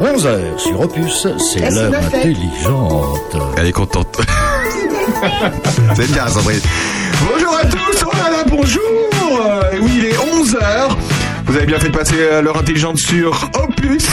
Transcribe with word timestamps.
11h 0.00 0.58
sur 0.58 0.80
Opus, 0.80 1.26
c'est 1.38 1.70
l'heure 1.70 1.92
intelligente. 1.94 3.36
Elle 3.56 3.66
est 3.66 3.72
contente. 3.72 4.20
C'est 5.96 6.10
bien, 6.12 6.26
Sandrine. 6.28 6.60
Bonjour 7.32 7.54
à 7.56 7.64
tous, 7.66 8.04
oh 8.06 8.10
là 8.16 8.30
là, 8.30 8.44
bonjour 8.48 8.80
Euh, 9.44 9.62
Oui, 9.82 9.90
il 9.98 10.04
est 10.06 10.14
11h. 10.14 10.88
Vous 11.44 11.56
avez 11.56 11.66
bien 11.66 11.78
fait 11.78 11.88
de 11.88 11.96
passer 11.96 12.14
euh, 12.18 12.40
l'heure 12.42 12.56
intelligente 12.58 12.96
sur 12.98 13.50
Opus. 13.62 14.06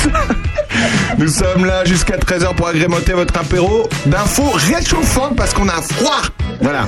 Nous 1.17 1.27
sommes 1.27 1.65
là 1.65 1.85
jusqu'à 1.85 2.17
13h 2.17 2.55
pour 2.55 2.67
agrémenter 2.67 3.13
votre 3.13 3.37
apéro 3.39 3.87
d'infos 4.07 4.51
réchauffantes 4.53 5.35
parce 5.37 5.53
qu'on 5.53 5.69
a 5.69 5.81
froid. 5.81 6.21
Voilà. 6.61 6.85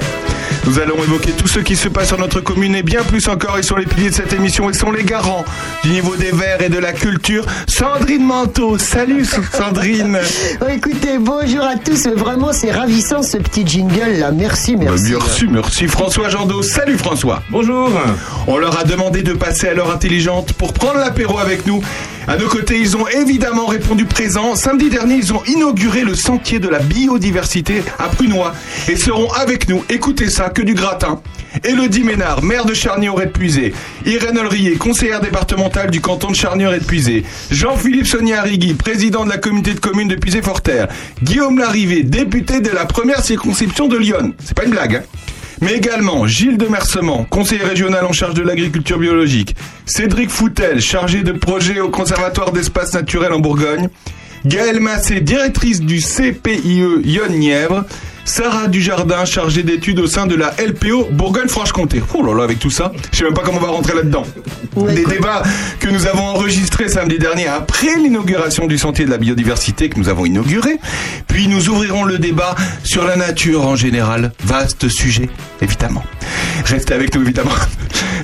Nous 0.69 0.77
allons 0.77 1.03
évoquer 1.03 1.31
tout 1.31 1.47
ce 1.47 1.59
qui 1.61 1.75
se 1.75 1.87
passe 1.89 2.09
sur 2.09 2.19
notre 2.19 2.41
commune 2.41 2.75
et 2.75 2.83
bien 2.83 3.01
plus 3.01 3.27
encore. 3.27 3.55
Ils 3.57 3.63
sont 3.63 3.75
les 3.75 3.87
piliers 3.87 4.11
de 4.11 4.13
cette 4.15 4.33
émission 4.33 4.69
et 4.69 4.73
sont 4.73 4.91
les 4.91 5.03
garants 5.03 5.43
du 5.83 5.89
niveau 5.89 6.15
des 6.15 6.29
verts 6.31 6.61
et 6.61 6.69
de 6.69 6.77
la 6.77 6.93
culture. 6.93 7.43
Sandrine 7.65 8.23
Manteau. 8.23 8.77
Salut 8.77 9.25
Sandrine. 9.51 10.19
Oh, 10.61 10.65
écoutez, 10.69 11.17
bonjour 11.17 11.63
à 11.63 11.75
tous. 11.75 12.05
Vraiment, 12.09 12.53
c'est 12.53 12.69
ravissant 12.71 13.23
ce 13.23 13.37
petit 13.37 13.65
jingle 13.65 14.19
là. 14.19 14.29
Merci, 14.31 14.75
Bah, 14.75 14.83
merci. 14.89 15.13
merci, 15.13 15.47
merci. 15.49 15.87
François 15.87 16.29
Jandot. 16.29 16.61
Salut 16.61 16.99
François. 16.99 17.41
Bonjour. 17.49 17.89
On 18.45 18.57
leur 18.59 18.79
a 18.79 18.83
demandé 18.83 19.23
de 19.23 19.33
passer 19.33 19.69
à 19.69 19.73
l'heure 19.73 19.89
intelligente 19.91 20.53
pour 20.53 20.73
prendre 20.73 20.99
l'apéro 20.99 21.39
avec 21.39 21.65
nous. 21.65 21.81
À 22.27 22.37
nos 22.37 22.47
côtés, 22.47 22.77
ils 22.79 22.95
ont 22.95 23.07
évidemment 23.07 23.65
répondu 23.65 24.05
présent. 24.05 24.55
Samedi 24.55 24.89
dernier, 24.91 25.15
ils 25.15 25.33
ont 25.33 25.41
inauguré 25.47 26.03
le 26.03 26.13
sentier 26.13 26.59
de 26.59 26.69
la 26.69 26.77
biodiversité 26.77 27.81
à 27.97 28.07
Prunois 28.07 28.53
et 28.87 28.95
seront 28.97 29.31
avec 29.31 29.67
nous. 29.67 29.83
Écoutez 29.89 30.29
ça, 30.29 30.51
du 30.65 30.73
gratin. 30.73 31.21
Elodie 31.63 32.03
Ménard, 32.03 32.43
maire 32.43 32.65
de 32.65 32.73
Charnier-Auret-de-Puisé. 32.73 33.73
Irène 34.05 34.37
Olrier, 34.37 34.75
conseillère 34.75 35.21
départementale 35.21 35.89
du 35.89 36.01
canton 36.01 36.29
de 36.29 36.35
Charnier-Auret-de-Puisé. 36.35 37.23
Jean-Philippe 37.51 38.07
Sonia 38.07 38.41
Rigui, 38.41 38.73
président 38.73 39.25
de 39.25 39.29
la 39.29 39.37
communauté 39.37 39.73
de 39.73 39.79
communes 39.79 40.07
de 40.07 40.15
Puisé-Forterre. 40.15 40.87
Guillaume 41.23 41.59
Larrivé, 41.59 42.03
député 42.03 42.61
de 42.61 42.69
la 42.69 42.85
première 42.85 43.23
circonscription 43.23 43.87
de 43.87 43.97
Lyon. 43.97 44.33
C'est 44.43 44.55
pas 44.55 44.65
une 44.65 44.71
blague, 44.71 44.95
hein 44.95 45.03
mais 45.61 45.73
également 45.73 46.25
Gilles 46.25 46.57
de 46.57 46.67
Mercement, 46.67 47.25
conseiller 47.25 47.63
régional 47.63 48.05
en 48.05 48.13
charge 48.13 48.33
de 48.33 48.41
l'agriculture 48.41 48.97
biologique, 48.97 49.55
Cédric 49.85 50.29
Foutel, 50.29 50.79
chargé 50.79 51.21
de 51.21 51.33
projet 51.33 51.81
au 51.81 51.89
Conservatoire 51.89 52.51
d'espaces 52.51 52.93
naturels 52.93 53.33
en 53.33 53.39
Bourgogne, 53.39 53.89
Gaëlle 54.45 54.79
Massé, 54.79 55.19
directrice 55.19 55.81
du 55.81 55.99
CPIE 55.99 56.81
Yonne-Nièvre, 57.03 57.83
Sarah 58.29 58.67
Dujardin, 58.67 59.25
chargée 59.25 59.63
d'études 59.63 59.99
au 59.99 60.05
sein 60.05 60.27
de 60.27 60.35
la 60.35 60.53
LPO 60.63 61.09
Bourgogne-Franche-Comté. 61.13 62.03
Oh 62.13 62.23
là 62.23 62.35
là, 62.35 62.43
avec 62.43 62.59
tout 62.59 62.69
ça, 62.69 62.91
je 63.11 63.17
sais 63.17 63.23
même 63.23 63.33
pas 63.33 63.41
comment 63.43 63.57
on 63.57 63.61
va 63.61 63.69
rentrer 63.69 63.95
là-dedans. 63.95 64.23
Des 64.77 65.03
débats 65.03 65.41
que 65.79 65.89
nous 65.89 66.05
avons 66.05 66.21
enregistrés 66.21 66.89
samedi 66.89 67.17
dernier 67.17 67.47
après 67.47 67.97
l'inauguration 67.97 68.67
du 68.67 68.77
Sentier 68.77 69.05
de 69.05 69.09
la 69.09 69.17
Biodiversité 69.17 69.89
que 69.89 69.97
nous 69.97 70.09
avons 70.09 70.25
inauguré. 70.25 70.77
Puis 71.27 71.47
nous 71.47 71.69
ouvrirons 71.69 72.03
le 72.03 72.19
débat 72.19 72.53
sur 72.83 73.03
la 73.03 73.15
nature 73.15 73.65
en 73.65 73.75
général. 73.75 74.31
Vaste 74.43 74.89
sujet, 74.89 75.27
évidemment. 75.59 76.03
Restez 76.65 76.93
avec 76.93 77.15
nous, 77.15 77.23
évidemment. 77.23 77.49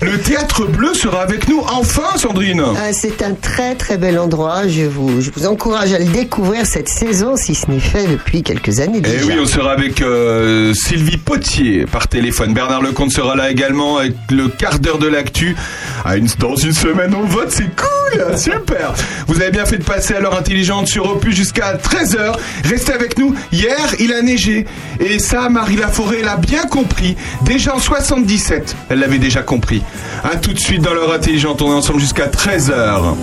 Le 0.01 0.19
Théâtre 0.19 0.65
Bleu 0.65 0.93
sera 0.93 1.21
avec 1.21 1.47
nous 1.47 1.61
enfin, 1.61 2.17
Sandrine. 2.17 2.61
Ah, 2.77 2.93
c'est 2.93 3.21
un 3.23 3.33
très 3.33 3.75
très 3.75 3.97
bel 3.97 4.19
endroit. 4.19 4.67
Je 4.67 4.83
vous, 4.83 5.21
je 5.21 5.31
vous 5.31 5.47
encourage 5.47 5.93
à 5.93 5.99
le 5.99 6.05
découvrir 6.05 6.65
cette 6.65 6.89
saison, 6.89 7.35
si 7.37 7.55
ce 7.55 7.71
n'est 7.71 7.79
fait 7.79 8.05
depuis 8.07 8.43
quelques 8.43 8.79
années 8.81 8.99
Et 8.99 9.01
déjà. 9.01 9.23
Eh 9.23 9.25
oui, 9.25 9.33
on 9.41 9.45
sera 9.45 9.71
avec 9.71 9.94
euh, 10.01 10.73
Sylvie 10.73 11.17
Potier 11.17 11.85
par 11.85 12.07
téléphone. 12.07 12.53
Bernard 12.53 12.81
Lecomte 12.81 13.11
sera 13.11 13.35
là 13.35 13.49
également 13.49 13.97
avec 13.97 14.13
le 14.31 14.47
quart 14.47 14.79
d'heure 14.79 14.99
de 14.99 15.07
l'actu. 15.07 15.55
Ah, 16.03 16.17
une, 16.17 16.27
dans 16.39 16.55
une 16.55 16.73
semaine, 16.73 17.13
on 17.15 17.25
vote, 17.25 17.49
c'est 17.51 17.69
cool, 17.75 18.37
super. 18.37 18.93
Vous 19.27 19.41
avez 19.41 19.51
bien 19.51 19.65
fait 19.65 19.77
de 19.77 19.83
passer 19.83 20.13
à 20.13 20.19
l'heure 20.19 20.37
intelligente 20.37 20.87
sur 20.87 21.09
Opus 21.09 21.35
jusqu'à 21.35 21.75
13h. 21.75 22.35
Restez 22.63 22.93
avec 22.93 23.17
nous. 23.17 23.35
Hier, 23.51 23.95
il 23.99 24.13
a 24.13 24.21
neigé. 24.21 24.65
Et 24.99 25.19
ça, 25.19 25.49
Marie 25.49 25.77
Laforêt 25.77 26.21
l'a 26.21 26.37
bien 26.37 26.63
compris. 26.63 27.15
Déjà 27.43 27.75
en 27.75 27.79
77, 27.79 28.75
elle 28.89 28.99
l'avait 28.99 29.19
déjà 29.19 29.41
compris. 29.41 29.81
A 30.23 30.35
tout 30.37 30.53
de 30.53 30.59
suite 30.59 30.81
dans 30.81 30.93
l'heure 30.93 31.13
intelligente, 31.13 31.61
on 31.61 31.71
est 31.71 31.75
ensemble 31.75 31.99
jusqu'à 31.99 32.27
13h. 32.27 33.15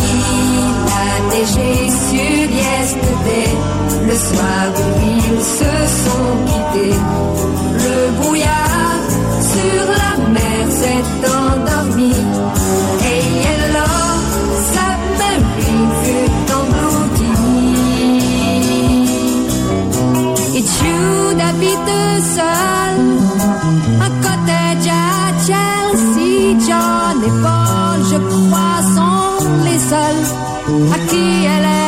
Il 0.00 0.98
a 1.00 1.34
neigé 1.34 1.84
sur 1.84 1.87
le 2.96 4.14
soir 4.14 4.66
où 4.74 4.88
ils 5.04 5.42
se 5.42 5.72
sont 6.04 6.32
quittés. 6.46 6.96
Le 7.84 7.96
brouillard 8.20 9.02
sur 9.52 9.82
la 10.02 10.12
mer 10.36 10.62
s'est 10.70 11.08
endormi. 11.40 12.12
Et 13.12 13.22
Yellow, 13.44 14.06
sa 14.74 14.88
marine 15.20 15.92
fut 16.02 16.32
engloutie. 16.58 17.40
Et 20.56 20.64
Jude 20.76 21.40
habite 21.50 21.94
seul, 22.36 22.98
un 24.06 24.12
cottage 24.24 24.88
à 24.88 25.18
Chelsea. 25.46 26.30
John 26.66 27.18
et 27.28 27.36
Paul, 27.42 27.98
je 28.10 28.18
crois, 28.30 28.80
sont 28.94 29.44
les 29.64 29.80
seuls 29.90 30.26
à 30.92 30.98
qui 31.08 31.24
elle 31.44 31.64
est 31.64 31.87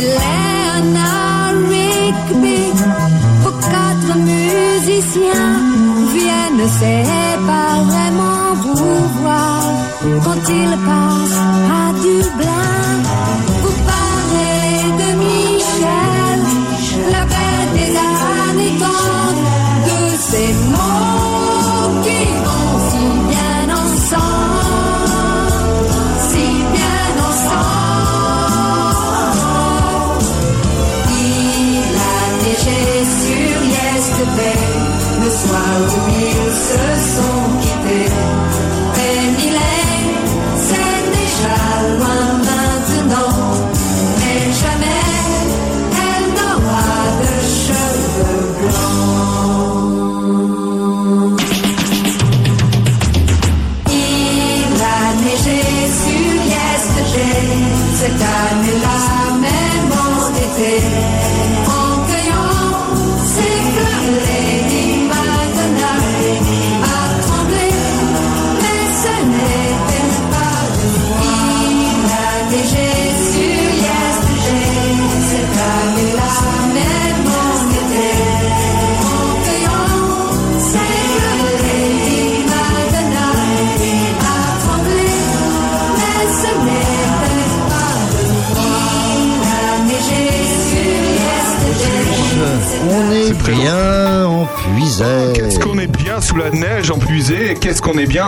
Leonard 0.00 1.54
Rigby, 1.68 2.62
vos 3.42 3.56
quatre 3.72 4.16
musiciens 4.16 5.58
viennent 6.14 6.68
séparément 6.84 8.54
vous 8.62 9.22
voir 9.22 9.62
quand 10.24 10.42
ils 10.48 10.76
passent 10.86 11.42
à 11.78 11.92
Dublin. 12.02 12.49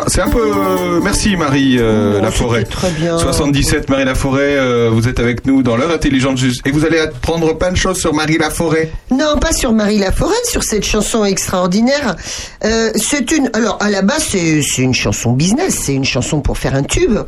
C'est 0.09 0.21
un 0.21 0.29
peu. 0.29 0.41
euh, 0.41 1.01
merci 1.03 1.37
Marie 1.37 1.77
euh, 1.79 2.17
Oh, 2.19 2.23
Laforêt. 2.23 2.65
très 2.65 2.91
bien. 2.91 3.19
77 3.19 3.89
Marie 3.89 4.05
Laforêt, 4.05 4.57
euh, 4.57 4.91
vous 4.93 5.09
êtes 5.09 5.21
avec 5.21 5.47
nous 5.47 5.63
dans 5.63 5.77
l'heure 5.77 5.91
intelligente 5.93 6.39
juste. 6.39 6.67
Et 6.67 6.71
vous 6.71 6.85
allez 6.85 6.99
apprendre 6.99 7.57
plein 7.57 7.71
de 7.73 7.77
choses 7.77 7.99
sur 7.99 8.13
Marie 8.15 8.39
Laforêt. 8.39 8.91
Non, 9.11 9.39
pas 9.41 9.53
sur 9.53 9.73
Marie 9.73 9.99
Laforêt, 9.99 10.35
sur 10.45 10.63
cette 10.65 10.85
chanson 10.85 11.25
extraordinaire. 11.25 12.17
Euh, 12.65 12.91
c'est 12.97 13.31
une. 13.33 13.51
Alors, 13.55 13.79
à 13.81 13.91
la 13.91 14.03
base, 14.03 14.25
c'est 14.31 14.83
une 14.83 14.95
chanson 14.95 15.33
business, 15.33 15.79
c'est 15.83 15.95
une 15.95 16.05
chanson 16.05 16.41
pour 16.41 16.59
faire 16.59 16.75
un 16.75 16.83
tube. 16.83 17.19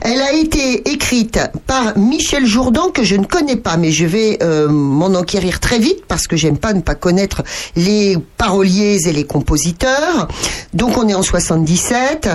Elle 0.00 0.20
a 0.20 0.32
été 0.32 0.88
écrite 0.90 1.38
par 1.66 1.96
Michel 1.98 2.46
Jourdan, 2.46 2.90
que 2.90 3.02
je 3.04 3.16
ne 3.16 3.24
connais 3.24 3.56
pas, 3.56 3.76
mais 3.76 3.90
je 3.90 4.06
vais 4.06 4.38
m'en 4.68 5.06
enquérir 5.14 5.60
très 5.60 5.78
vite 5.78 6.04
parce 6.08 6.26
que 6.26 6.36
j'aime 6.36 6.58
pas 6.58 6.72
ne 6.72 6.80
pas 6.80 6.94
connaître 6.94 7.42
les 7.76 8.16
paroliers 8.44 8.98
et 9.08 9.12
les 9.12 9.24
compositeurs. 9.24 10.28
Donc, 10.74 10.98
on 10.98 11.08
est 11.08 11.14
en 11.14 11.22
77. 11.22 12.28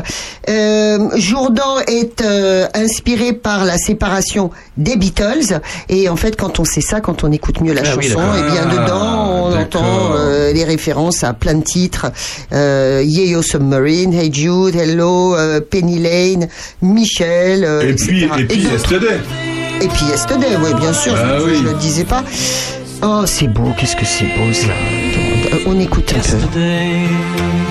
Euh, 0.49 1.09
Jourdan 1.17 1.77
est 1.87 2.21
euh, 2.21 2.65
inspiré 2.73 3.33
par 3.33 3.63
la 3.65 3.77
séparation 3.77 4.49
des 4.77 4.95
Beatles. 4.95 5.59
Et 5.87 6.09
en 6.09 6.15
fait, 6.15 6.35
quand 6.35 6.59
on 6.59 6.65
sait 6.65 6.81
ça, 6.81 6.99
quand 6.99 7.23
on 7.23 7.31
écoute 7.31 7.61
mieux 7.61 7.73
la 7.73 7.81
Ah 7.85 7.95
oui, 7.97 8.07
chanson, 8.07 8.19
d'accord. 8.19 8.37
et 8.37 8.51
bien 8.51 8.67
Ah, 8.69 8.75
dedans, 8.75 9.49
on 9.51 9.55
entend 9.61 10.13
euh, 10.15 10.51
les 10.51 10.63
références 10.63 11.23
à 11.23 11.33
plein 11.33 11.53
de 11.55 11.63
titres. 11.63 12.07
Euh, 12.53 13.03
Yeah 13.05 13.25
Yo 13.25 13.41
Submarine, 13.43 14.13
Hey 14.13 14.33
Jude, 14.33 14.75
Hello, 14.75 15.35
euh, 15.35 15.59
Penny 15.61 15.99
Lane, 15.99 16.47
Michel. 16.81 17.63
euh, 17.63 17.81
Et 17.81 17.93
puis, 17.93 18.23
etc. 18.23 18.35
et 18.39 18.45
puis. 18.45 18.61
Yesterday. 18.63 19.17
Et 19.81 19.87
puis 19.87 20.05
Yesterday, 20.07 20.57
oui, 20.63 20.73
bien 20.79 20.91
sûr, 20.93 21.13
Ah 21.15 21.37
je, 21.39 21.43
oui. 21.45 21.57
je 21.61 21.67
le 21.69 21.73
disais 21.75 22.03
pas. 22.03 22.23
Oh, 23.03 23.23
c'est 23.25 23.47
beau, 23.47 23.71
qu'est-ce 23.77 23.95
que 23.95 24.05
c'est 24.05 24.25
beau 24.25 24.51
ça. 24.53 24.73
On 25.65 25.79
écoute 25.79 26.13
un 26.15 26.47
peu. 26.47 27.68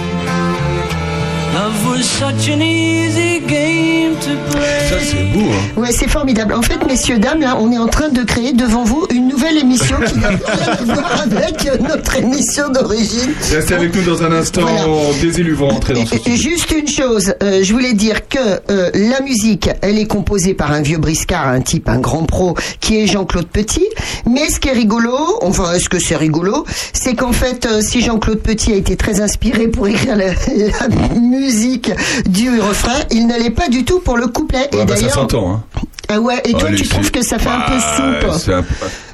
Ça, 4.89 4.97
c'est 5.03 5.25
beau, 5.33 5.47
hein. 5.47 5.81
Ouais, 5.81 5.93
c'est 5.93 6.09
formidable. 6.09 6.55
En 6.55 6.62
fait, 6.62 6.85
messieurs, 6.87 7.19
dames, 7.19 7.41
là, 7.41 7.56
on 7.59 7.71
est 7.73 7.79
en 7.79 7.87
train 7.89 8.09
de 8.09 8.23
créer 8.23 8.53
devant 8.53 8.85
vous 8.85 9.06
une 9.15 9.29
nouvelle 9.29 9.59
émission 9.59 9.97
qui 10.06 10.19
n'a 10.19 10.29
rien 10.29 10.73
à 10.73 10.85
voir 10.85 11.23
avec 11.23 11.81
notre 11.81 12.17
émission 12.17 12.69
d'origine. 12.71 13.33
Restez 13.53 13.75
avec 13.75 13.95
nous 13.95 14.03
dans 14.03 14.23
un 14.23 14.33
instant. 14.33 14.62
Voilà. 14.62 14.85
Des 15.21 15.41
élus 15.41 15.55
vont 15.55 15.69
rentrer 15.69 15.95
dans 15.95 16.06
ce. 16.06 16.17
Juste 16.31 16.71
une 16.73 16.89
chose, 16.89 17.35
euh, 17.43 17.61
je 17.62 17.73
voulais 17.73 17.95
dire 17.95 18.29
que 18.29 18.39
euh, 18.71 18.91
la 18.95 19.21
musique, 19.21 19.71
elle 19.83 19.99
est 19.99 20.06
composée 20.06 20.55
par 20.55 20.73
un 20.73 20.83
vieux 20.83 20.99
briscard, 20.99 21.49
un 21.49 21.61
type, 21.61 21.89
un 21.89 21.99
grand 21.99 22.25
pro, 22.25 22.55
qui 22.81 22.99
est 23.00 23.06
Jean-Claude 23.06 23.49
Petit. 23.49 23.87
Mais 24.29 24.49
ce 24.50 24.61
qui 24.61 24.69
est 24.69 24.73
rigolo, 24.73 25.17
enfin, 25.43 25.73
est-ce 25.73 25.89
que 25.89 25.99
c'est 25.99 26.17
rigolo, 26.17 26.65
c'est 26.93 27.15
qu'en 27.15 27.33
fait, 27.33 27.67
euh, 27.67 27.81
si 27.81 28.00
Jean-Claude 28.00 28.41
Petit 28.41 28.73
a 28.73 28.77
été 28.77 28.97
très 28.97 29.21
inspiré 29.21 29.69
pour 29.69 29.87
écrire 29.89 30.17
la, 30.17 30.27
la 30.56 31.19
musique 31.21 31.88
du 32.29 32.61
refrain, 32.61 32.99
il 33.11 33.26
ne 33.26 33.35
l'est 33.38 33.50
pas 33.50 33.69
du 33.69 33.85
tout 33.85 34.00
pour 34.00 34.17
le 34.17 34.26
couplet. 34.29 34.69
Ouais, 34.73 34.82
et 34.82 34.85
bah, 34.85 34.94
ça 34.94 35.02
d'ailleurs, 35.02 35.14
s'entend, 35.14 35.52
hein. 35.52 35.62
ah 36.08 36.20
ouais, 36.20 36.40
et 36.44 36.52
toi, 36.52 36.69
Allez, 36.69 36.76
tu 36.79 36.85
c'est- 36.85 36.90
trouves 36.90 37.11
que 37.11 37.23
ça 37.25 37.38
fait 37.38 37.49
un 37.49 37.61
peu 37.61 37.73
Bah, 37.75 38.38
soupe 38.38 38.50
un 38.52 38.64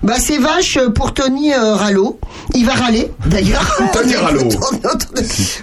bah 0.02 0.14
c'est 0.18 0.38
vache 0.38 0.78
pour 0.94 1.14
Tony 1.14 1.52
euh, 1.54 1.74
Rallo. 1.74 2.18
Il 2.54 2.66
va 2.66 2.74
râler 2.74 3.10
d'ailleurs. 3.26 3.78
Tony 3.92 4.14
Rallo. 4.16 4.42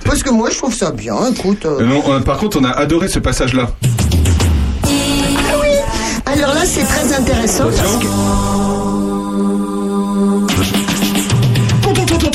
Parce 0.06 0.24
que 0.24 0.30
moi 0.32 0.50
je 0.52 0.58
trouve 0.58 0.74
ça 0.76 0.92
bien. 0.92 1.16
Écoute. 1.28 1.66
euh. 1.66 1.86
Non, 1.86 2.22
par 2.22 2.38
contre, 2.38 2.60
on 2.60 2.64
a 2.64 2.72
adoré 2.72 3.08
ce 3.08 3.20
passage-là. 3.20 3.70
Alors 6.26 6.54
là 6.54 6.62
c'est 6.66 6.84
très 6.84 7.14
intéressant 7.14 7.66
parce 7.66 7.98
que 7.98 8.06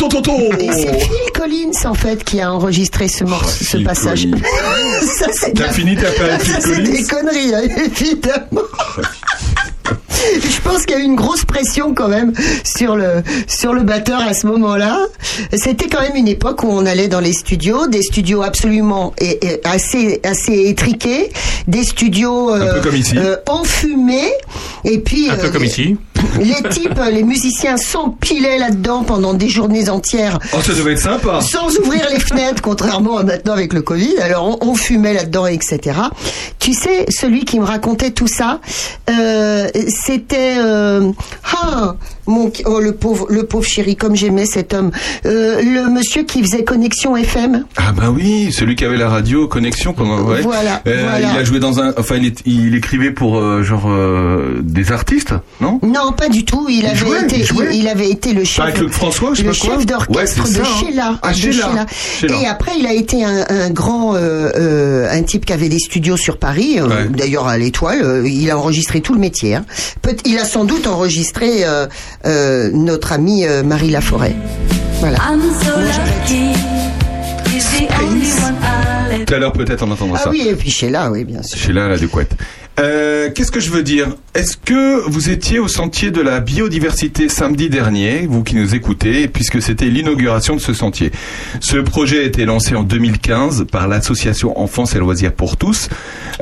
et 0.01 0.71
c'est 0.73 0.99
Phil 1.01 1.33
Collins 1.35 1.71
en 1.89 1.95
fait 1.95 2.23
qui 2.23 2.41
a 2.41 2.53
enregistré 2.53 3.09
ce 3.09 3.25
morceau, 3.25 3.47
Oh, 3.63 3.65
ce 3.71 3.77
passage. 3.79 4.29
Ça 5.19 5.27
c'est 5.33 5.53
T'as 5.55 5.67
la- 5.67 5.73
fini 5.73 5.97
ta 5.97 6.11
période 6.11 6.41
Ça 6.41 6.45
Phil 6.45 6.55
c'est 6.61 6.71
Collins 6.75 6.91
des 6.91 7.05
conneries 7.05 7.55
hein, 7.55 7.63
évidemment. 8.01 8.67
Je 10.43 10.61
pense 10.63 10.85
qu'il 10.85 10.97
y 10.97 11.01
a 11.01 11.03
eu 11.03 11.05
une 11.07 11.15
grosse 11.15 11.45
pression 11.45 11.95
quand 11.95 12.09
même 12.09 12.33
sur 12.65 12.97
le 12.97 13.23
sur 13.47 13.73
le 13.73 13.83
batteur 13.83 14.21
à 14.21 14.35
ce 14.35 14.47
moment-là. 14.49 14.99
C'était 15.53 15.87
quand 15.89 16.01
même 16.01 16.17
une 16.17 16.27
époque 16.27 16.65
où 16.65 16.69
on 16.69 16.85
allait 16.85 17.07
dans 17.07 17.21
les 17.21 17.33
studios, 17.33 17.87
des 17.87 18.03
studios 18.03 18.43
absolument 18.43 19.15
et, 19.19 19.39
et 19.47 19.61
assez 19.65 20.21
assez 20.25 20.65
étriqués, 20.69 21.31
des 21.69 21.85
studios 21.85 22.51
Un 22.51 22.75
peu 22.75 22.81
comme 22.81 22.97
ici. 22.97 23.17
euh, 23.17 23.37
enfumés 23.49 24.33
et 24.85 24.99
puis 24.99 25.31
Un 25.31 25.37
peu 25.37 25.47
euh, 25.47 25.51
comme 25.51 25.65
ici. 25.65 25.97
Les 26.41 26.69
types, 26.71 27.01
les 27.13 27.23
musiciens 27.23 27.77
s'empilaient 27.77 28.59
là-dedans 28.59 29.03
pendant 29.05 29.35
des 29.35 29.49
journées 29.49 29.89
entières 29.89 30.39
Oh, 30.53 30.59
ça 30.63 30.73
devait 30.73 30.93
être 30.93 31.01
sympa. 31.01 31.41
sans 31.41 31.77
ouvrir 31.79 32.07
les 32.11 32.21
fenêtres, 32.21 32.63
contrairement 32.63 33.19
à 33.19 33.23
maintenant 33.25 33.53
avec 33.53 33.73
le 33.73 33.83
Covid. 33.83 34.19
Alors 34.21 34.59
on, 34.63 34.71
on 34.71 34.75
fumait 34.75 35.15
là-dedans, 35.15 35.47
etc. 35.47 35.99
Tu 36.59 36.73
sais, 36.73 37.07
celui 37.09 37.45
qui 37.45 37.59
me 37.61 37.65
racontait 37.65 38.11
tout 38.11 38.27
ça, 38.29 38.61
euh, 39.11 39.69
c'était 39.89 40.55
euh, 40.59 41.11
ah 41.45 41.95
mon 42.27 42.51
oh, 42.65 42.81
le 42.81 42.93
pauvre 42.93 43.27
le 43.31 43.45
pauvre 43.45 43.65
chéri 43.67 43.95
comme 43.97 44.17
j'aimais 44.17 44.47
cet 44.47 44.75
homme, 44.75 44.91
Euh, 45.27 45.63
le 45.63 45.89
monsieur 45.91 46.25
qui 46.25 46.43
faisait 46.43 46.65
connexion 46.65 47.17
FM. 47.17 47.65
Ah 47.77 47.93
bah 47.93 48.11
oui, 48.13 48.53
celui 48.53 48.75
qui 48.75 48.85
avait 48.85 48.97
la 48.97 49.09
radio 49.09 49.47
connexion 49.47 49.93
comment 49.93 50.17
ouais. 50.23 50.41
Voilà, 50.43 50.83
voilà. 50.85 51.21
Il 51.21 51.39
a 51.39 51.45
joué 51.45 51.61
dans 51.61 51.79
un 51.81 51.93
enfin 51.97 52.17
il, 52.17 52.27
est- 52.27 52.43
il 52.47 52.75
écrivait 52.75 53.11
pour 53.13 53.41
genre 53.63 53.89
des 54.63 54.93
artistes, 54.93 55.35
non? 55.61 55.79
Non, 55.83 56.13
pas 56.17 56.29
du 56.29 56.45
tout. 56.45 56.67
Il, 56.69 56.85
avait 56.87 56.97
jouait, 56.97 57.23
été, 57.23 57.37
il 57.39 57.45
jouait. 57.45 57.69
il, 57.73 57.81
il 57.83 57.89
avait 57.89 58.09
été 58.11 58.33
le 58.33 58.45
chef, 58.45 58.57
Pas 58.57 58.63
avec 58.65 58.77
Claude 58.77 58.91
François, 58.93 59.31
je 59.35 59.37
sais 59.37 59.43
le 59.45 59.51
pas 59.53 59.57
quoi. 59.59 59.77
chef 59.77 59.87
d'orchestre 59.87 60.45
Ouais, 60.45 60.53
de 60.55 60.61
hein. 60.61 60.65
Sheila. 60.81 61.19
Ah, 61.23 61.31
de 61.31 61.37
Sheila. 61.37 61.87
Sheila. 62.21 62.37
Et 62.43 62.47
après, 62.47 62.73
il 62.79 62.87
a 62.87 62.93
été 62.93 63.25
un, 63.25 63.45
un 63.49 63.71
grand, 63.71 64.15
euh, 64.15 64.51
euh, 64.57 65.09
un 65.11 65.23
type 65.23 65.45
qui 65.47 65.53
avait 65.53 65.69
des 65.69 65.79
studios 65.79 66.17
sur 66.17 66.39
Paris. 66.39 66.79
euh, 66.81 66.87
Ouais. 66.89 67.09
D'ailleurs, 67.11 67.47
à 67.47 67.59
l'Étoile, 67.59 68.01
euh, 68.03 68.29
il 68.29 68.51
a 68.51 68.59
enregistré 68.59 69.01
tout 69.01 69.13
le 69.15 69.21
métier. 69.21 69.55
hein. 69.55 69.65
Peut- 70.03 70.17
il 70.25 70.39
a 70.39 70.45
sans 70.45 70.65
doute 70.65 70.87
enregistré 70.87 71.65
euh, 71.65 71.87
euh, 72.27 72.71
notre 72.73 73.13
amie 73.13 73.45
euh, 73.47 73.63
Marie 73.63 73.91
Laforêt. 73.91 74.35
Voilà. 75.01 75.19
I'm 75.19 75.41
so 75.41 75.79
Moi, 75.79 75.91
j'arrête. 75.93 76.31
lucky. 76.31 76.76
Tout 79.27 79.35
à 79.35 79.39
l'heure 79.39 79.53
peut-être 79.53 79.83
on 79.83 79.91
entendra 79.91 80.19
Ah 80.21 80.25
ça. 80.25 80.31
oui, 80.31 80.47
et 80.49 80.55
puis 80.55 80.71
Sheila, 80.71 81.11
oui, 81.11 81.25
bien 81.25 81.43
sûr. 81.43 81.59
Chez 81.59 81.73
là, 81.73 81.89
la 81.89 81.99
Ducouette. 81.99 82.37
Euh, 82.79 83.31
Qu'est-ce 83.35 83.51
que 83.51 83.59
je 83.61 83.71
veux 83.71 83.83
dire? 83.83 84.09
Est-ce 84.35 84.57
que 84.59 85.01
vous 85.09 85.31
étiez 85.31 85.59
au 85.59 85.67
sentier 85.67 86.11
de 86.11 86.21
la 86.21 86.41
biodiversité 86.41 87.29
samedi 87.31 87.71
dernier, 87.71 88.27
vous 88.29 88.45
qui 88.45 88.55
nous 88.55 88.75
écoutez, 88.75 89.29
puisque 89.29 89.63
c'était 89.63 89.87
l'inauguration 89.87 90.55
de 90.57 90.61
ce 90.61 90.75
sentier? 90.75 91.11
Ce 91.61 91.79
projet 91.79 92.21
a 92.21 92.23
été 92.25 92.45
lancé 92.45 92.75
en 92.77 92.83
2015 92.83 93.65
par 93.73 93.89
l'association 93.89 94.59
Enfance 94.61 94.95
et 94.95 94.99
Loisirs 94.99 95.33
pour 95.33 95.57
tous. 95.57 95.89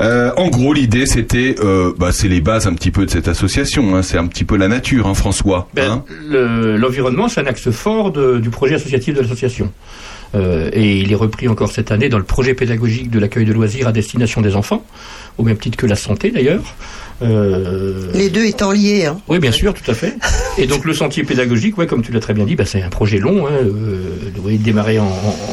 Euh, 0.01 0.31
en 0.35 0.49
gros, 0.49 0.73
l'idée 0.73 1.05
c'était, 1.05 1.55
euh, 1.63 1.93
bah, 1.97 2.09
c'est 2.11 2.27
les 2.27 2.41
bases 2.41 2.67
un 2.67 2.73
petit 2.73 2.91
peu 2.91 3.05
de 3.05 3.11
cette 3.11 3.29
association. 3.29 3.95
hein, 3.95 4.01
c'est 4.03 4.17
un 4.17 4.27
petit 4.27 4.43
peu 4.43 4.57
la 4.57 4.67
nature, 4.67 5.07
hein, 5.07 5.13
François. 5.13 5.69
Ben, 5.73 5.89
hein? 5.89 6.03
le- 6.29 6.75
L'environnement, 6.75 7.29
c'est 7.29 7.39
un 7.41 7.45
axe 7.47 7.71
fort 7.71 8.11
de- 8.11 8.39
du 8.39 8.49
projet 8.49 8.75
associatif 8.75 9.15
de 9.15 9.21
l'association. 9.21 9.71
Euh, 10.35 10.69
et 10.73 10.97
il 10.97 11.11
est 11.11 11.15
repris 11.15 11.47
encore 11.47 11.71
cette 11.71 11.91
année 11.91 12.09
dans 12.09 12.17
le 12.17 12.23
projet 12.23 12.53
pédagogique 12.53 13.09
de 13.09 13.19
l'accueil 13.19 13.45
de 13.45 13.53
loisirs 13.53 13.87
à 13.87 13.91
destination 13.91 14.41
des 14.41 14.55
enfants, 14.55 14.85
au 15.37 15.43
même 15.43 15.57
titre 15.57 15.77
que 15.77 15.85
la 15.85 15.95
santé 15.95 16.31
d'ailleurs. 16.31 16.75
Euh, 17.21 18.11
Les 18.13 18.29
deux 18.29 18.45
étant 18.45 18.71
liés. 18.71 19.05
Hein. 19.05 19.17
Oui, 19.29 19.39
bien 19.39 19.51
sûr, 19.53 19.73
tout 19.73 19.89
à 19.89 19.93
fait. 19.93 20.17
Et 20.57 20.67
donc 20.67 20.83
le 20.83 20.93
sentier 20.93 21.23
pédagogique, 21.23 21.77
ouais, 21.77 21.87
comme 21.87 22.01
tu 22.01 22.11
l'as 22.11 22.19
très 22.19 22.33
bien 22.33 22.45
dit, 22.45 22.55
bah, 22.55 22.65
c'est 22.65 22.81
un 22.81 22.89
projet 22.89 23.19
long, 23.19 23.47
hein, 23.47 23.51
euh, 23.63 24.09
oui, 24.43 24.57
démarré 24.57 24.99
en, 24.99 25.07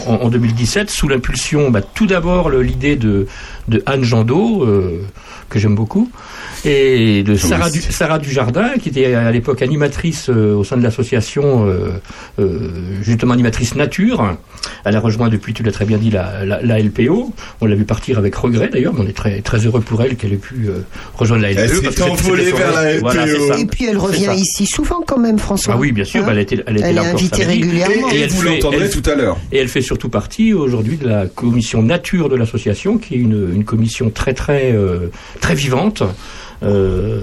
en, 0.06 0.14
en 0.14 0.28
2017 0.28 0.90
sous 0.90 1.06
l'impulsion, 1.06 1.70
bah, 1.70 1.82
tout 1.82 2.06
d'abord 2.06 2.50
l'idée 2.50 2.96
de, 2.96 3.26
de 3.68 3.82
Anne 3.86 4.02
Jandot, 4.02 4.64
euh, 4.64 5.02
que 5.52 5.58
j'aime 5.58 5.74
beaucoup, 5.74 6.10
et 6.64 7.22
de 7.22 7.34
Sarah, 7.36 7.66
Oui, 7.66 7.72
du, 7.72 7.80
Sarah 7.80 8.18
Dujardin, 8.18 8.70
qui 8.80 8.88
était 8.88 9.14
à 9.14 9.30
l'époque 9.30 9.62
animatrice 9.62 10.28
euh, 10.30 10.54
au 10.54 10.64
sein 10.64 10.76
de 10.76 10.82
l'association, 10.82 11.66
euh, 11.66 11.90
euh, 12.38 12.70
justement 13.02 13.34
animatrice 13.34 13.74
nature. 13.74 14.36
Elle 14.84 14.96
a 14.96 15.00
rejoint 15.00 15.28
depuis, 15.28 15.52
tu 15.54 15.62
l'as 15.62 15.72
très 15.72 15.84
bien 15.84 15.98
dit, 15.98 16.10
la, 16.10 16.44
la, 16.44 16.62
la 16.62 16.78
LPO. 16.80 17.32
On 17.60 17.66
l'a 17.66 17.74
vu 17.74 17.84
partir 17.84 18.18
avec 18.18 18.34
regret 18.34 18.68
d'ailleurs, 18.72 18.94
mais 18.94 19.00
on 19.00 19.06
est 19.06 19.12
très, 19.16 19.40
très 19.42 19.58
heureux 19.66 19.80
pour 19.80 20.02
elle 20.02 20.16
qu'elle 20.16 20.32
ait 20.32 20.36
pu 20.36 20.68
euh, 20.68 20.84
rejoindre 21.14 21.42
la 21.42 21.52
LPO. 21.52 21.60
Elle 21.84 21.92
s'est 21.92 22.02
envolée 22.02 22.52
vers 22.52 22.72
la. 22.72 22.98
Voilà, 23.00 23.26
LPO. 23.26 23.54
Et 23.58 23.66
puis 23.66 23.86
elle 23.86 23.98
revient 23.98 24.30
ici 24.36 24.66
souvent 24.66 25.02
quand 25.06 25.18
même, 25.18 25.38
François. 25.38 25.74
Ah 25.74 25.78
oui, 25.78 25.92
bien 25.92 26.04
sûr, 26.04 26.22
Hein 26.22 26.26
bah, 26.26 26.32
elle 26.32 26.38
était, 26.40 26.62
elle 26.66 26.76
était 26.76 26.86
Elle 26.88 26.94
là 26.94 27.02
est 27.02 27.06
encore 27.08 27.20
invitée 27.20 27.42
samedi. 27.42 27.62
régulièrement. 27.62 28.10
Et, 28.10 28.14
Et 28.14 28.18
et 28.18 28.22
elle 28.22 28.30
vous 28.30 28.42
l'entendrez 28.42 28.88
tout 28.90 29.02
à 29.10 29.14
l'heure. 29.14 29.36
Et 29.50 29.58
elle 29.58 29.68
fait 29.68 29.82
surtout 29.82 30.08
partie 30.08 30.52
aujourd'hui 30.54 30.96
de 30.96 31.08
la 31.08 31.26
commission 31.26 31.82
nature 31.82 32.28
de 32.28 32.36
l'association, 32.36 32.98
qui 32.98 33.14
est 33.14 33.18
une, 33.18 33.50
une 33.54 33.64
commission 33.64 34.10
très 34.10 34.32
très 34.34 34.72
euh, 34.72 35.08
très 35.42 35.54
vivante. 35.54 36.02
Euh, 36.62 37.20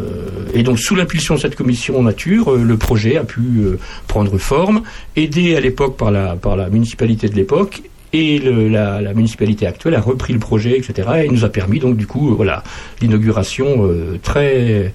et 0.53 0.63
donc 0.63 0.79
sous 0.79 0.95
l'impulsion 0.95 1.35
de 1.35 1.39
cette 1.39 1.55
commission 1.55 2.03
nature, 2.03 2.53
euh, 2.53 2.63
le 2.63 2.77
projet 2.77 3.15
a 3.17 3.23
pu 3.23 3.39
euh, 3.39 3.79
prendre 4.07 4.37
forme, 4.37 4.83
aidé 5.15 5.55
à 5.55 5.61
l'époque 5.61 5.95
par 5.97 6.11
la 6.11 6.35
par 6.35 6.55
la 6.55 6.69
municipalité 6.69 7.29
de 7.29 7.35
l'époque. 7.35 7.81
Et 8.11 8.39
la, 8.39 9.01
la 9.01 9.13
municipalité 9.13 9.67
actuelle 9.67 9.93
a 9.93 10.01
repris 10.01 10.33
le 10.33 10.39
projet, 10.39 10.75
etc. 10.75 11.07
Et 11.23 11.27
nous 11.27 11.45
a 11.45 11.49
permis 11.49 11.77
donc 11.77 11.95
du 11.95 12.07
coup, 12.07 12.31
euh, 12.31 12.33
voilà, 12.35 12.63
l'inauguration 13.01 13.87
très 14.23 14.91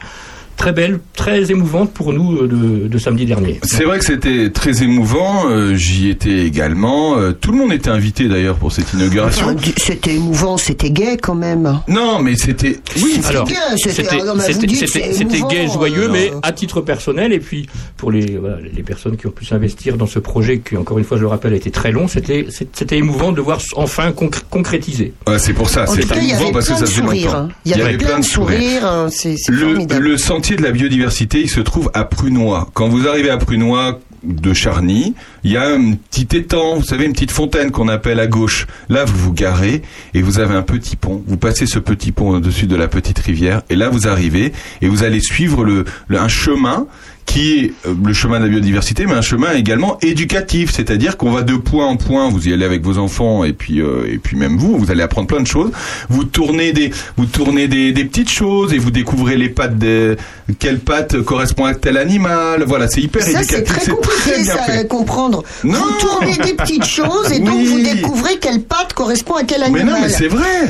très 0.57 0.73
belle, 0.73 1.01
très 1.15 1.51
émouvante 1.51 1.93
pour 1.93 2.13
nous 2.13 2.39
euh, 2.43 2.47
de, 2.49 2.89
de 2.89 2.99
samedi 2.99 3.27
dernier. 3.27 3.61
C'est 3.63 3.85
vrai 3.85 3.99
que 3.99 4.05
c'était 4.05 4.51
très 4.51 4.83
émouvant. 4.83 5.49
euh, 5.49 5.75
J'y 5.75 6.09
étais 6.09 6.45
également. 6.47 7.17
euh, 7.19 7.33
tout 7.33 7.53
le 7.53 7.59
monde 7.59 7.73
était 7.73 7.91
invité 7.91 8.29
d'ailleurs 8.29 8.57
pour 8.57 8.73
cette 8.73 8.93
inauguration. 8.93 9.47
Enfin, 9.47 9.55
du- 9.55 9.73
C'était 9.77 10.15
émouvant, 10.15 10.57
c'était 10.57 10.91
gay 10.91 11.17
quand 11.21 11.35
même. 11.35 11.81
Non, 11.89 12.21
mais 12.21 12.37
c'était. 12.37 12.79
Oui, 12.97 13.13
C'était 13.17 13.27
Alors, 13.29 13.49
c'était- 13.49 13.91
c'était 13.93 14.19
ah 14.23 14.35
c'était- 14.41 14.75
c'était- 14.87 15.13
c'était 15.13 15.41
gai, 15.51 15.67
joyeux, 15.73 16.05
euh, 16.05 16.13
mais 16.13 16.33
à 16.43 16.53
titre 16.53 16.81
personnel, 16.81 17.33
et 17.33 17.41
puis 17.41 17.67
pour 17.97 18.11
les, 18.13 18.37
voilà, 18.39 18.57
les 18.75 18.83
personnes 18.83 19.17
qui 19.17 19.27
ont 19.27 19.31
pu 19.31 19.45
s'investir 19.45 19.97
dans 19.97 20.07
ce 20.07 20.19
projet, 20.19 20.59
qui 20.61 20.77
encore 20.77 20.99
une 20.99 21.05
fois, 21.05 21.17
je 21.17 21.23
le 21.23 21.29
rappelle, 21.29 21.53
a 21.53 21.57
été 21.57 21.71
très 21.71 21.93
long, 21.93 22.09
c'était 22.09 22.47
c'était 22.73 22.97
émouvant 22.97 23.33
de 23.33 23.41
voir 23.41 23.59
enfin 23.77 24.11
concr- 24.11 24.43
concrétiser. 24.51 25.13
Ouais, 25.27 25.39
c'est 25.39 25.53
pour 25.53 25.69
ça. 25.69 25.85
Y 25.87 26.31
émouvant 26.31 26.53
parce 26.53 26.69
que 26.69 26.75
ça 26.75 26.87
faisait 26.87 27.01
longtemps. 27.03 27.37
hein. 27.37 27.49
Il 27.65 27.73
y 27.73 27.75
avait 27.81 27.97
plein 27.97 28.19
de 28.21 28.25
sourires. 28.25 28.87
hein, 28.87 29.09
C'est 29.11 29.37
c'est 29.37 29.53
Le, 29.53 29.59
formidable. 29.59 30.03
le 30.05 30.17
sentier 30.45 30.57
de 30.57 30.63
la 30.63 30.73
biodiversité, 30.73 31.41
il 31.41 31.49
se 31.49 31.61
trouve 31.61 31.91
à 31.95 32.05
Prunois. 32.05 32.69
Quand 32.75 32.87
vous 32.87 33.09
arrivez 33.09 33.31
à 33.31 33.39
Prunois 33.39 33.99
de 34.23 34.53
Charny, 34.53 35.15
il 35.43 35.53
y 35.53 35.57
a 35.57 35.69
un 35.69 35.95
petit 35.95 36.37
étang, 36.37 36.75
vous 36.75 36.85
savez, 36.85 37.07
une 37.07 37.15
petite 37.15 37.31
fontaine 37.31 37.71
qu'on 37.71 37.89
appelle 37.89 38.21
à 38.21 38.27
gauche. 38.27 38.67
Là, 38.91 39.07
vous 39.07 39.17
vous 39.17 39.33
garez 39.33 39.81
et 40.13 40.21
vous 40.21 40.41
avez 40.41 40.55
un 40.55 40.61
petit 40.61 40.97
pont. 40.97 41.23
Vous 41.27 41.39
passez 41.39 41.65
ce 41.65 41.79
petit 41.79 42.13
pont 42.13 42.29
au-dessus 42.29 42.67
de 42.67 42.77
la 42.77 42.89
petite 42.89 43.21
rivière 43.21 43.63
et 43.71 43.75
là, 43.75 43.89
vous 43.89 44.07
arrivez 44.07 44.53
et 44.83 44.89
vous 44.89 45.03
allez 45.03 45.21
suivre 45.21 45.65
le, 45.65 45.87
un 46.11 46.29
chemin 46.29 46.89
qui 47.27 47.59
est 47.59 47.73
euh, 47.87 47.95
le 48.05 48.13
chemin 48.13 48.39
de 48.39 48.45
la 48.45 48.51
biodiversité, 48.51 49.07
mais 49.07 49.15
un 49.15 49.23
chemin 49.23 49.53
également 49.53 49.99
éducatif, 50.03 50.73
c'est-à-dire 50.73 51.17
qu'on 51.17 51.31
va 51.33 51.43
de 51.43 51.55
point 51.57 51.87
en 51.87 51.97
point. 51.97 52.29
Vous 52.31 52.49
y 52.49 52.53
allez 52.53 52.65
avec 52.65 52.83
vos 52.83 52.99
enfants 52.99 53.45
et 53.45 53.53
puis 53.53 53.81
euh, 53.81 54.07
et 54.11 54.19
puis 54.19 54.37
même 54.37 54.57
vous, 54.59 54.77
vous 54.79 54.91
allez 54.91 55.03
apprendre 55.03 55.27
plein 55.27 55.41
de 55.41 55.47
choses. 55.47 55.71
Vous 56.11 56.25
tournez 56.25 56.73
des 56.73 56.91
vous 57.17 57.27
tournez 57.27 57.67
des, 57.69 57.93
des 57.93 58.05
petites 58.05 58.31
choses 58.31 58.73
et 58.73 58.79
vous 58.79 58.91
découvrez 58.91 59.37
les 59.37 59.49
pattes 59.49 59.79
de 59.79 60.17
quelle 60.59 60.79
patte 60.79 61.21
correspond 61.23 61.65
à 61.65 61.75
tel 61.75 61.97
animal. 61.97 62.65
Voilà, 62.67 62.89
c'est 62.89 63.01
hyper 63.01 63.23
Ça, 63.23 63.43
c'est 63.43 63.63
très 63.65 63.91
compliqué 63.91 64.43
bien 64.43 64.55
ça, 64.55 64.61
à 64.69 64.85
comprendre. 64.85 65.43
Non. 65.65 65.79
Vous 65.79 66.07
tournez 66.07 66.37
des 66.37 66.55
petites 66.55 66.85
choses 66.85 67.33
et 67.33 67.39
donc 67.41 67.65
vous 67.65 67.81
découvrez 67.81 68.37
quelle 68.41 68.61
patte 68.63 68.93
correspond 68.93 69.35
à 69.35 69.45
quel 69.45 69.61
Mais 69.61 69.81
animal. 69.81 69.87
non, 69.87 70.01
mais 70.03 70.09
c'est 70.09 70.29
vrai. 70.29 70.69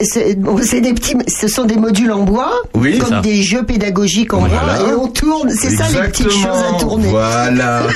C'est- 0.00 0.38
bon, 0.38 0.56
des 0.56 0.92
petits, 0.92 1.16
ce 1.26 1.48
sont 1.48 1.64
des 1.64 1.76
modules 1.76 2.12
en 2.12 2.22
bois, 2.22 2.52
Oui, 2.74 2.98
comme 2.98 3.08
ça. 3.08 3.20
des 3.20 3.42
jeux 3.42 3.62
pédagogiques 3.64 4.34
en 4.34 4.40
Voilà. 4.40 4.78
bois, 4.78 4.88
et 4.90 4.94
on 4.94 5.08
tourne. 5.08 5.50
C'est 5.50 5.70
ça 5.70 5.85
les 5.92 6.08
petites 6.08 6.26
Exactement. 6.26 6.54
choses 6.54 6.74
à 6.74 6.78
tourner. 6.78 7.08
Voilà. 7.08 7.86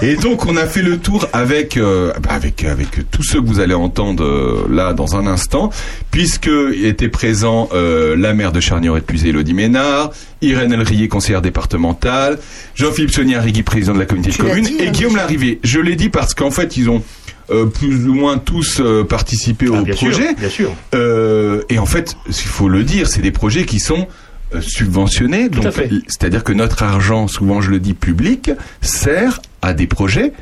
Et 0.00 0.14
donc 0.16 0.46
on 0.46 0.56
a 0.56 0.66
fait 0.66 0.82
le 0.82 0.98
tour 0.98 1.26
avec 1.32 1.76
euh, 1.76 2.12
bah, 2.22 2.30
avec 2.30 2.64
avec 2.64 3.10
tous 3.10 3.22
ceux 3.24 3.40
que 3.40 3.46
vous 3.46 3.58
allez 3.60 3.74
entendre 3.74 4.22
euh, 4.22 4.66
là 4.70 4.92
dans 4.92 5.16
un 5.16 5.26
instant, 5.26 5.70
puisque 6.12 6.50
était 6.82 7.08
présent 7.08 7.68
euh, 7.74 8.16
la 8.16 8.32
maire 8.32 8.52
de 8.52 8.60
Charnier 8.60 8.90
et 8.96 9.00
de 9.12 9.26
Elodie 9.26 9.54
Ménard, 9.54 10.10
Irène 10.40 10.72
Elrier, 10.72 11.08
conseillère 11.08 11.42
départementale, 11.42 12.38
Jean-Philippe 12.76 13.10
Sonia-Rigui, 13.12 13.62
président 13.64 13.92
de 13.94 13.98
la 13.98 14.06
communauté 14.06 14.30
de 14.30 14.36
Tu 14.36 14.42
communes, 14.42 14.64
dit, 14.64 14.76
et 14.78 14.88
hein, 14.88 14.92
Guillaume. 14.92 15.16
Larrivé. 15.16 15.58
Je 15.64 15.80
l'ai 15.80 15.96
dit 15.96 16.10
parce 16.10 16.34
qu'en 16.34 16.52
fait 16.52 16.76
ils 16.76 16.88
ont 16.88 17.02
euh, 17.50 17.64
plus 17.64 18.06
ou 18.06 18.14
moins 18.14 18.38
tous 18.38 18.78
euh, 18.80 19.04
participé 19.04 19.66
Ah, 19.72 19.80
au 19.80 19.82
bien 19.82 19.96
sûr, 19.96 20.10
projet. 20.10 20.34
bien 20.34 20.50
sûr. 20.50 20.70
Euh, 20.94 21.62
et 21.70 21.78
en 21.78 21.86
fait, 21.86 22.14
il 22.28 22.34
faut 22.34 22.68
le 22.68 22.84
dire, 22.84 23.08
c'est 23.08 23.22
des 23.22 23.30
projets 23.32 23.64
qui 23.64 23.80
sont 23.80 24.06
euh, 24.54 24.60
à 24.60 25.48
Donc, 25.48 25.74
c'est-à-dire 26.08 26.44
que 26.44 26.52
notre 26.52 26.82
argent, 26.82 27.28
souvent 27.28 27.60
je 27.60 27.70
le 27.70 27.80
dis 27.80 27.94
public, 27.94 28.50
sert 28.80 29.40
à 29.62 29.72
des 29.74 29.86
projets 29.86 30.32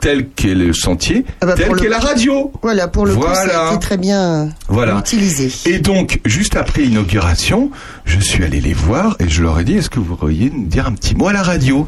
tels 0.00 0.28
qu'est 0.28 0.54
le 0.54 0.74
sentier, 0.74 1.24
Ah 1.40 1.46
bah, 1.46 1.54
tel 1.56 1.70
le 1.70 1.76
qu'est 1.78 1.88
la 1.88 1.98
coup- 1.98 2.06
radio. 2.06 2.52
Voilà, 2.62 2.88
pour 2.88 3.06
le 3.06 3.14
coup, 3.14 3.22
ça 3.22 3.44
Voilà. 3.44 3.68
a 3.68 3.70
été 3.72 3.80
très 3.80 3.96
bien 3.96 4.50
Voilà. 4.68 4.98
utilisé. 4.98 5.50
Et 5.64 5.78
donc, 5.78 6.20
juste 6.26 6.56
après 6.56 6.82
l'inauguration, 6.82 7.70
je 8.04 8.18
suis 8.20 8.44
allé 8.44 8.60
les 8.60 8.74
voir 8.74 9.16
et 9.18 9.28
je 9.30 9.42
leur 9.42 9.58
ai 9.60 9.64
dit, 9.64 9.76
est-ce 9.76 9.88
que 9.88 10.00
vous 10.00 10.14
pourriez 10.16 10.50
nous 10.50 10.66
dire 10.66 10.86
un 10.86 10.92
petit 10.92 11.14
mot 11.14 11.28
à 11.28 11.32
la 11.32 11.42
radio? 11.42 11.86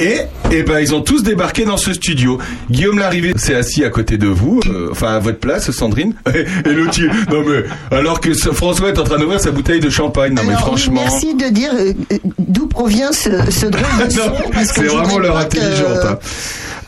Et, 0.00 0.18
eh 0.50 0.62
ben, 0.64 0.80
ils 0.80 0.94
ont 0.94 1.00
tous 1.00 1.22
débarqué 1.22 1.64
dans 1.64 1.76
ce 1.76 1.92
studio. 1.92 2.38
Guillaume 2.70 2.98
Larrivé 2.98 3.32
s'est 3.36 3.54
assis 3.54 3.84
à 3.84 3.90
côté 3.90 4.18
de 4.18 4.26
vous, 4.26 4.60
euh, 4.66 4.88
enfin 4.90 5.08
à 5.14 5.18
votre 5.20 5.38
place, 5.38 5.70
Sandrine. 5.70 6.14
Et 6.34 6.72
l'autre, 6.72 6.98
il- 6.98 7.10
non 7.32 7.44
mais, 7.46 7.64
alors 7.96 8.20
que 8.20 8.34
ce- 8.34 8.50
François 8.50 8.88
est 8.88 8.98
en 8.98 9.04
train 9.04 9.18
d'ouvrir 9.18 9.40
sa 9.40 9.50
bouteille 9.52 9.80
de 9.80 9.90
champagne. 9.90 10.34
Non 10.34 10.42
mais 10.42 10.50
Alors, 10.50 10.60
franchement. 10.66 11.02
merci 11.04 11.34
de 11.34 11.48
dire 11.50 11.70
euh, 11.74 11.92
euh, 12.12 12.18
d'où 12.38 12.66
provient 12.66 13.12
ce, 13.12 13.50
ce 13.50 13.66
drôle 13.66 13.84
de 14.06 14.10
son. 14.12 14.32
C'est 14.64 14.82
vraiment 14.86 15.18
leur 15.18 15.36
intelligente. 15.36 15.98
hein. 16.04 16.18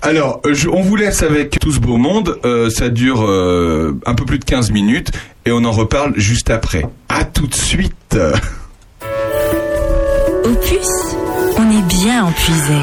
Alors, 0.03 0.41
euh, 0.45 0.53
je- 0.53 0.69
on 0.69 0.83
vous 0.83 0.97
laisse 0.97 1.23
avec 1.23 1.59
tout 1.61 1.73
ce 1.73 1.79
beau 1.81 1.97
monde. 1.97 2.37
Euh, 2.45 2.69
ça 2.71 2.89
dure 2.89 3.25
euh, 3.25 3.97
un 4.07 4.15
peu 4.15 4.25
plus 4.25 4.39
de 4.39 4.45
15 4.45 4.71
minutes 4.71 5.11
et 5.47 5.53
on 5.53 5.65
en 5.65 5.71
reparle 5.73 6.13
juste 6.17 6.51
après. 6.51 6.85
À 7.09 7.25
tout 7.25 7.47
de 7.47 7.55
suite. 7.55 8.17
Opus, 10.45 10.89
on 11.57 11.71
est 11.71 11.84
bien. 12.05 12.35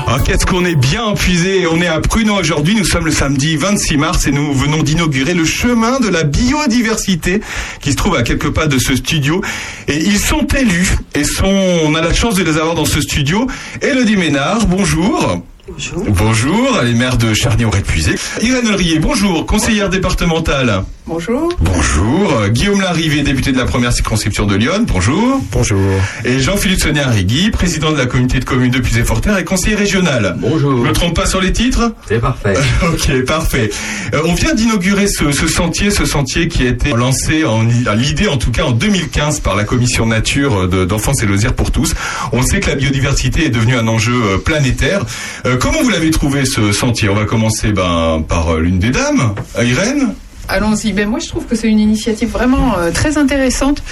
Ah, 0.08 0.18
qu'est-ce 0.26 0.48
qu'on 0.48 0.66
est 0.66 0.76
bien 0.76 1.04
empuisé 1.04 1.68
On 1.68 1.80
est 1.80 1.88
à 1.88 2.00
Pruno 2.00 2.34
aujourd'hui, 2.34 2.74
nous 2.76 2.86
sommes 2.86 3.06
le 3.06 3.12
samedi 3.12 3.56
26 3.56 3.98
mars 3.98 4.26
et 4.26 4.32
nous 4.32 4.52
venons 4.52 4.82
d'inaugurer 4.82 5.36
le 5.36 5.46
chemin 5.46 6.00
de 6.00 6.10
la 6.10 6.24
biodiversité 6.24 7.40
qui 7.82 7.92
se 7.92 7.98
trouve 7.98 8.16
à 8.16 8.24
quelques 8.24 8.50
pas 8.50 8.66
de 8.66 8.80
ce 8.80 8.96
studio. 8.96 9.44
Et 9.88 9.98
ils 9.98 10.18
sont 10.18 10.48
élus 10.48 10.98
et 11.14 11.24
sont, 11.24 11.54
on 11.86 11.94
a 11.94 12.02
la 12.02 12.14
chance 12.14 12.34
de 12.34 12.44
les 12.44 12.58
avoir 12.58 12.74
dans 12.74 12.86
ce 12.86 13.00
studio. 13.00 13.46
Elodie 13.82 14.18
Ménard, 14.18 14.66
bonjour. 14.66 15.44
Bonjour. 15.68 16.04
Bonjour, 16.10 16.80
elle 16.82 16.90
est 16.90 16.94
maire 16.96 17.18
de 17.18 17.34
Charny-au-Répuisé. 17.34 18.16
Irène 18.42 18.68
Olrier, 18.68 18.98
bonjour, 19.00 19.46
conseillère 19.46 19.90
départementale. 19.90 20.84
Bonjour. 21.08 21.52
Bonjour. 21.60 22.48
Guillaume 22.50 22.82
Larrivé, 22.82 23.22
député 23.22 23.52
de 23.52 23.58
la 23.58 23.66
première 23.66 23.92
circonscription 23.92 24.46
de 24.46 24.56
Lyon. 24.56 24.86
Bonjour. 24.88 25.42
Bonjour. 25.52 25.80
Et 26.26 26.40
Jean-Philippe 26.40 26.80
Sonia 26.80 27.08
Rigui, 27.08 27.52
président 27.52 27.92
de 27.92 27.98
la 27.98 28.06
communauté 28.06 28.40
de 28.40 28.46
communes 28.46 28.72
de 28.72 28.80
Puisé-Forterre 28.80 29.38
et 29.38 29.44
conseiller 29.44 29.76
régional. 29.76 30.36
Bonjour. 30.40 30.84
Je 30.84 30.88
me 30.90 30.94
trompe 30.94 31.16
pas 31.16 31.26
sur 31.26 31.42
les 31.42 31.52
titres 31.52 31.92
C'est 32.08 32.20
parfait. 32.20 32.54
Ok, 32.84 33.26
parfait. 33.26 33.70
Euh, 34.14 34.22
on 34.26 34.34
vient 34.34 34.54
d'inaugurer 34.54 35.08
ce, 35.08 35.32
ce 35.32 35.48
sentier, 35.48 35.92
ce 35.92 36.06
sentier 36.06 36.48
qui 36.48 36.64
a 36.66 36.70
été 36.70 36.92
lancé 36.92 37.46
en 37.46 37.66
à 37.88 37.96
l'idée 37.96 38.28
en 38.28 38.38
tout 38.38 38.52
cas 38.52 38.64
en 38.64 38.72
2015 38.72 39.40
par 39.42 39.56
la 39.56 39.64
commission 39.64 40.06
nature 40.06 40.68
de- 40.68 40.86
d'enfance 40.86 41.22
et 41.24 41.26
loisirs 41.26 41.54
pour 41.54 41.72
tous. 41.72 41.94
On 42.32 42.42
sait 42.42 42.60
que 42.60 42.70
la 42.70 42.76
biodiversité 42.76 43.46
est 43.46 43.50
devenue 43.50 43.76
un 43.76 43.88
enjeu 43.88 44.14
euh, 44.14 44.38
planétaire. 44.38 45.02
Euh, 45.46 45.58
comment 45.62 45.84
vous 45.84 45.90
l'avez 45.90 46.12
trouvé 46.12 46.46
ce 46.46 46.72
sentier? 46.72 47.08
On 47.08 47.14
va 47.16 47.26
commencer 47.26 47.72
ben, 47.72 48.26
par 48.28 48.56
euh, 48.56 48.60
l'une 48.60 48.80
des 48.80 48.90
dames, 48.90 49.36
euh, 49.58 49.64
Irène. 49.64 50.16
Allons-y. 50.48 50.92
Ben 50.92 51.08
moi, 51.08 51.20
je 51.20 51.28
trouve 51.28 51.46
que 51.46 51.56
c'est 51.56 51.68
une 51.68 51.80
initiative 51.80 52.30
vraiment 52.30 52.78
euh, 52.78 52.92
très 52.92 53.18
intéressante. 53.18 53.84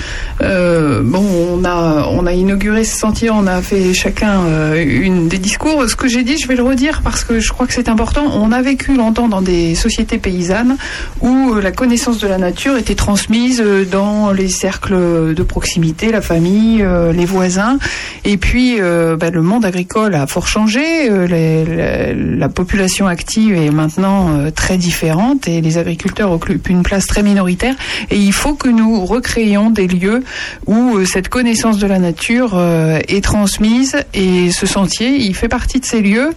Euh, 0.41 1.01
bon, 1.03 1.23
on 1.53 1.63
a 1.63 2.07
on 2.11 2.25
a 2.25 2.33
inauguré 2.33 2.83
ce 2.83 2.97
sentier, 2.97 3.29
on 3.29 3.47
a 3.47 3.61
fait 3.61 3.93
chacun 3.93 4.41
euh, 4.41 4.83
une 4.83 5.27
des 5.27 5.37
discours. 5.37 5.89
Ce 5.89 5.95
que 5.95 6.07
j'ai 6.07 6.23
dit, 6.23 6.37
je 6.37 6.47
vais 6.47 6.55
le 6.55 6.63
redire 6.63 7.01
parce 7.03 7.23
que 7.23 7.39
je 7.39 7.49
crois 7.49 7.67
que 7.67 7.73
c'est 7.73 7.87
important. 7.87 8.25
On 8.33 8.51
a 8.51 8.61
vécu 8.61 8.95
longtemps 8.95 9.27
dans 9.27 9.41
des 9.41 9.75
sociétés 9.75 10.17
paysannes 10.17 10.75
où 11.21 11.55
la 11.55 11.71
connaissance 11.71 12.19
de 12.19 12.27
la 12.27 12.37
nature 12.37 12.77
était 12.77 12.95
transmise 12.95 13.63
dans 13.91 14.31
les 14.31 14.49
cercles 14.49 15.33
de 15.33 15.43
proximité, 15.43 16.11
la 16.11 16.21
famille, 16.21 16.85
les 17.13 17.25
voisins. 17.25 17.77
Et 18.25 18.37
puis, 18.37 18.77
ben, 18.79 19.31
le 19.31 19.41
monde 19.41 19.65
agricole 19.65 20.15
a 20.15 20.27
fort 20.27 20.47
changé. 20.47 21.09
La, 21.09 22.13
la 22.13 22.49
population 22.49 23.07
active 23.07 23.55
est 23.55 23.71
maintenant 23.71 24.49
très 24.55 24.77
différente 24.77 25.47
et 25.47 25.61
les 25.61 25.77
agriculteurs 25.77 26.31
occupent 26.39 26.69
une 26.69 26.84
place 26.84 27.05
très 27.05 27.24
minoritaire. 27.24 27.75
Et 28.10 28.17
il 28.17 28.34
faut 28.34 28.55
que 28.55 28.69
nous 28.69 29.05
recréions 29.05 29.69
des 29.69 29.88
lieux 29.88 30.24
où 30.65 30.98
euh, 30.98 31.05
cette 31.05 31.29
connaissance 31.29 31.77
de 31.77 31.88
la 31.88 32.00
nature 32.00 32.51
euh, 32.55 33.00
est 33.08 33.24
transmise. 33.24 33.98
Et 34.13 34.51
ce 34.51 34.65
sentier, 34.65 35.17
il 35.17 35.36
fait 35.36 35.50
partie 35.50 35.79
de 35.79 35.86
ces 35.86 36.01
lieux. 36.01 36.31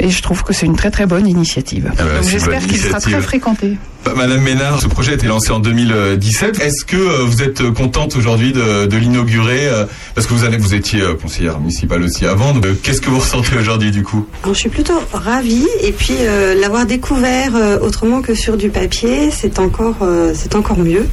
Et 0.00 0.10
je 0.10 0.22
trouve 0.22 0.42
que 0.42 0.52
c'est 0.52 0.66
une 0.66 0.76
très 0.76 0.90
très 0.90 1.06
bonne 1.06 1.26
initiative. 1.26 1.90
Ah 1.98 2.02
bah, 2.02 2.22
j'espère 2.22 2.66
qu'il 2.66 2.78
sera 2.78 3.00
très 3.00 3.20
fréquenté. 3.20 3.76
Bah, 4.04 4.12
Madame 4.14 4.40
Ménard, 4.40 4.80
ce 4.80 4.86
projet 4.86 5.12
a 5.12 5.14
été 5.14 5.26
lancé 5.26 5.50
en 5.50 5.58
2017. 5.58 6.60
Est-ce 6.60 6.84
que 6.84 6.96
euh, 6.96 7.24
vous 7.24 7.42
êtes 7.42 7.70
contente 7.72 8.14
aujourd'hui 8.16 8.52
de, 8.52 8.86
de 8.86 8.96
l'inaugurer 8.96 9.68
Parce 10.14 10.26
que 10.26 10.34
vous, 10.34 10.44
allez, 10.44 10.58
vous 10.58 10.74
étiez 10.74 11.02
conseillère 11.20 11.58
municipale 11.58 12.02
aussi 12.02 12.26
avant. 12.26 12.54
Qu'est-ce 12.82 13.00
que 13.00 13.10
vous 13.10 13.18
ressentez 13.18 13.56
aujourd'hui 13.56 13.90
du 13.90 14.02
coup? 14.02 14.26
Alors, 14.42 14.54
je 14.54 14.60
suis 14.60 14.68
plutôt 14.68 15.00
ravie 15.12 15.66
et 15.82 15.92
puis 15.92 16.14
euh, 16.20 16.54
l'avoir 16.54 16.86
découvert 16.86 17.54
euh, 17.54 17.78
autrement 17.80 18.22
que 18.22 18.34
sur 18.34 18.56
du 18.56 18.70
papier, 18.70 19.30
c'est 19.30 19.45
encore, 19.58 19.96
euh, 20.02 20.32
c'est 20.34 20.54
encore 20.54 20.78
mieux. 20.78 21.06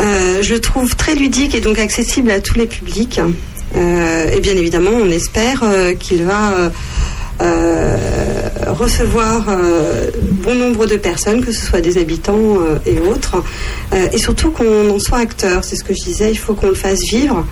Euh, 0.00 0.42
je 0.42 0.54
le 0.54 0.60
trouve 0.60 0.96
très 0.96 1.14
ludique 1.14 1.54
et 1.54 1.60
donc 1.60 1.78
accessible 1.78 2.30
à 2.30 2.40
tous 2.40 2.56
les 2.56 2.66
publics. 2.66 3.20
Euh, 3.76 4.30
et 4.30 4.40
bien 4.40 4.54
évidemment, 4.54 4.90
on 4.92 5.10
espère 5.10 5.64
qu'il 5.98 6.24
va 6.24 6.70
recevoir 8.68 9.46
bon 10.22 10.54
nombre 10.54 10.86
de 10.86 10.96
personnes, 10.96 11.44
que 11.44 11.50
ce 11.50 11.66
soit 11.66 11.80
des 11.80 11.98
habitants 11.98 12.58
et 12.86 13.00
autres, 13.00 13.42
et 14.12 14.18
surtout 14.18 14.50
qu'on 14.50 14.90
en 14.90 14.98
soit 15.00 15.18
acteur. 15.18 15.64
C'est 15.64 15.74
ce 15.76 15.82
que 15.82 15.92
je 15.92 16.04
disais, 16.04 16.30
il 16.30 16.36
faut 16.36 16.54
qu'on 16.54 16.68
le 16.68 16.74
fasse 16.74 17.00
vivre. 17.10 17.44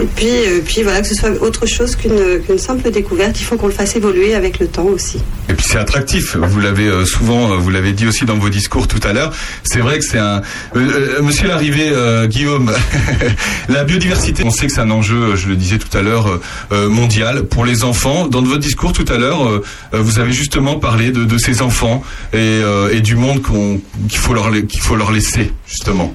Et 0.00 0.06
puis, 0.14 0.26
euh, 0.28 0.60
puis 0.64 0.82
voilà, 0.82 1.00
que 1.00 1.08
ce 1.08 1.14
soit 1.14 1.30
autre 1.42 1.66
chose 1.66 1.96
qu'une 1.96 2.58
simple 2.58 2.90
découverte. 2.90 3.40
Il 3.40 3.44
faut 3.44 3.56
qu'on 3.56 3.66
le 3.66 3.72
fasse 3.72 3.96
évoluer 3.96 4.34
avec 4.34 4.58
le 4.58 4.68
temps 4.68 4.84
aussi. 4.86 5.18
Et 5.48 5.54
puis 5.54 5.66
c'est 5.68 5.78
attractif. 5.78 6.36
Vous 6.36 6.60
l'avez 6.60 6.86
euh, 6.86 7.04
souvent, 7.04 7.52
euh, 7.52 7.56
vous 7.56 7.70
l'avez 7.70 7.92
dit 7.92 8.06
aussi 8.06 8.24
dans 8.24 8.36
vos 8.36 8.48
discours 8.48 8.86
tout 8.86 9.00
à 9.02 9.12
l'heure. 9.12 9.32
C'est 9.64 9.80
vrai 9.80 9.98
que 9.98 10.04
c'est 10.04 10.18
un. 10.18 10.42
Euh, 10.76 11.16
euh, 11.18 11.22
Monsieur 11.22 11.48
l'arrivée, 11.48 11.90
euh, 11.90 12.26
Guillaume, 12.26 12.72
la 13.68 13.84
biodiversité. 13.84 14.44
On 14.44 14.50
sait 14.50 14.66
que 14.66 14.72
c'est 14.72 14.80
un 14.80 14.90
enjeu, 14.90 15.36
je 15.36 15.48
le 15.48 15.56
disais 15.56 15.78
tout 15.78 15.96
à 15.96 16.02
l'heure, 16.02 16.40
mondial 16.70 17.44
pour 17.44 17.64
les 17.64 17.84
enfants. 17.84 18.26
Dans 18.26 18.42
votre 18.42 18.60
discours 18.60 18.92
tout 18.92 19.04
à 19.08 19.18
l'heure, 19.18 19.62
vous 19.92 20.18
avez 20.18 20.32
justement 20.32 20.78
parlé 20.78 21.10
de, 21.10 21.24
de 21.24 21.38
ces 21.38 21.62
enfants 21.62 22.02
et, 22.32 22.36
euh, 22.36 22.92
et 22.92 23.00
du 23.00 23.16
monde 23.16 23.42
qu'il 23.42 24.18
faut 24.18 24.34
leur 24.34 24.50
faut 24.80 24.96
laisser 25.12 25.52
justement. 25.66 26.14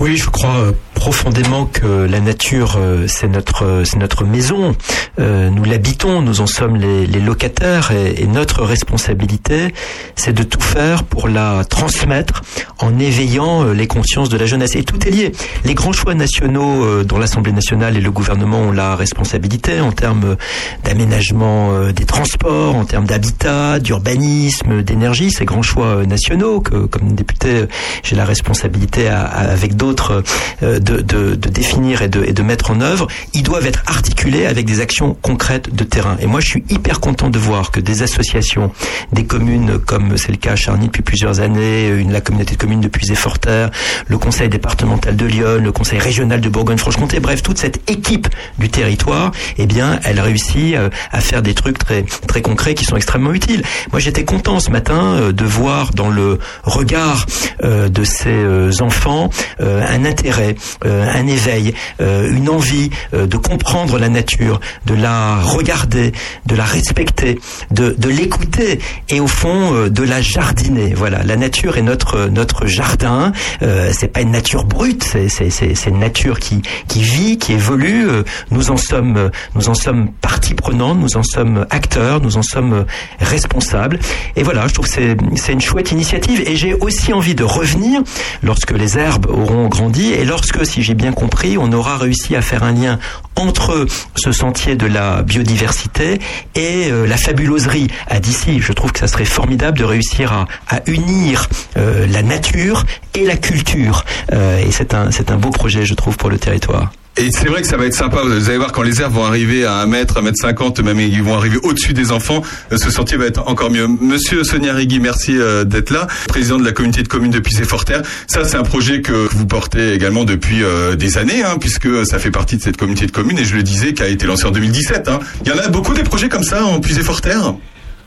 Oui, 0.00 0.16
je 0.16 0.28
crois 0.28 0.56
euh, 0.56 0.72
profondément 0.94 1.66
que 1.66 2.06
la 2.06 2.20
nature, 2.20 2.76
euh, 2.78 3.06
c'est 3.06 3.28
notre, 3.28 3.64
euh, 3.64 3.84
c'est 3.84 3.98
notre 3.98 4.24
maison. 4.24 4.74
Euh, 5.18 5.50
nous 5.50 5.64
l'habitons, 5.64 6.22
nous 6.22 6.40
en 6.40 6.46
sommes 6.46 6.76
les, 6.76 7.06
les 7.06 7.20
locataires 7.20 7.90
et, 7.92 8.22
et 8.22 8.26
notre 8.26 8.62
responsabilité, 8.62 9.74
c'est 10.16 10.32
de 10.32 10.42
tout 10.42 10.60
faire 10.60 11.04
pour 11.04 11.28
la 11.28 11.64
transmettre 11.64 12.42
en 12.78 12.98
éveillant 12.98 13.64
les 13.64 13.86
consciences 13.86 14.28
de 14.28 14.36
la 14.38 14.46
jeunesse. 14.46 14.74
Et 14.76 14.84
tout 14.84 15.06
est 15.06 15.10
lié. 15.10 15.32
Les 15.64 15.74
grands 15.74 15.92
choix 15.92 16.14
nationaux 16.14 17.02
dont 17.04 17.18
l'Assemblée 17.18 17.52
nationale 17.52 17.96
et 17.96 18.00
le 18.00 18.10
gouvernement 18.10 18.60
ont 18.60 18.72
la 18.72 18.96
responsabilité 18.96 19.80
en 19.80 19.92
termes 19.92 20.36
d'aménagement 20.84 21.90
des 21.90 22.04
transports, 22.04 22.76
en 22.76 22.84
termes 22.84 23.06
d'habitat, 23.06 23.78
d'urbanisme, 23.80 24.82
d'énergie, 24.82 25.30
ces 25.30 25.44
grands 25.44 25.62
choix 25.62 26.04
nationaux 26.06 26.60
que, 26.60 26.86
comme 26.86 27.14
député, 27.14 27.64
j'ai 28.02 28.16
la 28.16 28.24
responsabilité 28.24 29.08
à- 29.08 29.24
à- 29.24 29.50
avec 29.50 29.76
d'autres 29.76 30.22
euh, 30.62 30.78
de, 30.84 31.00
de- 31.00 31.34
de 31.34 31.48
définir 31.48 32.02
et 32.02 32.08
de, 32.08 32.22
et 32.24 32.32
de 32.32 32.42
mettre 32.42 32.70
en 32.70 32.80
œuvre, 32.80 33.06
ils 33.32 33.42
doivent 33.42 33.66
être 33.66 33.82
articulés 33.86 34.46
avec 34.46 34.66
des 34.66 34.80
actions 34.80 35.16
concrètes 35.22 35.74
de 35.74 35.84
terrain. 35.84 36.16
Et 36.20 36.26
moi, 36.26 36.40
je 36.40 36.46
suis 36.48 36.64
hyper 36.68 37.00
content 37.00 37.30
de 37.30 37.38
voir 37.38 37.70
que 37.70 37.80
des 37.80 38.02
associations, 38.02 38.70
des 39.12 39.24
communes, 39.24 39.78
comme 39.78 40.16
c'est 40.16 40.30
le 40.32 40.36
cas 40.38 40.52
à 40.52 40.56
Charny 40.56 40.86
depuis 40.86 41.02
plusieurs 41.02 41.40
années, 41.40 41.88
une, 41.88 42.12
la 42.12 42.20
communauté 42.20 42.54
de 42.54 42.60
communes 42.60 42.80
de 42.80 42.88
Puisé-Forterre, 42.88 43.70
le 44.06 44.18
conseil 44.18 44.48
départemental 44.48 45.16
de 45.16 45.26
Lyon, 45.26 45.58
le 45.62 45.72
conseil 45.72 45.98
régional 45.98 46.40
de 46.40 46.48
Bourgogne-Franche-Comté, 46.48 47.20
bref, 47.20 47.42
toute 47.42 47.58
cette 47.58 47.88
équipe 47.90 48.28
du 48.58 48.68
territoire, 48.68 49.32
eh 49.58 49.66
bien, 49.66 49.98
elle 50.04 50.20
réussit 50.20 50.74
euh, 50.74 50.90
à 51.12 51.20
faire 51.20 51.42
des 51.42 51.54
trucs 51.54 51.78
très, 51.78 52.02
très 52.28 52.42
concrets 52.42 52.74
qui 52.74 52.84
sont 52.84 52.96
extrêmement 52.96 53.32
utiles. 53.32 53.62
Moi, 53.92 54.00
j'étais 54.00 54.24
content 54.24 54.60
ce 54.60 54.70
matin 54.70 55.14
euh, 55.14 55.32
de 55.32 55.44
voir 55.44 55.92
dans 55.92 56.10
le 56.10 56.38
regard 56.62 57.26
euh, 57.62 57.88
de 57.88 58.04
ces 58.04 58.34
enfants 58.82 59.30
un 59.60 60.04
intérêt, 60.04 60.54
un 60.84 61.26
éveil, 61.26 61.74
euh, 62.00 62.30
une 62.30 62.48
envie 62.48 62.90
euh, 63.12 63.26
de 63.26 63.36
comprendre 63.36 63.98
la 63.98 64.08
nature, 64.08 64.60
de 64.86 64.94
la 64.94 65.40
regarder, 65.40 66.12
de 66.46 66.54
la 66.56 66.64
respecter, 66.64 67.38
de, 67.70 67.94
l'écouter 68.08 68.78
et 69.08 69.20
au 69.20 69.26
fond 69.26 69.74
euh, 69.74 69.90
de 69.90 70.02
la 70.02 70.20
jardiner. 70.20 70.94
Voilà, 70.94 71.22
la 71.22 71.36
nature 71.36 71.76
est 71.78 71.82
notre 71.82 72.28
notre 72.28 72.66
jardin. 72.66 73.32
Euh, 73.62 73.90
c'est 73.92 74.08
pas 74.08 74.20
une 74.20 74.30
nature 74.30 74.64
brute, 74.64 75.04
c'est 75.28 75.86
une 75.86 75.98
nature 75.98 76.38
qui 76.38 76.62
qui 76.88 77.02
vit, 77.02 77.38
qui 77.38 77.52
évolue. 77.52 78.08
Euh, 78.08 78.22
Nous 78.50 78.70
en 78.70 78.76
sommes 78.76 79.16
euh, 79.16 79.30
nous 79.54 79.68
en 79.68 79.74
sommes 79.74 80.10
partie 80.20 80.54
prenante, 80.54 80.98
nous 80.98 81.16
en 81.16 81.22
sommes 81.22 81.66
acteurs, 81.70 82.20
nous 82.20 82.36
en 82.36 82.42
sommes 82.42 82.72
euh, 82.72 82.84
responsables. 83.20 83.98
Et 84.36 84.42
voilà, 84.42 84.66
je 84.68 84.74
trouve 84.74 84.86
c'est 84.86 85.16
c'est 85.36 85.52
une 85.52 85.60
chouette 85.60 85.92
initiative. 85.92 86.42
Et 86.46 86.56
j'ai 86.56 86.74
aussi 86.74 87.12
envie 87.12 87.34
de 87.34 87.44
revenir 87.44 88.02
lorsque 88.42 88.72
les 88.72 88.98
herbes 88.98 89.26
auront 89.28 89.68
grandi 89.68 90.12
et 90.12 90.24
lorsque, 90.24 90.63
si 90.64 90.82
j'ai 90.82 90.94
bien 90.94 91.12
compris, 91.12 91.56
on 91.58 91.72
aura 91.72 91.96
réussi 91.96 92.36
à 92.36 92.42
faire 92.42 92.62
un 92.62 92.72
lien 92.72 92.98
entre 93.36 93.86
ce 94.14 94.32
sentier 94.32 94.76
de 94.76 94.86
la 94.86 95.22
biodiversité 95.22 96.20
et 96.54 96.90
euh, 96.90 97.06
la 97.06 97.16
fabuloserie 97.16 97.88
à 98.08 98.20
d'ici. 98.20 98.60
Je 98.60 98.72
trouve 98.72 98.92
que 98.92 99.00
ça 99.00 99.08
serait 99.08 99.24
formidable 99.24 99.78
de 99.78 99.84
réussir 99.84 100.46
à, 100.68 100.80
unir 100.86 101.48
euh, 101.76 102.06
la 102.06 102.22
nature 102.22 102.84
et 103.14 103.24
la 103.24 103.36
culture. 103.36 104.04
Euh, 104.32 104.58
et 104.58 104.70
c'est 104.70 104.94
un, 104.94 105.10
c'est 105.10 105.30
un 105.30 105.36
beau 105.36 105.50
projet, 105.50 105.84
je 105.84 105.94
trouve, 105.94 106.16
pour 106.16 106.30
le 106.30 106.38
territoire. 106.38 106.92
Et 107.16 107.30
c'est 107.30 107.46
vrai 107.46 107.62
que 107.62 107.68
ça 107.68 107.76
va 107.76 107.86
être 107.86 107.94
sympa. 107.94 108.22
Vous 108.24 108.48
allez 108.48 108.58
voir 108.58 108.72
quand 108.72 108.82
les 108.82 109.00
herbes 109.00 109.14
vont 109.14 109.24
arriver 109.24 109.64
à 109.64 109.76
1 109.78 109.86
mètre, 109.86 110.18
1 110.18 110.22
mètre 110.22 110.36
50, 110.40 110.80
même 110.80 110.98
ils 110.98 111.22
vont 111.22 111.36
arriver 111.36 111.58
au-dessus 111.62 111.92
des 111.94 112.10
enfants, 112.10 112.42
euh, 112.72 112.76
ce 112.76 112.90
sentier 112.90 113.16
va 113.16 113.26
être 113.26 113.46
encore 113.48 113.70
mieux. 113.70 113.86
Monsieur 113.86 114.42
Sonia 114.42 114.74
Rigui, 114.74 114.98
merci 114.98 115.38
euh, 115.38 115.62
d'être 115.62 115.90
là. 115.90 116.08
Président 116.26 116.58
de 116.58 116.64
la 116.64 116.72
communauté 116.72 117.04
de 117.04 117.08
communes 117.08 117.30
de 117.30 117.38
Puisé-Forterre. 117.38 118.02
Ça, 118.26 118.44
c'est 118.44 118.56
un 118.56 118.64
projet 118.64 119.00
que 119.00 119.28
vous 119.30 119.46
portez 119.46 119.92
également 119.92 120.24
depuis 120.24 120.64
euh, 120.64 120.96
des 120.96 121.16
années, 121.16 121.44
hein, 121.44 121.56
puisque 121.60 122.04
ça 122.04 122.18
fait 122.18 122.32
partie 122.32 122.56
de 122.56 122.62
cette 122.62 122.76
communauté 122.76 123.06
de 123.06 123.12
communes, 123.12 123.38
et 123.38 123.44
je 123.44 123.54
le 123.54 123.62
disais, 123.62 123.94
qui 123.94 124.02
a 124.02 124.08
été 124.08 124.26
lancé 124.26 124.46
en 124.46 124.50
2017. 124.50 125.08
hein. 125.08 125.20
Il 125.46 125.52
y 125.52 125.54
en 125.54 125.58
a 125.58 125.68
beaucoup 125.68 125.94
des 125.94 126.02
projets 126.02 126.28
comme 126.28 126.42
ça 126.42 126.64
en 126.64 126.80
Puisé-Forterre 126.80 127.54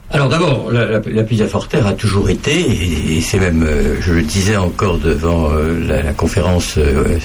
Alors 0.10 0.30
d'abord, 0.30 0.72
la, 0.72 1.02
la, 1.06 1.24
pizza 1.24 1.48
forterre 1.48 1.86
a 1.86 1.92
toujours 1.92 2.30
été, 2.30 2.54
et, 2.62 3.20
c'est 3.20 3.40
même, 3.40 3.64
euh, 3.64 3.98
je 4.00 4.14
le 4.14 4.22
disais 4.22 4.56
encore 4.56 5.00
devant 5.00 5.52
euh, 5.52 5.86
la, 5.86 6.14
conférence 6.14 6.78
euh, 6.78 7.20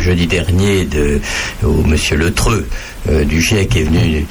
jeudi 0.00 0.28
dernier 0.28 0.84
de 0.84 1.20
où 1.64 1.82
Monsieur 1.82 2.16
Letreux 2.16 2.66
du 3.26 3.42
GIEC 3.42 3.76
est 3.76 3.82
venu 3.82 4.26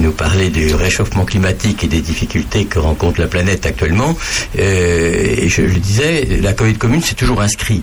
nous 0.00 0.12
parler 0.12 0.48
du 0.48 0.74
réchauffement 0.74 1.26
climatique 1.26 1.84
et 1.84 1.88
des 1.88 2.00
difficultés 2.00 2.64
que 2.64 2.78
rencontre 2.78 3.20
la 3.20 3.26
planète 3.26 3.66
actuellement. 3.66 4.16
Et 4.56 5.46
je 5.48 5.60
le 5.60 5.78
disais, 5.78 6.40
la 6.40 6.54
communauté 6.54 6.78
de 6.78 6.80
communes 6.80 7.02
s'est 7.02 7.14
toujours 7.14 7.42
inscrit 7.42 7.82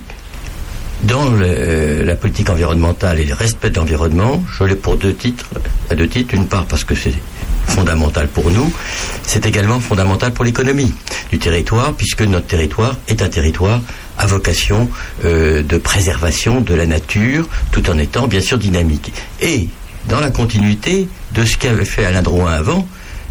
dans 1.03 1.29
la 1.31 2.15
politique 2.15 2.49
environnementale 2.49 3.19
et 3.19 3.25
le 3.25 3.35
respect 3.35 3.69
de 3.69 3.75
l'environnement, 3.75 4.43
je 4.57 4.63
l'ai 4.63 4.75
pour 4.75 4.97
deux 4.97 5.13
titres, 5.13 5.45
à 5.91 5.95
deux 5.95 6.07
titres. 6.07 6.33
D'une 6.33 6.47
part 6.47 6.65
parce 6.65 6.83
que 6.83 6.95
c'est 6.95 7.13
fondamental 7.67 8.27
pour 8.27 8.51
nous, 8.51 8.71
c'est 9.23 9.45
également 9.45 9.79
fondamental 9.79 10.33
pour 10.33 10.45
l'économie 10.45 10.93
du 11.31 11.39
territoire, 11.39 11.93
puisque 11.93 12.21
notre 12.21 12.47
territoire 12.47 12.97
est 13.07 13.21
un 13.21 13.29
territoire 13.29 13.81
à 14.17 14.25
vocation 14.25 14.89
euh, 15.25 15.63
de 15.63 15.77
préservation 15.77 16.61
de 16.61 16.73
la 16.73 16.85
nature, 16.85 17.47
tout 17.71 17.89
en 17.89 17.97
étant 17.97 18.27
bien 18.27 18.41
sûr 18.41 18.57
dynamique. 18.57 19.13
Et 19.41 19.67
dans 20.07 20.19
la 20.19 20.31
continuité 20.31 21.07
de 21.33 21.45
ce 21.45 21.57
qu'avait 21.57 21.85
fait 21.85 22.05
Alain 22.05 22.21
Drouin 22.21 22.51
avant, 22.51 22.87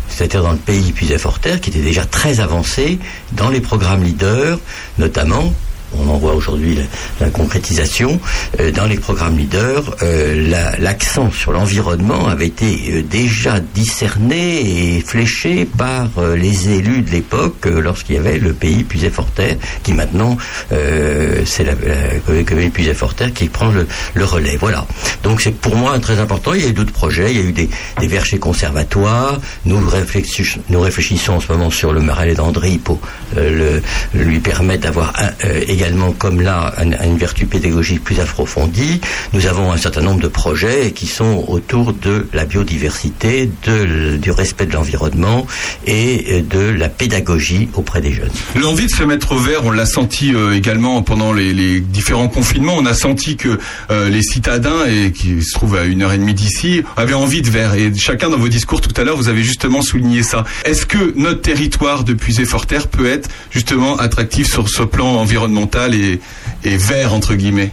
c'est-à-dire 0.09 0.43
dans 0.43 0.53
le 0.53 0.59
pays 0.59 0.93
puis 0.93 1.07
Forterre, 1.19 1.61
qui 1.61 1.71
était 1.71 1.81
déjà 1.81 2.05
très 2.05 2.41
avancé 2.41 2.99
dans 3.33 3.49
les 3.49 3.61
programmes 3.61 4.03
leaders, 4.03 4.59
notamment 4.99 5.53
on 5.99 6.09
en 6.09 6.19
voit 6.19 6.35
aujourd'hui 6.35 6.79
la, 7.21 7.29
concrétisation. 7.31 8.21
Euh, 8.61 8.71
dans 8.73 8.87
les 8.87 8.97
programmes 8.97 9.37
leaders, 9.39 9.97
euh, 10.03 10.49
la- 10.51 10.77
l'accent 10.79 11.31
sur 11.31 11.53
l'environnement 11.53 12.29
avait 12.29 12.47
été 12.49 12.67
euh, 12.93 13.03
déjà 13.03 13.61
discerné 13.61 14.97
et 14.97 15.01
fléché 15.01 15.65
par 15.65 16.09
les 16.37 16.71
élus 16.71 17.03
de 17.03 17.11
l'époque 17.11 17.67
lorsqu'il 17.67 18.17
y 18.17 18.19
avait 18.19 18.39
le 18.39 18.53
pays 18.53 18.85
puisé 18.85 19.11
forterre 19.11 19.57
qui 19.83 19.93
maintenant, 19.93 20.37
c'est 20.71 21.65
la, 21.65 21.73
la 21.73 22.43
commune 22.45 22.71
puisé 22.71 22.95
forterre 22.95 23.33
qui 23.33 23.49
prend 23.49 23.71
le, 23.71 23.87
relais. 24.25 24.57
Voilà. 24.59 24.87
Donc 25.23 25.41
c'est 25.41 25.55
pour 25.55 25.77
moi 25.77 25.99
très 25.99 26.19
important. 26.21 26.55
Il 26.55 26.63
y 26.63 26.67
a 26.67 26.69
eu 26.69 26.73
d'autres 26.73 26.93
projets. 26.93 27.31
Il 27.33 27.37
y 27.39 27.41
a 27.41 27.45
eu 27.45 27.53
des, 27.53 27.69
des 28.01 28.39
conservatoires. 28.39 29.41
Nous, 29.65 29.79
réfléchissons- 29.89 30.61
nous 30.69 30.81
réfléchissons 30.81 31.35
en 31.35 31.41
ce 31.41 31.51
moment 31.53 31.71
sur 31.71 31.93
le 31.93 32.01
Marais 32.01 32.35
d'Andry 32.35 32.79
pour 32.79 33.01
le, 33.37 33.83
lui 34.15 34.41
permettre 34.41 34.83
d'avoir 34.85 35.13
euh, 35.45 35.61
également, 35.83 36.13
comme 36.13 36.41
là, 36.41 36.73
un- 36.79 37.05
une 37.05 37.17
vertu 37.19 37.47
pédagogique 37.47 38.05
plus 38.05 38.21
approfondie. 38.21 39.01
Nous 39.33 39.47
avons 39.47 39.73
un 39.73 39.77
certain 39.77 40.01
nombre 40.03 40.21
de 40.21 40.29
projets 40.29 40.93
qui 40.93 41.07
sont 41.09 41.45
autour 41.49 41.93
de 41.93 42.29
la 42.33 42.45
biodiversité, 42.45 43.51
de 43.67 44.17
du 44.17 44.31
respect 44.31 44.67
de 44.67 44.75
l'environnement 44.75 45.45
et 45.87 46.25
euh, 46.31 46.43
de 46.43 46.71
la 46.79 46.89
pédagogie 46.89 47.69
auprès 47.75 48.01
des 48.01 48.13
jeunes. 48.13 48.31
L'envie 48.55 48.87
de 48.87 48.93
se 48.93 49.03
mettre 49.03 49.33
au 49.33 49.39
vert, 49.39 49.65
on 49.65 49.73
l'a 49.73 49.87
senti 49.87 50.33
euh, 50.33 50.55
également 50.55 51.03
pendant 51.03 51.33
les, 51.33 51.81
différents 51.81 52.29
confinements. 52.29 52.77
On 52.77 52.87
a 52.87 52.95
senti 52.95 53.37
que 53.37 53.59
euh, 53.91 54.09
les 54.09 54.23
citadins, 54.23 54.85
qui 55.13 55.43
se 55.43 55.53
trouvent 55.53 55.77
à 55.77 55.85
une 55.85 56.03
heure 56.03 56.13
et 56.13 56.19
demie 56.19 56.35
d'ici, 56.35 56.83
avaient 56.97 57.15
envie 57.15 57.43
de 57.43 57.51
vert. 57.51 57.75
Et 57.75 57.93
chacun 57.97 58.29
dans 58.31 58.39
vos 58.39 58.49
discours 58.49 58.81
tout 58.81 58.95
à 59.01 59.05
l'heure, 59.05 59.17
vous 59.17 59.29
avez 59.29 59.43
justement 59.43 59.83
souligné 59.83 60.23
ça. 60.23 60.45
Est-ce 60.65 60.87
que 60.87 61.13
notre 61.17 61.41
territoire 61.41 62.05
de 62.05 62.13
Puisé-Forterre 62.13 62.87
peut 62.87 63.07
être 63.11 63.29
justement 63.51 63.97
attractif 63.97 64.47
sur 64.49 64.69
ce 64.69 64.85
plan 64.85 65.17
environnemental? 65.17 65.72
Et, 65.93 66.21
et 66.65 66.77
vert 66.77 67.15
entre 67.15 67.35
guillemets 67.35 67.73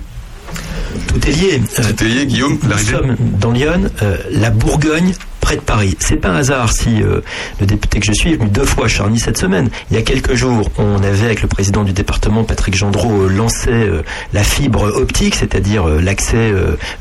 Tout 1.07 1.27
est 1.27 1.31
lié. 1.31 1.61
Tout 1.75 2.03
est 2.03 2.07
lié, 2.07 2.25
Guillaume. 2.25 2.57
Nous 2.63 2.77
sommes 2.77 3.15
dans 3.19 3.51
Lyon, 3.51 3.89
euh, 4.01 4.17
la 4.31 4.49
Bourgogne 4.49 5.13
près 5.49 5.55
de 5.55 5.61
Paris. 5.61 5.95
C'est 5.97 6.17
pas 6.17 6.29
un 6.29 6.35
hasard 6.35 6.71
si 6.71 7.01
euh, 7.01 7.21
le 7.59 7.65
député 7.65 7.99
que 7.99 8.05
je 8.05 8.11
suis 8.13 8.33
est 8.33 8.35
venu 8.35 8.51
deux 8.51 8.65
fois 8.65 8.85
à 8.85 8.87
Charny 8.87 9.17
cette 9.17 9.39
semaine. 9.39 9.67
Il 9.89 9.97
y 9.97 9.99
a 9.99 10.03
quelques 10.03 10.35
jours, 10.35 10.69
on 10.77 10.97
avait 11.01 11.25
avec 11.25 11.41
le 11.41 11.47
président 11.47 11.83
du 11.83 11.91
département, 11.91 12.43
Patrick 12.43 12.75
Gendreau, 12.75 13.23
euh, 13.23 13.29
lancé 13.29 13.71
euh, 13.71 14.03
la 14.31 14.43
fibre 14.43 14.83
optique, 14.95 15.33
c'est-à-dire 15.33 15.87
l'accès 15.87 16.53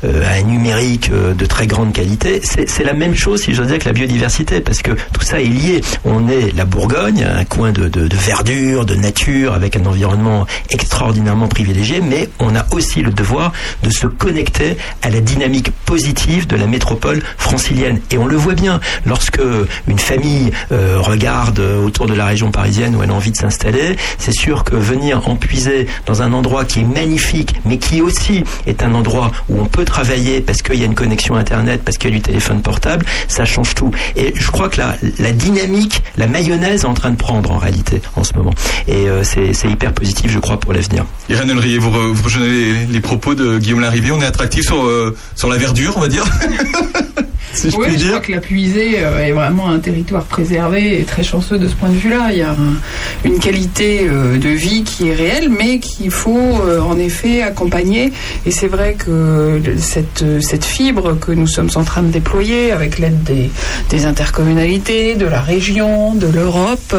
à 0.03 0.33
un 0.33 0.41
numérique 0.41 1.11
de 1.11 1.45
très 1.45 1.67
grande 1.67 1.93
qualité. 1.93 2.41
C'est 2.43 2.83
la 2.83 2.93
même 2.93 3.13
chose, 3.13 3.43
si 3.43 3.53
j'ose 3.53 3.67
dire, 3.67 3.77
que 3.77 3.85
la 3.85 3.93
biodiversité, 3.93 4.61
parce 4.61 4.81
que 4.81 4.91
tout 5.13 5.21
ça 5.21 5.39
est 5.39 5.45
lié. 5.45 5.81
On 6.03 6.27
est 6.27 6.55
la 6.55 6.65
Bourgogne, 6.65 7.23
un 7.23 7.45
coin 7.45 7.71
de- 7.71 7.87
de 7.87 8.09
verdure, 8.15 8.85
de 8.85 8.95
nature, 8.95 9.53
avec 9.53 9.75
un 9.75 9.85
environnement 9.85 10.47
extraordinairement 10.71 11.47
privilégié, 11.47 12.01
mais 12.01 12.29
on 12.39 12.55
a 12.55 12.65
aussi 12.71 13.01
le 13.03 13.11
devoir 13.11 13.53
de 13.83 13.91
se 13.91 14.07
connecter 14.07 14.75
à 15.03 15.09
la 15.11 15.19
dynamique 15.19 15.69
positive 15.85 16.47
de 16.47 16.55
la 16.55 16.65
métropole 16.65 17.21
francilienne. 17.37 17.99
Et 18.09 18.17
on 18.17 18.25
le 18.25 18.38
voit 18.39 18.55
bien, 18.55 18.79
lorsque 19.05 19.41
une 19.87 19.99
famille 19.99 20.51
euh, 20.71 20.97
regarde 20.99 21.59
autour 21.59 22.07
de 22.07 22.13
la 22.13 22.25
région 22.25 22.51
parisienne 22.51 22.95
où 22.95 23.03
elle 23.03 23.11
a 23.11 23.13
envie 23.13 23.31
de 23.31 23.37
s'installer, 23.37 23.95
c'est 24.17 24.33
sûr 24.33 24.63
que 24.63 24.75
venir 24.75 25.27
en 25.27 25.35
puiser 25.35 25.87
dans 26.05 26.21
un 26.21 26.33
endroit 26.33 26.65
qui 26.65 26.79
est 26.79 26.83
magnifique, 26.83 27.55
mais 27.65 27.77
qui 27.77 28.01
aussi 28.01 28.43
est 28.65 28.83
un 28.83 28.93
endroit 28.93 29.31
où 29.49 29.59
on 29.61 29.65
peut 29.65 29.85
travailler 29.85 30.41
parce 30.41 30.61
qu'il 30.61 30.75
y 30.75 30.83
a 30.83 30.85
une 30.85 30.95
connexion 30.95 31.35
Internet, 31.35 31.81
parce 31.83 31.97
qu'il 31.97 32.09
y 32.11 32.13
a 32.13 32.15
du 32.17 32.21
téléphone 32.21 32.61
portable, 32.61 33.05
ça 33.27 33.45
change 33.45 33.75
tout. 33.75 33.91
Et 34.15 34.33
je 34.35 34.51
crois 34.51 34.69
que 34.69 34.77
la, 34.77 34.95
la 35.19 35.31
dynamique, 35.31 36.01
la 36.17 36.27
mayonnaise 36.27 36.83
est 36.83 36.87
en 36.87 36.93
train 36.93 37.11
de 37.11 37.17
prendre 37.17 37.51
en 37.51 37.57
réalité 37.57 38.01
en 38.15 38.23
ce 38.23 38.33
moment. 38.33 38.53
Et 38.87 39.07
euh, 39.09 39.23
c'est 39.23 39.69
hyper 39.69 39.93
positif, 39.93 40.31
je 40.31 40.39
crois, 40.39 40.59
pour 40.59 40.73
l'avenir. 40.73 41.05
Irène 41.29 41.49
Elrier, 41.49 41.77
vous, 41.77 41.91
vous 42.13 42.23
rejoignez 42.23 42.49
les, 42.49 42.85
les 42.85 42.99
propos 43.01 43.35
de 43.35 43.59
Guillaume 43.59 43.81
Larrivé. 43.81 44.11
On 44.11 44.21
est 44.21 44.25
attractif 44.25 44.65
sur, 44.65 44.83
euh, 44.83 45.15
sur 45.35 45.49
la 45.49 45.57
verdure, 45.57 45.93
on 45.97 46.01
va 46.01 46.07
dire. 46.07 46.25
si 47.53 47.69
je 47.69 47.77
Oui, 47.77 47.87
puis 47.87 47.99
je 47.99 48.05
dire. 48.05 48.18
Que 48.21 48.31
la 48.31 48.39
Puisée 48.39 48.95
euh, 48.99 49.19
est 49.25 49.31
vraiment 49.31 49.69
un 49.69 49.79
territoire 49.79 50.23
préservé 50.25 50.99
et 50.99 51.03
très 51.03 51.23
chanceux 51.23 51.57
de 51.57 51.67
ce 51.67 51.75
point 51.75 51.89
de 51.89 51.95
vue-là. 51.95 52.29
Il 52.31 52.37
y 52.37 52.41
a 52.41 52.51
un- 52.51 52.55
une 53.25 53.39
qualité 53.39 54.01
euh, 54.07 54.37
de 54.37 54.49
vie 54.49 54.83
qui 54.83 55.09
est 55.09 55.13
réelle, 55.13 55.49
mais 55.49 55.79
qu'il 55.79 56.11
faut 56.11 56.37
euh, 56.65 56.79
en 56.81 56.97
effet 56.97 57.41
accompagner. 57.41 58.11
Et 58.45 58.51
c'est 58.51 58.67
vrai 58.67 58.95
que 58.97 59.61
cette, 59.77 60.23
cette 60.41 60.65
fibre 60.65 61.17
que 61.19 61.31
nous 61.31 61.47
sommes 61.47 61.69
en 61.75 61.83
train 61.83 62.01
de 62.03 62.11
déployer 62.11 62.71
avec 62.71 62.99
l'aide 62.99 63.23
des, 63.23 63.49
des 63.89 64.05
intercommunalités, 64.05 65.15
de 65.15 65.25
la 65.25 65.41
région, 65.41 66.13
de 66.15 66.27
l'Europe, 66.27 66.95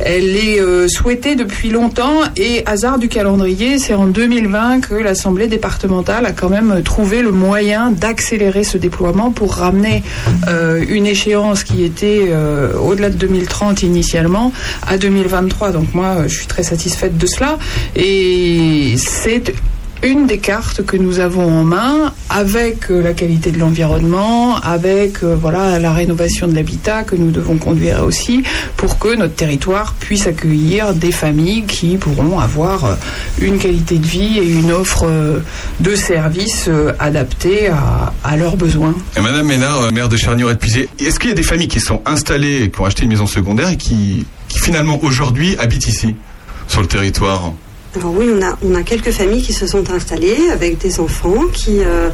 elle 0.00 0.36
est 0.36 0.88
souhaitée 0.88 1.34
depuis 1.36 1.70
longtemps 1.70 2.20
et 2.36 2.62
hasard 2.66 2.98
du 2.98 3.08
calendrier, 3.08 3.78
c'est 3.78 3.94
en 3.94 4.06
2020 4.06 4.80
que 4.80 4.94
l'Assemblée 4.94 5.46
départementale 5.48 6.26
a 6.26 6.32
quand 6.32 6.48
même 6.48 6.82
trouvé 6.82 7.22
le 7.22 7.32
moyen 7.32 7.90
d'accélérer 7.90 8.64
ce 8.64 8.78
déploiement 8.78 9.30
pour 9.30 9.54
ramener 9.54 10.02
euh, 10.48 10.84
une 10.88 11.06
échéance 11.06 11.64
qui 11.64 11.84
était 11.84 12.26
euh, 12.28 12.76
au-delà 12.78 13.10
de 13.10 13.16
2030 13.16 13.82
initialement 13.82 14.52
à 14.86 14.98
2023. 14.98 15.72
Donc 15.72 15.94
moi, 15.94 16.26
je 16.26 16.34
suis 16.34 16.46
très 16.46 16.62
satisfaite 16.62 17.16
de 17.16 17.26
cela 17.26 17.58
et 17.94 18.94
c'est 18.98 19.54
une 20.02 20.26
des 20.26 20.38
cartes 20.38 20.84
que 20.84 20.96
nous 20.96 21.20
avons 21.20 21.60
en 21.60 21.64
main 21.64 22.12
avec 22.28 22.90
euh, 22.90 23.02
la 23.02 23.14
qualité 23.14 23.50
de 23.50 23.58
l'environnement, 23.58 24.56
avec 24.56 25.22
euh, 25.22 25.36
voilà 25.40 25.78
la 25.78 25.92
rénovation 25.92 26.46
de 26.46 26.54
l'habitat 26.54 27.02
que 27.02 27.16
nous 27.16 27.30
devons 27.30 27.56
conduire 27.56 28.04
aussi 28.04 28.42
pour 28.76 28.98
que 28.98 29.14
notre 29.16 29.34
territoire 29.34 29.94
puisse 29.94 30.26
accueillir 30.26 30.94
des 30.94 31.12
familles 31.12 31.64
qui 31.66 31.96
pourront 31.96 32.38
avoir 32.38 32.84
euh, 32.84 32.94
une 33.40 33.58
qualité 33.58 33.98
de 33.98 34.06
vie 34.06 34.38
et 34.38 34.46
une 34.46 34.72
offre 34.72 35.06
de 35.80 35.94
services 35.94 36.68
adaptés 36.98 37.68
à, 37.68 38.36
leurs 38.36 38.56
besoins. 38.56 38.94
Et 39.16 39.20
Madame 39.20 39.46
Ménard, 39.46 39.92
maire 39.92 40.08
de 40.08 40.16
Charnier 40.16 40.44
et 40.46 41.04
est-ce 41.04 41.18
qu'il 41.18 41.30
y 41.30 41.32
a 41.32 41.36
des 41.36 41.42
familles 41.42 41.68
qui 41.68 41.80
sont 41.80 42.02
installées 42.04 42.70
ont 42.78 42.84
acheté 42.84 43.04
une 43.04 43.10
maison 43.10 43.26
secondaire 43.26 43.68
et 43.68 43.76
qui 43.76 44.26
finalement 44.48 45.02
aujourd'hui 45.02 45.56
habitent 45.58 45.88
ici, 45.88 46.14
sur 46.68 46.80
le 46.80 46.86
territoire? 46.86 47.52
Alors 47.94 48.12
oui, 48.12 48.28
on 48.30 48.42
a, 48.42 48.58
on 48.62 48.74
a 48.74 48.82
quelques 48.82 49.10
familles 49.10 49.42
qui 49.42 49.52
se 49.52 49.66
sont 49.66 49.90
installées 49.90 50.50
avec 50.52 50.78
des 50.78 51.00
enfants 51.00 51.44
qui, 51.52 51.80
euh, 51.80 52.10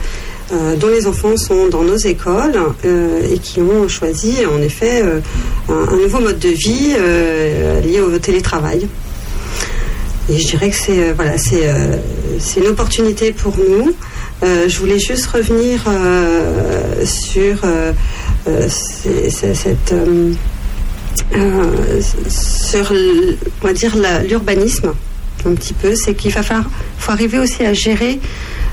euh, 0.53 0.77
dont 0.77 0.89
les 0.89 1.07
enfants 1.07 1.37
sont 1.37 1.69
dans 1.69 1.83
nos 1.83 1.97
écoles 1.97 2.57
euh, 2.85 3.21
et 3.33 3.39
qui 3.39 3.61
ont 3.61 3.89
choisi 3.89 4.47
en 4.47 4.61
effet 4.63 5.03
un, 5.69 5.97
nouveau 5.97 6.21
mode 6.21 6.39
de 6.39 6.51
vie 6.51 6.95
lié 7.85 8.01
au 8.01 8.17
télétravail. 8.19 8.87
Et 10.29 10.39
je 10.39 10.47
dirais 10.47 10.71
que 10.71 10.77
c'est 10.77 11.13
voilà, 11.13 11.37
c'est 11.37 12.61
une 12.61 12.69
opportunité 12.69 13.33
pour 13.33 13.57
nous. 13.57 13.93
Je 14.43 14.79
voulais 14.79 15.01
juste 15.01 15.27
revenir 15.27 15.81
sur 17.05 17.57
cette 19.41 19.95
sur 22.29 22.93
l'urbanisme 24.29 24.93
un 25.47 25.55
petit 25.55 25.75
peu, 25.75 25.95
c'est 25.95 26.15
qu'il 26.15 26.33
faut 26.33 27.13
arriver 27.13 27.39
aussi 27.39 27.65
à 27.65 27.73
gérer 27.73 28.19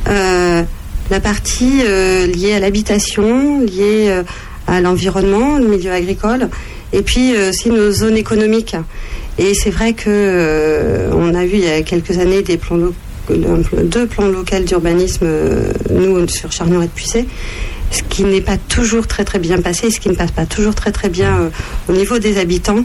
euh, 0.08 0.64
la 1.10 1.20
partie 1.20 1.82
euh, 1.84 2.28
liée 2.28 2.54
à 2.54 2.60
l'habitation, 2.60 3.62
liée 3.62 4.08
euh, 4.10 4.24
à 4.68 4.82
l'environnement, 4.82 5.58
le 5.58 5.68
milieu 5.68 5.92
agricole, 5.92 6.50
et 6.94 7.02
puis 7.02 7.34
aussi 7.50 7.70
nos 7.70 7.92
zones 7.92 8.18
économiques. 8.18 8.76
Et 9.38 9.54
c'est 9.54 9.70
vrai 9.70 9.94
que 9.94 11.10
on 11.14 11.34
a 11.34 11.46
vu 11.46 11.54
il 11.54 11.64
y 11.64 11.70
a 11.70 11.82
quelques 11.82 12.18
années 12.20 12.42
des 12.42 12.60
deux 13.30 14.06
plans 14.08 14.28
locaux 14.28 14.60
d'urbanisme, 14.60 15.28
nous 15.90 16.28
sur 16.28 16.52
Charnier 16.52 16.84
et 16.84 16.88
Puissé, 16.88 17.26
ce 17.92 18.04
qui 18.04 18.24
n'est 18.24 18.42
pas 18.42 18.58
toujours 18.58 19.08
très 19.08 19.24
très 19.24 19.40
bien 19.40 19.60
passé, 19.62 19.90
ce 19.90 20.00
qui 20.00 20.10
ne 20.10 20.16
passe 20.16 20.32
pas 20.32 20.46
toujours 20.46 20.76
très 20.76 20.92
très 20.92 21.10
bien 21.10 21.50
au 21.88 21.94
niveau 21.94 22.20
des 22.20 22.38
habitants. 22.38 22.84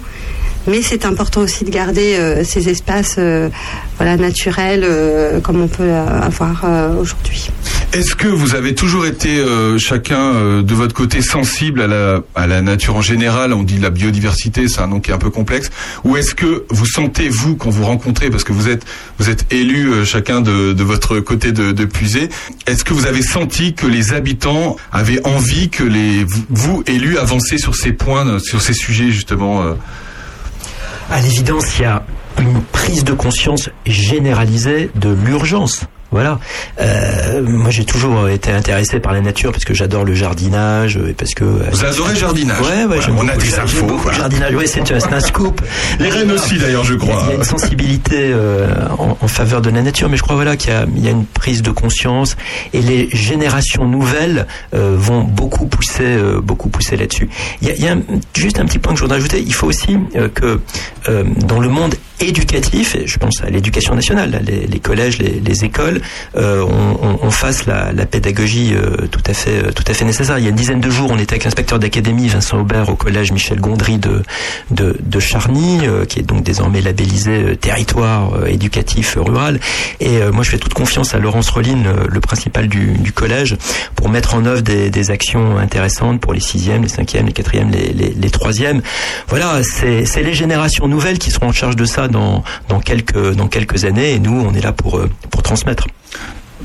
Mais 0.66 0.82
c'est 0.82 1.04
important 1.04 1.42
aussi 1.42 1.64
de 1.64 1.70
garder 1.70 2.16
euh, 2.16 2.42
ces 2.44 2.68
espaces 2.68 3.16
euh, 3.18 3.50
voilà, 3.98 4.16
naturels 4.16 4.82
euh, 4.84 5.40
comme 5.40 5.60
on 5.60 5.68
peut 5.68 5.82
euh, 5.82 6.20
avoir 6.20 6.62
euh, 6.64 6.94
aujourd'hui. 6.96 7.50
Est-ce 7.92 8.16
que 8.16 8.26
vous 8.26 8.56
avez 8.56 8.74
toujours 8.74 9.06
été 9.06 9.40
chacun 9.78 10.62
de 10.62 10.74
votre 10.74 10.94
côté 10.94 11.22
sensible 11.22 11.80
à 11.80 11.86
la, 11.86 12.22
à 12.34 12.48
la 12.48 12.60
nature 12.60 12.96
en 12.96 13.02
général? 13.02 13.52
On 13.52 13.62
dit 13.62 13.78
la 13.78 13.90
biodiversité, 13.90 14.66
c'est 14.66 14.80
un 14.80 14.88
nom 14.88 14.98
qui 14.98 15.12
est 15.12 15.14
un 15.14 15.18
peu 15.18 15.30
complexe. 15.30 15.70
Ou 16.02 16.16
est-ce 16.16 16.34
que 16.34 16.64
vous 16.70 16.86
sentez, 16.86 17.28
vous, 17.28 17.54
quand 17.54 17.70
vous 17.70 17.84
rencontrez, 17.84 18.30
parce 18.30 18.42
que 18.42 18.52
vous 18.52 18.68
êtes, 18.68 18.84
vous 19.20 19.30
êtes 19.30 19.46
euh, 19.52 20.04
chacun 20.04 20.40
de, 20.40 20.72
de 20.72 20.82
votre 20.82 21.20
côté 21.20 21.52
de, 21.52 21.70
de 21.70 21.84
puiser, 21.84 22.30
est-ce 22.66 22.82
que 22.82 22.94
vous 22.94 23.06
avez 23.06 23.22
senti 23.22 23.74
que 23.74 23.86
les 23.86 24.12
habitants 24.12 24.74
avaient 24.90 25.24
envie 25.24 25.68
que 25.68 25.84
les, 25.84 26.26
vous, 26.50 26.82
élus, 26.88 27.18
avancez 27.18 27.58
sur 27.58 27.76
ces 27.76 27.92
points, 27.92 28.40
sur 28.40 28.60
ces 28.60 28.74
sujets 28.74 29.12
justement 29.12 29.62
À 31.10 31.20
l'évidence, 31.20 31.78
il 31.78 31.82
y 31.82 31.84
a 31.84 32.02
une 32.38 32.62
prise 32.62 33.04
de 33.04 33.12
conscience 33.12 33.70
généralisée 33.86 34.90
de 34.94 35.10
l'urgence. 35.10 35.84
Voilà. 36.14 36.38
Euh, 36.80 37.42
moi, 37.42 37.70
j'ai 37.70 37.84
toujours 37.84 38.28
été 38.28 38.52
intéressé 38.52 39.00
par 39.00 39.12
la 39.12 39.20
nature 39.20 39.50
parce 39.50 39.64
que 39.64 39.74
j'adore 39.74 40.04
le 40.04 40.14
jardinage 40.14 40.96
et 40.96 41.12
parce 41.12 41.34
que. 41.34 41.42
Vous 41.44 41.84
adorez 41.84 42.12
le 42.12 42.18
jardinage 42.20 42.60
Ouais, 42.60 42.84
ouais. 42.86 43.00
Voilà, 43.00 43.06
on 43.18 43.26
a 43.28 43.36
des 43.36 43.58
infos, 43.58 43.80
beaucoup 43.80 43.94
le 43.96 44.02
voilà. 44.02 44.18
jardinage. 44.18 44.54
Ouais, 44.54 44.66
c'est 44.68 44.92
un 44.92 45.20
scoop. 45.20 45.60
Les 45.98 46.08
rennes 46.10 46.30
aussi, 46.30 46.56
d'ailleurs, 46.58 46.84
je 46.84 46.94
crois. 46.94 47.22
Il 47.26 47.30
y 47.30 47.32
a 47.32 47.36
une 47.36 47.42
sensibilité 47.44 48.30
euh, 48.32 48.68
en, 48.98 49.18
en 49.20 49.28
faveur 49.28 49.60
de 49.60 49.70
la 49.70 49.82
nature, 49.82 50.08
mais 50.08 50.16
je 50.16 50.22
crois 50.22 50.36
voilà 50.36 50.56
qu'il 50.56 50.70
y, 50.70 50.74
a- 50.76 50.86
il 50.96 51.04
y 51.04 51.08
a 51.08 51.10
une 51.10 51.26
prise 51.26 51.62
de 51.62 51.70
conscience 51.72 52.36
et 52.72 52.80
les 52.80 53.08
générations 53.10 53.86
nouvelles 53.88 54.46
euh, 54.74 54.94
vont 54.96 55.22
beaucoup 55.22 55.66
pousser, 55.66 56.04
euh, 56.04 56.40
beaucoup 56.40 56.68
pousser 56.68 56.96
là-dessus. 56.96 57.28
Il 57.60 57.68
y 57.68 57.70
a, 57.72 57.74
il 57.74 57.84
y 57.84 57.88
a 57.88 57.92
un- 57.94 58.02
juste 58.36 58.60
un 58.60 58.66
petit 58.66 58.78
point 58.78 58.92
que 58.92 58.98
je 58.98 59.04
voudrais 59.04 59.18
ajouter. 59.18 59.42
Il 59.44 59.52
faut 59.54 59.66
aussi 59.66 59.98
euh, 60.14 60.28
que 60.28 60.60
euh, 61.08 61.24
dans 61.48 61.58
le 61.58 61.68
monde 61.68 61.94
éducatif, 62.20 62.94
et 62.94 63.06
je 63.06 63.18
pense 63.18 63.42
à 63.42 63.50
l'éducation 63.50 63.94
nationale, 63.94 64.42
les, 64.46 64.78
collèges, 64.78 65.18
les, 65.18 65.40
les 65.40 65.64
écoles, 65.64 66.00
euh, 66.36 66.64
on, 66.64 67.30
fasse 67.30 67.66
la, 67.66 67.92
pédagogie 68.06 68.74
euh, 68.74 69.06
tout 69.10 69.22
à 69.26 69.34
fait, 69.34 69.72
tout 69.72 69.84
à 69.86 69.94
fait 69.94 70.04
nécessaire. 70.04 70.38
Il 70.38 70.44
y 70.44 70.46
a 70.46 70.50
une 70.50 70.56
dizaine 70.56 70.80
de 70.80 70.90
jours, 70.90 71.10
on 71.10 71.18
était 71.18 71.32
avec 71.32 71.44
l'inspecteur 71.44 71.78
d'académie 71.78 72.28
Vincent 72.28 72.60
Aubert 72.60 72.88
au 72.88 72.94
collège 72.94 73.32
Michel 73.32 73.60
Gondry 73.60 73.98
de 73.98 74.22
de, 74.70 75.20
Charny, 75.20 75.86
euh, 75.86 76.04
qui 76.04 76.18
est 76.20 76.22
donc 76.22 76.42
désormais 76.42 76.80
labellisé 76.80 77.56
territoire 77.56 78.46
éducatif 78.46 79.16
rural. 79.18 79.60
Et 80.00 80.20
moi, 80.32 80.42
je 80.42 80.50
fais 80.50 80.58
toute 80.58 80.74
confiance 80.74 81.14
à 81.14 81.18
Laurence 81.18 81.50
Rollin, 81.50 81.84
euh, 81.86 82.06
le 82.08 82.20
principal 82.20 82.68
du, 82.68 83.12
collège, 83.12 83.56
pour 83.94 84.08
mettre 84.08 84.34
en 84.34 84.44
œuvre 84.44 84.60
des, 84.60 85.10
actions 85.10 85.58
intéressantes 85.58 86.20
pour 86.20 86.32
les 86.32 86.40
sixièmes, 86.40 86.82
les 86.82 86.88
cinquièmes, 86.88 87.26
les 87.26 87.32
quatrièmes, 87.32 87.70
les, 87.70 87.92
les, 87.92 88.30
troisièmes. 88.30 88.80
Voilà, 89.28 89.62
c'est 89.62 90.22
les 90.22 90.32
générations 90.32 90.88
nouvelles 90.88 91.18
qui 91.18 91.30
seront 91.30 91.48
en 91.48 91.52
charge 91.52 91.76
de 91.76 91.84
ça 91.84 92.03
dans 92.08 92.44
dans 92.68 92.80
quelques 92.80 93.34
dans 93.34 93.48
quelques 93.48 93.84
années. 93.84 94.12
Et 94.14 94.18
nous, 94.18 94.40
on 94.40 94.54
est 94.54 94.60
là 94.62 94.72
pour 94.72 94.98
euh, 94.98 95.08
pour 95.30 95.42
transmettre. 95.42 95.86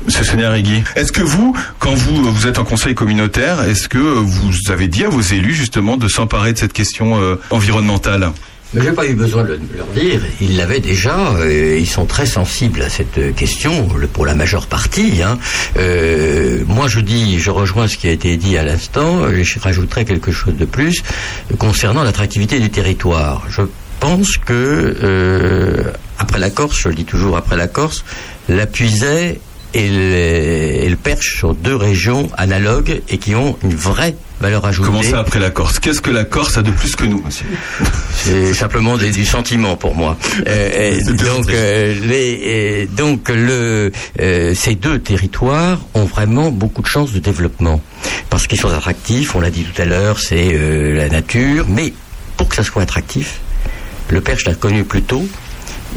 Monsieur 0.06 0.24
Sénérigui, 0.24 0.82
est-ce 0.96 1.12
que 1.12 1.20
vous, 1.20 1.54
quand 1.78 1.92
vous, 1.94 2.32
vous 2.32 2.46
êtes 2.46 2.58
en 2.58 2.64
conseil 2.64 2.94
communautaire, 2.94 3.62
est-ce 3.64 3.86
que 3.88 3.98
vous 3.98 4.50
avez 4.70 4.88
dit 4.88 5.04
à 5.04 5.10
vos 5.10 5.20
élus 5.20 5.52
justement 5.54 5.98
de 5.98 6.08
s'emparer 6.08 6.54
de 6.54 6.58
cette 6.58 6.72
question 6.72 7.20
euh, 7.20 7.36
environnementale? 7.50 8.30
Mais 8.72 8.82
j'ai 8.82 8.92
pas 8.92 9.04
eu 9.04 9.14
besoin 9.14 9.42
de 9.42 9.48
le- 9.54 9.60
leur 9.76 9.88
dire. 9.88 10.20
Ils 10.40 10.56
l'avaient 10.56 10.78
déjà. 10.80 11.18
euh, 11.34 11.76
ils 11.78 11.88
sont 11.88 12.06
très 12.06 12.24
sensibles 12.24 12.80
à 12.82 12.88
cette 12.88 13.34
question, 13.34 13.88
pour 14.12 14.24
la 14.24 14.34
majeure 14.36 14.68
partie. 14.68 15.22
hein. 15.22 15.38
Euh, 15.76 16.62
moi, 16.66 16.86
je 16.88 17.00
dis, 17.00 17.38
je 17.40 17.50
rejoins 17.50 17.88
ce 17.88 17.96
qui 17.96 18.06
a 18.08 18.12
été 18.12 18.36
dit 18.36 18.56
à 18.56 18.62
l'instant. 18.62 19.28
et 19.28 19.42
Je 19.44 19.58
rajouterai 19.58 20.04
quelque 20.04 20.30
chose 20.32 20.54
de 20.56 20.64
plus 20.64 21.02
concernant 21.58 22.04
l'attractivité 22.04 22.60
du 22.60 22.70
territoire. 22.70 23.42
Je 23.50 23.62
pense 24.00 24.36
que 24.38 24.96
euh, 25.02 25.84
après 26.18 26.38
la 26.38 26.50
Corse, 26.50 26.78
je 26.80 26.88
le 26.88 26.94
dis 26.94 27.04
toujours 27.04 27.36
après 27.36 27.56
la 27.56 27.68
Corse, 27.68 28.04
la 28.48 28.66
Puisaye 28.66 29.38
et 29.72 29.88
le, 29.88 30.14
et 30.84 30.88
le 30.88 30.96
Perche 30.96 31.40
sont 31.40 31.52
deux 31.52 31.76
régions 31.76 32.28
analogues 32.36 33.02
et 33.08 33.18
qui 33.18 33.36
ont 33.36 33.56
une 33.62 33.74
vraie 33.76 34.16
valeur 34.40 34.64
ajoutée. 34.64 34.88
Comment 34.88 35.02
ça 35.02 35.20
après 35.20 35.38
la 35.38 35.50
Corse? 35.50 35.78
Qu'est-ce 35.78 36.00
que 36.00 36.10
la 36.10 36.24
Corse 36.24 36.58
a 36.58 36.62
de 36.62 36.70
plus 36.72 36.96
que 36.96 37.04
nous, 37.04 37.22
monsieur? 37.24 37.46
C'est 38.14 38.52
simplement 38.54 38.96
des- 38.96 39.10
du 39.12 39.24
sentiment 39.24 39.76
pour 39.76 39.94
moi. 39.94 40.16
Euh, 40.48 41.00
donc, 41.12 41.50
euh, 41.50 41.94
les, 42.04 42.86
donc 42.86 43.28
le, 43.28 43.92
euh, 44.20 44.54
ces 44.54 44.74
deux 44.74 44.98
territoires 44.98 45.78
ont 45.94 46.04
vraiment 46.04 46.50
beaucoup 46.50 46.82
de 46.82 46.88
chances 46.88 47.12
de 47.12 47.20
développement 47.20 47.80
parce 48.30 48.46
qu'ils 48.48 48.58
sont 48.58 48.70
attractifs. 48.72 49.36
On 49.36 49.40
l'a 49.40 49.50
dit 49.50 49.62
tout 49.62 49.80
à 49.80 49.84
l'heure, 49.84 50.18
c'est 50.18 50.52
la 50.94 51.08
nature, 51.08 51.66
mais 51.68 51.92
pour 52.36 52.48
que 52.48 52.56
ça 52.56 52.64
soit 52.64 52.82
attractif, 52.82 53.38
le 54.10 54.20
Perche 54.20 54.46
l'a 54.46 54.54
connu 54.54 54.84
plus 54.84 55.02
tôt. 55.02 55.26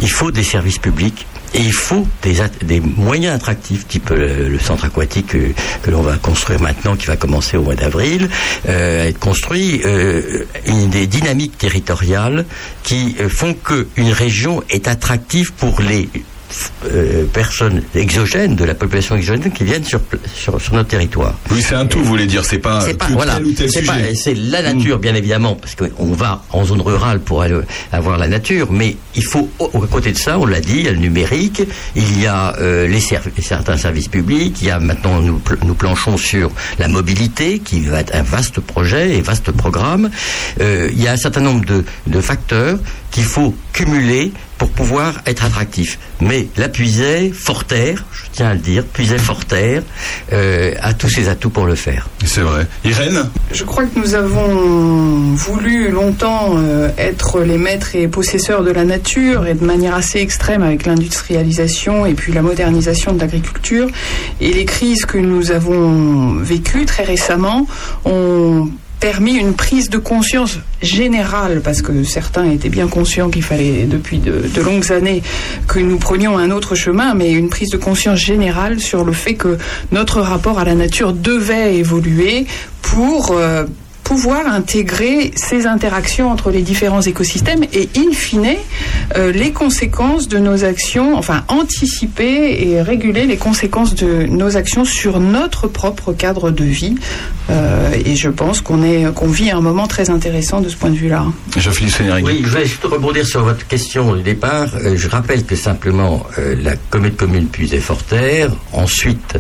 Il 0.02 0.10
faut 0.10 0.32
des 0.32 0.44
services 0.44 0.80
publics. 0.80 1.26
Et 1.56 1.60
il 1.60 1.74
faut 1.74 2.08
des, 2.24 2.80
moyens 2.80 3.36
attractifs, 3.36 3.88
type 3.88 4.10
euh, 4.10 4.50
le 4.50 4.58
centre 4.58 4.86
aquatique 4.86 5.38
que 5.84 5.92
l'on 5.92 6.02
va 6.02 6.18
construire 6.18 6.60
maintenant, 6.60 6.96
qui 6.96 7.06
va 7.06 7.16
commencer 7.16 7.58
au 7.58 7.62
mois 7.62 7.76
d'avril, 7.76 8.28
euh, 8.68 9.08
être 9.08 9.20
construit, 9.20 9.82
euh, 9.86 10.46
des 10.66 11.06
dynamiques 11.06 11.56
territoriales 11.60 12.46
qui 12.82 13.16
font 13.30 13.54
qu'une 13.54 14.12
région 14.12 14.64
est 14.72 14.88
attractive 14.88 15.54
pour 15.54 15.80
les 15.80 16.10
euh, 16.92 17.26
personnes 17.32 17.82
exogènes, 17.96 18.56
de 18.56 18.64
la 18.66 18.76
population 18.76 19.16
exogène 19.16 19.52
qui 19.52 19.64
viennent 19.64 19.84
sur, 19.84 20.02
sur, 20.34 20.60
sur 20.62 20.74
notre 20.74 20.90
territoire. 20.90 21.34
Oui, 21.52 21.62
c'est 21.62 21.76
un 21.76 21.86
tout, 21.86 22.00
vous 22.00 22.06
voulez 22.06 22.26
dire. 22.28 22.44
C'est 22.46 22.60
pas, 22.60 22.82
C'est 22.82 22.94
pas 22.96 23.06
que 23.08 23.14
voilà, 23.14 23.36
tel 23.36 23.46
ou 23.46 23.52
tel 23.52 23.72
sujet. 23.72 24.12
Mm. 24.12 24.16
c'est 24.16 24.34
la 24.36 24.62
nature 24.62 25.00
bien 25.00 25.16
évidemment 25.16 25.56
parce 25.56 25.76
qu'on 25.76 26.12
va 26.14 26.44
en 26.52 26.66
zone 26.66 26.82
rurale 26.82 27.20
pour 27.20 27.42
aller 27.42 27.56
avoir 27.92 28.18
la 28.18 28.28
nature, 28.28 28.72
mais 28.72 28.98
il 29.16 29.24
faut 29.24 29.50
au- 29.60 29.84
à 29.84 29.88
côté 29.88 30.12
de 30.12 30.18
ça, 30.18 30.38
on 30.40 30.46
l'a 30.46 30.60
dit, 30.62 30.76
il 30.80 30.86
y 30.86 30.88
a 30.88 30.92
le 30.92 30.98
numérique, 30.98 31.64
il 31.96 32.22
y 32.22 32.28
a 32.28 32.56
euh, 32.60 32.88
les 32.88 33.00
serv- 33.00 33.30
certains 33.42 33.78
services 33.78 34.08
publics, 34.08 34.58
il 34.62 34.68
y 34.68 34.72
a 34.72 34.80
maintenant 34.80 35.22
nous 35.22 35.76
planchons 35.76 36.18
sur 36.18 36.52
la 36.80 36.88
mobilité 36.88 37.60
qui 37.60 37.82
va 37.82 38.00
être 38.02 38.16
un 38.16 38.24
vaste 38.24 38.60
projet 38.60 39.16
et 39.18 39.22
vaste 39.22 39.52
programme. 39.52 40.10
Euh, 40.62 40.90
il 40.92 41.02
y 41.02 41.08
a 41.08 41.12
un 41.14 41.18
certain 41.18 41.42
nombre 41.42 41.66
de, 41.66 41.84
de 42.08 42.22
facteurs 42.22 42.78
qu'il 43.14 43.24
faut 43.24 43.54
cumuler 43.74 44.34
pour 44.58 44.70
pouvoir 44.70 45.22
être 45.28 45.46
attractif. 45.46 46.00
Mais 46.20 46.48
la 46.58 46.68
Puisaye, 46.68 47.32
Forterre, 47.32 48.06
je 48.12 48.24
tiens 48.32 48.48
à 48.48 48.54
le 48.54 48.60
dire, 48.60 48.84
Puisaye 48.86 49.20
Forterre 49.20 49.84
euh, 50.32 50.74
a 50.82 50.94
tous 50.94 51.10
ses 51.10 51.30
atouts 51.30 51.52
pour 51.52 51.66
le 51.66 51.76
faire. 51.76 52.10
C'est 52.26 52.42
vrai. 52.42 52.66
Irène 52.84 53.30
Je 53.52 53.64
crois 53.66 53.84
que 53.86 54.00
nous 54.00 54.16
avons 54.16 55.34
voulu 55.36 55.92
longtemps 55.92 56.56
euh, 56.58 56.90
être 56.98 57.42
les 57.42 57.58
maîtres 57.58 57.96
et 57.96 58.08
possesseurs 58.08 58.64
de 58.64 58.72
la 58.72 58.84
nature 58.84 59.46
et 59.46 59.54
de 59.54 59.64
manière 59.64 59.94
assez 59.94 60.20
extrême 60.20 60.64
avec 60.64 60.86
l'industrialisation 60.88 62.08
et 62.08 62.16
puis 62.16 62.34
la 62.34 62.42
modernisation 62.42 63.14
de 63.14 63.20
l'agriculture. 63.20 63.90
Et 64.42 64.54
les 64.54 64.66
crises 64.66 65.06
que 65.06 65.20
nous 65.20 65.52
avons 65.52 66.36
vécues 66.36 66.86
très 66.86 67.04
récemment 67.04 67.68
ont 68.06 68.70
permis 69.04 69.34
une 69.34 69.54
prise 69.54 69.90
de 69.90 69.98
conscience 69.98 70.60
générale, 70.82 71.60
parce 71.62 71.82
que 71.82 72.06
certains 72.06 72.50
étaient 72.50 72.70
bien 72.70 72.88
conscients 72.88 73.30
qu'il 73.30 73.44
fallait 73.44 73.84
depuis 73.84 74.20
de, 74.20 74.62
longues 74.62 74.94
années 74.94 75.22
que 75.68 75.80
nous 75.80 75.98
prenions 75.98 76.38
un 76.38 76.52
autre 76.52 76.74
chemin, 76.74 77.14
mais 77.14 77.34
une 77.34 77.50
prise 77.50 77.70
de 77.70 77.76
conscience 77.76 78.20
générale 78.20 78.80
sur 78.80 79.04
le 79.04 79.12
fait 79.12 79.34
que 79.34 79.58
notre 79.92 80.22
rapport 80.22 80.58
à 80.58 80.64
la 80.64 80.74
nature 80.74 81.12
devait 81.12 81.76
évoluer 81.76 82.46
pour 82.82 83.32
euh, 83.32 83.66
pouvoir 84.04 84.48
intégrer 84.48 85.32
ces 85.36 85.66
interactions 85.66 86.30
entre 86.30 86.52
les 86.52 86.62
différents 86.62 87.02
écosystèmes 87.02 87.64
et, 87.74 87.90
in 87.96 88.12
fine, 88.12 88.56
euh, 89.16 89.32
les 89.32 89.52
conséquences 89.52 90.28
de 90.28 90.40
nos 90.40 90.64
actions, 90.64 91.16
enfin 91.16 91.44
anticiper 91.48 92.68
et 92.68 92.82
réguler 92.82 93.26
les 93.26 93.38
conséquences 93.38 93.96
de 93.96 94.24
nos 94.24 94.58
actions 94.58 94.86
sur 94.86 95.20
notre 95.20 95.68
propre 95.68 96.14
cadre 96.14 96.52
de 96.52 96.64
vie. 96.64 96.96
Euh, 97.50 97.92
et 98.06 98.16
je 98.16 98.30
pense 98.30 98.62
qu'on 98.62 98.84
est 98.84 99.14
qu'on 99.14 99.28
vit 99.28 99.52
un 99.52 99.62
moment 99.62 99.88
très 99.88 100.10
intéressant 100.10 100.62
de 100.62 100.70
ce 100.70 100.78
point 100.78 100.90
de 100.90 100.96
vue-là. 100.96 101.26
Jean-Philippe. 101.58 101.94
Oui, 102.24 102.42
je 102.44 102.50
vais 102.50 102.66
juste 102.66 102.84
rebondir 102.84 103.26
sur 103.26 103.44
votre 103.44 103.68
question 103.68 104.16
du 104.16 104.24
départ. 104.24 104.70
Euh, 104.76 104.96
je 104.96 105.08
rappelle 105.08 105.46
que 105.46 105.56
simplement 105.56 106.26
euh, 106.40 106.56
la 106.62 106.76
commune 106.76 107.12
commune 107.12 107.48
puisée 107.48 107.80
Forterre, 107.80 108.52
ensuite 108.72 109.38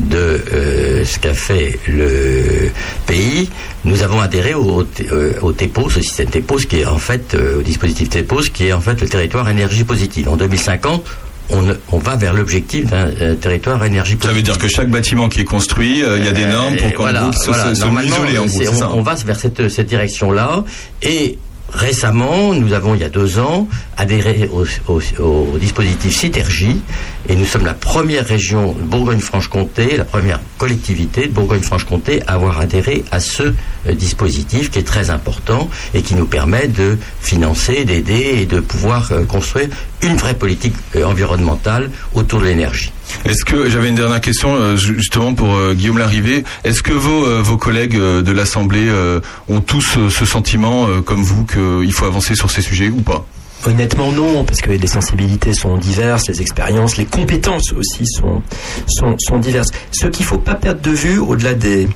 de 0.00 0.16
euh, 0.52 1.04
ce 1.04 1.18
qu'a 1.18 1.34
fait 1.34 1.78
le 1.88 2.70
pays, 3.06 3.50
nous 3.84 4.02
avons 4.02 4.20
adhéré 4.20 4.54
au, 4.54 4.84
euh, 5.12 5.32
au 5.42 5.52
TEPOS, 5.52 5.86
au 5.86 5.90
système 5.90 6.28
TEPOS, 6.28 6.58
qui 6.68 6.80
est 6.80 6.86
en 6.86 6.98
fait, 6.98 7.34
euh, 7.34 7.58
au 7.58 7.62
dispositif 7.62 8.08
TEPOS, 8.10 8.50
qui 8.52 8.66
est 8.68 8.72
en 8.72 8.80
fait 8.80 9.00
le 9.00 9.08
territoire 9.08 9.48
énergie 9.48 9.84
positive. 9.84 10.28
En 10.28 10.36
2050, 10.36 11.04
on, 11.50 11.64
on 11.92 11.98
va 11.98 12.14
vers 12.16 12.34
l'objectif 12.34 12.86
d'un 12.86 13.08
euh, 13.20 13.34
territoire 13.34 13.82
énergie 13.84 14.16
positive. 14.16 14.30
Ça 14.30 14.36
veut 14.36 14.42
dire 14.42 14.58
que 14.58 14.68
chaque 14.68 14.90
bâtiment 14.90 15.28
qui 15.30 15.40
est 15.40 15.44
construit, 15.44 16.02
euh, 16.02 16.18
il 16.18 16.24
y 16.24 16.28
a 16.28 16.32
des 16.32 16.44
normes 16.44 16.76
pour 16.76 16.88
Et 16.88 16.92
qu'en 16.92 17.02
voilà, 17.04 17.32
se, 17.32 17.46
voilà. 17.46 17.70
se- 17.70 17.74
se 17.76 17.84
Normalement, 17.84 18.16
isoler, 18.16 18.38
en 18.38 18.44
gros, 18.46 18.58
c'est- 18.58 18.64
c'est 18.64 18.68
on, 18.70 18.78
ça 18.78 18.90
on 18.92 19.02
va 19.02 19.14
vers 19.14 19.40
cette, 19.40 19.68
cette 19.70 19.86
direction-là. 19.86 20.64
Et 21.02 21.38
récemment, 21.72 22.54
nous 22.54 22.72
avons, 22.72 22.94
il 22.94 23.00
y 23.00 23.04
a 23.04 23.08
deux 23.08 23.38
ans, 23.38 23.68
adhéré 23.96 24.48
au, 24.88 25.58
dispositif 25.58 26.16
Citergie. 26.16 26.80
Et 27.28 27.36
nous 27.36 27.44
sommes 27.44 27.66
la 27.66 27.74
première 27.74 28.24
région 28.26 28.72
de 28.72 28.82
Bourgogne-Franche-Comté, 28.82 29.96
la 29.98 30.04
première 30.04 30.40
collectivité 30.56 31.26
de 31.26 31.32
Bourgogne-Franche-Comté 31.32 32.22
à 32.26 32.34
avoir 32.34 32.58
adhéré 32.60 33.04
à 33.10 33.20
ce 33.20 33.42
euh, 33.42 33.92
dispositif 33.92 34.70
qui 34.70 34.78
est 34.78 34.82
très 34.86 35.10
important 35.10 35.68
et 35.94 36.00
qui 36.02 36.14
nous 36.14 36.24
permet 36.26 36.68
de 36.68 36.96
financer, 37.20 37.84
d'aider 37.84 38.38
et 38.40 38.46
de 38.46 38.60
pouvoir 38.60 39.10
euh, 39.12 39.24
construire 39.24 39.68
une 40.02 40.16
vraie 40.16 40.34
politique 40.34 40.74
euh, 40.96 41.04
environnementale 41.04 41.90
autour 42.14 42.40
de 42.40 42.46
l'énergie. 42.46 42.92
Est-ce 43.24 43.44
que 43.44 43.68
j'avais 43.68 43.88
une 43.88 43.94
dernière 43.94 44.20
question 44.20 44.76
ju- 44.76 44.96
justement 44.98 45.32
pour 45.32 45.72
Guillaume 45.72 45.96
Larrivé 45.96 46.44
Est-ce 46.64 46.82
que 46.82 46.92
vos 46.92 47.42
vos 47.42 47.56
collègues 47.56 47.96
de 47.96 48.32
l'Assemblée 48.32 48.86
ont 49.48 49.60
tous 49.62 49.96
ce 50.10 50.24
sentiment 50.26 50.86
comme 51.06 51.22
vous 51.22 51.46
qu'il 51.58 51.92
faut 51.92 52.04
avancer 52.04 52.34
sur 52.34 52.50
ces 52.50 52.62
sujets 52.62 52.88
ou 52.88 53.00
pas 53.00 53.24
Honnêtement, 53.66 54.12
non, 54.12 54.44
parce 54.44 54.60
que 54.60 54.70
les 54.70 54.86
sensibilités 54.86 55.52
sont 55.52 55.76
diverses, 55.78 56.28
les 56.28 56.40
expériences, 56.40 56.96
les 56.96 57.06
compétences 57.06 57.72
aussi 57.72 58.04
sont, 58.06 59.38
diverses. 59.38 59.70
Ce 59.90 60.06
qu'il 60.06 60.24
faut 60.24 60.38
pas 60.38 60.54
perdre 60.54 60.80
de 60.80 60.92
vue, 60.92 61.18
au-delà 61.18 61.54
des, 61.54 61.88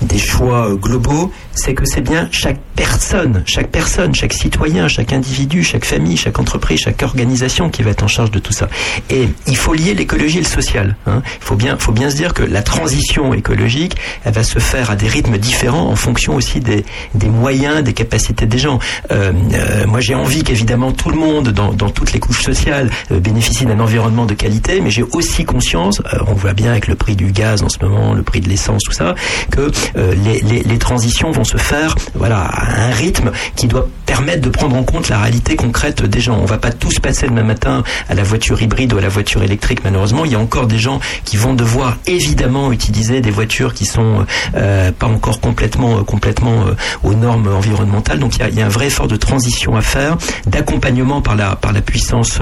des 0.00 0.18
choix 0.18 0.70
euh, 0.70 0.76
globaux, 0.76 1.30
c'est 1.60 1.74
que 1.74 1.84
c'est 1.84 2.00
bien 2.00 2.28
chaque 2.32 2.58
personne, 2.74 3.42
chaque 3.46 3.68
personne, 3.70 4.14
chaque 4.14 4.32
citoyen, 4.32 4.88
chaque 4.88 5.12
individu, 5.12 5.62
chaque 5.62 5.84
famille, 5.84 6.16
chaque 6.16 6.38
entreprise, 6.38 6.80
chaque 6.80 7.02
organisation 7.02 7.68
qui 7.68 7.82
va 7.82 7.90
être 7.90 8.02
en 8.02 8.08
charge 8.08 8.30
de 8.30 8.38
tout 8.38 8.52
ça. 8.52 8.68
Et 9.10 9.28
il 9.46 9.56
faut 9.56 9.74
lier 9.74 9.94
l'écologie 9.94 10.38
et 10.38 10.42
le 10.42 10.46
social. 10.46 10.96
hein. 11.06 11.22
Il 11.40 11.44
faut 11.44 11.56
bien, 11.56 11.76
faut 11.78 11.92
bien 11.92 12.10
se 12.10 12.16
dire 12.16 12.32
que 12.32 12.42
la 12.42 12.62
transition 12.62 13.34
écologique, 13.34 13.96
elle 14.24 14.32
va 14.32 14.42
se 14.42 14.58
faire 14.58 14.90
à 14.90 14.96
des 14.96 15.08
rythmes 15.08 15.36
différents 15.38 15.88
en 15.88 15.96
fonction 15.96 16.34
aussi 16.34 16.60
des, 16.60 16.84
des 17.14 17.28
moyens, 17.28 17.82
des 17.82 17.92
capacités 17.92 18.46
des 18.46 18.58
gens. 18.58 18.78
Euh, 19.10 19.32
euh, 19.52 19.86
moi, 19.86 20.00
j'ai 20.00 20.14
envie 20.14 20.42
qu'évidemment 20.42 20.92
tout 20.92 21.10
le 21.10 21.16
monde, 21.16 21.48
dans, 21.50 21.72
dans 21.72 21.90
toutes 21.90 22.12
les 22.12 22.20
couches 22.20 22.42
sociales, 22.42 22.90
euh, 23.12 23.20
bénéficie 23.20 23.66
d'un 23.66 23.80
environnement 23.80 24.24
de 24.26 24.34
qualité, 24.34 24.80
mais 24.80 24.90
j'ai 24.90 25.02
aussi 25.02 25.44
conscience, 25.44 26.00
on 26.26 26.32
voit 26.34 26.54
bien 26.54 26.70
avec 26.70 26.88
le 26.88 26.94
prix 26.94 27.16
du 27.16 27.30
gaz 27.32 27.62
en 27.62 27.68
ce 27.68 27.78
moment, 27.82 28.14
le 28.14 28.22
prix 28.22 28.40
de 28.40 28.48
l'essence, 28.48 28.82
tout 28.84 28.92
ça, 28.92 29.14
que 29.50 29.70
les, 29.96 30.40
les, 30.40 30.62
les 30.62 30.78
transitions 30.78 31.30
vont 31.30 31.44
se 31.50 31.56
faire 31.56 31.94
voilà, 32.14 32.42
à 32.42 32.84
un 32.84 32.90
rythme 32.90 33.32
qui 33.56 33.66
doit 33.66 33.88
permettre 34.06 34.42
de 34.42 34.50
prendre 34.50 34.76
en 34.76 34.84
compte 34.84 35.08
la 35.08 35.18
réalité 35.18 35.56
concrète 35.56 36.02
des 36.02 36.20
gens. 36.20 36.38
On 36.40 36.44
va 36.44 36.58
pas 36.58 36.70
tous 36.70 36.98
passer 36.98 37.26
demain 37.26 37.42
matin 37.42 37.82
à 38.08 38.14
la 38.14 38.22
voiture 38.22 38.60
hybride 38.62 38.92
ou 38.92 38.98
à 38.98 39.00
la 39.00 39.08
voiture 39.08 39.42
électrique, 39.42 39.80
malheureusement. 39.84 40.24
Il 40.24 40.32
y 40.32 40.34
a 40.34 40.38
encore 40.38 40.66
des 40.66 40.78
gens 40.78 41.00
qui 41.24 41.36
vont 41.36 41.54
devoir 41.54 41.96
évidemment 42.06 42.72
utiliser 42.72 43.20
des 43.20 43.30
voitures 43.30 43.74
qui 43.74 43.84
sont 43.84 44.26
euh, 44.54 44.92
pas 44.92 45.06
encore 45.06 45.40
complètement, 45.40 45.98
euh, 45.98 46.02
complètement 46.02 46.66
euh, 46.66 46.74
aux 47.02 47.14
normes 47.14 47.48
environnementales. 47.48 48.18
Donc 48.18 48.36
il 48.36 48.40
y, 48.40 48.42
a, 48.42 48.48
il 48.48 48.56
y 48.56 48.62
a 48.62 48.66
un 48.66 48.70
vrai 48.70 48.86
effort 48.86 49.08
de 49.08 49.16
transition 49.16 49.76
à 49.76 49.80
faire, 49.80 50.16
d'accompagnement 50.46 51.20
par 51.20 51.34
la, 51.34 51.56
par 51.56 51.72
la 51.72 51.80
puissance 51.80 52.40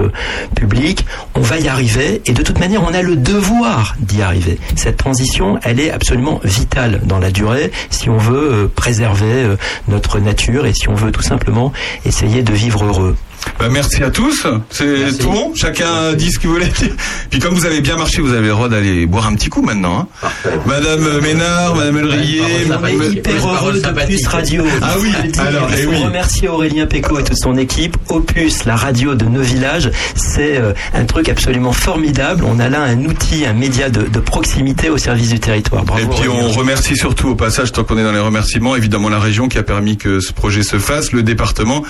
publique. 0.54 1.06
On 1.34 1.40
va 1.40 1.58
y 1.58 1.68
arriver 1.68 2.22
et 2.26 2.32
de 2.32 2.42
toute 2.42 2.58
manière, 2.58 2.82
on 2.82 2.92
a 2.94 3.02
le 3.02 3.16
devoir 3.16 3.94
d'y 4.00 4.22
arriver. 4.22 4.58
Cette 4.76 4.96
transition, 4.96 5.58
elle 5.62 5.80
est 5.80 5.90
absolument 5.90 6.40
vitale 6.44 7.00
dans 7.04 7.18
la 7.18 7.30
durée 7.30 7.70
si 7.90 8.10
on 8.10 8.18
veut 8.18 8.70
préserver 8.88 9.44
euh, 9.44 9.56
notre 9.86 10.18
nature 10.18 10.64
et 10.64 10.72
si 10.72 10.88
on 10.88 10.94
veut 10.94 11.12
tout 11.12 11.20
simplement 11.20 11.74
essayer 12.06 12.42
de 12.42 12.54
vivre 12.54 12.86
heureux. 12.86 13.18
Bah, 13.58 13.66
merci 13.70 14.02
à 14.02 14.10
tous. 14.10 14.46
C'est 14.70 15.18
tout 15.18 15.30
bon. 15.30 15.52
Chacun 15.54 16.12
dit 16.14 16.30
ce 16.30 16.38
qu'il 16.38 16.48
voulait 16.50 16.66
dire. 16.68 16.90
Puis 17.30 17.40
comme 17.40 17.54
vous 17.54 17.66
avez 17.66 17.80
bien 17.80 17.96
marché, 17.96 18.20
vous 18.20 18.32
avez 18.32 18.46
le 18.48 18.52
droit 18.52 18.68
d'aller 18.68 19.06
boire 19.06 19.26
un 19.26 19.34
petit 19.34 19.48
coup 19.48 19.62
maintenant. 19.62 20.08
hein. 20.24 20.28
Madame 20.66 21.20
Ménard, 21.20 21.74
Madame 21.74 21.98
Elrier. 21.98 22.42
On 22.70 23.10
hyper 23.10 23.48
heureux 23.48 23.80
d'Opus 23.80 24.26
Radio. 24.28 24.64
Ah 24.82 24.94
oui, 25.00 25.10
alors, 25.38 25.68
il 25.72 25.78
eh 25.82 25.86
oui. 25.86 25.96
remercier 26.04 26.48
Aurélien 26.48 26.86
Péco 26.86 27.18
et 27.18 27.24
toute 27.24 27.38
son 27.38 27.56
équipe. 27.56 27.96
Opus, 28.08 28.64
la 28.64 28.76
radio 28.76 29.14
de 29.14 29.24
nos 29.24 29.42
villages, 29.42 29.90
c'est 30.14 30.56
euh, 30.58 30.72
un 30.94 31.04
truc 31.04 31.28
absolument 31.28 31.72
formidable. 31.72 32.44
On 32.46 32.58
a 32.60 32.68
là 32.68 32.82
un 32.82 33.04
outil, 33.04 33.44
un 33.44 33.52
média 33.54 33.90
de, 33.90 34.02
de 34.02 34.20
proximité 34.20 34.88
au 34.90 34.98
service 34.98 35.30
du 35.30 35.40
territoire. 35.40 35.84
Bravo. 35.84 36.02
Et 36.02 36.06
puis 36.20 36.28
on 36.28 36.40
Aurélien. 36.44 36.58
remercie 36.58 36.96
surtout 36.96 37.28
au 37.30 37.34
passage, 37.34 37.72
tant 37.72 37.84
qu'on 37.84 37.98
est 37.98 38.04
dans 38.04 38.12
les 38.12 38.18
remerciements, 38.20 38.76
évidemment 38.76 39.08
la 39.08 39.18
région 39.20 39.48
qui 39.48 39.58
a 39.58 39.62
permis 39.62 39.96
que 39.96 40.20
ce 40.20 40.32
projet 40.32 40.62
se 40.62 40.78
fasse, 40.78 41.12
le 41.12 41.22
département, 41.22 41.82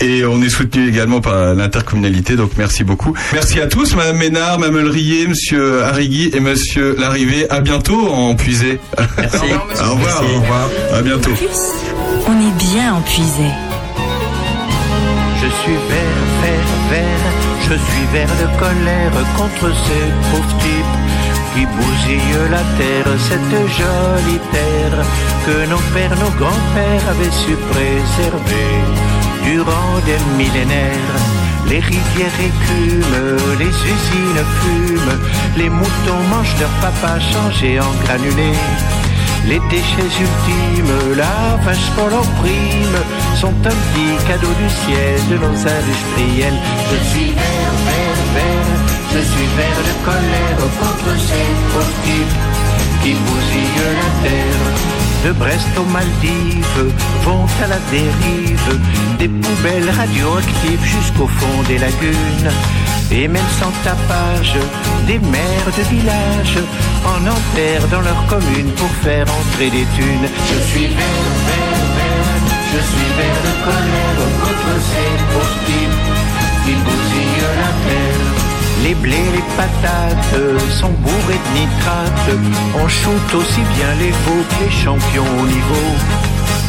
et 0.00 0.24
on 0.24 0.42
est 0.42 0.48
soutenu 0.48 0.91
également 0.92 1.22
par 1.22 1.54
l'intercommunalité, 1.54 2.36
donc 2.36 2.50
merci 2.58 2.84
beaucoup. 2.84 3.14
Merci 3.32 3.60
à 3.60 3.66
tous, 3.66 3.96
Madame 3.96 4.18
Ménard, 4.18 4.58
Madame 4.58 4.78
Elrier, 4.78 5.26
Monsieur 5.26 5.82
Arrigui 5.84 6.30
et 6.34 6.40
Monsieur 6.40 6.96
Larrivé. 6.98 7.48
À 7.50 7.60
bientôt 7.60 8.08
en 8.08 8.34
puisé. 8.34 8.78
Merci. 9.16 9.36
au 9.80 9.94
revoir, 9.94 10.22
au 10.22 10.40
revoir. 10.40 10.68
À 10.92 11.00
bientôt. 11.00 11.30
On 12.28 12.32
est 12.32 12.56
bien 12.58 12.94
empuisé. 12.94 13.48
Je 15.40 15.48
suis 15.62 15.78
vert, 15.90 16.22
vert, 16.42 16.72
vert, 16.90 17.32
je 17.62 17.74
suis 17.74 18.06
vert 18.12 18.28
de 18.28 18.58
colère 18.60 19.12
contre 19.36 19.74
ces 19.74 20.04
pauvres 20.30 20.58
types 20.58 20.98
qui 21.54 21.66
bousillent 21.66 22.50
la 22.50 22.64
terre, 22.78 23.06
cette 23.18 23.56
jolie 23.78 24.40
terre 24.52 25.04
que 25.46 25.70
nos 25.70 25.82
pères, 25.94 26.16
nos 26.16 26.32
grands-pères 26.38 27.08
avaient 27.10 27.36
su 27.42 27.56
préserver 27.70 29.21
durant 29.44 29.98
des 30.06 30.20
millénaires. 30.36 31.16
Les 31.68 31.80
rivières 31.80 32.38
écument, 32.50 33.56
les 33.58 33.74
usines 33.94 34.44
fument, 34.60 35.18
les 35.56 35.70
moutons 35.70 36.22
mangent 36.30 36.58
leur 36.60 36.74
papa 36.80 37.18
changé 37.20 37.80
en 37.80 37.92
granulés. 38.04 38.58
Les 39.46 39.60
déchets 39.70 40.14
ultimes, 40.26 41.16
la 41.16 41.56
vache 41.64 41.90
pour 41.96 42.08
leur 42.08 42.26
prime, 42.40 42.98
sont 43.34 43.54
un 43.64 43.76
petit 43.86 44.14
cadeau 44.28 44.52
du 44.62 44.68
ciel 44.70 45.18
de 45.30 45.36
nos 45.36 45.56
industriels. 45.78 46.58
Je 46.90 46.98
suis 47.10 47.30
vert, 47.30 47.74
vert, 47.88 48.22
vert, 48.34 48.80
je 49.14 49.18
suis 49.18 49.48
vert 49.56 49.80
de 49.88 49.94
colère 50.04 50.58
contre 50.80 51.18
ces 51.18 51.48
pauvres 51.72 51.96
types 52.04 52.38
qui 53.02 53.14
bousillent 53.14 53.82
la 54.00 54.28
terre. 54.28 55.01
De 55.24 55.30
Brest 55.30 55.68
aux 55.78 55.84
Maldives 55.84 56.92
vont 57.22 57.46
à 57.62 57.68
la 57.68 57.78
dérive 57.92 58.80
des 59.20 59.28
poubelles 59.28 59.90
radioactives 59.90 60.84
jusqu'au 60.84 61.28
fond 61.28 61.62
des 61.68 61.78
lagunes. 61.78 62.50
Et 63.12 63.28
même 63.28 63.50
sans 63.60 63.70
tapage, 63.84 64.56
des 65.06 65.20
maires 65.20 65.72
de 65.78 65.82
village 65.94 66.58
en 67.04 67.20
enterrent 67.24 67.88
dans 67.88 68.00
leur 68.00 68.26
commune 68.26 68.72
pour 68.72 68.90
faire 69.04 69.26
entrer 69.40 69.70
des 69.70 69.86
thunes. 69.94 70.28
Je 70.50 70.58
suis 70.70 70.88
vert, 70.88 71.28
vert, 71.46 71.84
vert, 71.98 72.42
je 72.72 72.80
suis 72.90 73.10
vert 73.18 73.40
de 73.46 73.52
colère 73.64 74.22
contre 74.42 74.74
ces 74.90 75.12
types 75.66 76.02
qui 76.64 76.72
bousillent 76.82 77.46
la 77.60 77.70
terre. 77.86 78.11
Les 78.82 78.94
blés, 78.94 79.30
les 79.32 79.44
patates 79.56 80.34
sont 80.70 80.90
bourrés 80.90 81.40
de 81.46 81.60
nitrate. 81.60 82.30
On 82.74 82.88
shoot 82.88 83.34
aussi 83.34 83.62
bien 83.76 83.94
les 84.00 84.10
veaux 84.10 84.44
que 84.50 84.64
les 84.64 84.70
champions 84.70 85.30
au 85.40 85.46
niveau. 85.46 85.86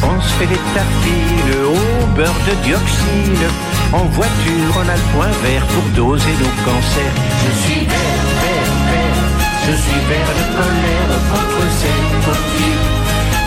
On 0.02 0.20
se 0.20 0.28
fait 0.34 0.46
des 0.46 0.62
tartines 0.74 1.54
au 1.66 2.06
beurre 2.14 2.40
de 2.46 2.54
dioxine. 2.64 3.46
En 3.92 4.04
voiture, 4.18 4.72
on 4.76 4.88
a 4.88 4.94
le 4.94 5.06
point 5.14 5.32
vert 5.42 5.66
pour 5.66 5.84
doser 5.96 6.34
nos 6.38 6.54
cancers. 6.64 7.16
Je 7.42 7.50
suis 7.62 7.84
vert, 7.86 8.26
vert, 8.42 8.74
vert. 8.92 9.20
Je 9.66 9.72
suis 9.72 10.02
vert 10.08 10.32
de 10.38 10.44
colère 10.58 11.12
contre 11.32 11.62
ces 11.80 11.98
types 12.56 12.90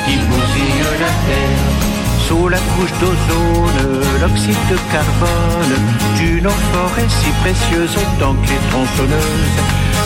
qui 0.06 0.16
bousillent 0.28 1.00
la 1.00 1.14
terre. 1.28 1.97
Sous 2.28 2.50
la 2.50 2.58
couche 2.58 2.92
d'ozone, 3.00 4.02
l'oxyde 4.20 4.68
de 4.70 4.78
carbone 4.92 5.76
tue 6.18 6.42
nos 6.42 6.50
forêts 6.50 7.08
si 7.08 7.30
précieuses 7.42 7.96
autant 7.96 8.36
que 8.36 8.50
les 8.50 8.64
tronçonneuses. 8.70 9.60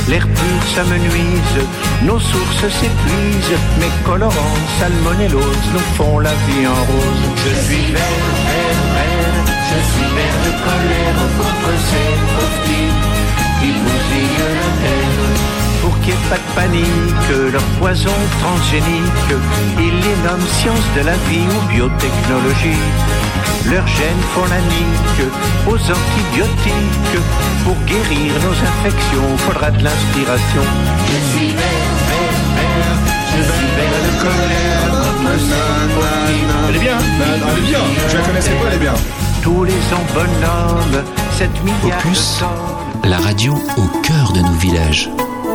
L'air 0.08 0.28
pur 0.28 0.60
s'amenuise, 0.76 1.58
nos 2.04 2.20
sources 2.20 2.68
s'épuisent, 2.78 3.58
mes 3.80 3.92
colorants 4.06 4.60
salmonellose 4.80 5.68
nous 5.74 5.88
font 5.98 6.20
la 6.20 6.34
vie 6.46 6.68
en 6.68 6.82
rose. 6.90 7.24
Je 7.44 7.54
suis 7.66 7.92
vert, 7.92 8.28
vert, 8.50 8.82
vert, 8.98 9.46
je 9.72 9.80
suis 9.92 10.10
vert 10.18 10.38
de 10.46 10.52
colère 10.68 11.22
contre 11.40 11.72
ces 11.90 12.12
types 12.68 13.04
qui 13.62 13.70
bousillent 13.82 14.38
la 14.38 14.70
terre. 14.84 15.01
Pour 15.92 16.00
qu'il 16.00 16.14
n'y 16.14 16.20
ait 16.20 16.30
pas 16.30 16.38
de 16.38 16.56
panique, 16.56 17.52
leur 17.52 17.64
poison 17.80 18.16
transgénique, 18.40 19.32
ils 19.78 20.00
les 20.00 20.16
nomment 20.24 20.48
science 20.48 20.88
de 20.96 21.02
la 21.02 21.16
vie 21.28 21.44
ou 21.44 21.68
biotechnologie. 21.68 22.80
Leurs 23.70 23.88
gènes 23.88 24.24
font 24.34 24.46
la 24.46 24.62
nique 24.72 25.28
aux 25.68 25.76
antibiotiques. 25.76 27.20
Pour 27.66 27.76
guérir 27.86 28.32
nos 28.42 28.56
infections, 28.72 29.38
faudra 29.40 29.70
de 29.72 29.84
l'inspiration. 29.84 30.64
Je 31.08 31.38
suis 31.38 31.50
vert, 31.50 31.92
vert, 32.08 32.40
vert, 32.56 32.98
je 33.28 33.42
suis 33.52 33.70
vert 33.76 34.00
de 34.08 34.14
colère. 34.24 34.92
Elle 36.70 36.76
est 36.76 36.80
bien, 36.80 36.98
elle 37.00 37.64
est 37.64 37.68
bien. 37.68 37.80
Je 38.10 38.18
la 38.18 38.24
connaissais 38.24 38.52
pas, 38.52 38.68
elle 38.70 38.76
est 38.76 38.80
bien. 38.80 38.94
Tous 39.42 39.64
les 39.66 39.74
ans 39.74 40.06
bonhommes, 40.14 41.04
7 41.38 41.50
milliards 41.66 42.02
de 42.02 42.08
Opus, 42.08 42.40
tonnes. 42.40 43.12
la 43.12 43.18
radio 43.18 43.56
au 43.78 43.88
cœur 44.02 44.32
de 44.32 44.40
nos 44.40 44.54
villages. 44.54 45.10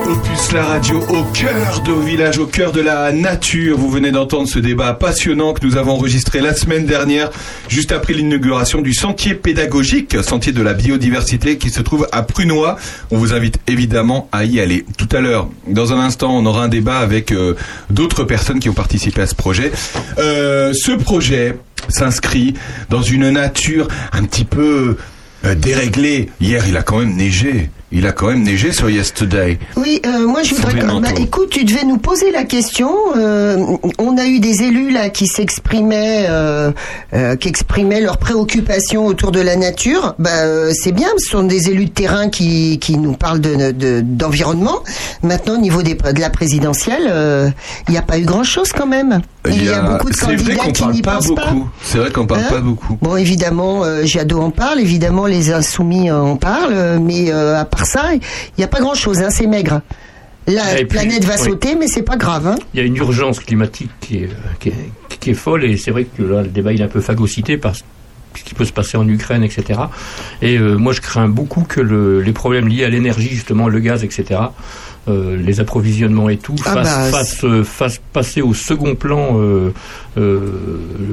Opus 0.07 0.53
la 0.53 0.63
radio 0.63 1.01
au 1.01 1.25
cœur 1.33 1.83
de 1.83 1.93
village, 1.93 2.39
au 2.39 2.47
cœur 2.47 2.71
de 2.71 2.81
la 2.81 3.11
nature. 3.11 3.77
Vous 3.77 3.91
venez 3.91 4.13
d'entendre 4.13 4.47
ce 4.47 4.61
débat 4.61 4.95
passionnant 4.95 5.53
que 5.53 5.67
nous 5.67 5.77
avons 5.77 5.95
enregistré 5.95 6.41
la 6.41 6.55
semaine 6.55 6.87
dernière, 6.87 7.31
juste 7.69 7.91
après 7.91 8.13
l'inauguration 8.13 8.83
du 8.83 8.95
sentier 8.95 9.35
pédagogique, 9.35 10.17
sentier 10.23 10.53
de 10.53 10.63
la 10.63 10.75
biodiversité 10.75 11.59
qui 11.59 11.71
se 11.71 11.83
trouve 11.83 12.07
à 12.13 12.23
Prunois. 12.23 12.77
On 13.11 13.19
vous 13.19 13.35
invite 13.35 13.59
évidemment 13.67 14.29
à 14.31 14.45
y 14.45 14.61
aller. 14.61 14.85
Tout 14.97 15.09
à 15.11 15.21
l'heure, 15.21 15.49
dans 15.67 15.93
un 15.93 15.99
instant, 15.99 16.37
on 16.37 16.47
aura 16.47 16.63
un 16.63 16.69
débat 16.69 16.99
avec 16.99 17.33
euh, 17.33 17.57
d'autres 17.91 18.23
personnes 18.23 18.61
qui 18.61 18.69
ont 18.69 18.75
participé 18.75 19.23
à 19.23 19.27
ce 19.27 19.35
projet. 19.35 19.73
Euh, 20.19 20.73
ce 20.73 20.93
projet 20.93 21.59
s'inscrit 21.89 22.55
dans 22.91 23.03
une 23.03 23.31
nature 23.31 23.89
un 24.13 24.23
petit 24.23 24.45
peu 24.45 24.99
euh, 25.45 25.55
déréglée. 25.57 26.31
Hier, 26.41 26.65
il 26.69 26.77
a 26.77 26.83
quand 26.83 27.01
même 27.01 27.17
neigé. 27.17 27.71
Il 27.93 28.05
a 28.07 28.11
quand 28.13 28.27
même 28.27 28.43
neigé 28.43 28.73
sur 28.73 28.91
Yesterday. 28.91 29.59
Oui, 29.77 30.03
euh, 30.05 30.27
moi 30.27 30.43
je 30.43 30.55
voudrais. 30.57 30.75
Des 30.75 30.81
Bah, 30.81 31.09
écoute, 31.21 31.51
tu 31.51 31.65
devais 31.65 31.85
nous 31.85 31.99
poser 31.99 32.33
la 32.33 32.43
question. 32.43 32.91
euh, 33.17 33.65
on 33.99 34.19
a 34.19 34.27
eu 34.27 34.41
des 34.41 34.63
élus 34.65 34.91
là 34.91 35.09
qui 35.09 35.29
s'exprimaient, 35.29 36.27
euh, 36.29 36.73
qui 37.39 37.49
exprimaient 37.49 38.01
leurs 38.01 38.19
préoccupations 38.19 39.07
autour 39.07 39.31
de 39.31 39.41
la 39.41 39.55
nature. 39.55 40.17
Bah, 40.19 40.73
c'est 40.75 40.91
bien, 40.91 41.07
ce 41.19 41.31
sont 41.31 41.45
des 41.45 41.71
élus 41.71 41.85
de 41.87 41.91
terrain 41.91 42.29
qui, 42.29 42.81
qui 42.81 42.99
nous 42.99 43.13
parlent 43.13 43.41
de 43.41 43.71
de- 43.71 44.01
d'environnement. 44.01 44.81
Maintenant, 45.23 45.55
au 45.55 45.61
niveau 45.61 45.83
des, 45.83 45.95
de 45.95 46.21
la 46.21 46.31
présidentielle, 46.31 47.55
il 47.89 47.93
n'y 47.93 47.99
a 47.99 48.03
pas 48.03 48.19
eu 48.19 48.25
grand 48.25 48.45
chose 48.45 48.73
quand 48.77 48.87
même. 48.89 49.21
Il 49.49 49.65
y 49.65 49.69
a, 49.69 49.81
beaucoup 49.81 50.11
de 50.11 50.17
candidats 50.17 50.73
qui 50.73 50.87
n'y 50.89 51.03
pensent 51.03 51.33
pas. 51.37 51.55
C'est 51.85 51.99
vrai 51.99 52.11
qu'on 52.11 52.27
parle 52.27 52.41
Hein 52.41 52.47
pas 52.51 52.61
beaucoup. 52.61 52.99
Bon, 53.01 53.17
évidemment, 53.17 53.83
Jadot 54.05 54.41
en 54.41 54.51
parle, 54.51 54.81
évidemment, 54.81 55.27
les 55.27 55.53
insoumis 55.53 56.11
en 56.11 56.35
parlent, 56.37 56.99
mais 57.01 57.31
à 57.31 57.65
part 57.65 57.86
ça, 57.87 58.15
il 58.15 58.21
n'y 58.59 58.65
a 58.65 58.69
pas 58.69 58.81
grand-chose, 58.81 59.21
hein, 59.21 59.31
c'est 59.31 59.47
maigre. 59.47 59.81
La 60.47 60.63
puis, 60.77 60.85
planète 60.85 61.25
va 61.25 61.35
oui. 61.41 61.45
sauter, 61.51 61.75
mais 61.75 61.89
c'est 61.89 62.03
pas 62.03 62.17
grave. 62.17 62.47
Hein. 62.47 62.57
Il 62.73 62.79
y 62.81 62.83
a 62.83 62.87
une 62.87 62.97
urgence 62.97 63.41
climatique 63.41 63.91
qui 64.01 64.19
est, 64.19 64.29
qui 64.61 64.69
est, 64.69 64.75
qui 65.21 65.31
est 65.31 65.35
folle 65.35 65.65
et 65.65 65.77
c'est 65.77 65.91
vrai 65.91 66.05
que 66.05 66.23
là, 66.23 66.43
le 66.43 66.49
débat 66.49 66.73
il 66.73 66.81
est 66.81 66.85
un 66.85 66.89
peu 66.89 67.01
phagocyté 67.01 67.57
par 67.57 67.75
ce 67.75 67.83
qui 68.45 68.55
peut 68.55 68.65
se 68.67 68.73
passer 68.73 68.97
en 68.97 69.09
Ukraine, 69.09 69.43
etc. 69.43 69.81
Et 70.43 70.57
euh, 70.59 70.77
moi 70.77 70.93
je 70.93 71.01
crains 71.01 71.27
beaucoup 71.27 71.63
que 71.63 71.81
le- 71.81 72.21
les 72.21 72.33
problèmes 72.33 72.69
liés 72.69 72.85
à 72.85 72.89
l'énergie, 72.89 73.31
justement 73.31 73.67
le 73.69 73.81
gaz, 73.81 74.05
etc., 74.05 74.41
euh, 75.09 75.37
les 75.37 75.61
approvisionnements 75.61 76.29
et 76.29 76.37
tout, 76.37 76.57
Ah 76.65 76.83
fassent, 76.85 77.43
bah, 77.43 77.49
euh, 77.49 77.65
passer 78.13 78.43
au 78.43 78.55
second 78.55 78.95
plan 78.95 79.39
euh, 79.41 79.73
euh, 80.19 80.41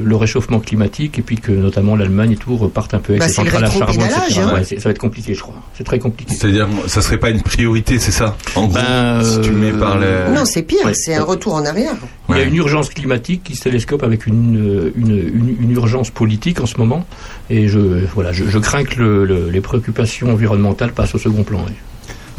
le 0.05 0.15
réchauffement 0.15 0.59
climatique 0.59 1.19
et 1.19 1.21
puis 1.21 1.37
que 1.37 1.51
notamment 1.51 1.95
l'Allemagne 1.95 2.31
et 2.31 2.35
tout 2.37 2.55
repartent 2.55 2.93
un 2.93 2.99
peu 2.99 3.13
avec 3.13 3.21
Bah, 3.21 3.27
ses 3.27 3.33
centrales 3.35 3.65
à 3.65 3.69
charbon, 3.69 3.93
etc. 4.05 4.39
hein. 4.41 4.53
Ouais, 4.53 4.63
ça 4.63 4.75
va 4.83 4.89
être 4.91 4.97
compliqué, 4.99 5.33
je 5.35 5.41
crois. 5.41 5.55
C'est 5.77 5.83
très 5.83 5.99
compliqué. 5.99 6.33
C'est-à-dire, 6.33 6.67
ça 6.87 7.01
serait 7.01 7.17
pas 7.19 7.29
une 7.29 7.41
priorité, 7.41 7.99
c'est 7.99 8.11
ça 8.11 8.35
En 8.55 8.65
gros, 8.67 8.73
Ben, 8.75 9.23
si 9.23 9.41
tu 9.41 9.51
mets 9.51 9.71
par 9.71 9.99
les... 9.99 10.33
Non, 10.33 10.45
c'est 10.45 10.63
pire, 10.63 10.85
ouais. 10.85 10.93
c'est 10.93 11.15
un 11.15 11.23
retour 11.23 11.53
en 11.55 11.65
arrière. 11.65 11.93
Il 12.29 12.37
y 12.37 12.39
a 12.39 12.43
une 12.43 12.55
urgence 12.55 12.89
climatique 12.89 13.43
qui 13.43 13.55
se 13.55 13.63
télescope 13.63 14.03
avec 14.03 14.25
une, 14.25 14.91
une, 14.95 15.11
une, 15.11 15.57
une 15.61 15.71
urgence 15.71 16.09
politique 16.09 16.61
en 16.61 16.65
ce 16.65 16.77
moment. 16.77 17.05
Et 17.49 17.67
je, 17.67 17.79
voilà, 18.13 18.31
je, 18.31 18.45
je 18.45 18.57
crains 18.59 18.83
que 18.85 18.99
le- 18.99 19.25
le- 19.25 19.49
les 19.49 19.61
préoccupations 19.61 20.31
environnementales 20.31 20.93
passent 20.93 21.13
au 21.15 21.19
second 21.19 21.43
plan. 21.43 21.63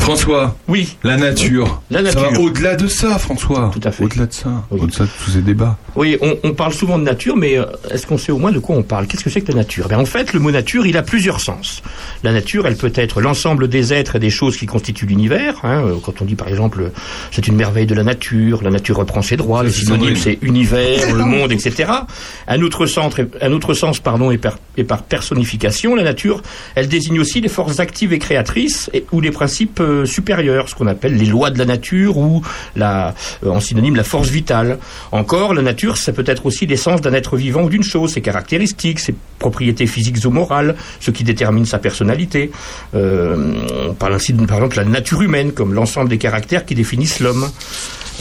François. 0.05 0.55
Oui. 0.69 0.99
La 1.03 1.17
nature. 1.17 1.81
La 1.91 2.01
Ça 2.01 2.21
nature. 2.21 2.33
va 2.33 2.41
au-delà 2.41 2.77
de 2.77 2.87
ça, 2.89 3.19
François. 3.19 3.71
Tout 3.73 3.81
à 3.89 3.91
fait. 3.91 4.05
Au-delà 4.05 4.27
de 4.27 4.35
ça. 4.35 4.51
Au-delà 4.71 4.87
de 4.87 5.11
tous 5.25 5.31
ces 5.31 5.41
débats. 5.41 5.79
Oui, 5.97 6.19
on, 6.21 6.37
on 6.45 6.53
parle 6.53 6.75
souvent 6.75 6.99
de 6.99 7.05
nature, 7.05 7.39
mais 7.39 7.59
euh, 7.59 7.65
est-ce 7.91 8.07
qu'on 8.07 8.19
sait 8.19 8.31
au 8.31 8.37
moins 8.37 8.53
de 8.53 8.59
quoi 8.59 8.77
on 8.77 8.83
parle? 8.83 9.07
Qu'est-ce 9.07 9.25
que 9.25 9.31
c'est 9.31 9.41
que 9.41 9.51
la 9.51 9.57
nature? 9.59 9.89
Ben, 9.89 9.97
En 9.99 10.05
fait, 10.05 10.35
le 10.35 10.41
mot 10.41 10.51
nature, 10.51 10.85
il 10.85 10.99
a 10.99 11.03
plusieurs 11.03 11.41
sens. 11.41 11.83
La 12.23 12.33
nature, 12.33 12.67
elle 12.67 12.77
peut 12.77 12.93
être 12.95 13.23
l'ensemble 13.23 13.67
des 13.69 13.95
êtres 13.95 14.17
et 14.17 14.19
des 14.19 14.29
choses 14.29 14.59
qui 14.59 14.67
constituent 14.67 15.07
l'univers. 15.07 15.55
hein. 15.63 15.83
Euh, 15.87 15.95
Quand 16.05 16.21
on 16.21 16.27
dit, 16.27 16.35
par 16.35 16.49
exemple, 16.49 16.83
euh, 16.83 16.89
c'est 17.31 17.49
une 17.49 17.57
merveille 17.57 17.87
de 17.87 17.95
la 17.95 18.05
nature, 18.05 18.63
la 18.63 18.71
nature 18.71 18.99
reprend 18.99 19.23
ses 19.23 19.39
droits, 19.39 19.63
les 19.65 19.71
synonymes, 19.71 20.17
c'est 20.17 20.37
univers, 20.43 21.15
le 21.15 21.25
monde, 21.25 21.51
etc. 21.51 21.91
Un 22.47 22.61
autre 22.61 22.85
sens, 22.85 23.15
un 23.41 23.53
autre 23.53 23.73
sens 23.73 24.01
pardon, 24.01 24.31
est, 24.31 24.37
par, 24.39 24.59
est 24.77 24.85
par 24.85 25.03
personnification. 25.03 25.95
La 25.95 26.03
nature, 26.03 26.43
elle 26.75 26.89
désigne 26.89 27.21
aussi 27.21 27.41
les 27.41 27.49
forces 27.49 27.81
actives 27.81 28.13
et 28.13 28.19
créatrices 28.19 28.91
et, 28.93 29.07
ou 29.13 29.23
les 29.23 29.31
principes 29.31 29.81
euh, 30.03 30.67
ce 30.67 30.75
qu'on 30.75 30.87
appelle 30.87 31.17
les 31.17 31.27
lois 31.27 31.51
de 31.51 31.59
la 31.59 31.65
nature 31.65 32.17
ou 32.17 32.43
euh, 32.81 33.13
en 33.47 33.61
synonyme 33.61 33.97
la 33.97 34.05
force 34.05 34.29
vitale. 34.29 34.79
Encore, 35.13 35.55
la 35.55 35.63
nature, 35.63 35.97
ça 35.97 36.13
peut 36.13 36.25
être 36.27 36.47
aussi 36.47 36.67
l'essence 36.67 37.01
d'un 37.01 37.13
être 37.13 37.37
vivant 37.37 37.63
ou 37.63 37.69
d'une 37.69 37.83
chose, 37.83 38.13
ses 38.13 38.21
caractéristiques, 38.21 39.01
ses 39.01 39.15
propriétés 39.39 39.87
physiques 39.87 40.25
ou 40.25 40.31
morales, 40.31 40.77
ce 41.01 41.11
qui 41.11 41.25
détermine 41.25 41.67
sa 41.67 41.79
personnalité. 41.79 42.51
Euh, 42.95 43.55
on 43.89 43.95
parle 43.95 44.15
ainsi, 44.15 44.33
par 44.33 44.57
exemple, 44.57 44.77
de 44.77 44.83
la 44.83 44.89
nature 44.89 45.23
humaine 45.23 45.53
comme 45.53 45.75
l'ensemble 45.75 46.09
des 46.09 46.19
caractères 46.19 46.65
qui 46.65 46.75
définissent 46.75 47.21
l'homme. 47.21 47.49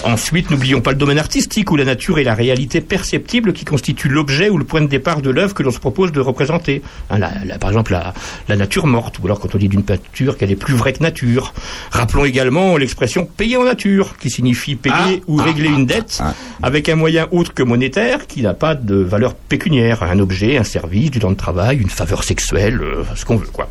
Ensuite, 0.04 0.52
n'oublions 0.52 0.82
pas 0.82 0.92
le 0.92 0.98
domaine 0.98 1.18
artistique, 1.20 1.72
où 1.72 1.76
la 1.76 1.86
nature 1.86 2.20
est 2.20 2.24
la 2.24 2.34
réalité 2.34 2.82
perceptible 2.82 3.54
qui 3.54 3.64
constitue 3.66 4.10
l'objet 4.10 4.50
ou 4.50 4.58
le 4.58 4.66
point 4.66 4.82
de 4.82 4.88
départ 4.88 5.22
de 5.22 5.30
l'œuvre 5.30 5.54
que 5.54 5.64
l'on 5.64 5.72
se 5.72 5.80
propose 5.80 6.12
de 6.12 6.20
représenter. 6.20 6.82
Hein, 7.10 7.20
la- 7.20 7.32
la- 7.46 7.58
par 7.58 7.70
exemple, 7.70 7.94
la, 7.94 8.14
la 8.50 8.56
nature 8.58 8.86
morte, 8.86 9.20
ou 9.20 9.26
alors 9.28 9.40
quand 9.40 9.56
on 9.56 9.58
dit 9.58 9.70
d'une 9.70 9.84
peinture 9.84 10.38
qu'elle 10.38 10.52
est 10.52 10.56
plus 10.58 10.74
vraie 10.74 10.92
que 10.94 11.02
nature. 11.04 11.54
Rappelons 11.92 12.26
également 12.26 12.76
l'expression 12.78 13.26
payer 13.26 13.56
en 13.58 13.64
nature, 13.64 14.18
qui 14.18 14.30
signifie 14.30 14.76
payer 14.76 15.22
ou 15.28 15.38
régler 15.38 15.70
une 15.70 15.86
dette 15.86 16.22
avec 16.62 16.90
un 16.90 16.96
moyen 16.96 17.28
autre 17.32 17.54
que 17.54 17.64
monétaire 17.64 18.28
qui 18.28 18.42
n'a 18.42 18.54
pas 18.54 18.76
de 18.76 18.96
valeur 18.96 19.36
pécuniaire, 19.36 20.04
un 20.04 20.20
objet, 20.20 20.58
un 20.58 20.64
service, 20.64 21.12
du 21.12 21.20
temps 21.20 21.32
de 21.32 21.36
travail, 21.38 21.78
une 21.78 21.90
faveur 21.90 22.24
sexuelle, 22.24 22.80
euh, 22.82 23.04
ce 23.16 23.24
qu'on 23.26 23.38
veut, 23.38 23.48
quoi. 23.54 23.70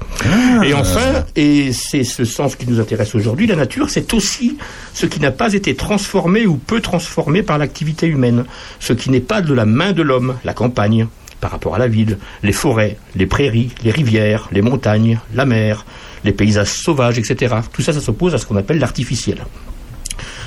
Et 0.64 0.72
enfin, 0.74 1.24
et 1.36 1.72
c'est 1.72 2.04
ce 2.04 2.24
sens 2.24 2.56
qui 2.56 2.66
nous 2.66 2.80
intéresse 2.80 3.14
aujourd'hui, 3.14 3.46
la 3.46 3.56
nature, 3.56 3.90
c'est 3.90 4.14
aussi 4.14 4.56
ce 4.94 5.04
qui 5.06 5.20
n'a 5.20 5.30
pas 5.30 5.52
été 5.52 5.74
transformé 5.74 6.21
ou 6.46 6.56
peu 6.56 6.80
transformé 6.80 7.42
par 7.42 7.58
l'activité 7.58 8.06
humaine, 8.06 8.44
ce 8.80 8.92
qui 8.92 9.10
n'est 9.10 9.20
pas 9.20 9.42
de 9.42 9.54
la 9.54 9.66
main 9.66 9.92
de 9.92 10.02
l'homme, 10.02 10.36
la 10.44 10.54
campagne, 10.54 11.06
par 11.40 11.50
rapport 11.50 11.74
à 11.74 11.78
la 11.78 11.88
ville, 11.88 12.18
les 12.42 12.52
forêts, 12.52 12.96
les 13.16 13.26
prairies, 13.26 13.70
les 13.82 13.90
rivières, 13.90 14.48
les 14.52 14.62
montagnes, 14.62 15.18
la 15.34 15.44
mer, 15.44 15.84
les 16.24 16.32
paysages 16.32 16.68
sauvages, 16.68 17.18
etc. 17.18 17.56
Tout 17.72 17.82
ça, 17.82 17.92
ça 17.92 18.00
s'oppose 18.00 18.34
à 18.34 18.38
ce 18.38 18.46
qu'on 18.46 18.56
appelle 18.56 18.78
l'artificiel. 18.78 19.38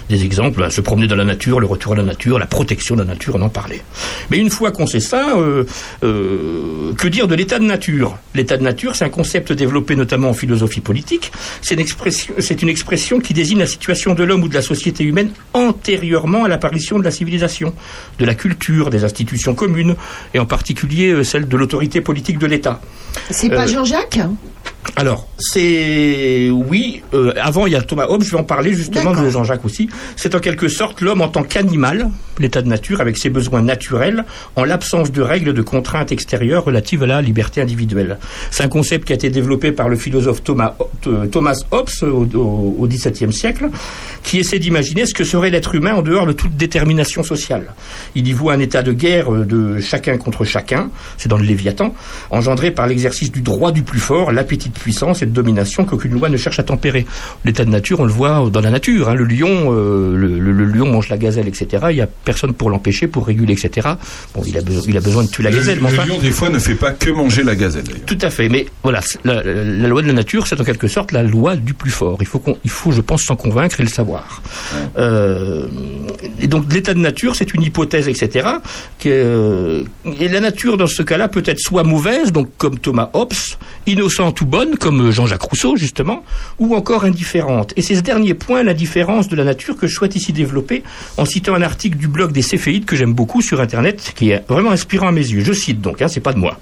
Des 0.10 0.24
exemples, 0.24 0.64
hein, 0.64 0.70
se 0.70 0.82
promener 0.82 1.08
dans 1.08 1.16
la 1.16 1.24
nature, 1.24 1.60
le 1.60 1.66
retour 1.66 1.94
à 1.94 1.96
la 1.96 2.04
nature, 2.04 2.38
la 2.38 2.46
protection 2.46 2.96
de 2.96 3.02
la 3.02 3.08
nature, 3.08 3.36
on 3.36 3.42
en 3.42 3.50
parlait. 3.50 3.82
Mais 4.30 4.38
une 4.38 4.52
fois 4.52 4.72
qu'on 4.72 4.86
sait 4.86 5.00
ça, 5.00 5.36
euh, 5.38 5.64
euh, 6.04 6.94
que 6.94 7.08
dire 7.08 7.28
de 7.28 7.34
l'état 7.34 7.58
de 7.58 7.64
nature? 7.64 8.18
L'état 8.36 8.58
de 8.58 8.64
nature, 8.64 8.96
c'est 8.96 9.06
un 9.06 9.10
concept 9.10 9.52
développé 9.52 9.96
notamment 9.96 10.30
en 10.30 10.34
philosophie 10.34 10.82
politique. 10.82 11.32
C'est 11.62 11.74
une 11.74 11.82
expression, 11.82 12.36
c'est 12.38 12.62
une 12.62 12.70
expression 12.70 13.20
qui 13.20 13.34
désigne 13.34 13.60
la 13.60 13.66
situation 13.66 14.14
de 14.14 14.24
l'homme 14.24 14.44
ou 14.44 14.48
de 14.48 14.54
la 14.54 14.62
société 14.62 15.04
humaine 15.04 15.32
antérieurement 15.54 16.44
à 16.44 16.48
l'apparition 16.48 17.00
de 17.00 17.04
la 17.04 17.12
civilisation, 17.12 17.74
de 18.20 18.26
la 18.26 18.36
culture, 18.36 18.92
des 18.92 19.04
institutions 19.04 19.56
communes, 19.56 19.96
et 20.34 20.40
en 20.40 20.46
particulier 20.46 21.10
euh, 21.10 21.24
celle 21.24 21.48
de 21.48 21.58
l'autorité 21.58 22.02
politique 22.02 22.38
de 22.38 22.46
l'État. 22.46 22.80
C'est 23.32 23.50
pas 23.50 23.66
Jean-Jacques? 23.66 24.20
Alors, 24.96 25.28
c'est 25.38 26.50
oui. 26.52 27.02
euh, 27.14 27.34
avant, 27.42 27.66
il 27.66 27.74
y 27.74 27.76
a 27.76 27.82
Thomas 27.82 28.06
Hobbes. 28.08 28.24
Je 28.24 28.32
vais 28.32 28.38
en 28.38 28.44
parler 28.44 28.74
justement 28.74 29.14
de 29.14 29.30
Jean-Jacques 29.30 29.66
aussi. 29.66 29.90
C'est 30.16 30.36
en 30.36 30.40
quelque 30.40 30.68
sorte 30.68 31.02
l'homme 31.02 31.22
en 31.22 31.28
tant 31.28 31.44
qu'animal, 31.44 32.10
l'état 32.40 32.62
de 32.62 32.68
nature, 32.68 33.02
avec 33.02 33.18
ses 33.18 33.30
besoins 33.30 33.62
naturels, 33.62 34.26
en 34.56 34.64
l'absence 34.64 35.12
de 35.12 35.22
règles 35.22 35.54
de 35.54 35.62
contraintes 35.62 36.12
extérieures 36.12 36.66
relatives 36.66 37.04
à 37.04 37.08
la 37.08 37.22
liberté 37.22 37.62
individuelle. 37.62 38.20
C'est 38.52 38.64
un 38.64 38.68
concept 38.68 39.06
qui 39.06 39.14
a 39.14 39.16
été 39.16 39.30
développé 39.30 39.72
par 39.72 39.90
le 39.90 39.96
philosophe 39.96 40.44
Thomas, 40.44 40.76
euh, 41.08 41.26
Thomas 41.28 41.60
Hobbes 41.72 41.90
au, 42.04 42.88
XVIIe 42.88 43.34
siècle, 43.34 43.70
qui 44.24 44.40
essaie 44.40 44.60
d'imaginer 44.60 45.06
ce 45.06 45.14
que 45.14 45.24
serait 45.24 45.50
l'être 45.50 45.76
humain 45.76 45.96
en 45.96 46.02
dehors 46.02 46.26
de 46.26 46.34
toute 46.34 46.56
détermination 46.56 47.24
sociale. 47.24 47.74
Il 48.14 48.28
y 48.28 48.34
voit 48.34 48.54
un 48.54 48.60
état 48.60 48.84
de 48.84 48.94
guerre 48.94 49.34
euh, 49.34 49.46
de 49.46 49.80
chacun 49.80 50.18
contre 50.18 50.46
chacun, 50.46 50.90
c'est 51.18 51.30
dans 51.30 51.38
le 51.38 51.46
Léviathan, 51.46 51.94
engendré 52.30 52.72
par 52.72 52.88
l'exercice 52.88 53.32
du 53.32 53.42
droit 53.42 53.72
du 53.72 53.82
plus 53.82 54.00
fort, 54.00 54.32
l'appétit 54.32 54.70
puissance 54.80 55.22
et 55.22 55.26
de 55.26 55.32
domination 55.32 55.86
qu'aucune 55.86 56.12
loi 56.14 56.30
ne 56.30 56.38
cherche 56.38 56.60
à 56.60 56.64
tempérer. 56.64 57.06
L'état 57.44 57.66
de 57.66 57.70
nature, 57.70 58.00
on 58.00 58.06
le 58.06 58.12
voit 58.12 58.50
dans 58.52 58.62
la 58.62 58.70
nature. 58.72 59.10
hein. 59.10 59.16
Le 59.16 59.26
lion, 59.26 59.74
euh, 59.74 60.16
le, 60.16 60.40
le- 60.40 60.52
le 60.52 60.66
lion 60.66 60.88
mange 60.92 61.10
la 61.10 61.18
gazelle, 61.18 61.48
etc. 61.48 61.86
Il 61.90 61.96
n'y 61.96 62.02
a 62.02 62.08
personne 62.08 62.54
pour 62.54 62.70
l'empêcher, 62.70 63.08
pour 63.08 63.26
réguler, 63.28 63.54
etc. 63.54 63.90
Bon, 64.34 64.42
il 64.46 64.58
a, 64.58 64.62
be- 64.62 64.84
il 64.88 64.96
a 64.98 65.02
besoin 65.02 65.24
de 65.24 65.30
tuer 65.30 65.44
la 65.44 65.50
Le, 65.52 65.58
gazelle, 65.58 65.80
le 65.80 65.86
enfin. 65.86 66.06
lion, 66.06 66.18
des 66.20 66.32
fois, 66.32 66.50
ne 66.50 66.60
fait 66.60 66.76
pas 66.76 66.92
que 66.92 67.10
manger 67.10 67.44
la 67.44 67.56
gazelle. 67.56 67.84
Tout 68.06 68.18
à 68.22 68.30
fait, 68.30 68.50
mais 68.50 68.66
voilà, 68.84 69.02
la, 69.24 69.42
loi 69.88 70.02
de 70.02 70.08
la 70.08 70.14
nature, 70.14 70.48
c'est 70.48 70.60
en 70.60 70.64
quelque 70.64 70.88
sorte 70.88 71.12
la 71.12 71.24
loi 71.24 71.56
du 71.56 71.74
plus 71.74 71.92
fort. 71.92 72.18
Il 72.22 72.28
faut, 72.28 72.42
il 72.64 72.70
faut, 72.70 72.92
je 72.92 73.02
pense, 73.02 73.24
s'en 73.24 73.36
convaincre 73.36 73.80
et 73.80 73.84
le 73.84 73.90
savoir. 73.90 74.42
Euh, 74.98 75.68
et 76.42 76.48
donc, 76.48 76.72
l'état 76.74 76.94
de 76.94 77.00
nature, 77.00 77.36
c'est 77.36 77.54
une 77.54 77.62
hypothèse, 77.64 78.08
etc. 78.08 78.48
Que, 79.00 79.84
et 80.20 80.28
la 80.28 80.40
nature, 80.40 80.78
dans 80.78 80.88
ce 80.88 81.04
cas-là, 81.04 81.28
peut 81.28 81.44
être 81.46 81.60
soit 81.60 81.84
mauvaise, 81.84 82.32
donc 82.32 82.50
comme 82.58 82.80
Thomas 82.80 83.10
Hobbes, 83.14 83.34
innocente 83.88 84.42
ou 84.42 84.46
bonne, 84.46 84.65
comme 84.80 85.12
Jean-Jacques 85.12 85.44
Rousseau, 85.44 85.76
justement, 85.76 86.24
ou 86.60 86.76
encore 86.76 87.06
indifférente. 87.06 87.74
Et 87.76 87.82
c'est 87.82 87.96
ce 87.96 88.02
dernier 88.02 88.34
point, 88.34 88.64
la 88.64 88.74
différence 88.74 89.28
de 89.28 89.36
la 89.36 89.44
nature, 89.44 89.78
que 89.78 89.88
je 89.88 89.94
souhaite 89.94 90.16
ici 90.16 90.34
développer 90.34 90.84
en 91.18 91.26
citant 91.26 91.54
un 91.54 91.62
article 91.62 91.98
du 91.98 92.08
blog 92.08 92.32
des 92.32 92.42
Céphéides 92.42 92.86
que 92.86 92.96
j'aime 92.96 93.14
beaucoup 93.14 93.42
sur 93.42 93.62
Internet, 93.62 94.14
qui 94.16 94.32
est 94.32 94.44
vraiment 94.48 94.72
inspirant 94.72 95.08
à 95.08 95.12
mes 95.12 95.22
yeux. 95.22 95.44
Je 95.44 95.54
cite 95.54 95.82
donc, 95.82 96.02
hein, 96.02 96.08
c'est 96.08 96.20
pas 96.20 96.34
de 96.34 96.40
moi. 96.40 96.58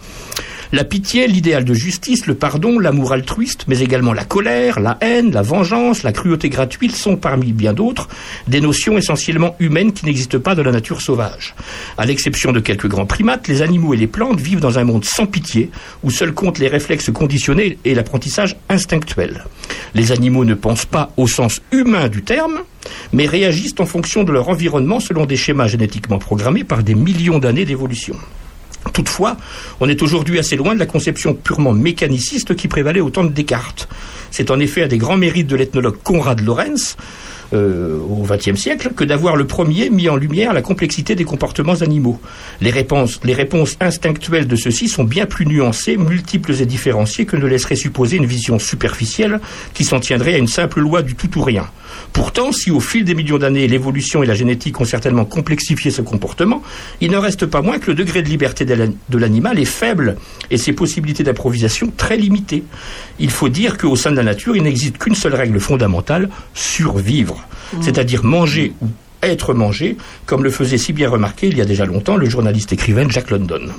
La 0.74 0.84
pitié, 0.84 1.28
l'idéal 1.28 1.66
de 1.66 1.76
justice, 1.76 2.26
le 2.26 2.34
pardon, 2.34 2.80
l'amour 2.80 3.14
altruiste, 3.14 3.66
mais 3.68 3.82
également 3.82 4.12
la 4.12 4.26
colère, 4.26 4.80
la 4.80 4.98
haine, 5.02 5.30
la 5.30 5.44
vengeance, 5.44 6.02
la 6.02 6.12
cruauté 6.12 6.50
gratuite 6.50 6.96
sont 6.96 7.16
parmi 7.16 7.52
bien 7.52 7.74
d'autres 7.74 8.10
des 8.48 8.60
notions 8.60 8.98
essentiellement 8.98 9.56
humaines 9.60 9.94
qui 9.94 10.08
n'existent 10.08 10.40
pas 10.40 10.56
dans 10.56 10.64
la 10.64 10.72
nature 10.72 11.00
sauvage. 11.00 11.54
À 11.96 12.08
l'exception 12.08 12.52
de 12.52 12.60
quelques 12.60 12.88
grands 12.88 13.06
primates, 13.06 13.48
les 13.48 13.62
animaux 13.62 13.94
et 13.94 13.98
les 13.98 14.08
plantes 14.08 14.40
vivent 14.40 14.62
dans 14.62 14.80
un 14.80 14.84
monde 14.84 15.06
sans 15.06 15.28
pitié, 15.28 15.70
où 16.02 16.10
seuls 16.10 16.34
comptent 16.34 16.58
les 16.58 16.70
réflexes 16.70 17.12
conditionnés 17.12 17.78
et 17.86 17.94
l'apprentissage 17.94 18.56
instinctuel. 18.68 19.46
Les 19.94 20.12
animaux 20.12 20.44
ne 20.44 20.56
pensent 20.56 20.88
pas 20.88 21.14
au 21.18 21.28
sens 21.28 21.62
humain 21.72 22.08
du 22.08 22.24
terme, 22.24 22.62
mais 23.12 23.28
réagissent 23.28 23.76
en 23.78 23.86
fonction 23.86 24.24
de 24.24 24.32
leur 24.32 24.50
environnement 24.50 25.00
selon 25.00 25.28
des 25.28 25.38
schémas 25.38 25.68
génétiquement 25.68 26.18
programmés 26.18 26.64
par 26.64 26.82
des 26.82 26.96
millions 26.96 27.38
d'années 27.38 27.66
d'évolution. 27.66 28.16
Toutefois, 28.94 29.38
on 29.80 29.90
est 29.90 30.02
aujourd'hui 30.02 30.40
assez 30.40 30.56
loin 30.56 30.76
de 30.76 30.80
la 30.80 30.86
conception 30.86 31.34
purement 31.34 31.74
mécaniciste 31.74 32.56
qui 32.56 32.68
prévalait 32.68 33.02
au 33.02 33.10
temps 33.10 33.24
de 33.24 33.32
Descartes. 33.32 33.90
C'est 34.32 34.52
en 34.52 34.60
effet 34.60 34.84
un 34.84 34.88
des 34.88 35.00
grands 35.00 35.18
mérites 35.18 35.48
de 35.48 35.56
l'ethnologue 35.56 35.98
Conrad 36.04 36.40
Lorenz 36.40 36.96
euh, 37.54 38.00
au 38.00 38.24
XXe 38.24 38.56
siècle 38.60 38.92
que 38.96 39.04
d'avoir 39.04 39.36
le 39.36 39.46
premier 39.46 39.90
mis 39.90 40.10
en 40.10 40.16
lumière 40.16 40.54
la 40.54 40.62
complexité 40.62 41.16
des 41.16 41.24
comportements 41.24 41.76
animaux. 41.82 42.20
Les 42.62 42.72
réponses, 42.72 43.20
les 43.24 43.34
réponses 43.34 43.78
instinctuelles 43.80 44.48
de 44.48 44.56
ceux-ci 44.56 44.88
sont 44.90 45.04
bien 45.04 45.26
plus 45.26 45.46
nuancées, 45.46 45.98
multiples 45.98 46.54
et 46.62 46.66
différenciées 46.66 47.26
que 47.26 47.38
ne 47.38 47.46
laisserait 47.46 47.76
supposer 47.76 48.18
une 48.18 48.26
vision 48.26 48.60
superficielle 48.60 49.40
qui 49.74 49.84
s'en 49.86 50.00
tiendrait 50.00 50.34
à 50.34 50.38
une 50.38 50.48
simple 50.48 50.80
loi 50.82 51.02
du 51.02 51.16
tout 51.16 51.38
ou 51.40 51.44
rien. 51.44 51.68
Pourtant, 52.12 52.52
si 52.52 52.72
au 52.72 52.80
fil 52.80 53.04
des 53.06 53.14
millions 53.14 53.38
d'années, 53.38 53.68
l'évolution 53.68 54.24
et 54.24 54.26
la 54.26 54.34
génétique 54.34 54.82
ont 54.82 54.86
certainement 54.86 55.26
complexifié 55.26 55.92
ce 55.92 56.02
comportement, 56.02 56.64
il 57.02 57.12
ne 57.12 57.18
reste 57.18 57.46
pas 57.46 57.62
moins 57.62 57.78
que 57.78 57.92
le 57.92 57.96
degré 57.96 58.24
de 58.24 58.30
liberté 58.30 58.66
de 58.66 58.74
la- 58.74 58.88
de 58.88 59.18
l'animal 59.18 59.60
est 59.60 59.66
faible 59.66 60.18
et 60.50 60.58
ses 60.58 60.74
possibilités 60.74 61.24
d'improvisation 61.24 61.92
très 61.96 62.18
limitées. 62.18 62.64
Il 63.20 63.30
faut 63.30 63.50
dire 63.50 63.78
qu'au 63.78 63.96
sein 63.96 64.10
de 64.12 64.16
la 64.16 64.24
nature, 64.24 64.56
il 64.56 64.64
n'existe 64.64 64.98
qu'une 64.98 65.14
seule 65.16 65.36
règle 65.36 65.60
fondamentale, 65.60 66.30
survivre. 66.56 67.43
C'est-à-dire 67.82 68.24
manger 68.24 68.74
ou 68.82 68.88
être 69.22 69.54
mangé, 69.54 69.98
comme 70.26 70.44
le 70.44 70.50
faisait 70.50 70.78
si 70.78 70.94
bien 70.94 71.10
remarquer 71.10 71.48
il 71.48 71.58
y 71.58 71.62
a 71.62 71.66
déjà 71.66 71.86
longtemps 71.86 72.18
le 72.18 72.30
journaliste 72.30 72.74
écrivain 72.74 73.08
Jack 73.10 73.30
London. 73.30 73.70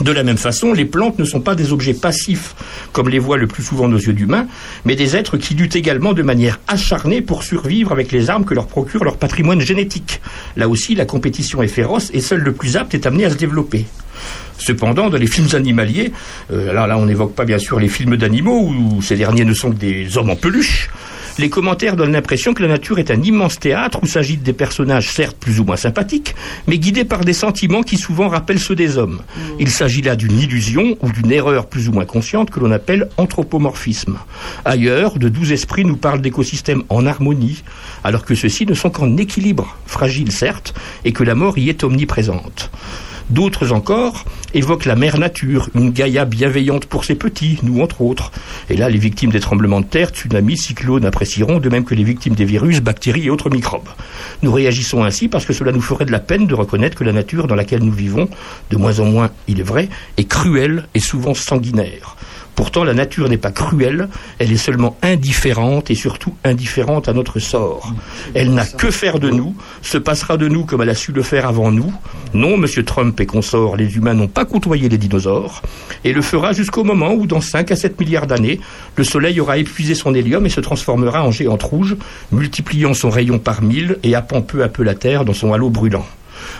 De 0.00 0.12
la 0.12 0.22
même 0.22 0.36
façon, 0.36 0.74
les 0.74 0.84
plantes 0.84 1.18
ne 1.18 1.24
sont 1.24 1.40
pas 1.40 1.54
des 1.54 1.72
objets 1.72 1.94
passifs, 1.94 2.54
comme 2.92 3.08
les 3.08 3.18
voient 3.18 3.38
le 3.38 3.46
plus 3.46 3.62
souvent 3.62 3.88
nos 3.88 3.96
yeux 3.96 4.12
d'humains, 4.12 4.46
mais 4.84 4.94
des 4.94 5.16
êtres 5.16 5.38
qui 5.38 5.54
luttent 5.54 5.76
également 5.76 6.12
de 6.12 6.22
manière 6.22 6.60
acharnée 6.68 7.22
pour 7.22 7.42
survivre 7.42 7.92
avec 7.92 8.12
les 8.12 8.28
armes 8.28 8.44
que 8.44 8.52
leur 8.52 8.66
procure 8.66 9.04
leur 9.04 9.16
patrimoine 9.16 9.62
génétique. 9.62 10.20
Là 10.54 10.68
aussi, 10.68 10.94
la 10.94 11.06
compétition 11.06 11.62
est 11.62 11.68
féroce 11.68 12.10
et 12.12 12.20
seul 12.20 12.40
le 12.40 12.52
plus 12.52 12.76
apte 12.76 12.92
est 12.92 13.06
amené 13.06 13.24
à 13.24 13.30
se 13.30 13.36
développer. 13.36 13.86
Cependant, 14.58 15.08
dans 15.08 15.16
les 15.16 15.26
films 15.26 15.48
animaliers, 15.54 16.12
euh, 16.52 16.74
là 16.74 16.98
on 16.98 17.06
n'évoque 17.06 17.34
pas 17.34 17.46
bien 17.46 17.58
sûr 17.58 17.80
les 17.80 17.88
films 17.88 18.18
d'animaux 18.18 18.68
où 18.68 19.00
ces 19.00 19.16
derniers 19.16 19.44
ne 19.46 19.54
sont 19.54 19.70
que 19.70 19.76
des 19.76 20.18
hommes 20.18 20.30
en 20.30 20.36
peluche, 20.36 20.90
Les 21.38 21.50
commentaires 21.50 21.96
donnent 21.96 22.12
l'impression 22.12 22.54
que 22.54 22.62
la 22.62 22.68
nature 22.68 22.98
est 22.98 23.10
un 23.10 23.20
immense 23.20 23.58
théâtre 23.58 23.98
où 24.02 24.06
s'agitent 24.06 24.42
des 24.42 24.54
personnages 24.54 25.10
certes 25.10 25.36
plus 25.38 25.60
ou 25.60 25.64
moins 25.64 25.76
sympathiques, 25.76 26.34
mais 26.66 26.78
guidés 26.78 27.04
par 27.04 27.24
des 27.24 27.34
sentiments 27.34 27.82
qui 27.82 27.98
souvent 27.98 28.28
rappellent 28.28 28.58
ceux 28.58 28.74
des 28.74 28.96
hommes. 28.96 29.20
Il 29.60 29.68
s'agit 29.68 30.00
là 30.00 30.16
d'une 30.16 30.38
illusion 30.38 30.96
ou 31.02 31.12
d'une 31.12 31.30
erreur 31.30 31.66
plus 31.66 31.90
ou 31.90 31.92
moins 31.92 32.06
consciente 32.06 32.50
que 32.50 32.58
l'on 32.58 32.70
appelle 32.70 33.10
anthropomorphisme. 33.18 34.16
Ailleurs, 34.64 35.18
de 35.18 35.28
doux 35.28 35.52
esprits 35.52 35.84
nous 35.84 35.98
parlent 35.98 36.22
d'écosystèmes 36.22 36.84
en 36.88 37.04
harmonie, 37.04 37.62
alors 38.02 38.24
que 38.24 38.34
ceux-ci 38.34 38.64
ne 38.64 38.74
sont 38.74 38.90
qu'en 38.90 39.18
équilibre, 39.18 39.76
fragiles 39.86 40.32
certes, 40.32 40.74
et 41.04 41.12
que 41.12 41.22
la 41.22 41.34
mort 41.34 41.58
y 41.58 41.68
est 41.68 41.84
omniprésente. 41.84 42.70
D'autres 43.30 43.72
encore 43.72 44.24
évoquent 44.54 44.84
la 44.84 44.94
mère 44.94 45.18
nature, 45.18 45.68
une 45.74 45.90
Gaïa 45.90 46.24
bienveillante 46.24 46.86
pour 46.86 47.04
ses 47.04 47.16
petits, 47.16 47.58
nous 47.64 47.80
entre 47.82 48.02
autres. 48.02 48.30
Et 48.70 48.76
là, 48.76 48.88
les 48.88 48.98
victimes 48.98 49.30
des 49.30 49.40
tremblements 49.40 49.80
de 49.80 49.86
terre, 49.86 50.10
tsunamis, 50.10 50.56
cyclones 50.56 51.04
apprécieront, 51.04 51.58
de 51.58 51.68
même 51.68 51.84
que 51.84 51.96
les 51.96 52.04
victimes 52.04 52.36
des 52.36 52.44
virus, 52.44 52.80
bactéries 52.80 53.26
et 53.26 53.30
autres 53.30 53.50
microbes. 53.50 53.88
Nous 54.42 54.52
réagissons 54.52 55.02
ainsi 55.02 55.26
parce 55.26 55.44
que 55.44 55.52
cela 55.52 55.72
nous 55.72 55.80
ferait 55.80 56.04
de 56.04 56.12
la 56.12 56.20
peine 56.20 56.46
de 56.46 56.54
reconnaître 56.54 56.96
que 56.96 57.04
la 57.04 57.12
nature 57.12 57.48
dans 57.48 57.56
laquelle 57.56 57.82
nous 57.82 57.92
vivons, 57.92 58.28
de 58.70 58.76
moins 58.76 59.00
en 59.00 59.06
moins, 59.06 59.30
il 59.48 59.58
est 59.58 59.64
vrai, 59.64 59.88
est 60.16 60.28
cruelle 60.28 60.86
et 60.94 61.00
souvent 61.00 61.34
sanguinaire. 61.34 62.16
Pourtant, 62.56 62.84
la 62.84 62.94
nature 62.94 63.28
n'est 63.28 63.36
pas 63.36 63.52
cruelle, 63.52 64.08
elle 64.38 64.50
est 64.50 64.56
seulement 64.56 64.96
indifférente 65.02 65.90
et 65.90 65.94
surtout 65.94 66.34
indifférente 66.42 67.06
à 67.06 67.12
notre 67.12 67.38
sort. 67.38 67.92
Elle 68.34 68.54
n'a 68.54 68.64
que 68.64 68.90
faire 68.90 69.18
de 69.18 69.28
nous, 69.28 69.54
se 69.82 69.98
passera 69.98 70.38
de 70.38 70.48
nous 70.48 70.64
comme 70.64 70.80
elle 70.80 70.88
a 70.88 70.94
su 70.94 71.12
le 71.12 71.22
faire 71.22 71.46
avant 71.46 71.70
nous. 71.70 71.92
Non, 72.32 72.56
monsieur 72.56 72.82
Trump 72.82 73.20
et 73.20 73.26
consorts, 73.26 73.76
les 73.76 73.96
humains 73.96 74.14
n'ont 74.14 74.26
pas 74.26 74.46
côtoyé 74.46 74.88
les 74.88 74.96
dinosaures, 74.96 75.60
et 76.02 76.14
le 76.14 76.22
fera 76.22 76.52
jusqu'au 76.52 76.82
moment 76.82 77.12
où, 77.12 77.26
dans 77.26 77.42
5 77.42 77.70
à 77.70 77.76
7 77.76 78.00
milliards 78.00 78.26
d'années, 78.26 78.58
le 78.96 79.04
Soleil 79.04 79.38
aura 79.38 79.58
épuisé 79.58 79.94
son 79.94 80.14
hélium 80.14 80.46
et 80.46 80.50
se 80.50 80.60
transformera 80.60 81.24
en 81.24 81.30
géante 81.30 81.62
rouge, 81.62 81.96
multipliant 82.32 82.94
son 82.94 83.10
rayon 83.10 83.38
par 83.38 83.62
mille 83.62 83.98
et 84.02 84.14
happant 84.14 84.40
peu 84.40 84.62
à 84.62 84.68
peu 84.68 84.82
la 84.82 84.94
Terre 84.94 85.26
dans 85.26 85.34
son 85.34 85.52
halo 85.52 85.68
brûlant 85.68 86.06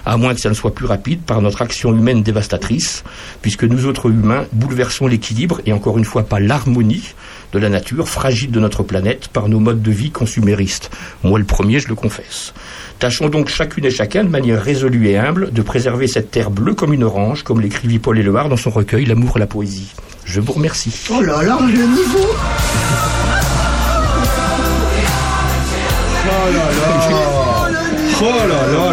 à 0.04 0.16
moins 0.16 0.34
que 0.34 0.40
ça 0.40 0.48
ne 0.48 0.54
soit 0.54 0.74
plus 0.74 0.86
rapide 0.86 1.20
par 1.22 1.40
notre 1.42 1.62
action 1.62 1.94
humaine 1.94 2.22
dévastatrice, 2.22 3.04
puisque 3.42 3.64
nous 3.64 3.86
autres 3.86 4.10
humains 4.10 4.44
bouleversons 4.52 5.06
l'équilibre 5.06 5.60
et 5.66 5.72
encore 5.72 5.98
une 5.98 6.04
fois 6.04 6.24
pas 6.24 6.40
l'harmonie 6.40 7.14
de 7.52 7.58
la 7.58 7.68
nature 7.68 8.08
fragile 8.08 8.50
de 8.50 8.60
notre 8.60 8.82
planète 8.82 9.28
par 9.28 9.48
nos 9.48 9.60
modes 9.60 9.82
de 9.82 9.90
vie 9.90 10.10
consuméristes. 10.10 10.90
Moi 11.22 11.38
le 11.38 11.44
premier, 11.44 11.80
je 11.80 11.88
le 11.88 11.94
confesse. 11.94 12.52
Tâchons 12.98 13.28
donc 13.28 13.48
chacune 13.48 13.84
et 13.84 13.90
chacun, 13.90 14.24
de 14.24 14.28
manière 14.28 14.62
résolue 14.62 15.08
et 15.08 15.18
humble, 15.18 15.52
de 15.52 15.62
préserver 15.62 16.06
cette 16.06 16.30
terre 16.30 16.50
bleue 16.50 16.74
comme 16.74 16.92
une 16.92 17.04
orange, 17.04 17.42
comme 17.42 17.60
l'écrivit 17.60 17.98
Paul 17.98 18.18
Éluard 18.18 18.48
dans 18.48 18.56
son 18.56 18.70
recueil 18.70 19.04
L'amour 19.04 19.36
et 19.36 19.40
la 19.40 19.46
poésie. 19.46 19.92
Je 20.24 20.40
vous 20.40 20.52
remercie. 20.52 20.92
Oh 21.10 21.20
là 21.20 21.42
là, 21.42 21.58
le 21.60 21.72
niveau 21.72 22.26
Oh 26.28 28.24
là 28.24 28.46
là 28.46 28.48
là 28.48 28.68
Alors, 28.68 28.85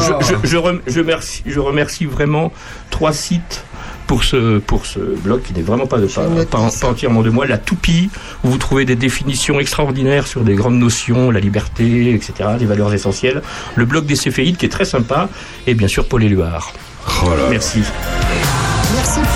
je, 0.00 0.26
je, 0.26 0.48
je, 0.48 0.56
rem- 0.56 0.80
je 0.86 1.00
remercie, 1.00 1.42
je 1.46 1.60
remercie 1.60 2.04
vraiment 2.06 2.52
trois 2.90 3.12
sites 3.12 3.64
pour 4.06 4.22
ce, 4.22 4.58
pour 4.58 4.84
ce 4.84 4.98
blog 4.98 5.40
qui 5.42 5.54
n'est 5.54 5.62
vraiment 5.62 5.86
pas, 5.86 5.98
de, 5.98 6.06
pas, 6.06 6.22
pas- 6.50 6.68
pas 6.80 6.86
entièrement 6.88 7.22
de 7.22 7.30
moi. 7.30 7.46
La 7.46 7.56
Toupie, 7.58 8.10
où 8.44 8.48
vous 8.50 8.58
trouvez 8.58 8.84
des 8.84 8.96
définitions 8.96 9.58
extraordinaires 9.60 10.26
sur 10.26 10.42
des 10.42 10.54
grandes 10.54 10.78
notions, 10.78 11.30
la 11.30 11.40
liberté, 11.40 12.12
etc., 12.14 12.32
des 12.58 12.66
valeurs 12.66 12.92
essentielles. 12.92 13.40
Le 13.76 13.84
blog 13.86 14.04
des 14.04 14.16
Céphéides 14.16 14.56
qui 14.58 14.66
est 14.66 14.70
très 14.70 14.84
sympa. 14.84 15.28
Et 15.66 15.74
bien 15.74 15.88
sûr, 15.88 16.06
Paul 16.06 16.22
Éluard. 16.22 16.72
Merci. 17.50 17.82
Merci. 18.94 19.20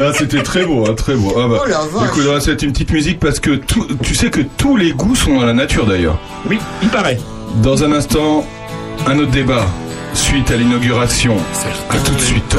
Ah, 0.00 0.10
c'était 0.14 0.42
très 0.42 0.64
beau, 0.64 0.86
hein, 0.88 0.94
très 0.94 1.14
beau. 1.14 1.34
Ah 1.38 1.46
bah, 1.48 1.58
Oh 1.64 2.04
écoute, 2.06 2.24
on 2.28 2.32
va 2.32 2.40
se 2.40 2.50
mettre 2.50 2.64
une 2.64 2.72
petite 2.72 2.90
musique 2.90 3.20
parce 3.20 3.38
que 3.40 3.50
tout- 3.56 3.86
tu 4.02 4.14
sais 4.14 4.30
que 4.30 4.40
tous 4.56 4.76
les 4.76 4.92
goûts 4.92 5.14
sont 5.14 5.38
dans 5.38 5.44
la 5.46 5.52
nature 5.52 5.86
d'ailleurs. 5.86 6.18
Oui, 6.48 6.58
il 6.82 6.88
paraît. 6.88 7.18
Dans 7.56 7.84
un 7.84 7.92
instant, 7.92 8.44
un 9.06 9.18
autre 9.18 9.30
débat 9.30 9.66
suite 10.14 10.50
à 10.50 10.56
l'inauguration. 10.56 11.36
À 11.90 11.96
tout 11.98 12.14
de 12.14 12.20
suite. 12.20 12.56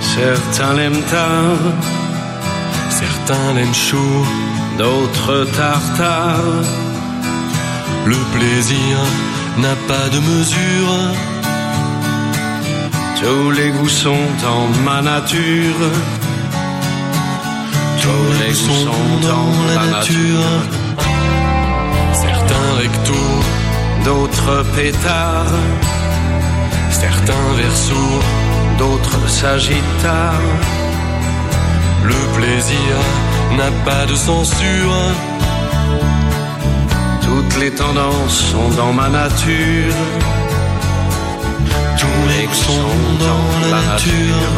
Certains 0.00 0.74
l'aiment 0.74 1.02
tard, 1.10 1.58
certains 2.88 3.52
l'aiment 3.54 3.74
chaud, 3.74 4.24
d'autres 4.78 5.44
tartare. 5.56 6.64
Le 8.06 8.16
plaisir 8.36 8.96
n'a 9.58 9.76
pas 9.86 10.08
de 10.08 10.20
mesure. 10.20 10.94
Tous 13.20 13.50
les 13.50 13.70
goûts 13.70 13.88
sont 13.88 14.28
en 14.46 14.82
ma 14.84 15.02
nature. 15.02 15.82
Tous 18.00 18.32
les 18.40 18.52
goûts 18.52 18.84
sont 18.86 19.28
dans 19.28 19.50
la 19.74 19.98
nature. 19.98 20.48
Certains 22.12 22.68
rectos, 22.78 23.27
D'autres 24.08 24.64
pétards, 24.74 25.52
certains 26.90 27.48
versos, 27.58 28.22
d'autres 28.78 29.28
sagittaires. 29.28 30.48
le 32.04 32.20
plaisir 32.38 32.94
n'a 33.58 33.70
pas 33.84 34.06
de 34.06 34.14
censure. 34.14 34.98
Toutes 37.20 37.60
les 37.60 37.70
tendances 37.70 38.38
sont 38.52 38.70
dans 38.78 38.94
ma 38.94 39.10
nature. 39.10 39.94
Tous 42.00 42.22
les 42.30 42.46
sont 42.64 42.94
dans 43.26 43.70
la 43.72 43.80
nature. 43.90 44.54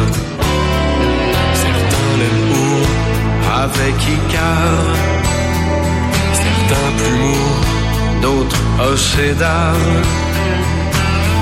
Certains 1.65 2.11
l'aiment 2.19 2.53
haut, 2.55 2.87
Avec 3.65 3.95
Icar, 4.15 4.77
certains 6.41 6.91
plus 6.97 7.17
mou. 7.19 7.80
D'autres 8.21 8.63
océdars. 8.91 9.75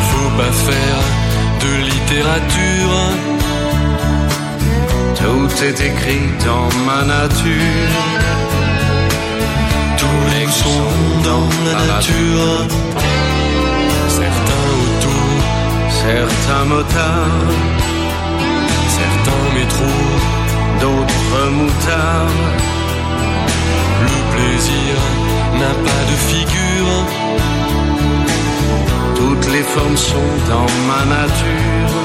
Faut 0.10 0.32
pas 0.38 0.52
faire 0.68 1.02
de 1.64 1.72
littérature. 1.92 2.98
Tout 5.16 5.64
est 5.64 5.80
écrit 5.90 6.28
dans 6.46 6.70
ma 6.88 7.02
nature. 7.06 7.92
Tous 9.98 10.24
les 10.34 10.48
sont 10.64 10.92
dans 11.30 11.48
la 11.68 11.94
nature. 11.94 12.68
Certains 14.08 14.66
autour, 14.82 15.30
Certains 16.06 16.66
motards, 16.66 17.52
certains 19.00 19.46
métros. 19.58 20.10
d'autres 20.82 21.50
moutards. 21.52 22.36
Le 24.08 24.18
plaisir 24.34 24.96
n'a 25.58 25.74
pas 25.88 26.04
de 26.12 26.16
figure. 26.32 26.98
Toutes 29.16 29.48
les 29.54 29.64
formes 29.64 29.98
sont 29.98 30.32
dans 30.50 30.70
ma 30.90 31.02
nature. 31.18 31.96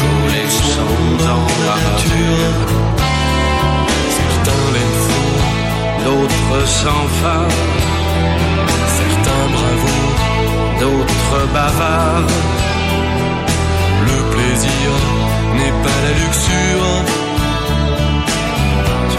Tous 0.00 0.22
les 0.34 0.48
sont 0.74 1.06
dans 1.28 1.46
la 1.68 1.76
nature. 1.88 2.56
Certains 4.18 4.64
l'aiment 4.74 5.00
faux, 5.06 5.38
D'autres 6.04 6.66
sans 6.66 7.06
phare, 7.22 7.54
certains 8.98 9.46
bravos. 9.54 10.10
d'autres 10.80 11.42
bavards. 11.52 12.34
Le 14.08 14.18
plaisir 14.34 14.90
n'est 15.56 15.76
pas 15.84 15.98
la 16.06 16.12
luxure. 16.20 17.19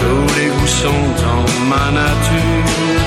Tous 0.02 0.28
les 0.38 0.48
goûts 0.48 0.76
sont 0.84 1.06
dans 1.24 1.46
ma 1.72 1.86
nature. 2.02 3.02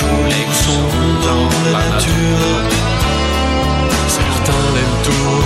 Tous 0.00 0.22
les 0.30 0.42
goûts 0.46 0.62
sont 0.68 0.88
dans 1.26 1.46
la 1.64 1.72
nature. 1.78 2.54
Certains 4.16 4.66
l'aiment 4.74 5.00
tôt, 5.08 5.36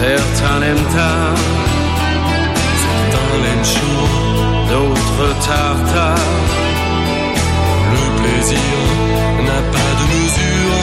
Certains 0.00 0.58
l'aiment 0.60 0.88
tard, 0.96 1.36
certains 2.84 3.32
l'aiment 3.42 3.68
chaud. 3.74 4.30
d'autres 4.70 5.28
tartare. 5.46 6.28
Le 7.92 8.04
plaisir 8.22 8.76
n'a 9.46 9.60
pas 9.74 9.92
de 10.00 10.04
mesure. 10.14 10.80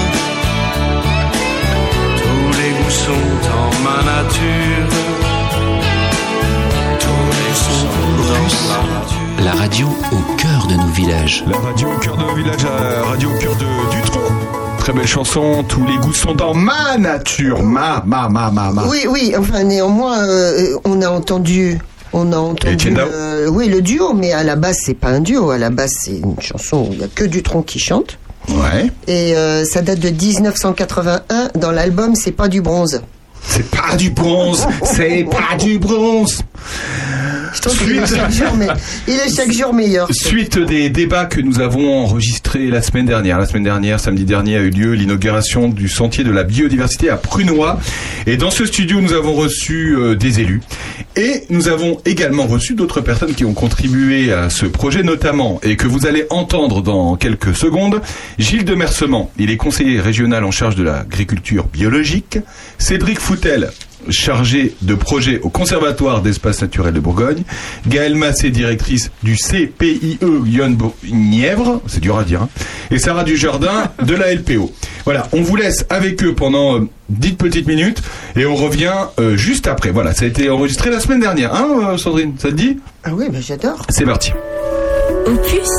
Tous 2.22 2.48
les 2.60 2.72
goûts 2.78 2.98
sont 3.06 3.30
dans 3.50 3.72
ma 3.86 4.00
nature. 4.12 5.37
La 9.48 9.54
radio 9.54 9.88
au 10.12 10.36
cœur 10.36 10.68
de 10.68 10.76
nos 10.76 10.88
villages. 10.88 11.44
La 11.48 11.58
radio 11.58 11.88
au 11.90 12.00
cœur 12.00 12.18
de 12.18 12.36
village, 12.36 12.64
la 12.64 13.04
radio 13.04 13.30
au 13.30 13.38
cœur 13.40 13.56
de 13.56 13.96
Dutron. 13.96 14.20
Très 14.80 14.92
belle 14.92 15.08
chanson, 15.08 15.64
tous 15.64 15.86
les 15.86 15.98
goûts 15.98 16.14
sont 16.14 16.34
dans 16.34 16.54
ma 16.54 16.98
nature. 16.98 17.64
Ma, 17.64 18.04
ma, 18.06 18.28
ma, 18.28 18.52
ma, 18.52 18.72
ma. 18.72 18.86
Oui, 18.88 19.06
oui, 19.10 19.34
enfin 19.38 19.64
néanmoins, 19.64 20.20
euh, 20.20 20.78
on 20.84 21.02
a 21.02 21.10
entendu. 21.10 21.80
On 22.12 22.34
a 22.34 22.38
entendu 22.38 22.94
euh, 22.98 23.48
oui, 23.48 23.70
le 23.70 23.82
duo, 23.82 24.14
mais 24.14 24.34
à 24.34 24.44
la 24.44 24.58
base, 24.58 24.80
c'est 24.84 24.94
pas 24.96 25.10
un 25.10 25.22
duo. 25.22 25.50
À 25.52 25.58
la 25.58 25.70
base, 25.70 25.94
c'est 25.98 26.18
une 26.18 26.40
chanson 26.42 26.88
où 26.90 26.90
il 26.92 26.98
n'y 26.98 27.04
a 27.06 27.08
que 27.08 27.24
Dutronc 27.24 27.62
qui 27.64 27.80
chante. 27.80 28.18
Ouais. 28.50 28.92
Et 29.08 29.36
euh, 29.38 29.64
ça 29.64 29.82
date 29.82 30.00
de 30.00 30.10
1981. 30.10 31.50
Dans 31.56 31.72
l'album, 31.72 32.16
c'est 32.16 32.32
pas 32.32 32.50
du 32.50 32.62
bronze. 32.62 33.02
C'est 33.48 33.70
pas 33.70 33.96
du 33.96 34.10
bronze, 34.10 34.68
c'est 34.84 35.26
pas 35.30 35.56
du 35.58 35.80
bronze. 35.80 36.42
Donc, 37.68 37.78
il, 37.86 37.98
est 37.98 38.06
Suite. 38.06 38.18
chaque 38.18 38.32
jour, 38.32 38.56
mais, 38.56 38.68
il 39.08 39.14
est 39.14 39.36
chaque 39.36 39.52
jour 39.52 39.74
meilleur. 39.74 40.08
Suite 40.12 40.58
des 40.58 40.90
débats 40.90 41.26
que 41.26 41.42
nous 41.42 41.60
avons 41.60 42.04
enregistrés 42.04 42.68
la 42.68 42.82
semaine 42.82 43.06
dernière. 43.06 43.38
La 43.40 43.46
semaine 43.46 43.64
dernière, 43.64 44.00
samedi 44.00 44.24
dernier, 44.24 44.56
a 44.56 44.62
eu 44.62 44.70
lieu 44.70 44.94
l'inauguration 44.94 45.68
du 45.68 45.90
sentier 45.90 46.24
de 46.24 46.32
la 46.32 46.44
biodiversité 46.44 47.10
à 47.10 47.18
Prunois. 47.18 47.80
Et 48.26 48.38
dans 48.38 48.52
ce 48.52 48.66
studio, 48.66 49.02
nous 49.02 49.14
avons 49.14 49.34
reçu 49.34 49.96
euh, 49.98 50.16
des 50.16 50.40
élus. 50.40 50.62
Et 51.16 51.44
nous 51.50 51.68
avons 51.68 52.00
également 52.06 52.46
reçu 52.46 52.74
d'autres 52.74 53.02
personnes 53.02 53.34
qui 53.34 53.44
ont 53.44 53.54
contribué 53.54 54.32
à 54.32 54.50
ce 54.50 54.66
projet, 54.66 55.04
notamment, 55.04 55.60
et 55.64 55.76
que 55.76 55.88
vous 55.88 56.06
allez 56.06 56.26
entendre 56.30 56.82
dans 56.82 57.16
quelques 57.16 57.56
secondes, 57.56 58.02
Gilles 58.38 58.66
de 58.66 58.76
Mercement. 58.76 59.32
Il 59.38 59.50
est 59.50 59.58
conseiller 59.58 60.00
régional 60.00 60.44
en 60.44 60.52
charge 60.52 60.76
de 60.76 60.84
l'agriculture 60.84 61.66
biologique. 61.68 62.40
Cédric 62.78 63.20
Foutel, 63.20 63.72
chargé 64.10 64.76
de 64.82 64.96
projet 64.96 65.40
au 65.42 65.50
Conservatoire 65.50 66.22
d'espaces 66.22 66.62
naturels 66.62 66.94
de 66.94 67.00
Bourgogne. 67.00 67.44
Gaëlle 67.88 68.16
Massé, 68.16 68.50
directrice 68.50 69.12
du 69.24 69.36
CPIE 69.36 70.20
Lyon-Nièvre, 70.22 71.82
c'est 71.88 72.00
dur 72.00 72.18
à 72.18 72.24
dire, 72.24 72.44
hein. 72.44 72.50
et 72.92 73.00
Sarah 73.00 73.24
Dujardin 73.24 73.92
de 74.04 74.16
la 74.16 74.34
LPO. 74.34 74.72
Voilà, 75.06 75.28
on 75.32 75.42
vous 75.42 75.56
laisse 75.56 75.86
avec 75.90 76.22
eux 76.24 76.36
pendant 76.36 76.76
euh, 76.80 76.90
10 77.10 77.34
petites 77.34 77.68
minutes 77.68 78.02
et 78.36 78.46
on 78.46 78.56
revient 78.56 78.94
euh, 79.20 79.38
juste 79.38 79.68
après. 79.68 79.92
Voilà, 79.92 80.14
ça 80.14 80.26
a 80.26 80.28
été 80.28 80.50
enregistré 80.50 80.90
la 80.90 81.00
semaine 81.00 81.22
dernière, 81.22 81.56
hein 81.56 81.94
euh, 81.94 81.98
Sandrine 81.98 82.34
Ça 82.38 82.50
te 82.50 82.56
dit? 82.56 82.78
Ah 83.04 83.12
oui, 83.14 83.26
mais 83.32 83.42
j'adore. 83.42 83.86
C'est 83.90 84.06
parti. 84.06 84.34
Opus, 85.26 85.70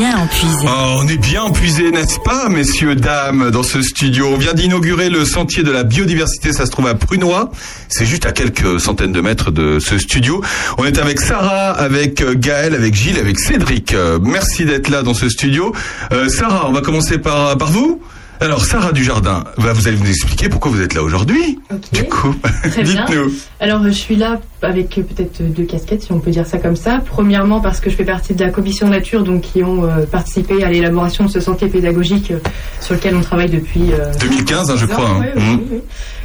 bien 0.00 0.16
empuisé. 0.16 0.64
Oh, 0.64 0.96
on 0.96 1.08
est 1.08 1.18
bien 1.18 1.42
empuisé, 1.42 1.90
n'est-ce 1.90 2.18
pas, 2.20 2.48
messieurs, 2.48 2.94
dames, 2.94 3.50
dans 3.50 3.62
ce 3.62 3.82
studio? 3.82 4.28
On 4.32 4.38
vient 4.38 4.54
d'inaugurer 4.54 5.10
le 5.10 5.26
sentier 5.26 5.62
de 5.62 5.70
la 5.70 5.84
biodiversité, 5.84 6.54
ça 6.54 6.64
se 6.64 6.70
trouve 6.70 6.86
à 6.86 6.94
Prunois. 6.94 7.50
C'est 7.88 8.06
juste 8.06 8.24
à 8.24 8.32
quelques 8.32 8.80
centaines 8.80 9.12
de 9.12 9.20
mètres 9.20 9.50
de 9.50 9.78
ce 9.78 9.98
studio. 9.98 10.40
On 10.78 10.86
est 10.86 10.98
avec 10.98 11.20
Sarah, 11.20 11.72
avec 11.72 12.22
euh, 12.22 12.34
Gaël, 12.34 12.74
avec 12.74 12.94
Gilles, 12.94 13.18
avec 13.18 13.38
Cédric. 13.38 13.92
Euh, 13.92 14.18
merci 14.22 14.64
d'être 14.64 14.88
là 14.88 15.02
dans 15.02 15.12
ce 15.12 15.28
studio. 15.28 15.74
Euh, 16.12 16.30
Sarah, 16.30 16.66
on 16.66 16.72
va 16.72 16.80
commencer 16.80 17.18
par, 17.18 17.58
par 17.58 17.70
vous 17.70 18.00
alors, 18.40 18.64
Sarah 18.64 18.92
Dujardin, 18.92 19.44
bah, 19.58 19.72
vous 19.74 19.86
allez 19.86 19.98
nous 19.98 20.08
expliquer 20.08 20.48
pourquoi 20.48 20.70
vous 20.70 20.80
êtes 20.80 20.94
là 20.94 21.02
aujourd'hui. 21.02 21.58
Du 21.92 22.04
coup, 22.04 22.34
dites-nous. 22.64 23.32
Alors, 23.60 23.82
je 23.84 23.90
suis 23.90 24.16
là 24.16 24.40
avec 24.62 24.96
euh, 24.96 25.02
peut-être 25.02 25.42
deux 25.42 25.64
casquettes, 25.64 26.02
si 26.02 26.12
on 26.12 26.20
peut 26.20 26.30
dire 26.30 26.46
ça 26.46 26.58
comme 26.58 26.76
ça. 26.76 27.00
Premièrement, 27.04 27.60
parce 27.60 27.80
que 27.80 27.90
je 27.90 27.96
fais 27.96 28.04
partie 28.04 28.34
de 28.34 28.42
la 28.42 28.50
commission 28.50 28.88
nature, 28.88 29.24
donc 29.24 29.42
qui 29.42 29.62
ont 29.62 29.84
euh, 29.84 30.06
participé 30.06 30.64
à 30.64 30.70
l'élaboration 30.70 31.24
de 31.24 31.30
ce 31.30 31.40
sentier 31.40 31.68
pédagogique 31.68 32.30
euh, 32.30 32.38
sur 32.80 32.94
lequel 32.94 33.14
on 33.14 33.20
travaille 33.20 33.50
depuis. 33.50 33.92
euh, 33.92 34.10
2015, 34.20 34.70
hein, 34.70 34.74
je 34.78 34.86
crois, 34.86 35.08
hein. 35.10 35.20
ouais, 35.20 35.32
oui, 35.36 35.42
oui, 35.48 35.66
oui. 35.72 35.80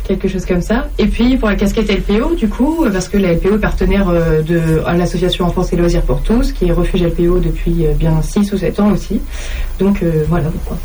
Quelque 0.08 0.28
chose 0.28 0.46
comme 0.46 0.62
ça. 0.62 0.88
Et 1.00 1.08
puis 1.08 1.36
pour 1.38 1.50
la 1.50 1.56
casquette 1.56 1.90
LPO, 1.90 2.36
du 2.36 2.48
coup, 2.48 2.84
euh, 2.86 2.92
parce 2.92 3.08
que 3.10 3.18
la 3.18 3.34
LPO 3.34 3.56
est 3.56 3.60
partenaire 3.60 4.08
euh, 4.10 4.42
de 4.44 4.62
l'association 4.98 5.46
Enfance 5.46 5.74
et 5.74 5.76
Loisirs 5.76 6.04
pour 6.04 6.22
tous, 6.22 6.52
qui 6.52 6.68
est 6.68 6.72
refuge 6.72 7.02
LPO 7.02 7.40
depuis 7.40 7.86
euh, 7.88 7.94
bien 7.94 8.22
6 8.22 8.54
ou 8.54 8.58
7 8.58 8.80
ans 8.82 8.92
aussi. 8.92 9.20
Donc 9.80 10.04
voilà 10.30 10.50
pourquoi. 10.50 10.78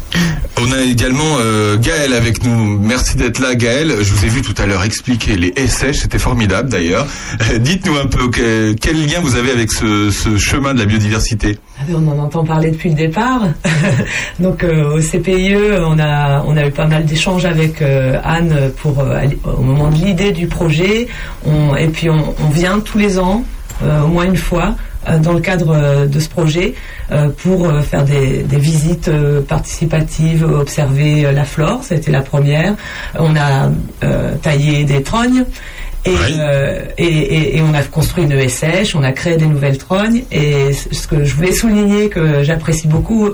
On 0.61 0.73
a 0.73 0.81
également 0.83 1.37
euh, 1.41 1.77
Gaël 1.77 2.13
avec 2.15 2.45
nous. 2.45 2.79
Merci 2.81 3.17
d'être 3.17 3.41
là, 3.41 3.55
Gaël. 3.55 3.95
Je 4.01 4.13
vous 4.13 4.25
ai 4.25 4.29
vu 4.29 4.41
tout 4.43 4.55
à 4.61 4.67
l'heure 4.67 4.83
expliquer 4.85 5.37
les 5.37 5.53
SH, 5.57 5.99
c'était 6.01 6.19
formidable 6.19 6.71
d'ailleurs. 6.71 7.07
Dites-nous 7.61 7.97
un 7.97 8.07
peu 8.07 8.29
que- 8.31 8.73
quel 8.73 9.05
lien 9.07 9.21
vous 9.21 9.37
avez 9.37 9.51
avec 9.53 9.71
ce 9.71 10.11
chemin 10.39 10.73
de 10.75 10.79
la 10.79 10.87
biodiversité? 10.87 11.59
Ah 11.81 11.85
ben, 11.89 11.97
On 11.97 12.11
en 12.11 12.19
entend 12.25 12.45
parler 12.45 12.71
depuis 12.71 12.91
le 12.91 12.95
départ. 12.95 13.43
Donc 14.41 14.65
euh, 14.65 14.97
au 14.97 15.01
CPIE, 15.01 15.57
on 15.79 15.99
a, 15.99 16.67
eu 16.67 16.71
pas 16.71 16.87
mal 16.87 17.07
d'échanges 17.07 17.47
avec 17.47 17.81
euh, 17.81 18.21
Anne 18.23 18.71
pour, 18.77 19.01
euh, 19.01 19.23
au 19.45 19.63
moment 19.63 19.89
de 19.89 19.95
l'idée 19.95 20.33
du 20.33 20.47
projet. 20.47 21.09
Et 21.79 21.89
puis 21.89 22.11
on, 22.11 22.49
vient 22.51 22.81
tous 22.81 22.99
les 22.99 23.19
ans, 23.19 23.45
au 23.83 24.09
moins 24.09 24.25
une 24.25 24.37
fois, 24.37 24.75
dans 25.23 25.33
le 25.33 25.41
cadre 25.41 26.07
de 26.07 26.21
ce 26.21 26.29
projet, 26.29 26.75
pour 27.39 27.73
faire 27.83 28.05
des, 28.05 28.43
des 28.43 28.59
visites 28.59 29.11
participatives, 29.49 30.45
observer 30.45 31.33
la 31.33 31.45
flore, 31.45 31.81
c'était 31.83 32.11
la 32.11 32.21
première. 32.21 32.75
On 33.19 33.35
a 33.37 33.71
taillé 34.43 34.85
des 34.85 35.03
trognes. 35.03 35.45
Et, 36.07 36.11
euh, 36.39 36.83
et, 36.97 37.05
et- 37.05 37.57
et 37.59 37.61
on 37.63 37.75
a 37.75 37.83
construit 37.83 38.25
une 38.25 38.33
ESH, 38.33 38.95
on 38.95 39.03
a 39.03 39.13
créé 39.13 39.37
des 39.37 39.47
nouvelles 39.47 39.77
trognes. 39.79 40.23
Et 40.33 40.73
ce 40.73 41.07
que 41.07 41.25
je 41.25 41.35
voulais 41.35 41.53
souligner, 41.53 42.09
que 42.09 42.43
j'apprécie 42.43 42.89
beaucoup, 42.89 43.29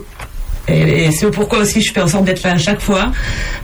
et, 0.69 1.12
c'est 1.12 1.31
pourquoi 1.31 1.61
aussi 1.61 1.81
je 1.81 1.93
fais 1.93 2.01
en 2.01 2.09
sorte 2.09 2.25
d'être 2.25 2.43
là 2.43 2.55
à 2.55 2.59
chaque 2.59 2.81
fois, 2.81 3.12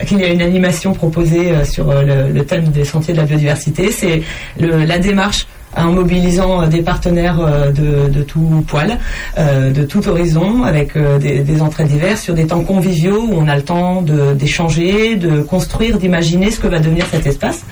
qu'il 0.07 0.21
y 0.21 0.25
a 0.25 0.29
une 0.29 0.41
animation 0.43 0.93
proposée 0.93 1.51
euh, 1.51 1.65
sur 1.65 1.91
euh, 1.91 2.03
le, 2.03 2.33
le 2.33 2.47
thème 2.47 2.67
des 2.69 2.85
sentiers 2.85 3.13
de 3.13 3.19
la 3.19 3.25
biodiversité, 3.25 3.91
c'est 3.91 4.23
la 4.59 4.99
démarche 4.99 5.47
en 5.77 5.93
mobilisant 5.93 6.63
euh, 6.63 6.67
des 6.67 6.83
partenaires 6.83 7.39
euh, 7.41 7.71
de, 7.71 8.23
tout 8.23 8.65
poil, 8.67 8.99
euh, 9.39 9.71
de 9.71 9.85
tout 9.85 10.07
horizon, 10.09 10.63
avec 10.65 10.97
des, 10.97 11.63
entrées 11.63 11.85
diverses 11.85 12.23
sur 12.23 12.35
des 12.35 12.47
temps 12.47 12.63
conviviaux 12.63 13.27
où 13.31 13.35
on 13.35 13.49
a 13.49 13.57
le 13.57 13.63
temps 13.63 14.03
d'échanger, 14.03 15.17
de, 15.17 15.43
construire, 15.43 15.99
d'imaginer 15.99 16.51
ce 16.51 16.61
que 16.61 16.67
va 16.67 16.79
devenir 16.79 17.07
cet 17.11 17.27
espace. 17.27 17.65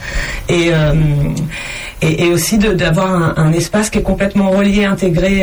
Et, 0.48 0.70
aussi 2.32 2.58
d'avoir 2.58 3.38
un, 3.38 3.52
espace 3.52 3.90
qui 3.90 3.98
est 3.98 4.02
complètement 4.02 4.50
relié, 4.50 4.84
intégré 4.84 5.42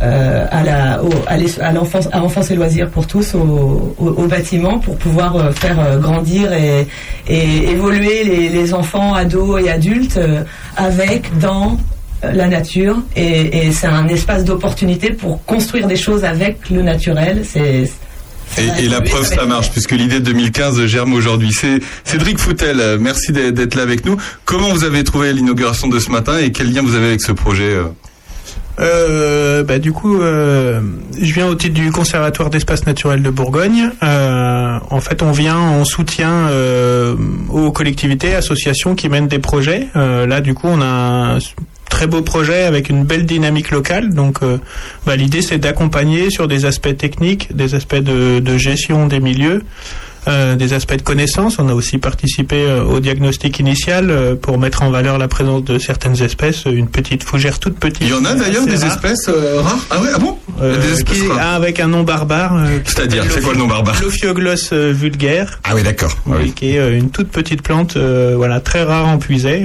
à 0.00 1.72
l'enfance 1.72 2.08
à 2.12 2.22
enfance 2.22 2.50
et 2.50 2.54
loisirs 2.54 2.90
pour 2.90 3.06
tous 3.06 3.34
au, 3.34 4.26
bâtiment 4.28 4.78
pour 4.78 4.96
pouvoir 4.96 5.52
faire 5.54 5.98
grandir 5.98 6.52
et, 6.52 6.86
évoluer 7.28 8.24
les, 8.24 8.74
enfants, 8.74 9.14
ados 9.14 9.62
et 9.62 9.70
adultes 9.70 10.20
avec 10.76 11.36
dans 11.38 11.78
la 12.22 12.48
nature 12.48 12.98
et, 13.16 13.66
et 13.66 13.72
c'est 13.72 13.86
un 13.86 14.08
espace 14.08 14.44
d'opportunité 14.44 15.10
pour 15.10 15.44
construire 15.44 15.86
des 15.86 15.96
choses 15.96 16.24
avec 16.24 16.70
le 16.70 16.82
naturel. 16.82 17.42
C'est 17.44 17.90
Et, 18.58 18.84
et 18.84 18.88
la 18.88 19.00
preuve, 19.00 19.24
ça 19.24 19.44
marche, 19.44 19.70
puisque 19.70 19.92
l'idée 19.92 20.20
de 20.20 20.24
2015 20.24 20.86
germe 20.86 21.12
aujourd'hui. 21.12 21.52
C'est 21.52 21.80
Cédric 22.04 22.38
Foutel, 22.38 22.80
euh, 22.80 22.98
merci 23.00 23.32
d'être 23.32 23.74
là 23.74 23.82
avec 23.82 24.04
nous. 24.04 24.16
Comment 24.44 24.70
vous 24.70 24.84
avez 24.84 25.04
trouvé 25.04 25.32
l'inauguration 25.32 25.88
de 25.88 25.98
ce 25.98 26.10
matin 26.10 26.38
et 26.38 26.50
quel 26.50 26.72
lien 26.72 26.82
vous 26.82 26.94
avez 26.94 27.08
avec 27.08 27.22
ce 27.22 27.32
projet 27.32 27.74
euh 27.74 27.84
Euh, 28.80 29.64
bah, 29.64 29.78
du 29.78 29.92
coup, 29.92 30.20
euh, 30.20 30.80
je 31.20 31.32
viens 31.32 31.48
au 31.48 31.54
titre 31.54 31.74
du 31.74 31.90
Conservatoire 31.90 32.48
d'espace 32.50 32.86
naturel 32.86 33.22
de 33.22 33.30
Bourgogne. 33.30 33.90
Euh, 34.02 34.78
en 34.90 35.00
fait, 35.00 35.22
on 35.22 35.32
vient 35.32 35.58
en 35.58 35.84
soutien 35.84 36.30
euh, 36.30 37.16
aux 37.50 37.72
collectivités, 37.72 38.34
associations 38.34 38.94
qui 38.94 39.08
mènent 39.08 39.28
des 39.28 39.40
projets. 39.40 39.88
Euh, 39.96 40.26
là, 40.26 40.40
du 40.40 40.54
coup, 40.54 40.68
on 40.68 40.80
a 40.80 40.86
un 40.86 41.38
très 41.88 42.06
beau 42.06 42.22
projet 42.22 42.62
avec 42.64 42.88
une 42.88 43.04
belle 43.04 43.26
dynamique 43.26 43.70
locale. 43.70 44.14
Donc, 44.14 44.42
euh, 44.42 44.58
bah, 45.06 45.16
l'idée, 45.16 45.42
c'est 45.42 45.58
d'accompagner 45.58 46.30
sur 46.30 46.48
des 46.48 46.64
aspects 46.64 46.96
techniques, 46.96 47.54
des 47.54 47.74
aspects 47.74 47.96
de, 47.96 48.40
de 48.40 48.56
gestion 48.56 49.06
des 49.06 49.20
milieux. 49.20 49.62
Euh, 50.26 50.56
des 50.56 50.72
aspects 50.72 50.96
de 50.96 51.02
connaissance. 51.02 51.58
On 51.58 51.68
a 51.68 51.74
aussi 51.74 51.98
participé 51.98 52.56
euh, 52.56 52.82
au 52.82 53.00
diagnostic 53.00 53.58
initial 53.60 54.10
euh, 54.10 54.34
pour 54.34 54.58
mettre 54.58 54.82
en 54.82 54.90
valeur 54.90 55.18
la 55.18 55.28
présence 55.28 55.64
de 55.64 55.78
certaines 55.78 56.20
espèces. 56.22 56.64
Une 56.66 56.88
petite 56.88 57.22
fougère 57.24 57.58
toute 57.58 57.78
petite. 57.78 57.98
Il 58.02 58.08
y 58.08 58.14
en 58.14 58.24
a 58.24 58.34
d'ailleurs 58.34 58.66
des 58.66 58.76
rare. 58.76 58.86
espèces 58.92 59.28
rares 59.28 59.78
Ah 59.90 60.00
ouais, 60.00 60.08
ah 60.14 60.18
bon 60.18 60.36
Des 60.60 60.92
espèces 60.92 61.20
qui 61.20 61.26
rares. 61.28 61.54
avec 61.54 61.80
un 61.80 61.88
nom 61.88 62.02
barbare. 62.02 62.56
C'est-à-dire, 62.84 63.24
c'est 63.30 63.40
quoi 63.42 63.52
le 63.52 63.58
nom 63.60 63.66
barbare 63.68 64.00
L'Ophiogloss 64.02 64.72
vulgaire. 64.72 65.60
Ah 65.64 65.70
oui, 65.74 65.82
d'accord. 65.82 66.12
Ah 66.26 66.32
oui. 66.40 66.52
Qui 66.52 66.76
est 66.76 66.98
une 66.98 67.10
toute 67.10 67.28
petite 67.28 67.62
plante, 67.62 67.96
voilà, 67.96 68.60
très 68.60 68.82
rare 68.82 69.06
en 69.06 69.18
puisée. 69.18 69.62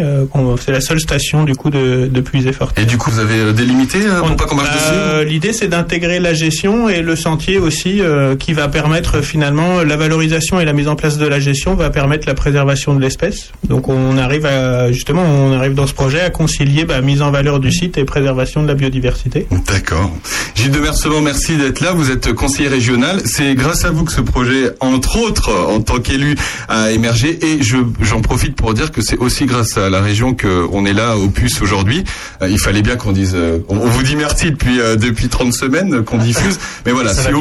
c'est 0.64 0.72
la 0.72 0.82
seule 0.82 1.00
station 1.00 1.44
du 1.44 1.56
coup 1.56 1.70
de, 1.70 2.08
de 2.12 2.22
puisée 2.22 2.54
forte. 2.54 2.78
Et 2.78 2.86
du 2.86 2.98
coup, 2.98 3.10
vous 3.12 3.20
avez 3.20 3.54
délimité 3.54 4.00
pour 4.20 4.36
pas 4.36 4.46
qu'on 4.46 4.56
marche 4.56 4.70
Euh, 4.92 5.24
L'idée, 5.24 5.54
c'est 5.54 5.68
d'intégrer 5.68 6.20
la 6.20 6.34
gestion 6.34 6.90
et 6.90 7.02
le 7.02 7.16
sentier 7.16 7.58
aussi, 7.60 8.02
qui 8.40 8.54
va 8.54 8.68
permettre 8.68 9.22
finalement 9.22 9.82
la 9.84 9.96
valorisation 9.98 10.43
et 10.60 10.66
la 10.66 10.74
mise 10.74 10.88
en 10.88 10.96
place 10.96 11.18
de 11.18 11.28
la 11.28 11.40
gestion 11.40 11.76
va 11.76 11.90
permettre 11.90 12.28
la 12.28 12.34
préservation 12.34 12.94
de 12.94 13.02
l'espèce. 13.02 13.52
Donc, 13.68 13.90
on 13.90 14.18
arrive 14.18 14.46
à 14.46 14.92
justement, 14.92 15.24
on 15.24 15.54
arrive 15.54 15.74
dans 15.74 15.88
ce 15.88 15.94
projet 15.94 16.22
à 16.22 16.30
concilier 16.30 16.86
bah, 16.86 17.02
mise 17.02 17.22
en 17.22 17.32
valeur 17.32 17.60
du 17.60 17.72
site 17.72 17.98
et 17.98 18.06
préservation 18.06 18.64
de 18.64 18.68
la 18.68 18.74
biodiversité. 18.74 19.48
D'accord. 19.68 20.12
Gilles 20.56 20.72
de 20.72 20.80
Mercement, 20.80 21.22
merci 21.22 21.56
d'être 21.58 21.80
là. 21.80 21.92
Vous 21.92 22.12
êtes 22.12 22.34
conseiller 22.34 22.70
régional. 22.70 23.22
C'est 23.26 23.56
grâce 23.56 23.86
à 23.86 23.92
vous 23.92 24.04
que 24.04 24.12
ce 24.12 24.22
projet, 24.22 24.72
entre 24.80 25.18
autres, 25.20 25.52
en 25.52 25.82
tant 25.82 26.00
qu'élu, 26.00 26.36
a 26.68 26.92
émergé. 26.92 27.40
Et 27.46 27.64
je, 27.64 27.78
j'en 28.02 28.22
profite 28.22 28.56
pour 28.56 28.74
dire 28.74 28.92
que 28.92 29.02
c'est 29.02 29.18
aussi 29.18 29.46
grâce 29.46 29.78
à 29.78 29.90
la 29.90 30.02
région 30.02 30.36
qu'on 30.36 30.86
est 30.86 30.94
là 30.94 31.18
au 31.18 31.30
puce 31.30 31.62
aujourd'hui. 31.62 32.04
Euh, 32.42 32.50
il 32.50 32.60
fallait 32.60 32.82
bien 32.82 32.96
qu'on 32.96 33.12
dise, 33.12 33.34
euh, 33.36 33.60
on, 33.70 33.78
on 33.78 33.88
vous 33.88 34.04
dit 34.04 34.16
merci 34.16 34.52
depuis, 34.52 34.80
euh, 34.80 34.96
depuis 34.96 35.30
30 35.30 35.54
semaines 35.54 36.04
qu'on 36.04 36.18
diffuse. 36.18 36.60
Mais 36.86 36.92
voilà, 36.92 37.14
si, 37.14 37.32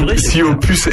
Opus 0.41 0.89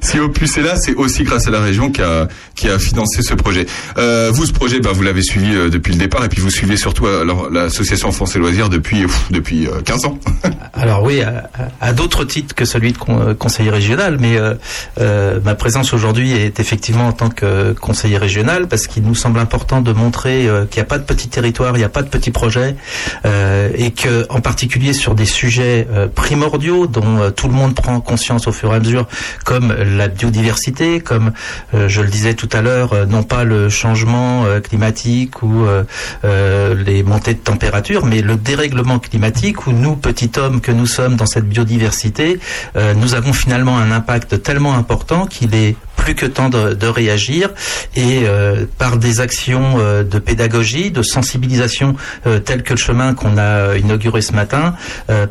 si 0.00 0.18
Opus 0.18 0.56
est 0.58 0.62
là, 0.62 0.76
c'est 0.76 0.94
aussi 0.94 1.24
grâce 1.24 1.46
à 1.46 1.50
la 1.50 1.53
la 1.54 1.60
région 1.60 1.90
qui 1.90 2.02
a 2.02 2.28
qui 2.54 2.68
a 2.68 2.78
financé 2.78 3.22
ce 3.22 3.34
projet. 3.34 3.66
Euh, 3.98 4.30
vous, 4.32 4.46
ce 4.46 4.52
projet, 4.52 4.78
bah, 4.80 4.90
vous 4.92 5.02
l'avez 5.02 5.22
suivi 5.22 5.54
euh, 5.54 5.68
depuis 5.68 5.92
le 5.92 5.98
départ 5.98 6.24
et 6.24 6.28
puis 6.28 6.40
vous 6.40 6.50
suivez 6.50 6.76
surtout 6.76 7.06
euh, 7.06 7.22
alors, 7.22 7.50
l'association 7.50 8.12
France 8.12 8.36
et 8.36 8.38
Loisirs 8.38 8.68
depuis 8.68 9.02
pff, 9.02 9.26
depuis 9.30 9.66
euh, 9.66 9.80
15 9.84 10.04
ans. 10.06 10.18
Alors 10.74 11.02
oui, 11.04 11.22
à, 11.22 11.50
à 11.80 11.92
d'autres 11.92 12.24
titres 12.24 12.54
que 12.54 12.64
celui 12.64 12.92
de 12.92 12.98
con- 12.98 13.20
euh, 13.20 13.34
conseiller 13.34 13.70
régional, 13.70 14.18
mais 14.20 14.36
euh, 14.36 14.54
euh, 15.00 15.40
ma 15.44 15.54
présence 15.54 15.92
aujourd'hui 15.92 16.32
est 16.32 16.58
effectivement 16.60 17.06
en 17.08 17.12
tant 17.12 17.28
que 17.28 17.72
conseiller 17.72 18.18
régional 18.18 18.66
parce 18.68 18.86
qu'il 18.86 19.02
nous 19.04 19.14
semble 19.14 19.38
important 19.38 19.80
de 19.80 19.92
montrer 19.92 20.48
euh, 20.48 20.64
qu'il 20.66 20.80
n'y 20.80 20.86
a 20.86 20.88
pas 20.88 20.98
de 20.98 21.04
petits 21.04 21.28
territoires, 21.28 21.74
il 21.76 21.78
n'y 21.78 21.84
a 21.84 21.88
pas 21.88 22.02
de 22.02 22.08
petits 22.08 22.30
projets 22.32 22.76
euh, 23.24 23.70
et 23.76 23.90
que 23.92 24.26
en 24.30 24.40
particulier 24.40 24.92
sur 24.92 25.14
des 25.14 25.26
sujets 25.26 25.86
euh, 25.92 26.06
primordiaux 26.08 26.86
dont 26.86 27.18
euh, 27.20 27.30
tout 27.30 27.48
le 27.48 27.54
monde 27.54 27.74
prend 27.74 28.00
conscience 28.00 28.46
au 28.48 28.52
fur 28.52 28.72
et 28.72 28.76
à 28.76 28.80
mesure, 28.80 29.06
comme 29.44 29.72
la 29.72 30.08
biodiversité, 30.08 31.00
comme 31.00 31.28
euh, 31.28 31.30
je 31.72 32.00
le 32.00 32.08
disais 32.08 32.34
tout 32.34 32.48
à 32.52 32.62
l'heure, 32.62 32.92
euh, 32.92 33.06
non 33.06 33.22
pas 33.22 33.44
le 33.44 33.68
changement 33.68 34.44
euh, 34.44 34.60
climatique 34.60 35.42
ou 35.42 35.64
euh, 35.64 35.84
euh, 36.24 36.74
les 36.74 37.02
montées 37.02 37.34
de 37.34 37.38
température, 37.38 38.06
mais 38.06 38.22
le 38.22 38.36
dérèglement 38.36 38.98
climatique 38.98 39.66
où 39.66 39.72
nous, 39.72 39.96
petits 39.96 40.30
hommes 40.38 40.60
que 40.60 40.72
nous 40.72 40.86
sommes 40.86 41.16
dans 41.16 41.26
cette 41.26 41.48
biodiversité, 41.48 42.38
euh, 42.76 42.94
nous 42.94 43.14
avons 43.14 43.32
finalement 43.32 43.78
un 43.78 43.90
impact 43.90 44.42
tellement 44.42 44.74
important 44.74 45.26
qu'il 45.26 45.54
est 45.54 45.76
plus 46.04 46.14
que 46.14 46.26
temps 46.26 46.50
de, 46.50 46.86
réagir 46.86 47.48
et 47.96 48.24
euh, 48.24 48.66
par 48.76 48.98
des 48.98 49.20
actions 49.20 49.76
euh, 49.78 50.04
de 50.04 50.18
pédagogie, 50.18 50.90
de 50.90 51.00
sensibilisation 51.00 51.96
euh, 52.26 52.40
telles 52.40 52.62
que 52.62 52.74
le 52.74 52.78
chemin 52.78 53.14
qu'on 53.14 53.38
a 53.38 53.42
euh, 53.42 53.78
inauguré 53.78 54.20
ce 54.20 54.34
matin, 54.34 54.74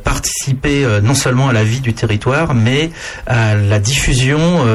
participer 0.04 0.86
non 1.04 1.14
seulement 1.14 1.50
à 1.50 1.54
la 1.54 1.64
vie 1.64 1.80
du 1.80 1.94
territoire, 1.94 2.56
mais 2.56 2.90
à 3.28 3.56
la 3.56 3.80
diffusion 3.80 4.66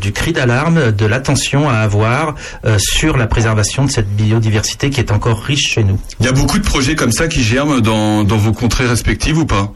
du 0.00 0.12
cri 0.12 0.32
d'alarme, 0.32 0.92
de 0.92 1.06
l'attention 1.06 1.68
à 1.68 1.76
avoir 1.76 2.34
sur 2.78 3.16
la 3.16 3.26
préservation 3.26 3.84
de 3.84 3.90
cette 3.90 4.08
biodiversité 4.08 4.90
qui 4.90 5.00
est 5.00 5.12
encore 5.12 5.42
riche 5.42 5.70
chez 5.74 5.84
nous. 5.84 5.98
Il 6.20 6.26
y 6.26 6.28
a 6.28 6.32
beaucoup 6.32 6.58
de 6.58 6.64
projets 6.64 6.94
comme 6.94 7.12
ça 7.12 7.28
qui 7.28 7.42
germent 7.42 7.80
dans 7.80 8.24
vos 8.24 8.52
contrées 8.52 8.86
respectives 8.86 9.38
ou 9.38 9.46
pas, 9.46 9.72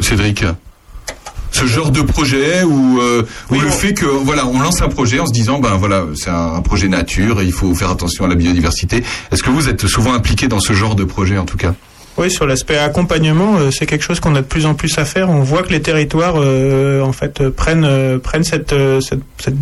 Cédric? 0.00 0.44
Ce 1.50 1.66
genre 1.66 1.90
de 1.90 2.02
projet 2.02 2.62
où, 2.62 3.00
euh, 3.00 3.22
où 3.50 3.60
le 3.60 3.68
fait 3.68 3.94
que 3.94 4.04
voilà 4.04 4.46
on 4.46 4.60
lance 4.60 4.82
un 4.82 4.88
projet 4.88 5.18
en 5.18 5.26
se 5.26 5.32
disant 5.32 5.58
ben 5.58 5.76
voilà 5.76 6.04
c'est 6.14 6.30
un, 6.30 6.60
projet 6.60 6.88
nature 6.88 7.40
et 7.40 7.44
il 7.44 7.52
faut 7.52 7.74
faire 7.74 7.90
attention 7.90 8.24
à 8.24 8.28
la 8.28 8.34
biodiversité 8.34 9.02
est-ce 9.32 9.42
que 9.42 9.50
vous 9.50 9.68
êtes 9.68 9.86
souvent 9.86 10.12
impliqué 10.12 10.48
dans 10.48 10.60
ce 10.60 10.72
genre 10.72 10.94
de 10.94 11.04
projet 11.04 11.38
en 11.38 11.44
tout 11.44 11.56
cas? 11.56 11.74
Oui, 12.16 12.32
sur 12.32 12.48
l'aspect 12.48 12.76
accompagnement, 12.76 13.58
euh, 13.58 13.70
c'est 13.70 13.86
quelque 13.86 14.02
chose 14.02 14.18
qu'on 14.18 14.34
a 14.34 14.40
de 14.40 14.46
plus 14.46 14.66
en 14.66 14.74
plus 14.74 14.98
à 14.98 15.04
faire. 15.04 15.30
On 15.30 15.42
voit 15.42 15.62
que 15.62 15.70
les 15.70 15.80
territoires, 15.80 16.34
euh, 16.36 17.00
en 17.00 17.12
fait, 17.12 17.48
prennent 17.48 18.18
prennent 18.18 18.42
cette, 18.42 18.74
cette 19.00 19.22
cette 19.38 19.54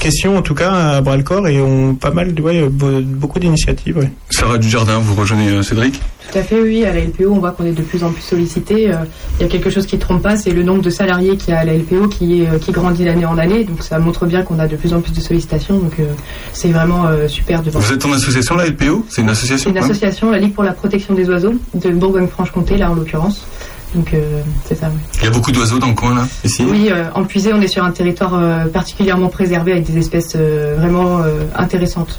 question 0.00 0.36
en 0.36 0.42
tout 0.42 0.54
cas 0.54 0.72
à 0.72 1.00
bras 1.00 1.16
le 1.16 1.22
corps 1.22 1.46
et 1.46 1.60
ont 1.60 1.94
pas 1.94 2.10
mal, 2.10 2.34
ouais, 2.40 2.68
beaucoup 2.68 3.38
d'initiatives. 3.38 3.98
ouais. 3.98 4.10
Sarah 4.30 4.58
Dujardin 4.58 4.98
vous 4.98 5.14
rejoignez 5.14 5.62
Cédric? 5.62 6.00
Tout 6.30 6.38
à 6.38 6.42
fait, 6.42 6.60
oui. 6.60 6.84
À 6.84 6.92
la 6.92 7.00
LPO, 7.00 7.30
on 7.30 7.38
voit 7.38 7.50
qu'on 7.50 7.64
est 7.64 7.72
de 7.72 7.82
plus 7.82 8.04
en 8.04 8.10
plus 8.12 8.22
sollicité. 8.22 8.90
Euh, 8.90 8.96
Il 9.38 9.42
y 9.42 9.44
a 9.46 9.48
quelque 9.48 9.70
chose 9.70 9.86
qui 9.86 9.96
ne 9.96 10.00
trompe 10.00 10.22
pas, 10.22 10.36
c'est 10.36 10.50
le 10.52 10.62
nombre 10.62 10.82
de 10.82 10.90
salariés 10.90 11.36
qu'il 11.36 11.52
y 11.52 11.56
a 11.56 11.60
à 11.60 11.64
la 11.64 11.74
LPO 11.74 12.08
qui, 12.08 12.42
est, 12.42 12.48
euh, 12.48 12.58
qui 12.58 12.72
grandit 12.72 13.04
d'année 13.04 13.26
en 13.26 13.38
année. 13.38 13.64
Donc 13.64 13.82
ça 13.82 13.98
montre 13.98 14.26
bien 14.26 14.42
qu'on 14.42 14.58
a 14.58 14.66
de 14.68 14.76
plus 14.76 14.94
en 14.94 15.00
plus 15.00 15.12
de 15.12 15.20
sollicitations. 15.20 15.78
Donc 15.78 15.98
euh, 15.98 16.04
c'est 16.52 16.68
vraiment 16.68 17.04
super 17.28 17.62
de 17.62 17.70
voir. 17.70 17.82
vous 17.82 17.92
êtes 17.92 18.04
en 18.04 18.12
association 18.12 18.56
la 18.56 18.66
LPO 18.66 19.04
c'est 19.08 19.22
une 19.22 19.28
association 19.30 19.64
C'est 19.64 19.70
une 19.70 19.78
hein? 19.78 19.88
association, 19.88 20.30
la 20.30 20.38
Ligue 20.38 20.54
pour 20.54 20.64
la 20.64 20.72
protection 20.72 21.14
des 21.14 21.28
oiseaux, 21.28 21.54
de 21.74 21.90
Bourgogne-Franche-Comté, 21.90 22.76
là 22.76 22.90
en 22.90 22.94
l'occurrence. 22.94 23.46
Donc 23.94 24.14
euh, 24.14 24.40
c'est 24.66 24.74
ça. 24.74 24.88
oui. 24.92 25.00
il 25.18 25.24
y 25.24 25.26
a 25.26 25.30
beaucoup 25.30 25.52
d'oiseaux 25.52 25.78
dans 25.78 25.88
le 25.88 25.94
coin 25.94 26.14
là 26.14 26.26
ici? 26.44 26.64
Oui, 26.66 26.88
euh, 26.90 27.04
en 27.14 27.24
Puisée, 27.24 27.52
on 27.52 27.60
est 27.60 27.68
sur 27.68 27.84
un 27.84 27.90
territoire 27.90 28.34
euh, 28.34 28.64
particulièrement 28.66 29.28
préservé 29.28 29.72
avec 29.72 29.84
des 29.84 29.98
espèces 29.98 30.34
vraiment 30.34 31.20
intéressantes. 31.56 32.18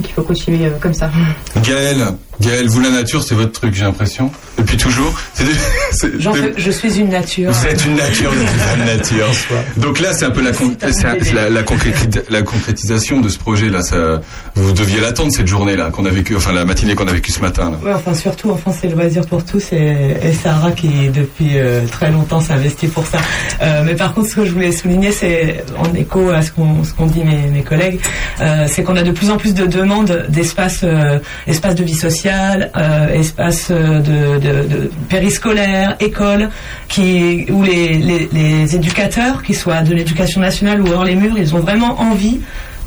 Il 0.00 0.08
faut 0.08 0.22
continuer 0.22 0.66
euh, 0.66 0.70
comme 0.80 0.94
ça. 0.94 1.10
Gaël 1.62 2.04
Gaël 2.40 2.66
vous 2.68 2.80
la 2.80 2.90
nature 2.90 3.22
c'est 3.22 3.34
votre 3.34 3.52
truc 3.52 3.74
j'ai 3.74 3.84
l'impression 3.84 4.30
depuis 4.58 4.76
toujours 4.76 5.14
je 6.56 6.70
suis 6.70 6.98
une 6.98 7.08
nature. 7.10 7.50
Vous 7.50 7.66
êtes 7.66 7.84
une 7.84 7.96
nature, 7.96 8.30
vous 8.32 8.42
êtes 8.42 8.78
une 8.78 8.84
nature. 8.84 9.26
Donc 9.76 10.00
là, 10.00 10.12
c'est 10.12 10.24
un 10.24 10.30
peu 10.30 10.42
la, 10.42 10.52
con- 10.52 10.74
un- 10.82 11.34
la, 11.34 11.50
la 11.50 11.62
concréti- 11.62 12.22
la 12.30 12.42
concrétisation 12.42 13.20
de 13.20 13.28
ce 13.28 13.38
projet-là. 13.38 13.82
Ça, 13.82 14.20
vous 14.54 14.72
deviez 14.72 15.00
l'attendre 15.00 15.32
cette 15.32 15.46
journée-là 15.46 15.90
qu'on 15.90 16.04
a 16.06 16.10
vécu, 16.10 16.36
enfin 16.36 16.52
la 16.52 16.64
matinée 16.64 16.94
qu'on 16.94 17.06
a 17.08 17.12
vécue 17.12 17.32
ce 17.32 17.40
matin. 17.40 17.70
Là. 17.72 17.78
Ouais, 17.84 17.92
enfin 17.94 18.14
surtout, 18.14 18.50
enfin 18.50 18.72
c'est 18.78 18.88
le 18.88 18.94
loisir 18.94 19.26
pour 19.26 19.44
tous 19.44 19.72
et, 19.72 20.16
et 20.22 20.32
Sarah 20.32 20.72
qui 20.72 21.08
depuis 21.08 21.58
euh, 21.58 21.82
très 21.90 22.10
longtemps 22.10 22.40
s'investit 22.40 22.86
pour 22.88 23.06
ça. 23.06 23.18
Euh, 23.62 23.82
mais 23.84 23.94
par 23.94 24.14
contre, 24.14 24.28
ce 24.30 24.36
que 24.36 24.44
je 24.44 24.52
voulais 24.52 24.72
souligner, 24.72 25.12
c'est 25.12 25.64
en 25.78 25.92
écho 25.94 26.30
à 26.30 26.42
ce 26.42 26.50
qu'ont 26.52 27.06
dit 27.06 27.24
mes, 27.24 27.48
mes 27.52 27.62
collègues, 27.62 28.00
euh, 28.40 28.66
c'est 28.68 28.82
qu'on 28.82 28.96
a 28.96 29.02
de 29.02 29.10
plus 29.10 29.30
en 29.30 29.36
plus 29.36 29.54
de 29.54 29.66
demandes 29.66 30.24
d'espaces, 30.28 30.84
espaces 31.46 31.74
de 31.74 31.84
vie 31.84 31.94
sociale, 31.94 32.70
euh, 32.76 33.06
de, 33.70 34.38
de, 34.44 34.68
de 34.68 34.90
périscolaire, 35.08 35.96
école, 36.00 36.50
qui 36.88 37.46
où 37.50 37.62
les, 37.62 38.76
éducateurs, 38.76 39.42
qu'ils 39.42 39.56
soient 39.56 39.82
de 39.82 39.94
l'éducation 39.94 40.40
nationale 40.40 40.80
ou 40.82 40.88
hors 40.92 41.04
les 41.04 41.16
murs, 41.16 41.36
ils 41.36 41.54
ont 41.54 41.60
vraiment 41.60 42.00
envie 42.00 42.40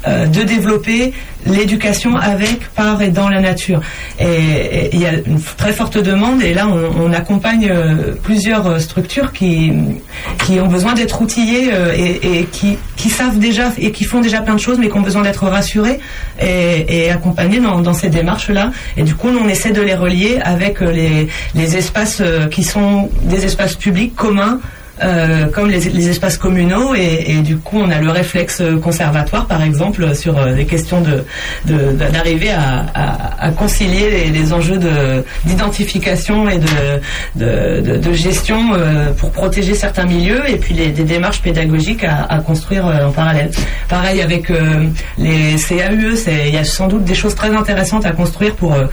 euh, 0.07 0.25
de 0.25 0.41
développer 0.43 1.13
l'éducation 1.45 2.15
avec, 2.15 2.67
par 2.69 3.01
et 3.01 3.09
dans 3.09 3.29
la 3.29 3.41
nature. 3.41 3.81
Et 4.19 4.89
il 4.93 5.01
y 5.01 5.05
a 5.05 5.13
une 5.13 5.39
très 5.57 5.73
forte 5.73 5.97
demande 5.97 6.41
et 6.41 6.53
là 6.53 6.67
on, 6.67 7.11
accompagne 7.13 7.69
euh, 7.69 8.13
plusieurs 8.21 8.67
euh, 8.67 8.79
structures 8.79 9.31
qui, 9.33 9.71
qui 10.45 10.59
ont 10.59 10.67
besoin 10.67 10.93
d'être 10.93 11.21
outillées 11.21 11.69
et, 11.95 12.47
qui, 12.51 13.09
savent 13.09 13.39
déjà 13.39 13.71
et 13.77 13.91
qui 13.91 14.03
font 14.03 14.21
déjà 14.21 14.41
plein 14.41 14.55
de 14.55 14.59
choses 14.59 14.77
mais 14.77 14.89
qui 14.89 14.97
ont 14.97 15.01
besoin 15.01 15.23
d'être 15.23 15.45
rassurées 15.45 15.99
et, 16.39 17.09
accompagnées 17.09 17.59
dans, 17.59 17.93
ces 17.93 18.09
démarches-là. 18.09 18.71
Et 18.97 19.03
du 19.03 19.15
coup 19.15 19.29
on 19.29 19.47
essaie 19.47 19.71
de 19.71 19.81
les 19.81 19.95
relier 19.95 20.39
avec 20.43 20.81
les, 20.81 21.27
espaces 21.55 22.21
qui 22.51 22.63
sont 22.63 23.09
des 23.23 23.45
espaces 23.45 23.75
publics 23.75 24.15
communs 24.15 24.59
euh, 25.03 25.45
comme 25.47 25.69
les, 25.69 25.79
les 25.79 26.09
espaces 26.09 26.37
communaux 26.37 26.95
et, 26.95 27.41
du 27.41 27.57
coup 27.57 27.77
on 27.79 27.89
a 27.91 27.99
le 27.99 28.09
réflexe 28.09 28.61
conservatoire 28.81 29.45
par 29.45 29.61
exemple 29.61 30.15
sur 30.15 30.37
euh, 30.37 30.53
des 30.53 30.65
questions 30.65 31.01
de 31.01 31.23
d'arriver 31.65 32.51
à, 32.51 33.51
concilier 33.57 34.09
les, 34.09 34.29
les 34.29 34.53
enjeux 34.53 34.77
de 34.77 35.23
d'identification 35.45 36.49
et 36.49 36.59
de 36.59 36.67
de, 37.35 38.13
gestion 38.13 38.73
euh, 38.73 39.11
pour 39.13 39.31
protéger 39.31 39.73
certains 39.75 40.05
milieux 40.05 40.49
et 40.49 40.57
puis 40.57 40.73
les, 40.73 40.87
des 40.87 41.03
démarches 41.03 41.41
pédagogiques 41.41 42.03
à, 42.03 42.39
construire 42.39 42.87
euh, 42.87 43.07
en 43.07 43.11
parallèle. 43.11 43.51
Pareil 43.89 44.21
avec 44.21 44.49
euh, 44.49 44.85
les 45.17 45.55
CAUE, 45.55 46.15
il 46.27 46.53
y 46.53 46.57
a 46.57 46.63
sans 46.63 46.87
doute 46.87 47.03
des 47.03 47.15
choses 47.15 47.35
très 47.35 47.49
intéressantes 47.55 48.05
à 48.05 48.11
construire 48.11 48.55
pour 48.55 48.73
euh, 48.73 48.85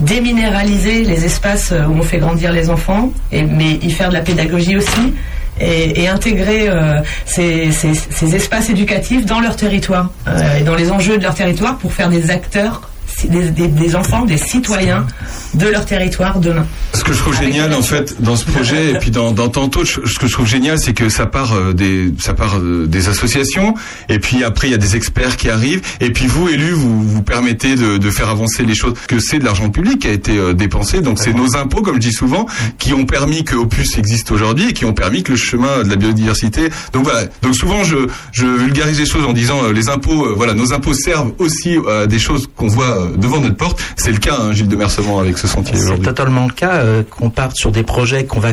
déminéraliser 0.00 1.04
les 1.04 1.24
espaces 1.24 1.72
euh, 1.72 1.86
où 1.86 1.98
on 1.98 2.02
fait 2.02 2.18
grandir 2.18 2.52
les 2.52 2.70
enfants, 2.70 3.12
et, 3.32 3.42
mais 3.42 3.72
y 3.82 3.90
faire 3.90 4.08
de 4.08 4.14
la 4.14 4.20
pédagogie 4.20 4.76
aussi 4.76 5.14
et, 5.60 6.08
intégrer 6.08 6.68
euh, 6.68 7.00
ces 7.24 8.34
espaces 8.34 8.70
éducatifs 8.70 9.26
dans 9.26 9.40
leur 9.40 9.56
territoire 9.56 10.10
euh, 10.26 10.58
et 10.58 10.62
dans 10.62 10.74
les 10.74 10.90
enjeux 10.90 11.18
de 11.18 11.22
leur 11.22 11.34
territoire 11.34 11.78
pour 11.78 11.92
faire 11.92 12.08
des 12.08 12.30
acteurs, 12.30 12.88
des, 13.26 13.50
des- 13.50 13.68
des 13.68 13.96
enfants, 13.96 14.24
des 14.24 14.38
citoyens 14.38 15.06
de 15.54 15.66
leur 15.66 15.84
territoire 15.84 16.38
demain. 16.40 16.66
Ce 16.94 17.02
que 17.02 17.12
je 17.12 17.18
trouve 17.18 17.36
génial 17.36 17.72
en 17.74 17.82
fait 17.82 18.20
dans 18.20 18.36
ce 18.36 18.44
projet 18.44 18.90
et 18.90 18.98
puis 18.98 19.10
dans, 19.10 19.32
dans 19.32 19.48
tantôt, 19.48 19.84
ce 19.84 19.98
que 20.18 20.26
je 20.26 20.32
trouve 20.32 20.46
génial, 20.46 20.78
c'est 20.78 20.92
que 20.92 21.08
ça 21.08 21.26
part 21.26 21.52
euh, 21.54 21.72
des 21.72 22.12
ça 22.20 22.34
part 22.34 22.58
euh, 22.58 22.86
des 22.86 23.08
associations 23.08 23.74
et 24.08 24.18
puis 24.18 24.44
après 24.44 24.68
il 24.68 24.70
y 24.70 24.74
a 24.74 24.78
des 24.78 24.94
experts 24.96 25.36
qui 25.36 25.48
arrivent 25.50 25.80
et 26.00 26.10
puis 26.12 26.26
vous 26.26 26.48
élus 26.48 26.72
vous 26.72 27.02
vous 27.02 27.22
permettez 27.22 27.74
de, 27.76 27.98
de 27.98 28.10
faire 28.10 28.28
avancer 28.28 28.64
les 28.64 28.74
choses. 28.74 28.94
Que 29.06 29.18
c'est 29.20 29.38
de 29.38 29.44
l'argent 29.44 29.70
public 29.70 30.00
qui 30.00 30.08
a 30.08 30.12
été 30.12 30.36
euh, 30.38 30.52
dépensé, 30.54 31.00
donc 31.00 31.18
c'est 31.18 31.32
nos 31.32 31.56
impôts 31.56 31.82
comme 31.82 31.94
je 31.96 32.00
dis 32.08 32.12
souvent 32.12 32.46
qui 32.78 32.92
ont 32.92 33.06
permis 33.06 33.44
que 33.44 33.56
Opus 33.56 33.96
existe 33.98 34.30
aujourd'hui 34.30 34.68
et 34.70 34.72
qui 34.72 34.84
ont 34.84 34.92
permis 34.94 35.22
que 35.22 35.32
le 35.32 35.38
chemin 35.38 35.82
de 35.82 35.88
la 35.88 35.96
biodiversité. 35.96 36.68
Donc 36.92 37.04
voilà. 37.04 37.24
Donc 37.42 37.54
souvent 37.54 37.84
je 37.84 37.96
je 38.32 38.46
vulgarise 38.46 38.98
les 39.00 39.06
choses 39.06 39.24
en 39.24 39.32
disant 39.32 39.62
euh, 39.64 39.72
les 39.72 39.88
impôts, 39.88 40.26
euh, 40.26 40.34
voilà, 40.36 40.54
nos 40.54 40.72
impôts 40.72 40.94
servent 40.94 41.32
aussi 41.38 41.76
à 41.88 42.06
des 42.06 42.18
choses 42.18 42.48
qu'on 42.56 42.68
voit 42.68 42.98
euh, 43.02 43.07
devant 43.16 43.40
notre 43.40 43.56
porte. 43.56 43.80
C'est 43.96 44.12
le 44.12 44.18
cas, 44.18 44.36
hein, 44.40 44.52
Gilles 44.52 44.68
de 44.68 44.76
Mercement 44.76 45.18
avec 45.18 45.38
ce 45.38 45.46
sentier 45.46 45.76
C'est 45.76 46.02
totalement 46.02 46.46
le 46.46 46.52
cas 46.52 46.74
euh, 46.76 47.02
qu'on 47.08 47.30
parte 47.30 47.56
sur 47.56 47.70
des 47.72 47.82
projets 47.82 48.24
qu'on 48.24 48.40
va 48.40 48.52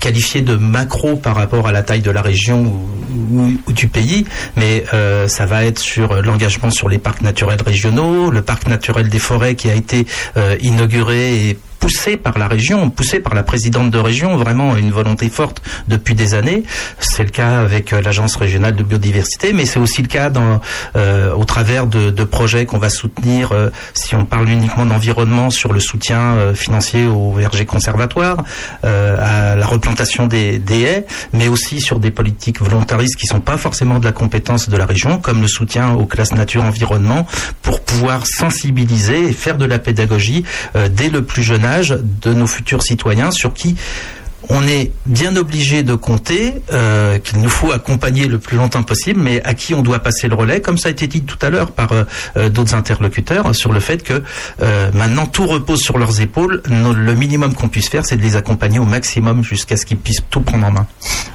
qualifier 0.00 0.42
de 0.42 0.56
macro 0.56 1.16
par 1.16 1.34
rapport 1.36 1.66
à 1.66 1.72
la 1.72 1.82
taille 1.82 2.02
de 2.02 2.10
la 2.10 2.20
région 2.22 2.60
ou, 2.62 3.38
ou- 3.40 3.52
ou 3.66 3.72
du 3.72 3.88
pays, 3.88 4.26
mais 4.56 4.84
euh, 4.92 5.26
ça 5.26 5.46
va 5.46 5.64
être 5.64 5.78
sur 5.78 6.12
euh, 6.12 6.20
l'engagement 6.22 6.70
sur 6.70 6.88
les 6.88 6.98
parcs 6.98 7.22
naturels 7.22 7.62
régionaux, 7.64 8.30
le 8.30 8.42
parc 8.42 8.66
naturel 8.68 9.08
des 9.08 9.18
forêts 9.18 9.54
qui 9.54 9.70
a 9.70 9.74
été 9.74 10.06
euh, 10.36 10.56
inauguré 10.60 11.48
et 11.48 11.58
poussé 11.86 12.16
par 12.16 12.36
la 12.36 12.48
région, 12.48 12.90
poussé 12.90 13.20
par 13.20 13.32
la 13.36 13.44
présidente 13.44 13.92
de 13.92 13.98
région, 13.98 14.36
vraiment 14.36 14.76
une 14.76 14.90
volonté 14.90 15.28
forte 15.28 15.62
depuis 15.86 16.16
des 16.16 16.34
années. 16.34 16.64
C'est 16.98 17.22
le 17.22 17.30
cas 17.30 17.60
avec 17.60 17.92
euh, 17.92 18.02
l'agence 18.02 18.34
régionale 18.34 18.74
de 18.74 18.82
biodiversité, 18.82 19.52
mais 19.52 19.66
c'est 19.66 19.78
aussi 19.78 20.02
le 20.02 20.08
cas 20.08 20.28
dans, 20.28 20.60
euh, 20.96 21.32
au 21.32 21.44
travers 21.44 21.86
de, 21.86 22.10
de 22.10 22.24
projets 22.24 22.66
qu'on 22.66 22.78
va 22.78 22.90
soutenir. 22.90 23.52
euh, 23.52 23.70
si 23.94 24.16
on 24.16 24.24
parle 24.24 24.48
uniquement 24.48 24.84
d'environnement, 24.84 25.48
sur 25.50 25.72
le 25.72 25.78
soutien 25.78 26.18
euh, 26.18 26.54
financier 26.54 27.06
au 27.06 27.30
verger 27.30 27.66
conservatoire, 27.66 28.42
euh, 28.84 29.52
à 29.52 29.54
la 29.54 29.66
replantation 29.66 30.26
des, 30.26 30.58
des 30.58 30.80
haies, 30.80 31.06
mais 31.32 31.46
aussi 31.46 31.80
sur 31.80 32.00
des 32.00 32.10
politiques 32.10 32.60
volontaristes 32.60 33.14
qui 33.14 33.28
sont 33.28 33.40
pas 33.40 33.58
forcément 33.58 34.00
de 34.00 34.04
la 34.06 34.12
compétence 34.12 34.68
de 34.68 34.76
la 34.76 34.86
région, 34.86 35.18
comme 35.18 35.40
le 35.40 35.46
soutien 35.46 35.92
aux 35.92 36.06
classes 36.06 36.34
nature 36.34 36.64
environnement, 36.64 37.28
pour 37.62 37.78
pouvoir 37.80 38.26
sensibiliser 38.26 39.28
et 39.28 39.32
faire 39.32 39.56
de 39.56 39.66
la 39.66 39.78
pédagogie 39.78 40.42
dès 40.90 41.10
le 41.10 41.22
plus 41.22 41.44
jeune 41.44 41.64
âge 41.64 41.75
de 41.82 42.32
nos 42.32 42.46
futurs 42.46 42.82
citoyens 42.82 43.30
sur 43.30 43.54
qui 43.54 43.76
on 44.48 44.66
est 44.66 44.92
bien 45.06 45.36
obligé 45.36 45.82
de 45.82 45.94
compter 45.94 46.54
euh, 46.72 47.18
qu'il 47.18 47.40
nous 47.40 47.48
faut 47.48 47.72
accompagner 47.72 48.26
le 48.26 48.38
plus 48.38 48.56
longtemps 48.56 48.82
possible, 48.82 49.20
mais 49.20 49.42
à 49.44 49.54
qui 49.54 49.74
on 49.74 49.82
doit 49.82 49.98
passer 49.98 50.28
le 50.28 50.34
relais, 50.34 50.60
comme 50.60 50.78
ça 50.78 50.88
a 50.88 50.92
été 50.92 51.06
dit 51.06 51.22
tout 51.22 51.38
à 51.42 51.50
l'heure 51.50 51.70
par 51.72 51.92
euh, 51.92 52.04
euh, 52.36 52.48
d'autres 52.48 52.74
interlocuteurs, 52.74 53.54
sur 53.54 53.72
le 53.72 53.80
fait 53.80 54.02
que 54.02 54.22
euh, 54.62 54.90
maintenant 54.94 55.26
tout 55.26 55.46
repose 55.46 55.80
sur 55.80 55.98
leurs 55.98 56.20
épaules. 56.20 56.62
Nos- 56.70 56.92
le 56.94 57.14
minimum 57.14 57.54
qu'on 57.54 57.68
puisse 57.68 57.88
faire, 57.88 58.04
c'est 58.06 58.16
de 58.16 58.22
les 58.22 58.36
accompagner 58.36 58.78
au 58.78 58.84
maximum 58.84 59.42
jusqu'à 59.44 59.76
ce 59.76 59.84
qu'ils 59.86 59.96
puissent 59.98 60.22
tout 60.30 60.40
prendre 60.40 60.66
en 60.66 60.70
main. 60.70 60.86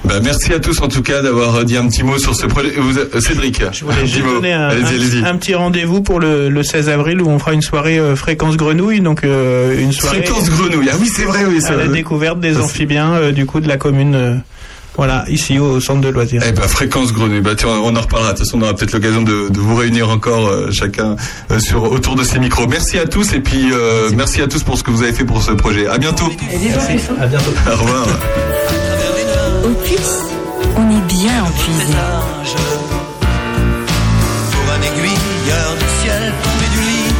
Bah, 0.05 0.15
merci 0.23 0.53
à 0.53 0.59
tous 0.59 0.79
en 0.81 0.87
tout 0.87 1.01
cas 1.03 1.21
d'avoir 1.21 1.63
dit 1.65 1.77
un 1.77 1.87
petit 1.87 2.03
mot 2.03 2.17
sur 2.17 2.35
ce 2.35 2.45
projet. 2.47 2.71
Vous, 2.77 2.93
Cédric, 3.19 3.59
petit 3.59 3.83
J'ai 4.05 4.21
mot. 4.21 4.33
donné 4.35 4.53
un, 4.53 4.69
Allez-y, 4.69 4.83
un- 4.83 4.87
allez-y. 4.87 5.25
un 5.25 5.37
petit 5.37 5.53
rendez-vous 5.53 6.01
pour 6.01 6.19
le, 6.19 6.49
le 6.49 6.63
16 6.63 6.89
avril 6.89 7.21
où 7.21 7.27
on 7.29 7.39
fera 7.39 7.53
une 7.53 7.61
soirée 7.61 7.99
euh, 7.99 8.15
fréquence 8.15 8.57
grenouille, 8.57 9.01
donc 9.01 9.23
euh, 9.23 9.79
une 9.79 9.91
soirée 9.91 10.23
Fréquence 10.23 10.49
grenouille. 10.49 10.89
Ah 10.91 10.95
oui, 10.99 11.07
c'est 11.13 11.23
vrai, 11.25 11.45
oui, 11.47 11.59
à 11.67 11.71
la 11.75 11.87
découverte 11.87 12.39
des 12.39 12.57
amphibiens 12.57 13.00
euh, 13.13 13.31
du 13.31 13.45
coup 13.45 13.59
de 13.59 13.67
la 13.67 13.77
commune. 13.77 14.15
euh, 14.15 14.35
voilà, 14.97 15.23
ici 15.29 15.57
au 15.57 15.79
centre 15.79 16.01
de 16.01 16.09
loisirs. 16.09 16.41
Eh 16.45 16.51
ben, 16.51 16.67
fréquence 16.67 17.13
grenouille. 17.13 17.39
Bah, 17.39 17.51
tiens, 17.55 17.69
on 17.81 17.95
en 17.95 18.01
reparlera. 18.01 18.33
De 18.33 18.37
toute 18.37 18.45
façon, 18.45 18.59
on 18.59 18.63
aura 18.63 18.73
peut-être 18.75 18.91
l'occasion 18.91 19.21
de, 19.21 19.47
de 19.47 19.57
vous 19.59 19.75
réunir 19.75 20.09
encore 20.09 20.47
euh, 20.49 20.69
chacun 20.71 21.15
euh, 21.49 21.59
sur 21.59 21.83
autour 21.89 22.15
de 22.15 22.23
ces 22.23 22.39
micros. 22.39 22.67
Merci 22.67 22.99
à 22.99 23.05
tous 23.07 23.31
et 23.31 23.39
puis 23.39 23.69
euh, 23.71 24.09
merci 24.15 24.41
à 24.41 24.47
tous 24.47 24.63
pour 24.63 24.77
ce 24.77 24.83
que 24.83 24.91
vous 24.91 25.01
avez 25.03 25.13
fait 25.13 25.23
pour 25.23 25.41
ce 25.41 25.51
projet. 25.53 25.87
À 25.87 25.97
bientôt. 25.97 26.25
À 27.21 27.25
bientôt. 27.27 27.51
Au 27.67 27.75
revoir. 27.77 28.05
Opus, 29.63 30.09
on 30.75 30.89
est 30.89 31.07
bien. 31.07 31.43
Pour 34.51 34.73
un 34.73 34.81
aiguilleur 34.81 35.75
du 35.79 35.85
ciel 36.03 36.33
tombé 36.43 36.65
du 36.73 36.81
lit 36.81 37.13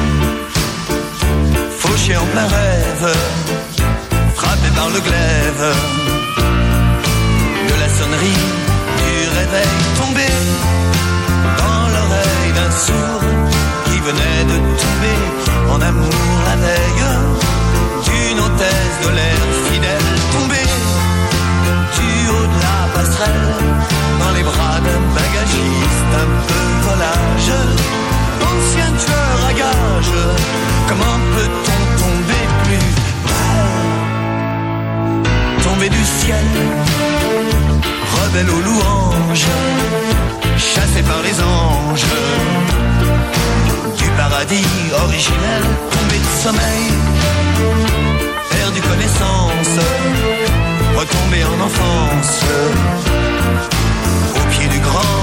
Fauché 1.80 2.18
en 2.18 2.26
plein 2.26 2.48
rêve 2.48 3.16
Frappé 3.46 3.61
par 4.82 4.90
le 4.90 5.02
glaive 5.10 5.66
De 7.70 7.76
la 7.82 7.90
sonnerie 7.98 8.46
du 9.02 9.14
réveil 9.40 9.78
tombé 10.00 10.30
Dans 11.62 11.84
l'oreille 11.94 12.52
d'un 12.58 12.72
sourd 12.86 13.24
Qui 13.86 13.98
venait 14.10 14.44
de 14.52 14.58
tomber 14.84 15.20
en 15.74 15.80
amour 15.90 16.26
la 16.50 16.56
veille 16.66 17.06
D'une 18.08 18.40
hôtesse 18.46 18.98
de 19.06 19.10
l'air 19.18 19.42
fidèle 19.68 20.12
tombée 20.36 20.70
Du 21.98 22.12
haut 22.32 22.48
de 22.54 22.60
la 22.68 22.80
passerelle 22.96 23.50
Dans 24.22 24.34
les 24.38 24.46
bras 24.50 24.78
d'un 24.86 25.04
bagagiste 25.20 26.12
un 26.24 26.30
peu 26.50 26.66
volage 26.88 27.54
Ancien 28.50 28.90
tueur 29.04 29.38
à 29.50 29.54
gage 29.62 30.16
Comment 30.90 31.20
peut-on 31.36 31.81
Rebelle 38.14 38.50
aux 38.50 38.62
louanges 38.62 39.48
Chassé 40.58 41.02
par 41.04 41.22
les 41.24 41.42
anges. 41.42 42.06
Du 43.98 44.10
paradis 44.12 44.68
originel 45.04 45.64
Tombé 45.92 46.18
de 46.20 46.32
sommeil 46.44 46.88
Perdu 48.50 48.82
connaissance 48.82 49.80
Retomber 50.96 51.44
en 51.46 51.66
enfance. 51.66 52.42
Au 54.36 54.48
pied 54.52 54.68
du 54.68 54.80
grand 54.80 55.21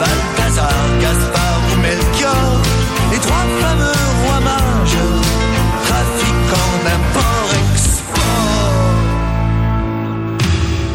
Balthazar, 0.00 0.72
Gaspard 1.02 1.60
ou 1.70 1.76
Melchior 1.82 2.60
Les 3.12 3.18
trois 3.18 3.46
fameux 3.60 4.00
rois 4.24 4.40
mages 4.40 5.04
Trafiquants 5.86 6.78
d'import-export 6.86 8.10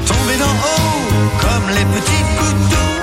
Tomber 0.08 0.38
d'en 0.40 0.56
haut 0.66 0.96
comme 1.44 1.68
les 1.78 1.86
petits 1.96 2.26
couteaux 2.40 2.96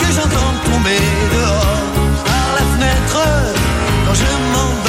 que 0.00 0.06
j'entends 0.14 0.54
tomber 0.64 1.00
dehors 1.34 1.84
par 2.24 2.46
la 2.56 2.64
fenêtre. 2.72 3.18
Quand 4.06 4.14
je 4.14 4.24
m'endors 4.52 4.85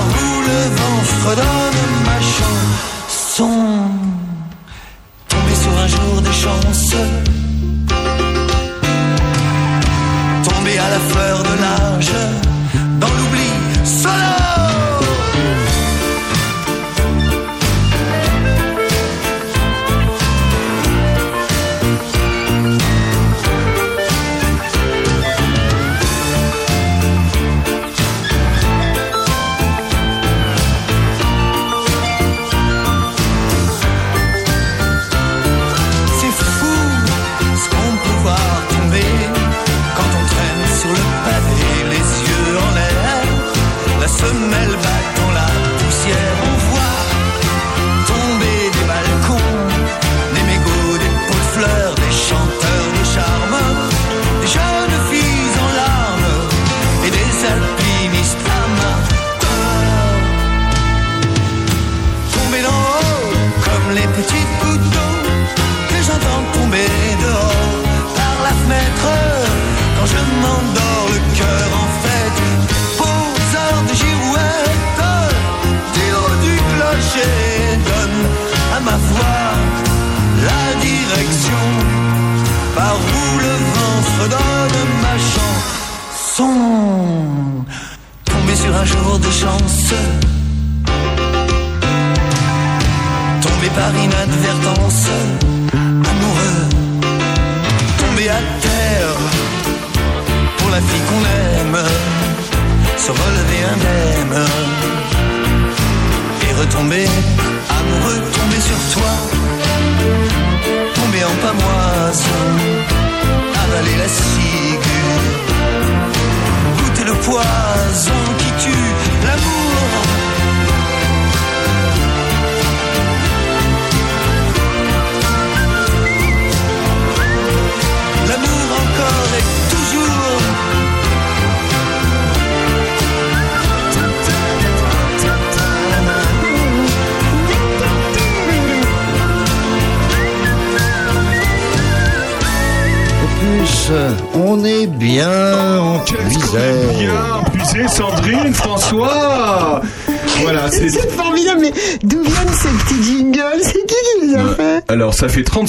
où 0.00 0.40
le 0.48 0.60
vent 0.76 1.02
fredonne 1.04 1.82
ma 2.06 2.20
chanson 2.20 4.09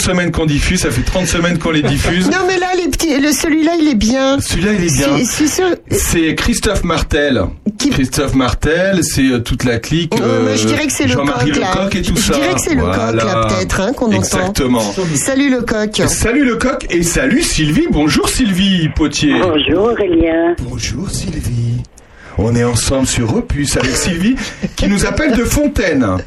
semaines 0.02 0.32
qu'on 0.32 0.46
diffuse, 0.46 0.82
ça 0.82 0.92
fait 0.92 1.02
30 1.04 1.26
semaines 1.28 1.58
qu'on 1.60 1.72
les 1.72 1.82
diffuse. 1.82 2.28
Non, 2.30 2.40
mais 2.48 2.58
là, 2.58 2.68
les 2.76 2.90
petits, 2.90 3.20
le, 3.20 3.32
celui-là, 3.32 3.74
il 3.80 3.88
est 3.90 3.96
bien. 3.96 4.40
Celui-là, 4.40 4.72
il 4.74 4.84
est 4.86 4.94
bien. 4.98 5.18
C'est- 5.20 5.26
c'est 5.26 5.48
sûr- 5.48 5.76
C'est 5.92 6.36
Christophe 6.36 6.84
Martel. 6.84 7.42
Christophe 7.92 8.36
Martel, 8.36 9.04
c'est 9.04 9.26
euh, 9.26 9.40
toute 9.40 9.64
la 9.64 9.80
clique. 9.80 10.14
Euh, 10.22 10.56
je 10.56 10.68
dirais 10.68 10.86
que 10.86 10.92
c'est 10.94 11.06
le 11.06 11.14
Jean-Marie 11.14 11.52
coq. 11.52 11.62
Lecoq 11.62 11.96
et 11.96 12.02
tout 12.02 12.16
Je 12.16 12.22
ça. 12.22 12.34
dirais 12.34 12.54
que 12.54 12.62
c'est 12.62 12.76
le 12.76 12.82
coq, 12.84 12.96
là, 12.96 13.12
Voilà. 13.14 13.48
peut-être, 13.48 13.80
hein, 13.82 13.94
qu'on 13.94 14.06
entend. 14.08 14.18
Exactement. 14.18 14.82
Salut 15.16 15.50
le 15.50 15.62
coq. 15.62 16.02
Salut 16.08 16.46
le 16.46 16.56
coq 16.58 16.86
et 16.90 17.04
salut 17.04 17.42
Sylvie. 17.42 17.88
Bonjour 17.90 18.30
Sylvie 18.30 18.90
Potier. 18.90 19.34
Bonjour 19.42 19.86
Aurélien. 19.86 20.56
Bonjour 20.60 21.10
Sylvie. 21.10 21.82
On 22.38 22.56
est 22.56 22.64
ensemble 22.64 23.08
sur 23.08 23.36
Opus 23.36 23.78
avec 23.78 23.92
Sylvie 23.96 24.36
qui 24.76 24.88
nous 24.88 25.06
appelle 25.06 25.36
de 25.36 25.44
Fontaine. 25.44 26.18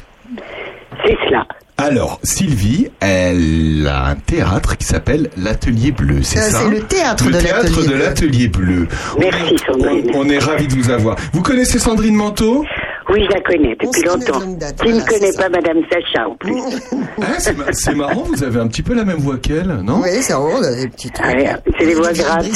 C'est 1.05 1.17
cela. 1.27 1.45
Alors, 1.77 2.19
Sylvie, 2.23 2.84
elle 3.07 3.87
a 3.87 4.05
un 4.07 4.15
théâtre 4.15 4.77
qui 4.77 4.85
s'appelle 4.85 5.29
l'Atelier 5.37 5.91
Bleu, 5.91 6.21
c'est 6.23 6.39
Euh, 6.39 6.41
ça 6.41 6.59
c'est 6.63 6.69
le 6.69 6.81
théâtre 6.81 7.25
Le 7.25 7.31
de 7.33 7.37
théâtre 7.39 7.63
l'Atelier 7.63 7.83
de 7.87 7.87
Bleu. 7.93 7.97
l'Atelier 8.03 8.47
Bleu. 8.47 8.87
Merci 9.19 9.55
Sandrine. 9.65 10.11
On 10.13 10.29
est 10.29 10.39
ravis 10.39 10.67
de 10.67 10.73
vous 10.73 10.89
avoir. 10.89 11.15
Vous 11.33 11.41
connaissez 11.41 11.79
Sandrine 11.79 12.15
Manteau? 12.15 12.65
Oui, 13.07 13.23
je 13.29 13.35
la 13.35 13.41
connais 13.41 13.75
depuis 13.79 14.01
longtemps. 14.01 14.39
Qui 14.83 14.91
ne 14.91 14.99
connaît 15.01 15.31
pas 15.33 15.47
Madame 15.47 15.77
Sacha 15.91 16.27
en 16.27 16.35
plus 16.37 16.55
Ah, 17.21 17.35
c'est 17.37 17.55
ma- 17.55 17.71
C'est 17.71 17.93
marrant, 17.93 18.23
vous 18.23 18.43
avez 18.43 18.59
un 18.59 18.67
petit 18.67 18.81
peu 18.81 18.95
la 18.95 19.05
même 19.05 19.17
voix 19.19 19.37
qu'elle, 19.37 19.67
non? 19.83 20.01
Oui, 20.01 20.09
c'est 20.21 20.33
rond, 20.33 20.55
on 20.59 20.63
a 20.63 20.73
des 20.75 20.87
petits 20.87 21.11
trucs. 21.11 21.23
Ouais, 21.27 21.49
C'est 21.77 21.85
les 21.85 21.93
voix 21.93 22.11
graves. 22.13 22.47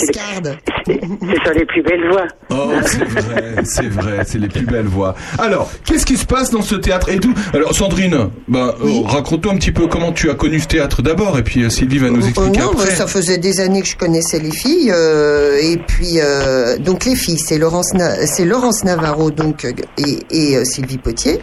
Ce 0.90 1.36
sont 1.46 1.54
les 1.58 1.66
plus 1.66 1.82
belles 1.84 2.10
voix. 2.10 2.28
Oh, 2.52 2.72
c'est 2.86 3.04
vrai, 3.06 3.56
c'est 3.64 3.90
vrai, 3.90 4.24
c'est 4.26 4.38
les 4.40 4.48
plus 4.48 4.66
belles 4.66 4.86
voix. 4.88 5.16
Alors, 5.38 5.70
qu'est-ce 5.86 6.06
qui 6.06 6.18
se 6.18 6.26
passe 6.26 6.50
dans 6.52 6.62
ce 6.62 6.76
théâtre 6.76 7.10
et 7.10 7.20
tout 7.20 7.34
Alors, 7.54 7.74
Sandrine, 7.74 8.30
bah, 8.48 8.76
euh, 8.84 9.02
raconte-nous 9.06 9.52
un 9.52 9.56
petit 9.58 9.72
peu 9.72 9.88
comment 9.88 10.12
tu 10.12 10.30
as 10.30 10.36
connu 10.36 10.60
ce 10.60 10.68
théâtre 10.68 11.02
d'abord, 11.02 11.38
et 11.38 11.44
puis 11.44 11.64
euh, 11.64 11.70
Sylvie 11.70 12.00
va 12.00 12.10
nous 12.10 12.22
Oh 12.24 12.28
expliquer 12.28 12.60
non, 12.60 12.72
après. 12.72 12.86
bah, 12.86 12.92
ça 12.96 13.08
faisait 13.08 13.38
des 13.38 13.60
années 13.60 13.82
que 13.82 13.88
je 13.88 13.98
connaissais 13.98 14.40
les 14.40 14.52
filles 14.52 14.92
euh, 14.94 15.58
et 15.62 15.78
puis 15.78 16.20
euh, 16.20 16.78
donc 16.78 17.06
les 17.06 17.16
filles, 17.16 17.40
c'est 17.40 17.58
Laurence, 17.58 17.94
Na- 17.94 18.26
c'est 18.26 18.46
Laurence 18.46 18.84
Navarro 18.84 19.32
donc 19.32 19.66
euh, 19.66 19.72
et, 19.98 20.20
et, 20.32 20.58
euh, 20.58 20.64
Sylvie 20.66 20.98
Potier. 20.98 21.40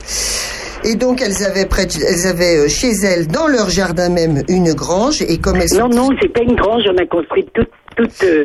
Et 0.85 0.95
donc 0.95 1.21
elles 1.23 1.43
avaient 1.45 1.67
près, 1.67 1.87
de- 1.87 1.93
elles 2.07 2.27
avaient 2.27 2.69
chez 2.69 2.93
elles 3.05 3.27
dans 3.27 3.47
leur 3.49 3.71
jardin 3.71 4.09
même 4.09 4.43
une 4.49 4.73
grange 4.75 5.23
et 5.23 5.39
comme 5.39 5.57
elles 5.57 5.77
Non, 5.79 5.89
non, 5.89 6.09
c'est 6.21 6.29
pas 6.33 6.43
une 6.43 6.55
grange. 6.55 6.83
On 6.93 6.97
a 7.03 7.07
construit 7.07 7.45
toute, 7.55 7.71
toute 7.97 8.23
euh, 8.25 8.45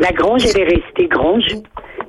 la 0.00 0.12
grange. 0.12 0.42
Elle 0.54 0.62
est 0.62 0.76
restée 0.76 1.06
grange, 1.08 1.46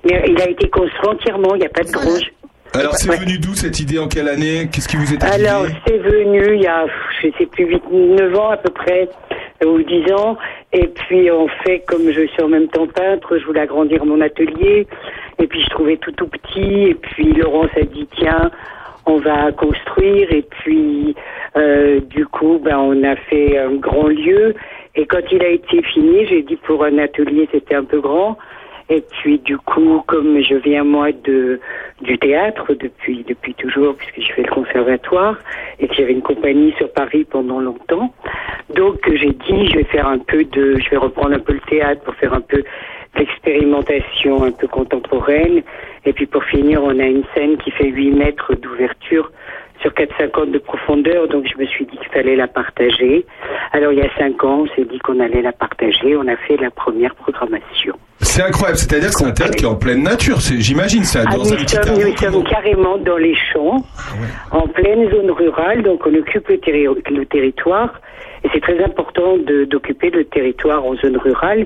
mais 0.04 0.24
il 0.28 0.42
a 0.42 0.50
été 0.50 0.70
construit 0.70 1.08
entièrement. 1.08 1.56
Il 1.56 1.60
n'y 1.60 1.66
a 1.66 1.70
pas 1.70 1.84
de 1.84 1.92
grange. 1.92 2.32
Alors, 2.76 2.96
c'est 2.96 3.16
venu 3.16 3.38
d'où 3.38 3.54
cette 3.54 3.80
idée 3.80 4.00
En 4.00 4.08
quelle 4.08 4.28
année? 4.28 4.68
Qu'est-ce 4.72 4.88
qui 4.88 4.98
vous 4.98 5.14
est 5.14 5.24
arrivé? 5.24 5.48
Alors, 5.48 5.68
c'est 5.86 6.00
venu 6.00 6.56
il 6.56 6.62
y 6.64 6.68
a, 6.68 6.88
je 7.22 7.28
sais 7.38 7.46
plus, 7.46 7.66
8, 7.66 7.84
9 7.92 8.36
ans 8.36 8.50
à 8.50 8.58
peu 8.58 8.72
près, 8.72 9.08
euh, 9.64 9.68
ou 9.68 9.84
10 9.84 10.12
ans. 10.14 10.38
Et 10.72 10.88
puis, 10.88 11.30
en 11.30 11.48
fait, 11.64 11.84
comme 11.88 12.10
je 12.12 12.26
suis 12.26 12.42
en 12.42 12.48
même 12.48 12.68
temps 12.70 12.88
peintre, 12.88 13.38
je 13.38 13.46
voulais 13.46 13.62
agrandir 13.62 14.04
mon 14.06 14.22
atelier. 14.22 14.88
Et 15.38 15.46
puis, 15.46 15.62
je 15.62 15.70
trouvais 15.70 15.98
tout 15.98 16.14
tout 16.14 16.28
petit. 16.28 16.86
Et 16.90 16.96
puis, 16.96 17.34
Laurence 17.34 17.70
a 17.76 17.86
dit, 17.86 18.08
tiens, 18.18 18.50
on 19.06 19.18
va 19.18 19.52
construire. 19.52 20.32
Et 20.32 20.42
puis, 20.42 21.16
euh, 21.56 22.00
du 22.10 22.26
coup, 22.26 22.60
ben, 22.64 22.78
on 22.78 23.04
a 23.04 23.16
fait 23.16 23.60
un 23.60 23.76
grand 23.76 24.08
lieu. 24.08 24.56
Et 24.96 25.06
quand 25.06 25.22
il 25.32 25.42
a 25.44 25.50
été 25.50 25.82
fini, 25.82 26.26
j'ai 26.28 26.44
dit 26.44 26.56
pour 26.56 26.84
un 26.84 26.98
atelier, 27.00 27.50
c'était 27.52 27.76
un 27.76 27.84
peu 27.84 28.00
grand. 28.00 28.38
Et 28.90 29.02
puis 29.02 29.40
du 29.40 29.58
coup, 29.58 30.04
comme 30.08 30.42
je 30.42 30.56
viens 30.56 30.84
moi 30.84 31.12
de 31.12 31.60
du 32.02 32.18
théâtre 32.20 32.74
depuis 32.74 33.24
depuis 33.28 33.54
toujours, 33.56 33.96
puisque 33.96 34.22
je 34.22 34.34
fais 34.34 34.44
le 34.44 34.52
conservatoire 34.52 35.38
et 35.80 35.88
que 35.88 35.96
j'avais 35.96 36.12
une 36.12 36.22
compagnie 36.22 36.74
sur 36.78 36.92
Paris 36.92 37.24
pendant 37.24 37.62
longtemps, 37.62 38.14
donc 38.76 39.00
j'ai 39.08 39.32
dit 39.32 39.68
je 39.70 39.78
vais 39.78 39.84
faire 39.86 40.08
un 40.08 40.20
peu 40.20 40.44
de, 40.44 40.78
je 40.80 40.90
vais 40.90 40.98
reprendre 40.98 41.34
un 41.34 41.40
peu 41.40 41.54
le 41.54 41.62
théâtre 41.62 42.02
pour 42.04 42.14
faire 42.16 42.34
un 42.34 42.42
peu 42.42 42.64
d'expérimentation 43.16 44.44
un 44.44 44.52
peu 44.52 44.68
contemporaine. 44.68 45.64
Et 46.06 46.12
puis 46.12 46.26
pour 46.26 46.44
finir, 46.44 46.84
on 46.84 47.00
a 47.00 47.06
une 47.06 47.24
scène 47.34 47.58
qui 47.58 47.72
fait 47.72 47.88
8 47.88 48.12
mètres 48.12 48.54
d'ouverture 48.56 49.32
sur 49.82 49.92
4,50 49.92 50.52
de 50.52 50.60
profondeur, 50.60 51.28
donc 51.28 51.46
je 51.52 51.60
me 51.62 51.66
suis 51.68 51.86
dit 51.86 51.98
qu'il 51.98 52.08
fallait 52.10 52.36
la 52.36 52.48
partager. 52.48 53.26
Alors 53.74 53.92
il 53.92 54.00
y 54.00 54.02
a 54.02 54.10
5 54.18 54.44
ans, 54.44 54.64
on 54.66 54.68
s'est 54.76 54.86
dit 54.86 55.00
qu'on 55.00 55.20
allait 55.20 55.42
la 55.42 55.52
partager, 55.52 56.16
on 56.16 56.28
a 56.28 56.36
fait 56.38 56.58
la 56.58 56.70
première 56.72 57.14
programmation. 57.16 57.96
C'est 58.20 58.42
incroyable, 58.44 58.78
c'est-à-dire 58.78 59.10
que 59.10 59.16
c'est 59.16 59.26
un 59.26 59.32
théâtre 59.32 59.56
qui 59.56 59.66
est 59.66 59.68
en 59.68 59.76
pleine 59.76 60.04
nature, 60.04 60.40
j'imagine, 60.40 61.04
c'est 61.04 61.20
Ah, 61.20 61.32
dans 61.32 61.38
nous, 61.44 61.54
un 61.54 61.68
sommes, 61.68 62.00
nous 62.00 62.18
sommes 62.18 62.44
carrément 62.46 62.98
dans 62.98 63.18
les 63.18 63.36
champs, 63.52 63.84
en 64.52 64.68
pleine 64.68 65.10
zone 65.12 65.32
rurale, 65.32 65.84
donc 65.84 66.06
on 66.06 66.14
occupe 66.16 66.48
le, 66.48 66.58
terri- 66.58 66.88
le 67.12 67.26
territoire. 67.26 68.00
Et 68.46 68.50
c'est 68.54 68.62
très 68.62 68.82
important 68.84 69.38
d'occuper 69.70 70.10
le 70.10 70.26
territoire 70.26 70.86
en 70.86 70.96
zone 70.96 71.18
rurale. 71.18 71.66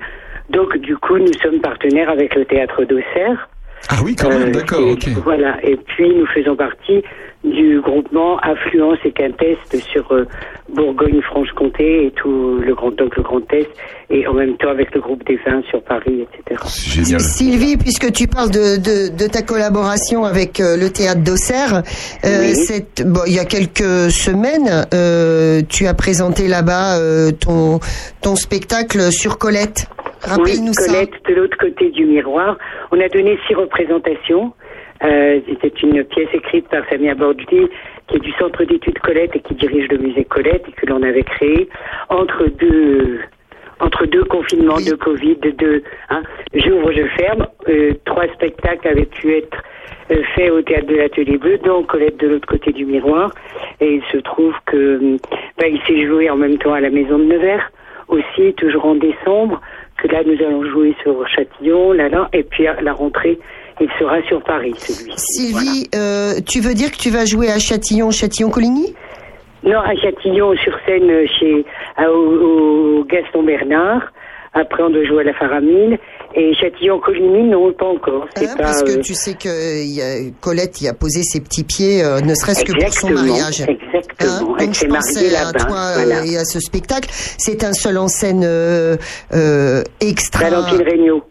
Donc 0.49 0.77
du 0.77 0.95
coup, 0.97 1.17
nous 1.17 1.33
sommes 1.41 1.59
partenaires 1.59 2.09
avec 2.09 2.33
le 2.35 2.45
théâtre 2.45 2.83
d'Auxerre. 2.85 3.49
Ah 3.89 3.95
oui, 4.03 4.15
quand 4.15 4.29
même, 4.29 4.51
d'accord, 4.51 4.81
et- 4.81 4.91
ok. 4.93 5.07
Voilà, 5.23 5.57
et 5.63 5.75
puis 5.75 6.09
nous 6.15 6.25
faisons 6.27 6.55
partie 6.55 7.03
du 7.51 7.81
groupement 7.81 8.37
Affluence 8.39 8.97
et 9.05 9.11
Quintest 9.11 9.77
sur 9.91 10.11
euh, 10.11 10.25
Bourgogne-Franche-Comté 10.69 12.05
et 12.07 12.11
tout 12.11 12.57
le 12.59 12.73
Grand 12.75 12.91
donc 12.91 13.15
le 13.15 13.23
Grand 13.23 13.41
Est, 13.53 13.69
et 14.09 14.25
en 14.27 14.33
même 14.33 14.57
temps 14.57 14.69
avec 14.69 14.93
le 14.93 15.01
groupe 15.01 15.23
des 15.25 15.37
vins 15.45 15.61
sur 15.69 15.81
Paris, 15.83 16.25
etc. 16.45 16.61
Génial. 16.67 17.19
Sylvie, 17.19 17.77
puisque 17.77 18.11
tu 18.11 18.27
parles 18.27 18.51
de, 18.51 18.77
de, 18.77 19.15
de 19.15 19.27
ta 19.29 19.41
collaboration 19.41 20.23
avec 20.23 20.59
euh, 20.59 20.77
le 20.77 20.89
théâtre 20.89 21.21
d'Auxerre, 21.23 21.83
euh, 22.25 22.39
Oui. 22.41 22.55
cette- 22.55 23.03
bon, 23.05 23.21
il 23.27 23.33
y 23.33 23.39
a 23.39 23.45
quelques 23.45 24.11
semaines, 24.11 24.85
euh, 24.93 25.61
tu 25.69 25.87
as 25.87 25.93
présenté 25.93 26.47
là-bas 26.47 26.99
euh, 26.99 27.31
ton, 27.31 27.79
ton 28.21 28.35
spectacle 28.35 29.11
sur 29.11 29.37
Colette. 29.37 29.87
Rappelle-nous 30.23 30.69
oui, 30.69 30.73
ça. 30.73 30.87
Colette, 30.93 31.11
de 31.29 31.35
l'autre 31.35 31.57
côté 31.59 31.91
du 31.91 32.05
miroir. 32.05 32.57
On 32.91 32.99
a 32.99 33.07
donné 33.09 33.37
six 33.47 33.53
représentations. 33.53 34.51
Euh, 35.03 35.39
C'était 35.47 35.73
une 35.83 36.03
pièce 36.03 36.29
écrite 36.33 36.67
par 36.69 36.83
Samia 36.89 37.15
Bordji, 37.15 37.67
qui 38.07 38.15
est 38.15 38.19
du 38.19 38.31
Centre 38.33 38.63
d'études 38.63 38.99
Colette 38.99 39.35
et 39.35 39.39
qui 39.39 39.53
dirige 39.55 39.87
le 39.89 39.97
musée 39.97 40.23
Colette 40.25 40.65
et 40.67 40.71
que 40.71 40.85
l'on 40.85 41.03
avait 41.03 41.23
créé 41.23 41.69
entre 42.09 42.45
deux 42.45 43.19
entre 43.79 44.05
deux 44.07 44.23
confinements 44.23 44.79
de 44.79 44.95
Covid, 44.95 45.35
de 45.35 45.51
deux, 45.51 45.83
hein, 46.09 46.23
j'ouvre, 46.53 46.91
je 46.91 47.03
ferme. 47.15 47.45
Euh, 47.69 47.93
trois 48.05 48.27
spectacles 48.33 48.87
avaient 48.87 49.05
pu 49.05 49.35
être 49.35 49.63
euh, 50.09 50.23
faits 50.35 50.51
au 50.51 50.61
théâtre 50.61 50.87
de 50.87 50.95
l'Atelier 50.95 51.37
Bleu, 51.37 51.59
dont 51.63 51.83
Colette 51.83 52.17
de 52.17 52.27
l'autre 52.27 52.47
côté 52.47 52.71
du 52.71 52.85
miroir. 52.85 53.31
Et 53.79 53.95
il 53.95 54.03
se 54.11 54.17
trouve 54.17 54.55
que 54.65 54.97
hum, 54.97 55.17
ben, 55.57 55.71
il 55.71 55.81
s'est 55.83 56.07
joué 56.07 56.29
en 56.29 56.37
même 56.37 56.57
temps 56.57 56.73
à 56.73 56.79
la 56.81 56.89
Maison 56.89 57.19
de 57.19 57.25
Nevers, 57.25 57.71
aussi 58.07 58.53
toujours 58.53 58.85
en 58.85 58.95
décembre. 58.95 59.61
Que 59.97 60.07
là, 60.07 60.23
nous 60.25 60.43
allons 60.43 60.63
jouer 60.63 60.95
sur 61.03 61.27
Châtillon, 61.27 61.91
là, 61.91 62.09
là, 62.09 62.29
et 62.33 62.43
puis 62.43 62.67
à 62.67 62.79
la 62.81 62.93
rentrée, 62.93 63.39
il 63.79 63.89
sera 63.99 64.21
sur 64.27 64.41
Paris, 64.43 64.73
celui. 64.77 65.13
Sylvie, 65.17 65.87
euh, 65.95 66.39
tu 66.45 66.59
veux 66.61 66.73
dire 66.73 66.91
que 66.91 66.97
tu 66.97 67.09
vas 67.09 67.25
jouer 67.25 67.49
à 67.51 67.59
Châtillon, 67.59 68.11
Châtillon-Coligny? 68.11 68.93
Non, 69.63 69.79
à 69.79 69.95
Châtillon, 69.95 70.55
sur 70.63 70.73
scène, 70.85 71.09
euh, 71.09 71.25
chez 71.39 71.65
à- 71.97 72.11
au, 72.11 72.99
au 72.99 73.03
Gaston 73.05 73.43
Bernard. 73.43 74.01
Après, 74.53 74.81
on 74.81 74.89
doit 74.89 75.03
jouer 75.05 75.21
à 75.21 75.23
la 75.25 75.33
Faramine. 75.33 75.97
Et 76.35 76.53
Châtillon-Coligny, 76.55 77.43
non, 77.49 77.71
pas 77.73 77.85
encore. 77.87 78.27
C'est 78.35 78.47
Hein, 78.47 78.55
pas. 78.57 78.63
parce 78.63 78.83
que 78.83 78.97
euh, 78.97 79.01
tu 79.01 79.13
sais 79.13 79.33
que 79.33 79.83
il 79.83 79.93
y 79.95 80.01
a- 80.01 80.31
Colette 80.41 80.81
y 80.81 80.87
a 80.87 80.93
posé 80.93 81.21
ses 81.23 81.39
petits 81.41 81.63
pieds, 81.63 82.03
euh, 82.03 82.19
ne 82.21 82.33
serait-ce 82.35 82.63
que 82.65 82.71
pour 82.73 82.93
son 82.93 83.09
mariage. 83.09 83.61
Exactement. 83.61 83.86
Elle 83.93 84.27
Donc 84.67 84.75
s'est 84.75 84.85
je 84.87 84.91
pensais 84.91 85.35
à 85.35 85.51
toi 85.53 85.93
voilà. 85.95 86.19
euh, 86.21 86.25
et 86.25 86.37
à 86.37 86.45
ce 86.45 86.59
spectacle. 86.59 87.09
C'est 87.11 87.63
un 87.63 87.73
seul 87.73 87.97
en 87.97 88.07
scène 88.07 88.43
euh, 88.45 88.97
euh, 89.33 89.83
extra, 90.01 90.45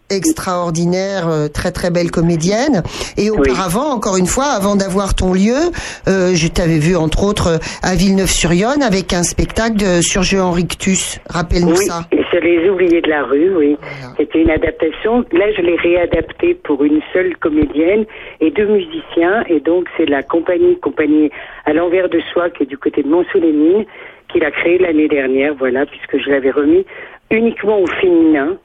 extraordinaire, 0.09 1.27
euh, 1.29 1.47
très 1.47 1.71
très 1.71 1.89
belle 1.91 2.11
comédienne. 2.11 2.83
Et 3.17 3.29
auparavant, 3.29 3.89
encore 3.91 4.17
une 4.17 4.25
fois, 4.27 4.45
avant 4.45 4.75
d'avoir 4.75 5.15
ton 5.15 5.33
lieu, 5.33 5.71
je 6.07 6.47
t'avais 6.47 6.79
vu 6.79 6.95
entre 6.95 7.23
autres 7.23 7.59
à 7.83 7.95
Villeneuve-sur-Yonne 7.95 8.81
avec 8.83 9.13
un 9.13 9.23
spectacle 9.23 9.77
de, 9.77 10.01
sur 10.01 10.23
Jean 10.23 10.51
Rictus. 10.51 11.19
Rappelle-nous 11.29 11.75
Oui, 11.77 11.85
ça. 11.85 12.05
et 12.11 12.21
sur 12.31 12.39
les 12.41 12.69
oubliés 12.69 13.01
de 13.01 13.09
la 13.09 13.23
rue, 13.23 13.55
oui. 13.55 13.77
C'était 14.17 14.41
une 14.41 14.49
adaptation. 14.49 15.23
Là, 15.31 15.45
je 15.55 15.61
l'ai 15.61 15.75
réadapté 15.75 16.55
pour 16.55 16.83
une 16.83 17.01
seule 17.13 17.35
comédienne 17.37 18.05
et 18.41 18.51
deux 18.51 18.67
musiciens. 18.67 19.43
Et 19.49 19.59
donc, 19.59 19.85
c'est 19.97 20.05
la 20.05 20.23
compagnie, 20.23 20.77
compagnie 20.79 21.29
à 21.65 21.73
l'envers 21.73 22.09
de 22.09 22.19
soi, 22.33 22.46
qui 22.49 22.63
est 22.63 22.67
du 22.67 22.77
côté 22.77 23.03
de 23.03 23.07
Mont-sous-les-Mines, 23.07 23.85
qui 24.29 24.39
l'a 24.39 24.51
créée 24.51 24.77
l'année 24.77 25.07
dernière, 25.07 25.53
voilà, 25.55 25.85
puisque 25.85 26.17
je 26.17 26.29
l'avais 26.29 26.51
remis 26.51 26.85
uniquement 27.31 27.79
au 27.79 27.87
féminin, 27.87 28.57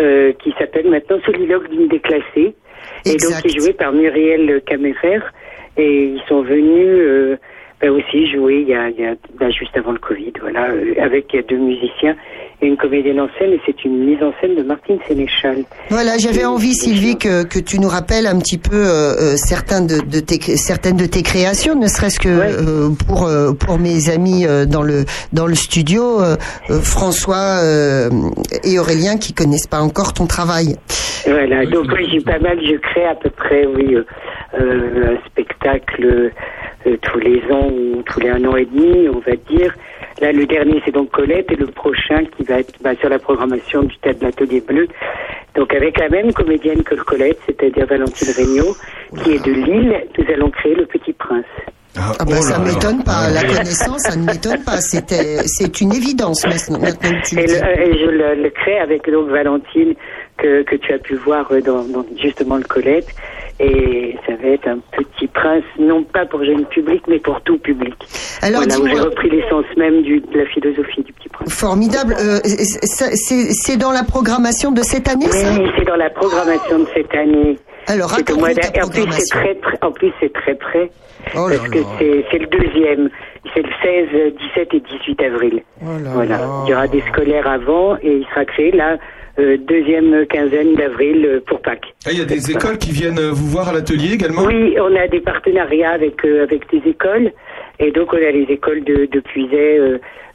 euh, 0.00 0.32
qui 0.42 0.54
s'appelle 0.58 0.88
maintenant 0.88 1.18
Soliloque 1.24 1.68
d'une 1.70 1.88
déclassée. 1.88 2.54
Et 3.04 3.16
donc, 3.16 3.42
qui 3.42 3.48
est 3.48 3.60
joué 3.60 3.72
par 3.72 3.92
Muriel 3.92 4.62
Camérer. 4.66 5.20
Et 5.76 6.04
ils 6.04 6.22
sont 6.28 6.42
venus 6.42 6.86
euh, 6.86 7.36
ben 7.80 7.90
aussi 7.90 8.30
jouer 8.30 8.60
il 8.60 8.68
y 8.68 8.74
a, 8.74 8.90
il 8.90 9.00
y 9.00 9.06
a 9.06 9.14
ben, 9.38 9.50
juste 9.50 9.76
avant 9.76 9.92
le 9.92 9.98
Covid, 9.98 10.32
voilà, 10.40 10.70
euh, 10.70 10.94
avec 10.98 11.34
deux 11.48 11.56
musiciens 11.56 12.16
une 12.66 12.76
comédienne 12.76 13.20
en 13.20 13.28
scène. 13.38 13.52
Et 13.52 13.60
c'est 13.66 13.84
une 13.84 14.04
mise 14.04 14.22
en 14.22 14.32
scène 14.40 14.54
de 14.56 14.62
Martine 14.62 14.98
Sénéchal. 15.08 15.64
Voilà, 15.88 16.18
j'avais 16.18 16.44
envie, 16.44 16.74
Sylvie, 16.74 17.16
que, 17.16 17.44
que 17.44 17.58
tu 17.58 17.78
nous 17.78 17.88
rappelles 17.88 18.26
un 18.26 18.38
petit 18.38 18.58
peu 18.58 18.76
euh, 18.76 19.14
euh, 19.14 19.36
certains 19.36 19.80
de, 19.80 20.00
de 20.00 20.20
tes, 20.20 20.38
certaines 20.56 20.96
de 20.96 21.06
tes 21.06 21.22
créations, 21.22 21.74
ne 21.74 21.86
serait-ce 21.86 22.20
que 22.20 22.28
euh, 22.28 22.88
pour 23.06 23.26
euh, 23.26 23.52
pour 23.52 23.78
mes 23.78 24.10
amis 24.10 24.46
euh, 24.46 24.66
dans 24.66 24.82
le 24.82 25.04
dans 25.32 25.46
le 25.46 25.54
studio, 25.54 26.20
euh, 26.20 26.36
François 26.68 27.62
euh, 27.62 28.10
et 28.64 28.78
Aurélien 28.78 29.16
qui 29.16 29.32
connaissent 29.32 29.66
pas 29.66 29.80
encore 29.80 30.12
ton 30.12 30.26
travail. 30.26 30.76
Voilà, 31.26 31.66
donc 31.66 31.86
oui, 31.94 32.08
j'ai 32.10 32.20
pas 32.20 32.38
mal, 32.38 32.58
je 32.64 32.76
crée 32.76 33.04
à 33.04 33.14
peu 33.14 33.28
près, 33.30 33.66
oui, 33.66 33.94
un 34.54 35.16
spectacle 35.26 36.30
euh, 36.86 36.96
tous 37.02 37.18
les 37.18 37.42
ans 37.52 37.68
ou 37.68 38.02
tous 38.02 38.20
les 38.20 38.30
un 38.30 38.44
an 38.46 38.56
et 38.56 38.64
demi, 38.64 39.08
on 39.08 39.18
va 39.20 39.36
dire. 39.50 39.74
Là, 40.20 40.32
le 40.32 40.46
dernier, 40.46 40.82
c'est 40.84 40.92
donc 40.92 41.10
Colette, 41.10 41.50
et 41.50 41.56
le 41.56 41.66
prochain 41.66 42.24
qui 42.36 42.44
va 42.44 42.60
être 42.60 42.72
bah, 42.82 42.90
sur 43.00 43.08
la 43.08 43.18
programmation 43.18 43.82
du 43.82 43.96
Théâtre 43.98 44.20
de 44.20 44.24
l'Atelier 44.26 44.60
Bleu. 44.60 44.86
Donc 45.56 45.72
avec 45.74 45.98
la 45.98 46.08
même 46.08 46.32
comédienne 46.32 46.82
que 46.82 46.94
le 46.94 47.02
Colette, 47.04 47.38
c'est-à-dire 47.46 47.86
Valentine 47.86 48.28
Regnault, 48.36 48.76
qui 49.22 49.32
est 49.32 49.44
de 49.44 49.52
Lille, 49.52 49.94
nous 50.18 50.24
allons 50.34 50.50
créer 50.50 50.74
Le 50.74 50.86
Petit 50.86 51.12
Prince. 51.14 51.44
Ah 51.98 52.12
ben, 52.24 52.36
ça 52.40 52.58
m'étonne 52.60 53.02
pas, 53.02 53.28
la 53.34 53.42
connaissance, 53.42 54.02
ça 54.02 54.14
ne 54.16 54.24
m'étonne 54.24 54.62
pas. 54.62 54.80
C'était 54.80 55.38
c'est 55.46 55.80
une 55.80 55.92
évidence 55.92 56.46
maintenant 56.46 56.78
maintenant 56.78 57.10
que 57.20 57.28
tu 57.28 57.34
le 57.34 57.42
Et, 57.42 57.46
dis. 57.46 57.54
le- 57.54 57.80
et 57.82 57.98
je 57.98 58.10
le, 58.10 58.42
le 58.44 58.50
crée 58.50 58.78
avec 58.78 59.10
donc 59.10 59.28
Valentine 59.28 59.94
que, 60.38 60.62
que 60.62 60.76
tu 60.76 60.92
as 60.92 60.98
pu 60.98 61.16
voir 61.16 61.50
euh, 61.50 61.60
dans, 61.60 61.82
dans 61.82 62.06
justement 62.22 62.56
le 62.58 62.62
Colette. 62.62 63.08
Et 63.62 64.16
ça 64.26 64.32
va 64.42 64.48
être 64.48 64.66
un 64.68 64.78
petit 64.96 65.26
prince, 65.26 65.62
non 65.78 66.02
pas 66.02 66.24
pour 66.24 66.42
jeune 66.44 66.64
public, 66.66 67.02
mais 67.08 67.18
pour 67.18 67.40
tout 67.42 67.58
public. 67.58 67.94
Alors, 68.40 68.62
voilà, 68.66 68.94
j'ai 68.94 69.00
repris 69.00 69.28
l'essence 69.28 69.66
même 69.76 70.00
du, 70.02 70.20
de 70.20 70.38
la 70.38 70.46
philosophie 70.46 71.02
du 71.02 71.12
petit 71.12 71.28
prince. 71.28 71.52
Formidable. 71.52 72.14
Euh, 72.18 72.38
c'est- 72.42 73.76
dans 73.76 73.92
la 73.92 74.02
programmation 74.04 74.72
de 74.72 74.80
cette 74.82 75.08
année, 75.08 75.26
ça? 75.28 75.52
Oui, 75.58 75.68
c'est 75.78 75.84
dans 75.84 75.96
la 75.96 76.08
programmation 76.10 76.78
de 76.80 76.86
cette 76.94 77.14
année. 77.14 77.56
Alors, 77.86 78.10
raconte-nous 78.10 78.38
mois 78.40 78.54
ta 78.54 78.68
en 78.68 78.70
plus, 78.70 78.80
c'est 78.80 78.80
programmation. 79.02 79.38
très, 79.40 79.54
près- 79.56 79.78
en 79.82 79.92
plus, 79.92 80.12
c'est 80.20 80.32
très 80.32 80.54
près. 80.54 80.90
Oh 81.36 81.48
là 81.48 81.56
parce 81.58 81.68
que 81.68 81.78
là. 81.78 81.84
c'est 82.30 82.38
le 82.38 82.46
deuxième. 82.46 83.10
C'est 83.54 83.62
le 83.62 83.70
16, 83.82 84.32
17 84.54 84.68
et 84.74 84.80
18 84.80 85.22
avril. 85.22 85.62
Oh 85.82 85.86
voilà. 86.14 86.40
Il 86.66 86.70
y 86.70 86.74
aura 86.74 86.88
des 86.88 87.02
scolaires 87.12 87.46
avant 87.46 87.96
et 87.96 88.16
il 88.20 88.26
sera 88.30 88.44
créé 88.44 88.70
la 88.72 88.96
euh, 89.40 89.56
deuxième 89.56 90.26
quinzaine 90.26 90.74
d'avril 90.74 91.24
euh, 91.26 91.40
pour 91.46 91.60
Pâques. 91.62 91.94
Ah, 92.06 92.10
il 92.12 92.18
y 92.18 92.22
a 92.22 92.26
des 92.26 92.50
écoles 92.50 92.78
qui 92.78 92.92
viennent 92.92 93.18
euh, 93.18 93.30
vous 93.32 93.46
voir 93.48 93.68
à 93.70 93.72
l'atelier 93.72 94.12
également? 94.14 94.42
Oui, 94.44 94.76
on 94.78 94.94
a 94.94 95.08
des 95.08 95.20
partenariats 95.20 95.90
avec 95.90 96.24
avec 96.24 96.70
des 96.70 96.82
écoles. 96.90 97.32
Et 97.78 97.90
donc 97.92 98.12
on 98.12 98.16
a 98.18 98.30
les 98.30 98.46
écoles 98.50 98.84
de, 98.84 99.06
de 99.06 99.20
Puiset, 99.20 99.80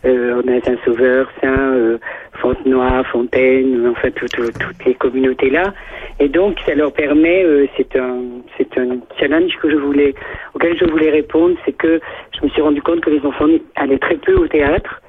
on 0.03 0.47
a 0.47 0.61
Saint-Sauveur, 0.63 1.29
Saint, 1.41 1.97
Fontenoy, 2.41 3.03
Fontaine, 3.11 3.87
enfin 3.91 4.09
tout- 4.11 4.27
tout- 4.27 4.51
toutes 4.59 4.85
les 4.85 4.95
communautés 4.95 5.51
là. 5.51 5.73
Et 6.19 6.27
donc 6.27 6.57
ça 6.65 6.73
leur 6.73 6.91
permet, 6.91 7.43
euh, 7.43 7.67
c'est 7.77 7.95
un 7.95 8.17
c'est 8.57 8.75
un 8.79 8.97
challenge 9.19 9.53
que 9.61 9.69
je 9.69 9.75
voulais 9.75 10.15
auquel 10.55 10.75
je 10.77 10.85
voulais 10.85 11.11
répondre, 11.11 11.55
c'est 11.65 11.77
que 11.77 11.99
je 12.39 12.43
me 12.45 12.49
suis 12.49 12.61
rendu 12.61 12.81
compte 12.81 13.01
que 13.01 13.09
les 13.11 13.23
enfants 13.25 13.47
allaient 13.75 13.99
très 13.99 14.15
peu 14.17 14.33
au 14.35 14.47
théâtre 14.47 15.01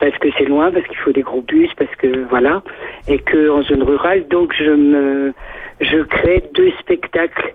parce 0.00 0.16
que 0.18 0.28
c'est 0.36 0.46
loin, 0.46 0.72
parce 0.72 0.86
qu'il 0.86 0.96
faut 0.96 1.12
des 1.12 1.22
gros 1.22 1.42
bus, 1.42 1.70
parce 1.76 1.94
que 1.96 2.24
voilà, 2.28 2.62
et 3.06 3.18
que 3.18 3.50
en 3.50 3.62
zone 3.62 3.82
rurale, 3.82 4.26
donc 4.28 4.54
je 4.58 4.70
me 4.70 5.32
je 5.80 5.98
crée 5.98 6.42
deux 6.54 6.72
spectacles 6.80 7.54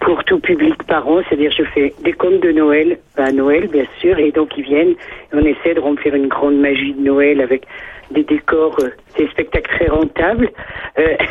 pour 0.00 0.22
tout 0.24 0.38
public 0.38 0.82
par 0.84 1.08
an, 1.08 1.22
c'est-à-dire 1.28 1.50
je 1.50 1.64
fais 1.64 1.92
des 2.04 2.12
contes 2.12 2.40
de 2.40 2.52
Noël 2.52 2.98
à 3.16 3.32
Noël 3.32 3.66
bien 3.68 3.86
sûr, 4.00 4.18
et 4.18 4.30
donc 4.30 4.56
ils 4.56 4.64
viennent, 4.64 4.90
et 4.90 5.32
on 5.32 5.44
essaie 5.44 5.74
de 5.74 5.80
remplir 5.80 6.14
une 6.14 6.28
grande 6.28 6.58
magie 6.58 6.92
de 6.92 7.02
Noël 7.02 7.40
avec 7.40 7.66
des 8.10 8.22
décors, 8.24 8.76
euh, 8.80 8.88
des 9.18 9.28
spectacles 9.28 9.70
très 9.76 9.86
rentables. 9.88 10.50
Euh, 10.98 11.14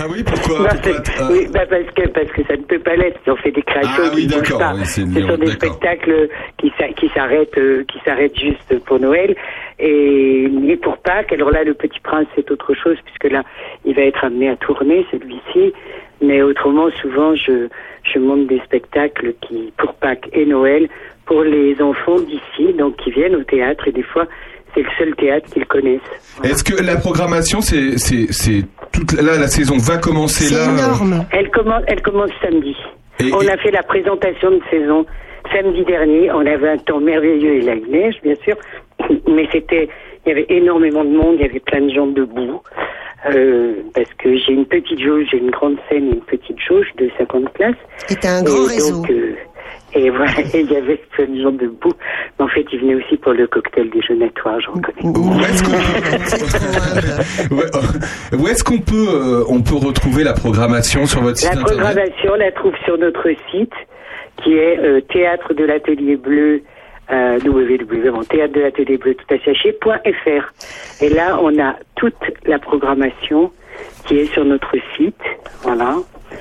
Ah 0.00 0.06
oui, 0.10 0.22
pourquoi, 0.24 0.68
euh, 0.86 1.28
oui, 1.30 1.46
bah 1.52 1.66
parce 1.68 1.84
que 1.94 2.08
parce 2.08 2.30
que 2.32 2.42
ça 2.44 2.56
ne 2.56 2.62
peut 2.62 2.78
pas 2.78 2.96
l'être. 2.96 3.20
Si 3.24 3.30
on 3.30 3.36
fait 3.36 3.50
des 3.50 3.62
créations 3.62 4.04
Ah 4.06 4.08
qui 4.10 4.16
oui, 4.16 4.26
ne 4.26 4.58
pas, 4.58 4.72
oui, 4.74 4.84
ce 4.86 5.02
sont 5.02 5.36
des 5.36 5.46
spectacles 5.48 6.28
qui 6.58 6.72
s'a- 6.78 6.88
qui 6.94 7.08
s'arrêtent 7.10 7.58
euh, 7.58 7.84
qui 7.84 7.98
s'arrêtent 8.04 8.38
juste 8.38 8.78
pour 8.84 8.98
Noël 8.98 9.34
et, 9.78 10.44
et 10.66 10.76
pour 10.76 10.96
Pâques. 10.98 11.32
Alors 11.32 11.50
là, 11.50 11.62
le 11.64 11.74
Petit 11.74 12.00
Prince 12.00 12.26
c'est 12.34 12.50
autre 12.50 12.72
chose 12.74 12.96
puisque 13.04 13.30
là 13.32 13.42
il 13.84 13.94
va 13.94 14.02
être 14.02 14.24
amené 14.24 14.48
à 14.48 14.56
tourner 14.56 15.06
celui-ci. 15.10 15.72
Mais 16.22 16.40
autrement, 16.42 16.88
souvent 17.02 17.34
je 17.34 17.68
je 18.04 18.18
monte 18.18 18.46
des 18.46 18.60
spectacles 18.60 19.34
qui 19.42 19.72
pour 19.76 19.94
Pâques 19.94 20.28
et 20.32 20.46
Noël 20.46 20.88
pour 21.26 21.42
les 21.42 21.80
enfants 21.82 22.18
d'ici, 22.20 22.72
donc 22.74 22.96
qui 22.96 23.10
viennent 23.10 23.36
au 23.36 23.44
théâtre 23.44 23.88
et 23.88 23.92
des 23.92 24.02
fois 24.02 24.26
c'est 24.74 24.82
le 24.82 24.88
seul 24.98 25.14
théâtre 25.16 25.48
qu'ils 25.52 25.66
connaissent. 25.66 26.00
Est-ce 26.42 26.64
que 26.64 26.82
la 26.82 26.96
programmation, 26.96 27.60
c'est 27.60 27.98
c'est 27.98 28.26
c'est 28.30 28.64
toute 28.92 29.12
là 29.12 29.38
la 29.38 29.48
saison 29.48 29.76
va 29.78 29.98
commencer 29.98 30.54
là 30.54 30.68
euh, 30.68 31.22
Elle 31.32 31.50
commence, 31.50 31.82
elle 31.86 32.02
commence 32.02 32.30
samedi. 32.42 32.76
on 33.20 33.46
a 33.46 33.56
fait 33.58 33.70
la 33.70 33.82
présentation 33.82 34.50
de 34.50 34.60
saison 34.70 35.06
samedi 35.52 35.84
dernier. 35.84 36.30
On 36.30 36.46
avait 36.46 36.70
un 36.70 36.78
temps 36.78 37.00
merveilleux 37.00 37.54
et 37.54 37.62
la 37.62 37.76
neige, 37.76 38.16
bien 38.22 38.34
sûr, 38.44 38.56
mais 39.28 39.48
c'était, 39.52 39.88
il 40.24 40.28
y 40.28 40.32
avait 40.32 40.46
énormément 40.48 41.04
de 41.04 41.10
monde, 41.10 41.36
il 41.38 41.42
y 41.42 41.48
avait 41.48 41.60
plein 41.60 41.80
de 41.80 41.92
gens 41.92 42.06
debout. 42.06 42.62
Euh, 43.30 43.74
parce 43.94 44.12
que 44.18 44.36
j'ai 44.36 44.52
une 44.52 44.66
petite 44.66 44.98
jauge, 44.98 45.26
j'ai 45.30 45.38
une 45.38 45.50
grande 45.50 45.76
scène 45.88 46.08
et 46.08 46.14
une 46.14 46.22
petite 46.22 46.58
jauge 46.58 46.88
de 46.98 47.08
50 47.18 47.50
places. 47.52 47.76
Et 48.10 48.16
t'as 48.16 48.38
un 48.38 48.42
grand 48.42 48.66
réseau. 48.66 48.96
Donc, 48.96 49.10
euh, 49.10 49.36
et 49.94 50.10
voilà, 50.10 50.32
il 50.54 50.70
y 50.70 50.76
avait 50.76 51.00
plein 51.12 51.26
de 51.26 51.42
gens 51.42 51.52
debout. 51.52 51.92
Mais 52.38 52.44
en 52.44 52.48
fait, 52.48 52.64
ils 52.72 52.80
venaient 52.80 52.94
aussi 52.94 53.16
pour 53.16 53.32
le 53.32 53.46
cocktail 53.46 53.90
déjeunatoire, 53.90 54.60
j'en 54.60 54.72
connais. 54.72 55.18
Où 55.18 55.40
est-ce 55.40 55.62
qu'on 55.62 57.54
Ouais, 57.56 57.66
où 58.38 58.48
est-ce 58.48 58.64
qu'on 58.64 58.78
peut 58.78 59.08
euh, 59.08 59.44
on 59.48 59.60
peut 59.62 59.76
retrouver 59.76 60.24
la 60.24 60.32
programmation 60.32 61.06
sur 61.06 61.22
votre 61.22 61.38
site 61.38 61.54
La 61.54 61.60
internet 61.60 61.82
programmation, 61.82 62.30
on 62.32 62.36
la 62.36 62.52
trouve 62.52 62.74
sur 62.84 62.98
notre 62.98 63.28
site 63.50 63.74
qui 64.42 64.54
est 64.54 64.78
euh, 64.78 65.00
théâtre 65.00 65.54
de 65.54 65.64
l'atelier 65.64 66.16
bleu 66.16 66.62
euh, 67.10 67.38
www.théâtre 67.44 68.54
de 68.54 68.60
l'atelier 68.60 68.96
bleu 68.96 69.14
tout 69.14 69.34
attaché.fr. 69.34 71.02
Et 71.02 71.08
là, 71.10 71.38
on 71.42 71.58
a 71.60 71.76
toute 71.96 72.14
la 72.46 72.58
programmation 72.58 73.52
qui 74.06 74.18
est 74.18 74.32
sur 74.32 74.44
notre 74.44 74.74
site. 74.96 75.20
Voilà. 75.62 75.96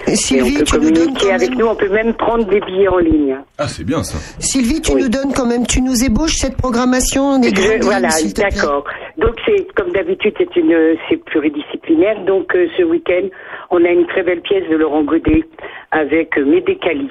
Sylvie, 0.07 0.55
on 0.55 0.59
peut 0.59 0.63
tu 0.65 0.79
nous 0.79 0.91
donnes 0.91 1.17
avec 1.31 1.49
même- 1.49 1.59
nous, 1.59 1.65
on 1.67 1.75
peut 1.75 1.89
même 1.89 2.13
prendre 2.13 2.45
des 2.45 2.59
billets 2.59 2.87
en 2.87 2.97
ligne. 2.97 3.37
Ah, 3.57 3.67
c'est 3.67 3.83
bien 3.83 4.03
ça. 4.03 4.17
Sylvie, 4.39 4.81
tu 4.81 4.93
nous 4.93 5.09
donnes 5.09 5.33
quand 5.35 5.45
même, 5.45 5.65
tu 5.67 5.81
nous 5.81 6.03
ébauches 6.03 6.35
cette 6.35 6.57
programmation 6.57 7.39
des 7.39 7.49
Je- 7.49 7.83
voilà, 7.83 8.09
d'accord. 8.35 8.83
Donc 9.17 9.35
c'est 9.45 9.67
comme 9.75 9.91
d'habitude, 9.91 10.33
c'est 10.37 10.55
une, 10.55 10.95
c'est 11.09 11.17
pluridisciplinaire. 11.23 12.23
Donc 12.25 12.55
euh, 12.55 12.67
ce 12.77 12.83
week-end, 12.83 13.27
on 13.69 13.83
a 13.85 13.89
une 13.89 14.07
très 14.07 14.23
belle 14.23 14.41
pièce 14.41 14.67
de 14.69 14.75
Laurent 14.75 15.03
Godet 15.03 15.43
avec 15.91 16.37
euh, 16.37 16.45
Médé 16.45 16.75
Cali. 16.77 17.09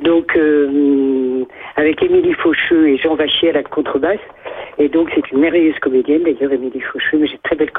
Donc 0.00 0.36
euh, 0.36 1.44
avec 1.76 2.00
Émilie 2.02 2.34
Faucheux 2.34 2.88
et 2.88 2.98
Jean 2.98 3.16
Vachier 3.16 3.50
à 3.50 3.52
la 3.54 3.62
contrebasse. 3.64 4.20
Et 4.78 4.88
donc 4.88 5.08
c'est 5.14 5.28
une 5.32 5.40
merveilleuse 5.40 5.78
comédienne 5.80 6.22
d'ailleurs, 6.22 6.52
Émilie 6.52 6.80
Faucheux, 6.80 7.18
mais 7.18 7.26
une 7.26 7.38
très 7.42 7.56
belle. 7.56 7.72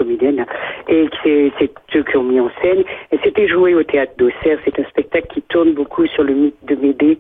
Et 0.89 1.07
c'est 1.23 1.97
eux 1.97 2.03
qui 2.03 2.17
ont 2.17 2.23
mis 2.23 2.39
en 2.39 2.49
scène. 2.61 2.83
Et 3.11 3.19
c'était 3.23 3.47
joué 3.47 3.75
au 3.75 3.83
théâtre 3.83 4.13
d'Auxerre. 4.17 4.57
C'est 4.65 4.79
un 4.79 4.85
spectacle 4.89 5.27
qui 5.33 5.41
tourne 5.43 5.73
beaucoup 5.73 6.05
sur 6.07 6.23
le 6.23 6.33
mythe 6.33 6.65
de 6.65 6.75
Médée. 6.75 7.19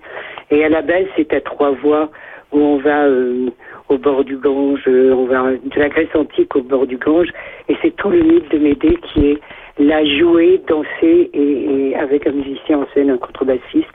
Et 0.49 0.63
à 0.65 0.69
la 0.69 0.81
base, 0.81 1.05
c'est 1.15 1.31
à 1.33 1.41
trois 1.41 1.71
voix 1.71 2.09
où 2.51 2.59
on 2.59 2.77
va 2.77 3.05
euh, 3.05 3.49
au 3.89 3.97
bord 3.97 4.23
du 4.23 4.37
Gange, 4.37 4.81
euh, 4.87 5.13
on 5.13 5.25
va 5.25 5.51
de 5.51 5.79
la 5.79 5.89
Grèce 5.89 6.09
antique 6.15 6.55
au 6.55 6.61
bord 6.61 6.87
du 6.87 6.97
Gange, 6.97 7.29
et 7.67 7.75
c'est 7.81 7.95
tout 7.95 8.09
le 8.09 8.21
mythe 8.21 8.49
de 8.51 8.57
Médée 8.57 8.97
qui 9.13 9.31
est 9.31 9.39
là 9.79 10.03
jouer, 10.17 10.61
danser 10.67 11.29
et, 11.33 11.89
et 11.89 11.95
avec 11.95 12.27
un 12.27 12.31
musicien 12.31 12.79
en 12.79 12.87
scène, 12.93 13.09
un 13.09 13.17
contrebassiste. 13.17 13.87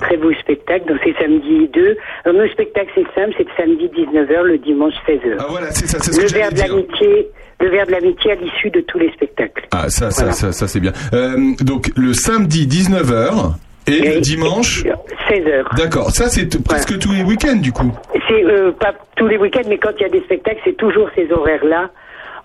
Très 0.00 0.16
beau 0.16 0.32
spectacle, 0.34 0.86
donc 0.86 0.98
c'est 1.02 1.14
samedi 1.18 1.68
2. 1.68 1.96
Alors 2.24 2.40
nos 2.40 2.48
spectacles 2.50 2.90
c'est 2.94 3.20
simple, 3.20 3.34
c'est 3.36 3.44
le 3.44 3.50
samedi 3.56 3.88
19h, 3.88 4.42
le 4.42 4.58
dimanche 4.58 4.94
16h. 5.08 5.36
Ah 5.38 5.46
voilà, 5.48 5.70
c'est 5.70 5.86
ça, 5.86 5.98
c'est 5.98 6.12
ce 6.12 6.18
que 6.18 6.22
Le 6.22 6.28
j'allais 6.28 6.42
verre 6.42 6.52
de 6.52 6.72
l'amitié, 6.72 7.28
le 7.62 7.70
verre 7.70 7.86
de 7.86 7.92
l'amitié 7.92 8.32
à 8.32 8.34
l'issue 8.34 8.70
de 8.70 8.80
tous 8.80 8.98
les 8.98 9.10
spectacles. 9.12 9.66
Ah, 9.70 9.88
ça, 9.88 10.10
ça, 10.10 10.22
Voilà. 10.24 10.32
ça, 10.32 10.52
ça, 10.52 10.68
c'est 10.68 10.80
bien. 10.80 10.92
Euh, 11.14 11.36
donc, 11.60 11.90
le 11.96 12.12
samedi 12.12 12.66
19h 12.66 13.54
et 13.86 14.14
le 14.14 14.20
dimanche 14.20 14.84
16h. 15.28 15.76
D'accord, 15.76 16.10
ça 16.10 16.28
c'est 16.28 16.62
presque 16.62 16.98
tous 16.98 17.12
les 17.12 17.22
week-ends 17.22 17.56
du 17.56 17.72
coup. 17.72 17.90
C'est 18.28 18.44
euh, 18.44 18.70
pas 18.72 18.92
tous 19.16 19.26
les 19.26 19.36
week-ends, 19.38 19.62
mais 19.68 19.78
quand 19.78 19.90
il 19.98 20.02
y 20.02 20.06
a 20.06 20.08
des 20.08 20.20
spectacles, 20.20 20.60
c'est 20.64 20.76
toujours 20.76 21.08
ces 21.16 21.30
horaires-là, 21.32 21.90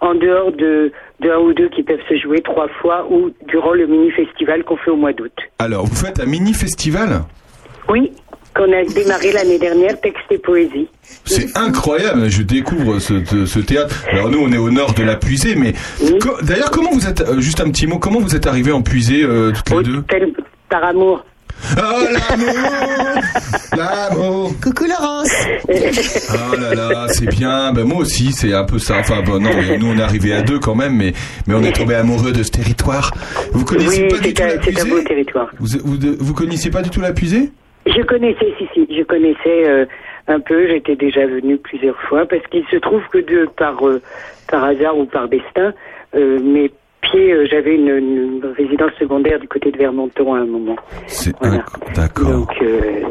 en 0.02 0.16
dehors 0.16 0.52
de, 0.52 0.92
de 1.20 1.30
un 1.30 1.38
ou 1.40 1.54
deux 1.54 1.70
qui 1.70 1.84
peuvent 1.84 2.00
se 2.10 2.18
jouer 2.18 2.42
trois 2.42 2.68
fois 2.82 3.08
ou 3.10 3.32
durant 3.48 3.74
le 3.74 3.86
mini-festival 3.88 4.64
qu'on 4.64 4.78
fait 4.78 4.92
au 4.92 4.96
mois 4.96 5.14
d'août. 5.14 5.34
Alors, 5.60 5.86
vous 5.86 5.96
faites 5.96 6.20
un 6.20 6.26
mini-festival? 6.26 7.22
Oui, 7.90 8.12
qu'on 8.58 8.72
a 8.74 8.84
démarré 8.84 9.32
l'année 9.32 9.60
dernière, 9.60 10.00
texte 10.02 10.24
et 10.32 10.38
poésie. 10.40 10.88
C'est 11.26 11.56
incroyable, 11.58 12.30
je 12.30 12.42
découvre 12.42 13.00
ce, 13.00 13.24
ce- 13.26 13.46
ce 13.46 13.60
théâtre. 13.60 13.96
Alors 14.12 14.30
nous, 14.30 14.40
on 14.40 14.52
est 14.52 14.58
au 14.58 14.72
nord 14.72 14.94
de 14.94 15.04
la 15.04 15.16
Puisée, 15.16 15.56
mais 15.56 15.74
co- 16.20 16.42
d'ailleurs, 16.42 16.72
comment 16.72 16.92
vous 16.92 17.08
êtes, 17.08 17.22
euh, 17.22 17.40
juste 17.40 17.62
un 17.62 17.70
petit 17.70 17.88
mot, 17.88 18.00
comment 18.00 18.20
vous 18.20 18.36
êtes 18.36 18.48
arrivés 18.48 18.72
en 18.72 18.82
Puisée 18.82 19.24
euh, 19.24 19.52
toutes 19.54 19.70
les 19.78 19.84
deux 19.84 20.02
Tel- 20.10 20.34
par 20.70 20.84
amour. 20.84 21.24
Oh 21.76 21.82
l'amour 22.12 22.54
L'amour 23.76 24.54
Coucou 24.62 24.84
Laurence 24.86 25.32
Oh 25.70 26.56
là 26.56 26.76
là, 26.76 27.08
c'est 27.10 27.26
bien. 27.28 27.74
Ben 27.74 27.84
moi 27.84 27.98
aussi, 28.00 28.32
c'est 28.32 28.54
un 28.54 28.64
peu 28.64 28.78
ça. 28.80 28.98
Enfin, 29.00 29.22
bon, 29.24 29.40
non, 29.40 29.50
mais 29.56 29.78
nous 29.78 29.88
on 29.88 29.98
est 29.98 30.02
arrivés 30.04 30.34
à 30.34 30.42
deux 30.44 30.60
quand 30.60 30.76
même, 30.76 30.96
mais 30.96 31.14
mais 31.48 31.56
on 31.56 31.64
est 31.64 31.72
tombé 31.72 31.96
amoureux 31.96 32.32
de 32.32 32.44
ce 32.44 32.52
territoire. 32.52 33.12
Vous 33.54 33.66
connaissez 33.66 34.04
Oui, 34.04 34.08
pas 34.10 34.20
du 34.20 34.34
tout 34.34 34.44
un, 34.44 34.46
la 34.48 34.52
c'est 34.52 34.58
un 34.58 34.62
Puisée 34.62 34.90
beau 34.90 35.02
territoire. 35.02 35.50
vous, 35.60 35.68
vous, 35.84 35.98
vous 36.20 36.34
connaissiez 36.34 36.70
pas 36.70 36.82
du 36.84 36.90
tout 36.92 37.02
la 37.02 37.12
Puisée 37.12 37.50
Je 37.88 38.02
connaissais, 38.04 38.54
si, 38.58 38.68
si, 38.74 38.88
je 38.98 39.04
connaissais 39.04 39.68
euh, 39.68 39.86
un 40.28 40.40
peu, 40.40 40.68
j'étais 40.68 40.96
déjà 40.96 41.26
venue 41.26 41.58
plusieurs 41.58 42.00
fois, 42.02 42.26
parce 42.26 42.46
qu'il 42.48 42.66
se 42.66 42.78
trouve 42.78 43.02
que 43.12 43.20
de, 43.20 43.48
par, 43.58 43.88
euh, 43.88 44.02
par 44.50 44.64
hasard 44.64 44.98
ou 44.98 45.06
par 45.06 45.28
destin, 45.28 45.74
euh, 46.16 46.40
mes 46.40 46.72
pieds, 47.02 47.32
euh, 47.32 47.48
j'avais 47.50 47.76
une, 47.76 47.90
une 47.90 48.54
résidence 48.58 48.92
secondaire 49.00 49.40
du 49.40 49.48
côté 49.48 49.72
de 49.72 49.78
Vermonton 49.78 50.34
à 50.34 50.40
un 50.40 50.46
moment. 50.46 50.76
C'est 51.08 51.36
Voilà. 51.40 51.64
d'accord. 51.96 52.30
Donc, 52.30 52.62
euh, 52.62 53.02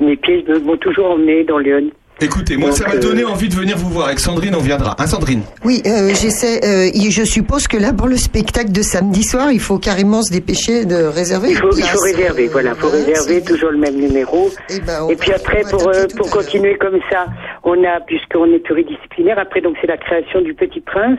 mes 0.00 0.16
pieds 0.16 0.44
m'ont 0.64 0.76
toujours 0.76 1.12
emmené 1.12 1.44
dans 1.44 1.58
Lyon. 1.58 1.90
Écoutez, 2.22 2.56
moi 2.56 2.68
Donc, 2.68 2.78
ça 2.78 2.86
m'a 2.88 2.94
euh, 2.94 3.00
donné 3.00 3.24
envie 3.24 3.48
de 3.48 3.54
venir 3.54 3.76
vous 3.76 3.88
voir. 3.90 4.06
Avec 4.08 4.18
Sandrine, 4.20 4.54
on 4.54 4.60
viendra. 4.60 4.94
Hein, 4.98 5.06
Sandrine 5.06 5.42
Oui, 5.64 5.82
euh, 5.86 6.08
j'essaie. 6.08 6.60
euh, 6.64 6.90
je 7.10 7.24
suppose 7.24 7.66
que 7.66 7.76
là, 7.76 7.92
pour 7.92 8.08
le 8.08 8.16
spectacle 8.16 8.72
de 8.72 8.82
samedi 8.82 9.22
soir, 9.22 9.50
il 9.52 9.60
faut 9.60 9.78
carrément 9.78 10.22
se 10.22 10.32
dépêcher 10.32 10.84
de 10.84 11.04
réserver. 11.04 11.50
Il 11.50 11.56
faut, 11.56 11.72
il 11.76 11.84
réserver, 11.84 12.48
voilà, 12.48 12.74
faut 12.74 12.88
réserver 12.88 13.42
toujours 13.42 13.70
le 13.70 13.78
même 13.78 13.96
numéro. 13.96 14.50
ben, 14.86 15.08
Et 15.08 15.16
puis 15.16 15.32
après, 15.32 15.62
pour, 15.70 15.88
euh, 15.88 16.06
pour 16.16 16.30
continuer 16.30 16.76
comme 16.76 16.98
ça, 17.10 17.26
on 17.64 17.82
a, 17.84 18.00
puisqu'on 18.00 18.52
est 18.52 18.60
pluridisciplinaire, 18.60 19.38
après 19.38 19.60
donc 19.60 19.76
c'est 19.80 19.86
la 19.86 19.96
création 19.96 20.40
du 20.40 20.54
Petit 20.54 20.80
Prince. 20.80 21.18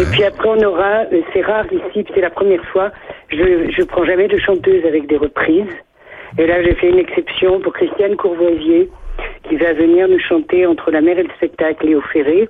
Et 0.00 0.04
puis 0.12 0.22
après, 0.22 0.48
on 0.48 0.62
aura, 0.62 1.02
euh, 1.12 1.20
c'est 1.32 1.40
rare 1.42 1.66
ici, 1.72 2.06
c'est 2.14 2.20
la 2.20 2.30
première 2.30 2.64
fois, 2.66 2.92
je 3.30 3.68
je 3.76 3.82
prends 3.82 4.04
jamais 4.04 4.28
de 4.28 4.38
chanteuse 4.38 4.84
avec 4.86 5.08
des 5.08 5.16
reprises. 5.16 5.66
Et 6.38 6.46
là, 6.46 6.62
j'ai 6.62 6.74
fait 6.76 6.90
une 6.90 6.98
exception 6.98 7.60
pour 7.60 7.72
Christiane 7.72 8.14
Courvoisier, 8.16 8.88
qui 9.48 9.56
va 9.56 9.72
venir 9.72 10.08
nous 10.08 10.18
chanter 10.18 10.66
entre 10.66 10.90
la 10.90 11.00
mer 11.00 11.18
et 11.18 11.22
le 11.22 11.30
spectacle, 11.36 11.86
Léo 11.86 12.00
Ferré. 12.12 12.48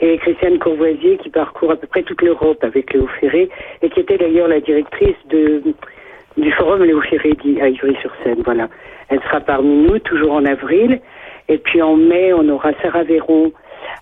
Et 0.00 0.18
Christiane 0.18 0.58
Courvoisier, 0.58 1.18
qui 1.18 1.30
parcourt 1.30 1.70
à 1.70 1.76
peu 1.76 1.86
près 1.86 2.02
toute 2.02 2.20
l'Europe 2.20 2.62
avec 2.62 2.92
Léo 2.92 3.06
Ferré, 3.20 3.48
et 3.80 3.90
qui 3.90 4.00
était 4.00 4.18
d'ailleurs 4.18 4.48
la 4.48 4.60
directrice 4.60 5.16
du 5.28 6.52
forum 6.52 6.82
Léo 6.82 7.00
Ferré 7.02 7.32
à 7.60 7.68
Ivry-sur-Seine. 7.68 8.42
Voilà. 8.44 8.68
Elle 9.08 9.20
sera 9.20 9.40
parmi 9.40 9.86
nous, 9.86 9.98
toujours 10.00 10.32
en 10.32 10.44
avril. 10.44 11.00
Et 11.48 11.58
puis 11.58 11.80
en 11.82 11.96
mai, 11.96 12.32
on 12.32 12.48
aura 12.48 12.72
Sarah 12.82 13.04
Véron, 13.04 13.52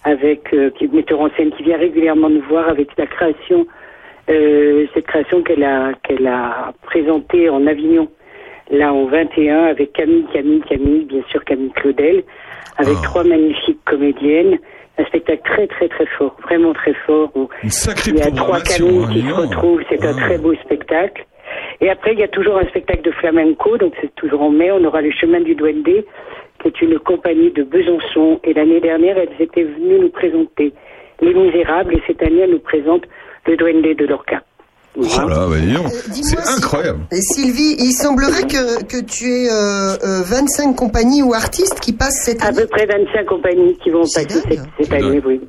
avec, 0.04 0.52
euh, 0.54 0.70
qui 0.70 0.88
metteur 0.88 1.20
en 1.20 1.28
scène, 1.36 1.50
qui 1.52 1.62
vient 1.64 1.76
régulièrement 1.76 2.30
nous 2.30 2.42
voir 2.42 2.68
avec 2.68 2.88
la 2.96 3.06
création, 3.06 3.66
euh, 4.30 4.86
cette 4.94 5.06
création 5.06 5.42
qu'elle 5.42 5.64
a 5.64 6.72
présentée 6.82 7.48
en 7.48 7.66
Avignon, 7.66 8.08
là 8.72 8.92
en 8.92 9.06
21, 9.06 9.64
avec 9.64 9.92
Camille, 9.92 10.24
Camille, 10.32 10.62
Camille, 10.68 11.04
bien 11.04 11.22
sûr 11.30 11.44
Camille 11.44 11.70
Claudel, 11.72 12.24
avec 12.78 12.94
trois 13.02 13.22
magnifiques 13.22 13.84
comédiennes. 13.84 14.58
Un 14.98 15.04
spectacle 15.04 15.42
très, 15.44 15.66
très, 15.66 15.88
très 15.88 16.06
fort, 16.18 16.36
vraiment 16.42 16.72
très 16.74 16.94
fort. 17.06 17.30
Où 17.34 17.48
Une 17.62 17.70
sacrée 17.70 18.10
il 18.10 18.18
y 18.18 18.22
a 18.22 18.30
trois 18.30 18.60
Camilles 18.60 19.04
hein, 19.04 19.10
qui 19.12 19.22
se 19.22 19.32
retrouvent, 19.32 19.82
c'est 19.88 20.04
un 20.04 20.14
très 20.14 20.38
beau 20.38 20.54
spectacle. 20.56 21.24
Et 21.80 21.90
après, 21.90 22.12
il 22.12 22.20
y 22.20 22.22
a 22.22 22.28
toujours 22.28 22.58
un 22.58 22.66
spectacle 22.66 23.02
de 23.02 23.10
flamenco, 23.10 23.76
donc 23.78 23.94
c'est 24.00 24.14
toujours 24.14 24.42
en 24.42 24.50
mai, 24.50 24.70
on 24.70 24.84
aura 24.84 25.00
le 25.00 25.10
chemin 25.10 25.40
du 25.40 25.54
Duende, 25.54 26.04
qui 26.60 26.68
est 26.68 26.82
une 26.82 26.98
compagnie 26.98 27.50
de 27.50 27.62
Besançon. 27.62 28.40
Et 28.44 28.54
l'année 28.54 28.80
dernière, 28.80 29.16
elles 29.18 29.34
étaient 29.38 29.64
venues 29.64 29.98
nous 29.98 30.10
présenter 30.10 30.72
Les 31.20 31.34
Misérables, 31.34 31.94
et 31.94 32.02
cette 32.06 32.22
année, 32.22 32.40
elles 32.40 32.50
nous 32.50 32.58
présentent 32.58 33.06
le 33.46 33.56
Duende 33.56 33.96
de 33.96 34.06
Lorca. 34.06 34.42
Oh 34.94 35.00
là, 35.26 35.46
bah, 35.48 35.56
dis 35.58 35.72
donc. 35.72 35.86
c'est 35.88 36.38
incroyable. 36.38 37.00
Et 37.12 37.20
Sylvie, 37.20 37.76
il 37.78 37.92
semblerait 37.92 38.42
que, 38.42 38.84
que 38.84 39.02
tu 39.02 39.24
aies 39.24 39.48
euh, 39.48 39.96
euh, 40.04 40.22
25 40.22 40.74
compagnies 40.76 41.22
ou 41.22 41.32
artistes 41.32 41.80
qui 41.80 41.92
passent 41.94 42.22
cette 42.24 42.44
À 42.44 42.52
peu 42.52 42.66
près 42.66 42.84
25 42.84 43.24
compagnies 43.24 43.76
qui 43.78 43.90
vont 43.90 44.02
passer 44.02 44.28
cette, 44.28 44.60
cette 44.78 44.92
année, 44.92 45.20
oui. 45.24 45.40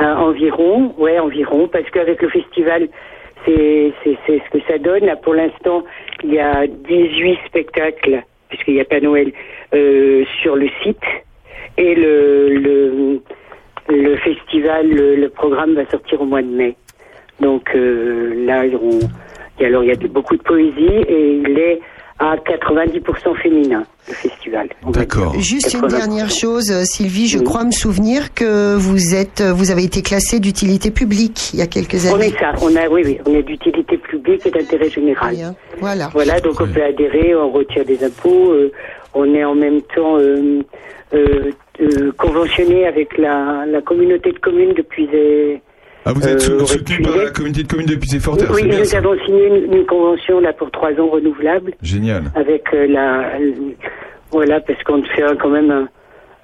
Euh, 0.00 0.14
environ, 0.14 0.94
ouais, 0.98 1.18
environ, 1.20 1.68
parce 1.68 1.88
qu'avec 1.90 2.20
le 2.22 2.28
festival, 2.30 2.88
c'est 3.44 3.92
c'est 4.02 4.18
c'est 4.26 4.42
ce 4.44 4.58
que 4.58 4.64
ça 4.66 4.78
donne. 4.78 5.04
Là, 5.04 5.14
pour 5.16 5.34
l'instant, 5.34 5.84
il 6.24 6.34
y 6.34 6.40
a 6.40 6.66
18 6.66 7.38
spectacles, 7.46 8.24
puisqu'il 8.48 8.74
n'y 8.74 8.80
a 8.80 8.84
pas 8.84 9.00
Noël, 9.00 9.32
euh, 9.74 10.24
sur 10.42 10.56
le 10.56 10.68
site. 10.82 11.02
Et 11.78 11.94
le, 11.94 12.48
le, 12.48 13.20
le 13.88 14.16
festival, 14.16 14.88
le, 14.88 15.14
le 15.16 15.28
programme 15.28 15.74
va 15.74 15.88
sortir 15.88 16.20
au 16.20 16.24
mois 16.24 16.42
de 16.42 16.48
mai. 16.48 16.76
Donc 17.40 17.62
euh, 17.74 18.44
là, 18.46 18.62
on- 18.80 19.00
il 19.58 19.62
y 19.62 19.64
a, 19.64 19.68
alors, 19.68 19.84
il 19.84 19.88
y 19.88 19.92
a 19.92 19.96
de- 19.96 20.08
beaucoup 20.08 20.36
de 20.36 20.42
poésie 20.42 20.86
et 21.08 21.40
il 21.46 21.58
est 21.58 21.80
à 22.18 22.36
90% 22.36 23.34
féminin, 23.42 23.84
le 24.08 24.14
festival. 24.14 24.68
D'accord. 24.92 25.34
Juste 25.40 25.74
une 25.74 25.80
80%. 25.80 25.88
dernière 25.98 26.30
chose, 26.30 26.70
euh, 26.70 26.84
Sylvie, 26.84 27.26
je 27.26 27.38
crois 27.40 27.64
me 27.64 27.72
souvenir 27.72 28.32
que 28.32 28.76
vous 28.76 29.14
êtes, 29.14 29.40
euh, 29.40 29.52
vous 29.52 29.70
avez 29.72 29.82
été 29.82 30.02
classée 30.02 30.38
d'utilité 30.38 30.90
publique 30.92 31.52
il 31.52 31.58
y 31.58 31.62
a 31.62 31.66
quelques 31.66 32.06
On 32.10 32.14
années. 32.14 32.26
est 32.28 32.38
ça, 32.38 32.52
on 32.62 32.76
a, 32.76 32.88
oui, 32.88 33.02
oui, 33.04 33.18
on 33.26 33.34
est 33.34 33.42
d'utilité 33.42 33.96
publique 33.98 34.46
et 34.46 34.50
d'intérêt 34.50 34.88
général. 34.88 35.34
Voilà. 35.80 36.10
Voilà, 36.12 36.38
donc 36.40 36.60
on 36.60 36.68
peut 36.68 36.82
adhérer, 36.82 37.34
on 37.34 37.50
retire 37.50 37.84
des 37.84 38.02
impôts, 38.04 38.52
euh, 38.52 38.70
on 39.14 39.34
est 39.34 39.44
en 39.44 39.54
même 39.56 39.82
temps 39.94 40.16
euh, 40.18 40.60
euh, 41.14 41.50
euh, 41.80 42.12
conventionné 42.18 42.86
avec 42.86 43.18
la, 43.18 43.64
la 43.66 43.80
communauté 43.82 44.30
de 44.32 44.38
communes 44.38 44.74
depuis 44.74 45.08
des... 45.08 45.60
Ah, 46.04 46.12
vous 46.12 46.26
êtes 46.26 46.48
euh, 46.50 46.64
soutenu 46.66 47.00
par 47.02 47.16
la 47.16 47.30
communauté 47.30 47.62
de 47.62 47.68
communes 47.68 47.86
de 47.86 47.94
Puisé-Forterre, 47.94 48.50
Oui, 48.52 48.62
c'est 48.62 48.68
bien 48.68 48.78
nous 48.80 48.84
ça 48.84 48.98
avons 48.98 49.16
signé 49.24 49.46
une, 49.46 49.72
une 49.72 49.86
convention 49.86 50.40
là 50.40 50.52
pour 50.52 50.70
trois 50.70 50.90
ans 50.92 51.08
renouvelable 51.08 51.72
Génial. 51.82 52.24
avec 52.34 52.64
euh, 52.74 52.86
la... 52.88 53.30
voilà, 54.32 54.60
parce 54.60 54.82
qu'on 54.82 55.02
fait 55.04 55.22
euh, 55.22 55.34
quand 55.40 55.50
même 55.50 55.70
un, 55.70 55.88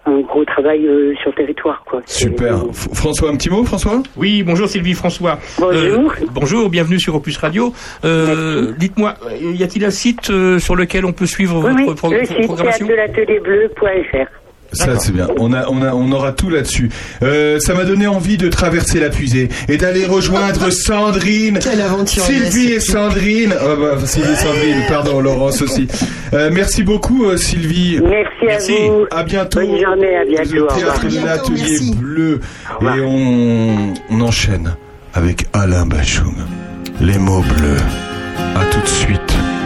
un 0.06 0.20
gros 0.20 0.44
travail 0.44 0.86
euh, 0.86 1.12
sur 1.20 1.30
le 1.30 1.36
territoire, 1.36 1.82
quoi. 1.90 2.00
Super. 2.06 2.56
François, 2.72 3.30
un 3.30 3.36
petit 3.36 3.50
mot, 3.50 3.64
François? 3.64 4.00
Oui, 4.16 4.42
bonjour 4.44 4.68
Sylvie 4.68 4.94
François. 4.94 5.38
Bonjour. 5.58 6.12
Euh, 6.12 6.26
bonjour, 6.32 6.70
bienvenue 6.70 7.00
sur 7.00 7.14
Opus 7.16 7.36
Radio. 7.38 7.72
Euh, 8.04 8.72
Dites-moi, 8.78 9.14
euh, 9.26 9.52
y 9.54 9.62
a-t-il 9.64 9.84
un 9.84 9.90
site 9.90 10.30
euh, 10.30 10.58
sur 10.60 10.76
lequel 10.76 11.04
on 11.04 11.12
peut 11.12 11.26
suivre 11.26 11.62
Oui, 11.66 11.72
oui, 11.76 11.84
votre 11.84 11.98
pro- 11.98 12.12
le 12.12 12.18
votre 12.20 12.28
site 12.32 12.44
programmation? 12.46 12.86
théâtre-de-l'atelier-bleu.fr. 12.86 14.30
Ça 14.72 14.98
c'est 14.98 15.12
bien. 15.12 15.28
On 15.38 15.52
a, 15.52 15.66
on 15.68 15.82
a, 15.82 15.94
on 15.94 16.12
aura 16.12 16.32
tout 16.32 16.50
là-dessus. 16.50 16.90
Euh, 17.22 17.58
ça 17.58 17.74
m'a 17.74 17.84
donné 17.84 18.06
envie 18.06 18.36
de 18.36 18.48
traverser 18.48 19.00
la 19.00 19.08
puisée 19.08 19.48
et 19.68 19.78
d'aller 19.78 20.04
rejoindre 20.04 20.70
Sandrine, 20.70 21.58
Quelle 21.58 21.80
aventure, 21.80 22.22
Sylvie 22.22 22.72
et 22.72 22.80
Sandrine. 22.80 23.54
Oh, 23.62 23.76
bah, 23.80 24.06
Sylvie 24.06 24.32
et 24.32 24.36
Sandrine, 24.36 24.82
pardon, 24.88 25.20
Laurence 25.20 25.62
aussi. 25.62 25.88
Euh, 26.34 26.50
merci 26.52 26.82
beaucoup, 26.82 27.24
euh, 27.24 27.36
Sylvie. 27.36 28.00
Merci, 28.02 28.48
à 28.48 28.88
vous. 28.88 29.06
À 29.10 29.22
bientôt. 29.22 29.60
Bonne 29.60 29.80
journée, 29.80 30.16
à 30.16 30.24
bientôt. 30.24 30.54
Le 30.54 30.66
théâtre 30.66 31.06
de 31.08 31.24
l'atelier 31.24 31.78
bleu. 31.96 32.40
Et 32.82 33.00
on, 33.00 33.94
on 34.10 34.20
enchaîne 34.20 34.74
avec 35.14 35.46
Alain 35.54 35.86
Bachung. 35.86 36.34
Les 37.00 37.18
mots 37.18 37.42
bleus. 37.42 37.80
À 38.54 38.64
tout 38.66 38.80
de 38.80 38.86
suite 38.86 39.38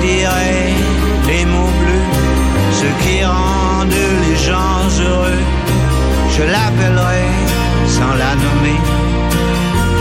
Je 0.00 0.04
lui 0.04 0.16
dirai 0.16 0.74
les 1.26 1.44
mots 1.44 1.72
bleus, 1.80 2.08
ce 2.72 2.88
qui 3.02 3.24
rendent 3.24 3.92
les 4.28 4.36
gens 4.36 4.80
heureux. 5.00 5.42
Je 6.30 6.42
l'appellerai 6.42 7.26
sans 7.86 8.14
la 8.14 8.34
nommer. 8.34 8.80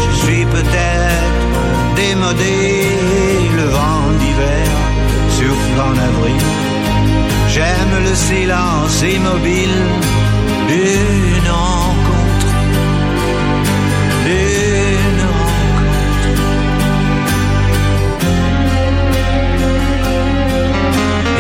Je 0.03 0.25
suis 0.25 0.45
peut-être 0.45 1.95
démodé, 1.95 2.89
le 3.55 3.63
vent 3.63 4.07
d'hiver 4.19 4.67
souffle 5.29 5.79
en 5.79 5.91
avril. 5.91 6.43
J'aime 7.49 8.03
le 8.03 8.15
silence 8.15 9.01
immobile. 9.01 9.77
D'une 10.67 11.51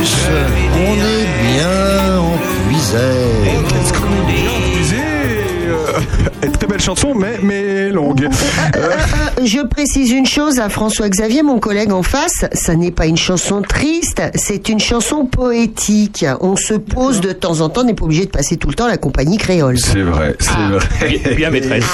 On 0.00 0.94
est 0.94 1.26
bien 1.42 2.18
en 2.18 2.38
puisée. 2.38 3.17
Belle 6.78 6.84
chanson, 6.84 7.14
mais, 7.14 7.38
mais 7.42 7.90
longue. 7.90 8.28
Euh, 8.76 8.88
Euh, 9.38 9.44
Je 9.44 9.60
précise 9.66 10.10
une 10.10 10.26
chose 10.26 10.58
à 10.60 10.68
François 10.68 11.08
Xavier, 11.08 11.42
mon 11.42 11.58
collègue 11.58 11.90
en 11.92 12.02
face, 12.02 12.44
ça 12.52 12.74
n'est 12.74 12.90
pas 12.90 13.06
une 13.06 13.16
chanson 13.16 13.62
triste, 13.62 14.22
c'est 14.34 14.68
une 14.68 14.78
chanson 14.78 15.24
poétique. 15.26 16.24
On 16.40 16.54
se 16.56 16.74
pose 16.74 17.20
de 17.20 17.32
temps 17.32 17.60
en 17.60 17.68
temps, 17.68 17.80
on 17.82 17.84
n'est 17.84 17.94
pas 17.94 18.04
obligé 18.04 18.24
de 18.26 18.30
passer 18.30 18.56
tout 18.56 18.68
le 18.68 18.74
temps 18.74 18.84
à 18.86 18.88
la 18.88 18.96
compagnie 18.98 19.36
créole. 19.38 19.78
C'est 19.78 20.02
vrai, 20.02 20.36
c'est 20.38 20.50
vrai. 20.50 21.18
Bien, 21.18 21.34
bien 21.34 21.50
maîtresse. 21.50 21.84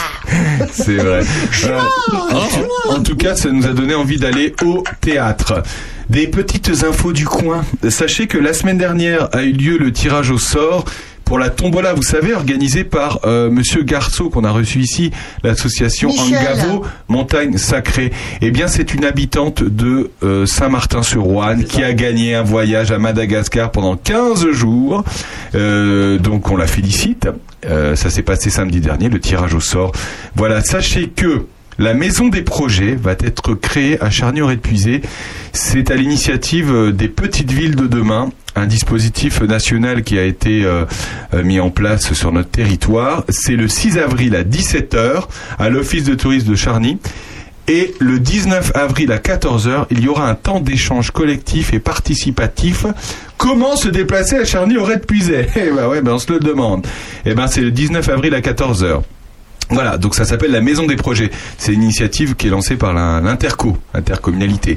C'est 0.73 0.97
vrai. 0.97 1.20
Euh, 1.65 1.78
en, 2.90 2.97
en 2.97 3.02
tout 3.02 3.16
cas, 3.16 3.35
ça 3.36 3.48
nous 3.51 3.65
a 3.66 3.70
donné 3.70 3.94
envie 3.94 4.19
d'aller 4.19 4.55
au 4.65 4.82
théâtre. 5.01 5.62
Des 6.11 6.27
petites 6.27 6.85
infos 6.85 7.12
du 7.12 7.24
coin. 7.24 7.65
Sachez 7.89 8.27
que 8.27 8.36
la 8.36 8.52
semaine 8.52 8.77
dernière 8.77 9.28
a 9.32 9.43
eu 9.44 9.52
lieu 9.52 9.78
le 9.78 9.93
tirage 9.93 10.31
au 10.31 10.36
sort 10.39 10.85
pour 11.24 11.38
la 11.38 11.51
tombola, 11.51 11.94
vous 11.94 12.02
savez, 12.02 12.34
organisée 12.34 12.84
par 12.84 13.20
euh, 13.24 13.51
Monsieur 13.51 13.82
Garceau 13.82 14.28
qu'on 14.30 14.44
a 14.44 14.51
reçu 14.51 14.80
ici, 14.80 15.10
l'association. 15.42 16.10
Angavo 16.10 16.84
Montagne 17.09 17.56
Sacrée. 17.56 18.12
Eh 18.40 18.51
bien, 18.51 18.66
c'est 18.66 18.94
une 18.94 19.05
habitante 19.05 19.62
de 19.62 20.10
euh, 20.22 20.46
Saint-Martin-sur-Ouane 20.46 21.64
qui 21.64 21.82
a 21.82 21.92
gagné 21.92 22.34
un 22.34 22.42
voyage 22.42 22.92
à 22.92 22.98
Madagascar 22.98 23.70
pendant 23.70 23.96
15 23.96 24.51
jours. 24.51 25.05
Euh, 25.55 26.18
donc, 26.18 26.51
on 26.51 26.56
la 26.56 26.66
félicite. 26.66 27.28
Ça 27.66 28.10
s'est 28.10 28.22
passé 28.22 28.51
samedi 28.51 28.80
dernier, 28.80 29.09
le 29.09 29.18
tirage 29.18 29.55
au 29.55 29.60
sort. 29.60 29.92
Voilà, 30.34 30.60
sachez 30.60 31.09
que 31.09 31.46
la 31.78 31.94
maison 31.94 32.28
des 32.28 32.42
projets 32.42 32.94
va 32.94 33.12
être 33.12 33.55
créée 33.55 34.01
à 34.01 34.10
Charnier-et-Puisé. 34.10 35.02
C'est 35.52 35.90
à 35.90 35.96
l'initiative 35.96 36.72
euh, 36.72 36.92
des 36.92 37.09
petites 37.09 37.51
villes 37.51 37.76
de 37.76 37.86
demain, 37.86 38.30
un 38.55 38.66
dispositif 38.66 39.40
national 39.42 40.02
qui 40.02 40.18
a 40.18 40.24
été 40.24 40.64
euh, 40.64 40.84
euh, 41.32 41.42
mis 41.42 41.60
en 41.60 41.70
place 41.70 42.12
sur 42.12 42.32
notre 42.32 42.51
territoire. 42.51 43.24
C'est 43.28 43.56
le 43.56 43.68
6 43.68 43.98
avril 43.98 44.36
à 44.36 44.44
17h 44.44 45.24
à 45.59 45.68
l'office 45.68 46.05
de 46.05 46.14
tourisme 46.14 46.51
de 46.51 46.56
Charny. 46.56 46.98
Et 47.66 47.94
le 47.98 48.20
19 48.20 48.72
avril 48.74 49.10
à 49.10 49.16
14h, 49.16 49.86
il 49.90 50.01
y 50.01 50.09
aura 50.09 50.28
un 50.28 50.34
temps 50.34 50.60
d'échange 50.60 51.12
collectif 51.12 51.72
et 51.72 51.78
participatif. 51.78 52.84
Comment 53.38 53.74
se 53.74 53.88
déplacer 53.88 54.36
à 54.36 54.44
Charny 54.44 54.76
au 54.76 54.84
Red 54.84 55.06
Eh 55.10 55.70
ben 55.70 55.88
ouais, 55.88 56.02
ben 56.02 56.12
on 56.12 56.18
se 56.18 56.30
le 56.30 56.40
demande. 56.40 56.86
Eh 57.24 57.32
ben 57.32 57.46
c'est 57.46 57.62
le 57.62 57.70
19 57.70 58.06
avril 58.10 58.34
à 58.34 58.40
14h. 58.40 59.01
Voilà, 59.70 59.97
donc 59.99 60.15
ça 60.15 60.24
s'appelle 60.24 60.51
la 60.51 60.61
Maison 60.61 60.86
des 60.86 60.97
Projets. 60.97 61.31
C'est 61.59 61.73
une 61.73 61.82
initiative 61.82 62.35
qui 62.36 62.47
est 62.49 62.51
lancée 62.51 62.77
par 62.77 62.93
l'Interco, 62.93 63.77
intercommunalité. 63.95 64.77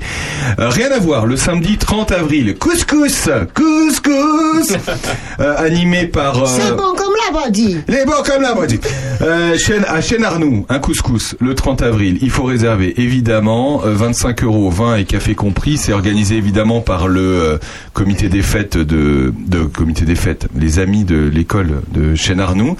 Euh, 0.59 0.69
rien 0.69 0.89
à 0.91 0.99
voir, 0.99 1.25
le 1.25 1.35
samedi 1.35 1.77
30 1.77 2.11
avril, 2.13 2.55
couscous, 2.57 3.29
couscous, 3.53 4.77
euh, 5.39 5.55
animé 5.57 6.07
par... 6.07 6.41
euh, 6.41 6.45
C'est 6.47 6.71
bon 6.75 6.93
comme 6.95 7.13
la 7.31 7.43
body. 7.45 7.77
les 7.87 8.05
bons 8.05 8.23
comme 8.25 8.41
la 8.41 8.53
body. 8.53 8.79
Euh, 9.21 9.57
chaîne, 9.57 9.83
à 9.87 9.99
Chaîne 10.01 10.23
Arnoux, 10.23 10.65
un 10.69 10.79
couscous, 10.79 11.35
le 11.39 11.53
30 11.53 11.81
avril. 11.81 12.17
Il 12.21 12.29
faut 12.29 12.43
réserver, 12.43 12.93
évidemment, 13.01 13.81
euh, 13.85 13.93
25 13.93 14.43
euros, 14.43 14.69
vin 14.69 14.95
et 14.95 15.05
café 15.05 15.35
compris. 15.35 15.77
C'est 15.77 15.93
organisé, 15.93 16.35
évidemment, 16.37 16.79
par 16.81 17.07
le 17.07 17.59
comité 17.93 18.29
des 18.29 18.41
fêtes 18.41 18.77
de, 18.77 19.33
de 19.47 19.63
comité 19.63 20.05
des 20.05 20.15
fêtes, 20.15 20.47
les 20.55 20.79
amis 20.79 21.03
de 21.03 21.29
l'école 21.33 21.81
de 21.93 22.15
Chaîne 22.15 22.39
Arnoux. 22.39 22.75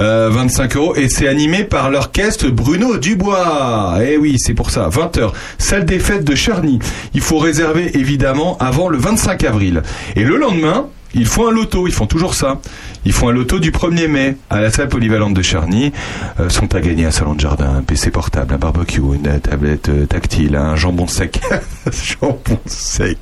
Euh, 0.00 0.28
25 0.30 0.76
euros 0.76 0.94
et 0.96 1.08
c'est 1.08 1.28
animé 1.28 1.45
par 1.68 1.90
l'orchestre 1.90 2.48
Bruno 2.48 2.96
Dubois. 2.98 3.98
Eh 4.04 4.16
oui, 4.16 4.36
c'est 4.38 4.54
pour 4.54 4.70
ça. 4.70 4.88
20 4.88 5.18
heures, 5.18 5.32
salle 5.58 5.84
des 5.84 6.00
fêtes 6.00 6.24
de 6.24 6.34
Charny. 6.34 6.80
Il 7.14 7.20
faut 7.20 7.38
réserver, 7.38 7.96
évidemment, 7.96 8.56
avant 8.58 8.88
le 8.88 8.98
25 8.98 9.44
avril. 9.44 9.82
Et 10.16 10.24
le 10.24 10.36
lendemain, 10.36 10.86
ils 11.14 11.26
font 11.26 11.46
un 11.48 11.52
loto, 11.52 11.86
ils 11.86 11.92
font 11.92 12.06
toujours 12.06 12.34
ça. 12.34 12.60
Ils 13.04 13.12
font 13.12 13.28
un 13.28 13.32
loto 13.32 13.60
du 13.60 13.70
1er 13.70 14.08
mai 14.08 14.36
à 14.50 14.60
la 14.60 14.70
salle 14.70 14.88
polyvalente 14.88 15.34
de 15.34 15.42
Charny. 15.42 15.92
Euh, 16.40 16.48
sont 16.48 16.74
à 16.74 16.80
gagner 16.80 17.04
un 17.04 17.12
salon 17.12 17.34
de 17.34 17.40
jardin, 17.40 17.76
un 17.76 17.82
PC 17.82 18.10
portable, 18.10 18.52
un 18.52 18.58
barbecue, 18.58 19.00
une 19.00 19.40
tablette 19.40 19.88
euh, 19.88 20.06
tactile, 20.06 20.56
un 20.56 20.74
jambon 20.74 21.06
sec. 21.06 21.40
jambon 22.20 22.58
sec. 22.66 23.18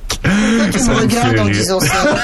Tu 0.71 0.79
Ça 0.79 0.93
me 0.93 0.99
regardes 0.99 1.39
en 1.39 1.45
disant 1.45 1.79
ça. 1.79 2.17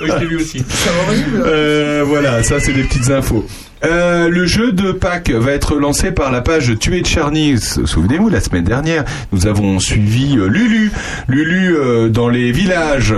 Oui, 0.00 0.08
je 0.08 0.18
l'ai 0.18 0.26
vu 0.26 0.36
aussi. 0.36 0.64
C'est 0.66 0.90
horrible. 1.06 1.42
Euh, 1.44 2.04
voilà, 2.06 2.42
ça 2.42 2.58
c'est 2.58 2.72
des 2.72 2.84
petites 2.84 3.10
infos. 3.10 3.44
Euh, 3.84 4.28
le 4.28 4.46
jeu 4.46 4.72
de 4.72 4.92
Pâques 4.92 5.30
va 5.30 5.52
être 5.52 5.74
lancé 5.74 6.12
par 6.12 6.30
la 6.30 6.40
page 6.40 6.78
Tuer 6.78 7.00
de 7.00 7.06
Charny. 7.06 7.58
Souvenez-vous, 7.58 8.28
la 8.28 8.40
semaine 8.40 8.64
dernière, 8.64 9.04
nous 9.32 9.46
avons 9.46 9.80
suivi 9.80 10.36
euh, 10.38 10.46
Lulu. 10.46 10.92
Lulu 11.26 11.76
euh, 11.76 12.08
dans 12.08 12.28
les 12.28 12.52
villages. 12.52 13.14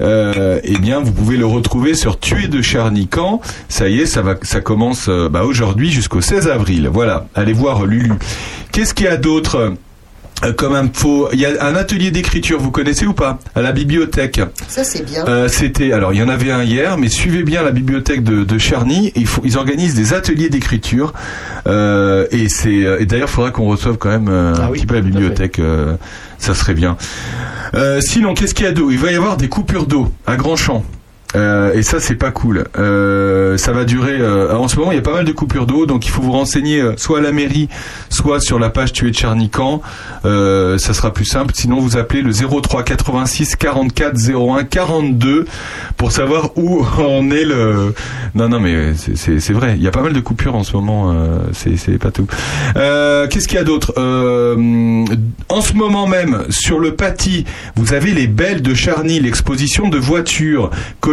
Eh 0.00 0.78
bien, 0.78 1.00
vous 1.00 1.12
pouvez 1.12 1.36
le 1.36 1.46
retrouver 1.46 1.94
sur 1.94 2.18
Tuer 2.18 2.48
de 2.48 2.62
Charny. 2.62 3.06
Quand 3.06 3.40
Ça 3.68 3.88
y 3.88 4.00
est, 4.00 4.06
ça 4.06 4.22
va, 4.22 4.34
ça 4.42 4.60
commence 4.60 5.08
bah, 5.08 5.44
aujourd'hui 5.44 5.90
jusqu'au 5.90 6.20
16 6.20 6.48
avril. 6.48 6.88
Voilà, 6.92 7.26
allez 7.34 7.52
voir 7.52 7.86
Lulu. 7.86 8.12
Qu'est-ce 8.72 8.94
qu'il 8.94 9.06
y 9.06 9.08
a 9.08 9.16
d'autre? 9.16 9.74
Comme 10.56 10.74
info, 10.74 11.28
il 11.32 11.40
y 11.40 11.46
a 11.46 11.64
un 11.64 11.74
atelier 11.74 12.10
d'écriture, 12.10 12.60
vous 12.60 12.70
connaissez 12.70 13.06
ou 13.06 13.12
pas 13.12 13.38
À 13.54 13.60
la 13.62 13.72
bibliothèque. 13.72 14.40
Ça, 14.68 14.84
c'est 14.84 15.04
bien. 15.04 15.26
Euh, 15.26 15.48
C'était 15.48 15.92
alors 15.92 16.12
il 16.12 16.20
y 16.20 16.22
en 16.22 16.28
avait 16.28 16.50
un 16.52 16.62
hier, 16.62 16.96
mais 16.96 17.08
suivez 17.08 17.42
bien 17.42 17.62
la 17.62 17.70
bibliothèque 17.72 18.22
de, 18.22 18.44
de 18.44 18.58
Charny. 18.58 19.12
Ils, 19.16 19.26
font- 19.26 19.42
ils 19.44 19.56
organisent 19.58 19.94
des 19.94 20.14
ateliers 20.14 20.48
d'écriture 20.48 21.12
euh, 21.66 22.26
et 22.30 22.48
c'est 22.48 22.70
et 23.00 23.06
d'ailleurs 23.06 23.28
il 23.28 23.34
faudra 23.34 23.50
qu'on 23.50 23.66
reçoive 23.66 23.96
quand 23.98 24.10
même 24.10 24.28
euh, 24.28 24.54
un 24.54 24.68
petit 24.70 24.86
peu 24.86 24.94
la 24.94 25.00
bibliothèque. 25.00 25.58
euh, 25.58 25.94
ça 26.38 26.54
serait 26.54 26.74
bien. 26.74 26.96
Euh, 27.74 28.00
sinon 28.00 28.34
qu'est-ce 28.34 28.54
qu'il 28.54 28.64
y 28.64 28.68
a 28.68 28.72
d'eau? 28.72 28.90
Il 28.90 28.98
va 28.98 29.10
y 29.10 29.16
avoir 29.16 29.36
des 29.36 29.48
coupures 29.48 29.86
d'eau 29.86 30.12
à 30.26 30.36
Grandchamp. 30.36 30.84
Euh, 31.36 31.74
et 31.74 31.82
ça 31.82 32.00
c'est 32.00 32.14
pas 32.14 32.30
cool. 32.30 32.64
Euh, 32.78 33.58
ça 33.58 33.72
va 33.72 33.84
durer. 33.84 34.16
euh, 34.18 34.54
en 34.56 34.66
ce 34.68 34.76
moment 34.76 34.92
il 34.92 34.96
y 34.96 34.98
a 34.98 35.02
pas 35.02 35.12
mal 35.12 35.24
de 35.26 35.32
coupures 35.32 35.66
d'eau, 35.66 35.84
donc 35.84 36.06
il 36.06 36.10
faut 36.10 36.22
vous 36.22 36.32
renseigner 36.32 36.82
soit 36.96 37.18
à 37.18 37.20
la 37.20 37.32
mairie, 37.32 37.68
soit 38.08 38.40
sur 38.40 38.58
la 38.58 38.70
page 38.70 38.92
Tuer. 38.92 39.12
Euh, 40.24 40.78
ça 40.78 40.94
sera 40.94 41.12
plus 41.12 41.24
simple. 41.26 41.52
Sinon 41.54 41.80
vous 41.80 41.96
appelez 41.96 42.22
le 42.22 42.32
03 42.32 42.82
86 42.82 43.56
44 43.56 44.16
01 44.30 44.64
42 44.64 45.44
pour 45.96 46.12
savoir 46.12 46.50
où 46.56 46.82
en 46.98 47.30
est 47.30 47.44
le. 47.44 47.94
Non 48.34 48.48
non 48.48 48.60
mais 48.60 48.94
c'est- 48.94 49.52
vrai. 49.52 49.74
Il 49.76 49.82
y 49.82 49.88
a 49.88 49.90
pas 49.90 50.02
mal 50.02 50.12
de 50.12 50.20
coupures 50.20 50.54
en 50.54 50.62
ce 50.64 50.72
moment. 50.74 51.14
c'est 51.52 51.98
pas 51.98 52.10
tout. 52.10 52.26
Qu'est-ce 52.74 53.46
qu'il 53.48 53.58
y 53.58 53.60
a 53.60 53.64
d'autre? 53.64 53.92
En 53.98 55.60
ce 55.60 55.72
moment 55.74 56.06
même 56.06 56.44
sur 56.50 56.78
le 56.78 56.94
Paty, 56.94 57.44
vous 57.76 57.92
avez 57.92 58.12
les 58.12 58.26
Belles 58.26 58.62
de 58.62 58.74
Charny, 58.74 59.20
l'exposition 59.20 59.88
de 59.88 59.98
voitures. 59.98 60.70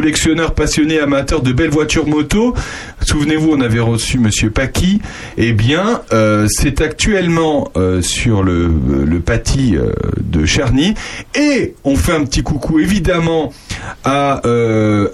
Collectionneurs 0.10 0.54
passionnés 0.54 1.00
amateurs 1.00 1.42
de 1.42 1.52
belles 1.52 1.72
voitures 1.72 2.06
moto. 2.06 2.54
Souvenez-vous, 3.02 3.54
on 3.54 3.60
avait 3.60 3.80
reçu 3.80 4.20
Monsieur 4.20 4.52
Paki. 4.52 5.02
Eh 5.36 5.52
bien, 5.52 6.04
euh, 6.14 6.46
c'est 6.48 6.80
actuellement 6.82 7.72
euh, 7.76 8.04
sur 8.04 8.44
le, 8.44 8.72
le 9.04 9.20
Paty 9.20 9.76
euh, 9.76 9.94
de 10.22 10.46
Charny. 10.46 10.94
Et 11.34 11.74
on 11.84 11.96
fait 11.96 12.12
un 12.14 12.24
petit 12.24 12.44
coucou 12.44 12.80
évidemment 12.80 13.52
à, 14.04 14.42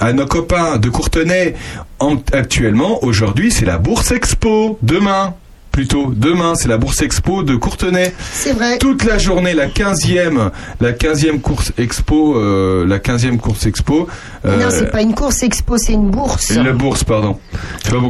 à 0.01 0.11
nos 0.11 0.25
copains 0.25 0.75
de 0.77 0.89
Courtenay. 0.89 1.55
En- 1.99 2.17
actuellement, 2.33 3.01
aujourd'hui, 3.01 3.49
c'est 3.49 3.63
la 3.65 3.77
Bourse 3.77 4.11
Expo. 4.11 4.77
Demain. 4.81 5.35
Plutôt 5.71 6.11
demain, 6.13 6.53
c'est 6.55 6.67
la 6.67 6.77
Bourse 6.77 7.01
Expo 7.01 7.43
de 7.43 7.55
Courtenay. 7.55 8.13
C'est 8.33 8.51
vrai. 8.51 8.77
Toute 8.77 9.05
la 9.05 9.17
journée, 9.17 9.53
la 9.53 9.67
15e, 9.67 10.49
la 10.81 10.91
15e 10.91 11.39
course 11.39 11.71
expo, 11.77 12.35
euh, 12.35 12.85
la 12.85 12.99
15e 12.99 13.37
course 13.37 13.65
expo. 13.67 14.07
euh, 14.45 14.57
Non, 14.57 14.65
c'est 14.69 14.91
pas 14.91 15.01
une 15.01 15.13
course 15.13 15.43
expo, 15.43 15.77
c'est 15.77 15.93
une 15.93 16.09
bourse. 16.09 16.49
Une 16.49 16.71
bourse, 16.73 17.03
pardon. 17.05 17.37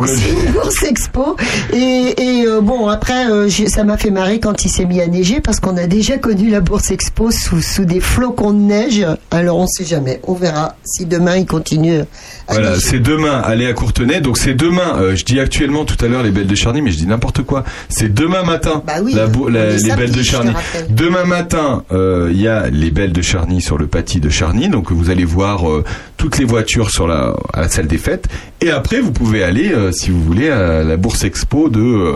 C'est 0.08 0.48
une 0.48 0.54
course 0.54 0.84
expo. 0.84 1.36
Et, 1.74 2.14
et, 2.18 2.46
euh, 2.48 2.62
bon, 2.62 2.88
après, 2.88 3.30
euh, 3.32 3.48
ça 3.68 3.84
m'a 3.84 3.98
fait 3.98 4.10
marrer 4.12 4.40
quand 4.40 4.66
il 4.66 4.70
s'est 4.70 4.86
mis 4.86 5.00
à 5.00 5.08
neiger 5.08 5.40
parce 5.40 5.60
qu'on 5.60 5.78
a 5.78 5.86
déjà 5.86 6.18
connu 6.18 6.50
la 6.50 6.62
bourse 6.62 6.90
expo 6.90 7.30
sous, 7.30 7.62
sous 7.62 7.86
des 7.86 8.00
flocons 8.00 8.54
de 8.54 8.60
neige. 8.60 9.06
Alors 9.30 9.58
on 9.60 9.68
sait 9.68 9.86
jamais. 9.86 10.20
On 10.24 10.34
verra 10.34 10.76
si 10.84 11.06
demain 11.06 11.38
il 11.38 11.46
continue. 11.46 12.00
à 12.00 12.06
Voilà, 12.48 12.80
c'est 12.80 13.00
demain, 13.00 13.40
allez 13.44 13.68
à 13.68 13.74
Courtenay. 13.74 14.20
Donc 14.22 14.38
c'est 14.40 14.56
demain, 14.56 14.98
euh, 15.00 15.16
je 15.16 15.24
dis 15.26 15.40
actuellement 15.40 15.86
tout 15.86 16.04
à 16.04 16.08
l'heure 16.08 16.24
les 16.24 16.32
Belles 16.32 16.48
de 16.48 16.56
Charny, 16.56 16.82
mais 16.82 16.92
je 16.92 16.98
dis 16.98 17.06
n'importe 17.08 17.44
quoi. 17.44 17.51
C'est 17.90 18.14
demain 18.14 18.44
matin, 18.44 18.82
oui, 19.04 19.14
la 19.14 19.28
bou- 19.28 19.46
on 19.48 19.50
la- 19.50 19.66
est 19.66 19.72
les 19.74 19.80
samedi, 19.80 19.96
Belles 19.98 20.12
de 20.12 20.24
Charny. 20.24 20.52
Demain 20.90 21.26
matin, 21.26 21.84
euh, 21.92 22.30
il 22.32 22.42
y 22.42 22.48
a 22.48 22.70
les 22.70 22.92
Belles 22.92 23.14
de 23.14 23.22
Charny 23.22 23.62
sur 23.62 23.78
le 23.78 23.88
Paty 23.88 24.20
de 24.20 24.30
Charny. 24.30 24.70
Donc 24.70 24.92
vous 24.92 25.10
allez 25.10 25.26
voir 25.26 25.70
euh, 25.70 25.84
toutes 26.18 26.38
les 26.38 26.46
voitures 26.46 26.90
sur 26.92 27.08
la, 27.08 27.34
à 27.54 27.62
la 27.62 27.70
salle 27.70 27.88
des 27.88 27.98
fêtes. 27.98 28.28
Et 28.62 28.70
après, 28.72 29.00
vous 29.02 29.12
pouvez 29.12 29.44
aller, 29.44 29.72
euh, 29.72 29.92
si 29.92 30.12
vous 30.12 30.24
voulez, 30.24 30.50
à 30.50 30.84
la 30.84 30.98
Bourse 30.98 31.24
Expo 31.24 31.70
de... 31.70 32.14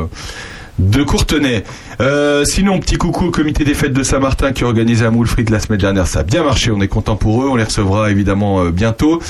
de 0.80 1.04
Courtenay. 1.04 1.64
Euh, 2.02 2.44
sinon, 2.46 2.80
petit 2.80 2.98
coucou 2.98 3.26
au 3.26 3.32
comité 3.32 3.64
des 3.64 3.74
fêtes 3.74 3.94
de 3.94 4.04
Saint-Martin 4.04 4.52
qui 4.52 4.64
un 4.64 5.12
moule 5.12 5.28
frites 5.28 5.50
la 5.50 5.60
semaine 5.60 5.80
dernière. 5.80 6.08
Ça 6.08 6.20
a 6.20 6.24
bien 6.24 6.44
marché. 6.44 6.72
On 6.72 6.82
est 6.82 6.88
content 6.88 7.16
pour 7.16 7.44
eux. 7.44 7.48
On 7.50 7.56
les 7.56 7.64
recevra 7.64 8.12
évidemment 8.12 8.64
euh, 8.64 8.72
bientôt. 8.72 9.22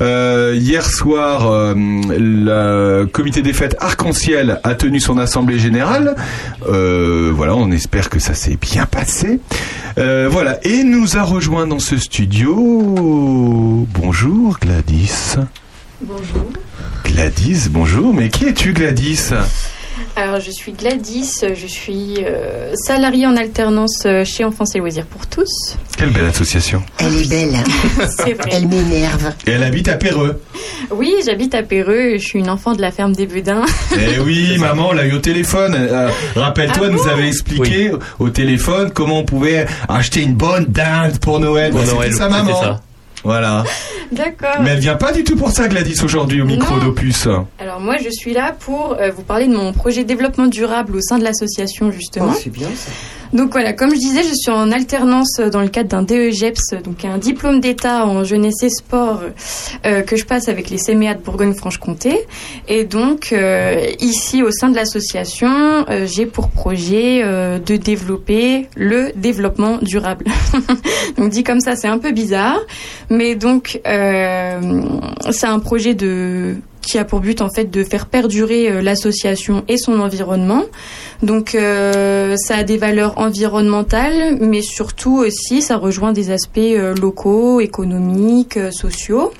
Euh, 0.00 0.54
hier 0.58 0.84
soir, 0.84 1.74
le 1.74 3.04
comité 3.06 3.42
des 3.42 3.52
fêtes 3.52 3.76
Arc-en-Ciel 3.80 4.60
a 4.62 4.74
tenu 4.74 5.00
son 5.00 5.18
assemblée 5.18 5.58
générale. 5.58 6.14
Voilà, 6.60 7.54
on 7.56 7.70
espère 7.70 8.10
que 8.10 8.18
ça 8.18 8.34
s'est 8.34 8.58
bien 8.60 8.86
passé. 8.86 9.40
Voilà, 9.96 10.58
et 10.64 10.84
nous 10.84 11.16
a 11.16 11.22
rejoint 11.22 11.66
dans 11.66 11.78
ce 11.78 11.96
studio. 11.96 13.86
Bonjour 13.92 14.58
Gladys. 14.60 15.36
Bonjour. 16.02 16.46
Gladys, 17.04 17.68
bonjour. 17.70 18.14
Mais 18.14 18.28
qui 18.28 18.46
es-tu 18.46 18.72
Gladys? 18.72 19.32
Alors, 20.22 20.38
je 20.38 20.50
suis 20.50 20.72
Gladys, 20.72 21.30
je 21.54 21.66
suis 21.66 22.16
euh, 22.22 22.74
salariée 22.74 23.26
en 23.26 23.36
alternance 23.38 24.02
euh, 24.04 24.22
chez 24.22 24.44
Enfance 24.44 24.74
et 24.74 24.78
Loisirs 24.78 25.06
pour 25.06 25.26
tous. 25.26 25.48
Quelle 25.96 26.10
belle 26.10 26.26
association. 26.26 26.82
Elle 26.98 27.16
est 27.22 27.28
belle. 27.28 27.54
C'est 28.18 28.34
vrai. 28.34 28.50
Elle 28.52 28.68
m'énerve. 28.68 29.32
Et 29.46 29.52
elle 29.52 29.62
habite 29.62 29.88
à 29.88 29.94
Péreux. 29.94 30.38
Oui, 30.90 31.14
j'habite 31.24 31.54
à 31.54 31.62
Péreux, 31.62 32.18
je 32.18 32.22
suis 32.26 32.38
une 32.38 32.50
enfant 32.50 32.74
de 32.74 32.82
la 32.82 32.90
ferme 32.90 33.14
des 33.14 33.24
Bedins. 33.26 33.64
Eh 33.98 34.18
oui, 34.20 34.56
maman, 34.58 34.88
on 34.90 34.92
l'a 34.92 35.06
eu 35.06 35.14
au 35.14 35.20
téléphone. 35.20 35.74
Euh, 35.74 36.10
Rappelle-toi, 36.36 36.82
Ah 36.82 36.86
elle 36.88 36.92
nous 36.96 37.02
bon? 37.04 37.08
avait 37.10 37.28
expliqué 37.28 37.90
au 38.18 38.28
téléphone 38.28 38.90
comment 38.92 39.20
on 39.20 39.24
pouvait 39.24 39.64
acheter 39.88 40.20
une 40.20 40.34
bonne 40.34 40.66
dinde 40.66 41.18
pour 41.20 41.40
Noël. 41.40 41.70
Pour 41.70 41.80
Bah, 41.80 41.86
Noël, 41.94 42.12
C'était 42.12 42.18
sa 42.24 42.28
maman. 42.28 42.60
ça. 42.60 42.80
Voilà. 43.24 43.64
D'accord. 44.12 44.62
Mais 44.62 44.70
elle 44.70 44.80
vient 44.80 44.96
pas 44.96 45.12
du 45.12 45.24
tout 45.24 45.36
pour 45.36 45.50
ça, 45.50 45.68
Gladys, 45.68 46.02
aujourd'hui 46.02 46.40
au 46.40 46.44
micro 46.44 46.76
Non. 46.76 46.84
d'Opus. 46.86 47.28
Alors 47.58 47.80
moi, 47.80 47.96
je 48.02 48.10
suis 48.10 48.32
là 48.32 48.54
pour 48.58 48.96
euh, 48.98 49.10
vous 49.10 49.22
parler 49.22 49.46
de 49.46 49.54
mon 49.54 49.72
projet 49.72 50.04
développement 50.04 50.46
durable 50.46 50.96
au 50.96 51.00
sein 51.00 51.18
de 51.18 51.24
l'association, 51.24 51.90
justement. 51.92 52.32
c'est 52.34 52.50
bien 52.50 52.68
ça. 52.74 52.90
Donc 53.32 53.52
voilà, 53.52 53.72
comme 53.72 53.90
je 53.90 53.98
disais, 54.00 54.24
je 54.24 54.34
suis 54.34 54.50
en 54.50 54.72
alternance 54.72 55.38
dans 55.38 55.60
le 55.60 55.68
cadre 55.68 55.88
d'un 55.88 56.02
DEGEPS, 56.02 56.74
donc 56.82 57.04
un 57.04 57.16
diplôme 57.16 57.60
d'État 57.60 58.04
en 58.04 58.24
jeunesse 58.24 58.62
et 58.64 58.70
sport 58.70 59.20
euh, 59.86 60.02
que 60.02 60.16
je 60.16 60.24
passe 60.24 60.48
avec 60.48 60.68
les 60.68 60.78
CMEA 60.78 61.14
de 61.14 61.20
Bourgogne-Franche-Comté. 61.22 62.26
Et 62.66 62.82
donc 62.82 63.32
euh, 63.32 63.86
ici, 64.00 64.42
au 64.42 64.50
sein 64.50 64.68
de 64.68 64.74
l'association, 64.74 65.48
euh, 65.88 66.06
j'ai 66.06 66.26
pour 66.26 66.48
projet 66.50 67.22
euh, 67.22 67.60
de 67.60 67.76
développer 67.76 68.66
le 68.74 69.12
développement 69.14 69.78
durable. 69.80 70.24
donc 71.16 71.30
dit 71.30 71.44
comme 71.44 71.60
ça, 71.60 71.76
c'est 71.76 71.88
un 71.88 71.98
peu 71.98 72.10
bizarre, 72.10 72.58
mais 73.10 73.34
donc 73.34 73.80
euh, 73.86 74.60
c'est 75.30 75.46
un 75.46 75.58
projet 75.58 75.94
de 75.94 76.54
qui 76.80 76.96
a 76.96 77.04
pour 77.04 77.20
but 77.20 77.42
en 77.42 77.50
fait 77.50 77.70
de 77.70 77.84
faire 77.84 78.06
perdurer 78.06 78.70
euh, 78.70 78.80
l'association 78.80 79.64
et 79.68 79.76
son 79.76 80.00
environnement. 80.00 80.64
Donc 81.22 81.54
euh, 81.54 82.36
ça 82.38 82.56
a 82.56 82.62
des 82.62 82.78
valeurs 82.78 83.18
environnementales, 83.18 84.38
mais 84.40 84.62
surtout 84.62 85.18
aussi 85.18 85.60
ça 85.60 85.76
rejoint 85.76 86.12
des 86.12 86.30
aspects 86.30 86.60
locaux, 87.00 87.60
économiques, 87.60 88.58
sociaux. 88.72 89.32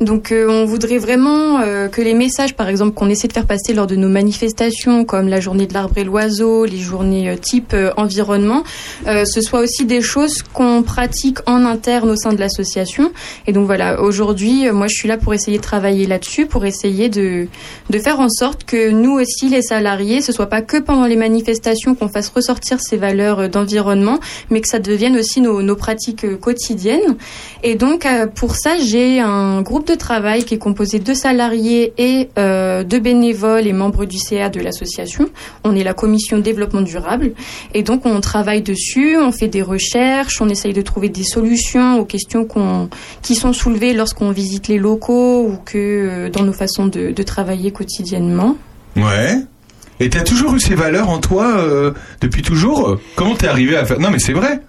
Donc 0.00 0.32
euh, 0.32 0.46
on 0.48 0.64
voudrait 0.64 0.96
vraiment 0.96 1.60
euh, 1.60 1.88
que 1.88 2.00
les 2.00 2.14
messages, 2.14 2.54
par 2.54 2.70
exemple, 2.70 2.94
qu'on 2.94 3.10
essaie 3.10 3.28
de 3.28 3.34
faire 3.34 3.44
passer 3.44 3.74
lors 3.74 3.86
de 3.86 3.96
nos 3.96 4.08
manifestations, 4.08 5.04
comme 5.04 5.28
la 5.28 5.40
journée 5.40 5.66
de 5.66 5.74
l'arbre 5.74 5.98
et 5.98 6.04
l'oiseau, 6.04 6.64
les 6.64 6.78
journées 6.78 7.28
euh, 7.28 7.36
type 7.36 7.74
euh, 7.74 7.92
environnement, 7.98 8.64
euh, 9.06 9.26
ce 9.26 9.42
soit 9.42 9.60
aussi 9.60 9.84
des 9.84 10.00
choses 10.00 10.42
qu'on 10.54 10.82
pratique 10.82 11.40
en 11.46 11.66
interne 11.66 12.08
au 12.08 12.16
sein 12.16 12.32
de 12.32 12.40
l'association. 12.40 13.12
Et 13.46 13.52
donc 13.52 13.66
voilà, 13.66 14.00
aujourd'hui, 14.00 14.70
moi 14.70 14.86
je 14.88 14.94
suis 14.94 15.06
là 15.06 15.18
pour 15.18 15.34
essayer 15.34 15.58
de 15.58 15.62
travailler 15.62 16.06
là-dessus, 16.06 16.46
pour 16.46 16.64
essayer 16.64 17.10
de, 17.10 17.46
de 17.90 17.98
faire 17.98 18.20
en 18.20 18.30
sorte 18.30 18.64
que 18.64 18.88
nous 18.88 19.20
aussi, 19.20 19.50
les 19.50 19.60
salariés, 19.60 20.22
ce 20.22 20.32
soit 20.32 20.46
pas 20.46 20.62
que 20.62 20.78
pendant 20.78 21.06
les 21.06 21.16
manifestations 21.16 21.94
qu'on 21.94 22.08
fasse 22.08 22.30
ressortir 22.30 22.78
ces 22.80 22.96
valeurs 22.96 23.50
d'environnement, 23.50 24.18
mais 24.48 24.62
que 24.62 24.68
ça 24.68 24.78
devienne 24.78 25.18
aussi 25.18 25.42
nos, 25.42 25.60
nos 25.60 25.76
pratiques 25.76 26.38
quotidiennes. 26.40 27.16
Et 27.62 27.74
donc 27.74 28.06
pour 28.34 28.56
ça, 28.56 28.78
j'ai 28.78 29.20
un 29.20 29.60
groupe 29.60 29.89
travail 29.94 30.44
qui 30.44 30.54
est 30.54 30.58
composé 30.58 30.98
de 30.98 31.14
salariés 31.14 31.92
et 31.98 32.28
euh, 32.38 32.84
de 32.84 32.98
bénévoles 32.98 33.66
et 33.66 33.72
membres 33.72 34.04
du 34.04 34.18
CA 34.18 34.48
de 34.48 34.60
l'association. 34.60 35.28
On 35.64 35.74
est 35.76 35.84
la 35.84 35.94
commission 35.94 36.38
développement 36.38 36.82
durable 36.82 37.32
et 37.74 37.82
donc 37.82 38.06
on 38.06 38.20
travaille 38.20 38.62
dessus, 38.62 39.16
on 39.18 39.32
fait 39.32 39.48
des 39.48 39.62
recherches, 39.62 40.40
on 40.40 40.48
essaye 40.48 40.72
de 40.72 40.82
trouver 40.82 41.08
des 41.08 41.24
solutions 41.24 41.98
aux 41.98 42.04
questions 42.04 42.44
qu'on 42.44 42.88
qui 43.22 43.34
sont 43.34 43.52
soulevées 43.52 43.92
lorsqu'on 43.92 44.30
visite 44.30 44.68
les 44.68 44.78
locaux 44.78 45.42
ou 45.42 45.56
que 45.64 45.78
euh, 45.78 46.30
dans 46.30 46.42
nos 46.42 46.52
façons 46.52 46.86
de, 46.86 47.10
de 47.10 47.22
travailler 47.22 47.70
quotidiennement. 47.70 48.56
Ouais. 48.96 49.36
Et 50.00 50.08
t'as 50.08 50.22
toujours 50.22 50.54
eu 50.54 50.60
ces 50.60 50.74
valeurs 50.74 51.10
en 51.10 51.18
toi 51.18 51.58
euh, 51.58 51.92
depuis 52.22 52.42
toujours? 52.42 52.98
Comment 53.16 53.34
t'es 53.34 53.48
arrivé 53.48 53.76
à 53.76 53.84
faire? 53.84 54.00
Non, 54.00 54.10
mais 54.10 54.18
c'est 54.18 54.32
vrai. 54.32 54.60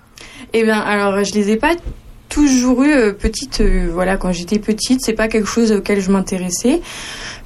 Eh 0.54 0.64
bien, 0.64 0.80
alors, 0.80 1.24
je 1.24 1.34
les 1.34 1.52
ai 1.52 1.56
pas 1.56 1.74
toujours 2.32 2.82
eu 2.84 2.92
euh, 2.92 3.14
petite. 3.14 3.62
euh, 3.62 3.90
voilà, 3.94 4.18
quand 4.18 4.32
j'étais 4.32 4.58
petite, 4.58 5.02
c'est 5.04 5.14
pas 5.14 5.28
quelque 5.28 5.48
chose 5.48 5.72
auquel 5.72 6.02
je 6.02 6.10
m'intéressais. 6.10 6.82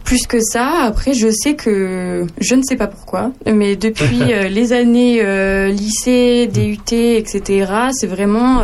Plus 0.05 0.27
que 0.27 0.37
ça, 0.39 0.83
après, 0.83 1.13
je 1.13 1.29
sais 1.31 1.55
que 1.55 2.25
je 2.39 2.55
ne 2.55 2.61
sais 2.61 2.75
pas 2.75 2.87
pourquoi, 2.87 3.31
mais 3.51 3.75
depuis 3.75 4.21
euh, 4.33 4.47
les 4.47 4.71
années 4.71 5.21
euh, 5.21 5.69
lycée, 5.69 6.47
DUT, 6.47 6.93
etc., 6.93 7.65
c'est 7.91 8.07
vraiment. 8.07 8.63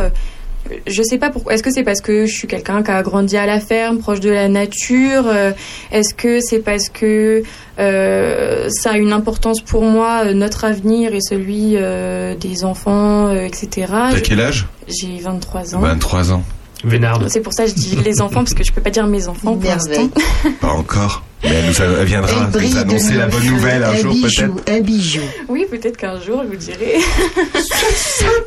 Je 0.86 1.02
sais 1.02 1.18
pas 1.18 1.30
pourquoi. 1.30 1.54
Est-ce 1.54 1.62
que 1.62 1.70
c'est 1.70 1.82
parce 1.82 2.00
que 2.00 2.26
je 2.26 2.32
suis 2.32 2.48
quelqu'un 2.48 2.82
qui 2.82 2.90
a 2.90 3.02
grandi 3.02 3.36
à 3.36 3.46
la 3.46 3.60
ferme, 3.60 3.98
proche 3.98 4.20
de 4.20 4.30
la 4.30 4.48
nature 4.48 5.24
euh, 5.26 5.52
Est-ce 5.90 6.14
que 6.14 6.40
c'est 6.40 6.60
parce 6.60 6.88
que 6.88 7.42
euh, 7.78 8.68
ça 8.70 8.92
a 8.92 8.98
une 8.98 9.12
importance 9.12 9.60
pour 9.60 9.82
moi, 9.82 10.22
euh, 10.26 10.34
notre 10.34 10.64
avenir 10.64 11.14
et 11.14 11.20
celui 11.20 11.76
euh, 11.76 12.34
des 12.36 12.64
enfants, 12.64 13.28
euh, 13.28 13.44
etc. 13.44 13.86
T'as 13.88 14.20
quel 14.20 14.40
âge? 14.40 14.66
J'ai 14.88 15.18
23 15.20 15.74
ans. 15.74 15.80
23 15.80 16.32
ans. 16.32 16.42
Vénarde. 16.84 17.28
C'est 17.28 17.40
pour 17.40 17.52
ça 17.52 17.64
que 17.64 17.70
je 17.70 17.74
dis 17.74 17.96
les 18.04 18.20
enfants, 18.20 18.40
parce 18.40 18.54
que 18.54 18.64
je 18.64 18.72
peux 18.72 18.80
pas 18.80 18.90
dire 18.90 19.06
mes 19.06 19.28
enfants 19.28 19.56
pour 19.56 19.70
l'instant. 19.70 20.10
Pas 20.60 20.72
encore. 20.72 21.22
Mais 21.44 21.50
elle, 21.50 21.66
nous 21.66 21.98
elle 21.98 22.04
viendra 22.04 22.50
Elle 22.54 22.60
nous 22.60 22.76
annoncer 22.76 23.14
la 23.14 23.26
bonne 23.26 23.44
nouvelle 23.44 23.82
un 23.82 23.90
Un 23.90 23.96
jour 23.96 24.14
peut-être. 24.14 24.70
Un 24.70 24.80
bijou. 24.80 25.22
Oui, 25.48 25.66
peut-être 25.68 25.96
qu'un 25.96 26.20
jour, 26.20 26.42
je 26.44 26.48
vous 26.48 26.56
dirai. 26.56 26.98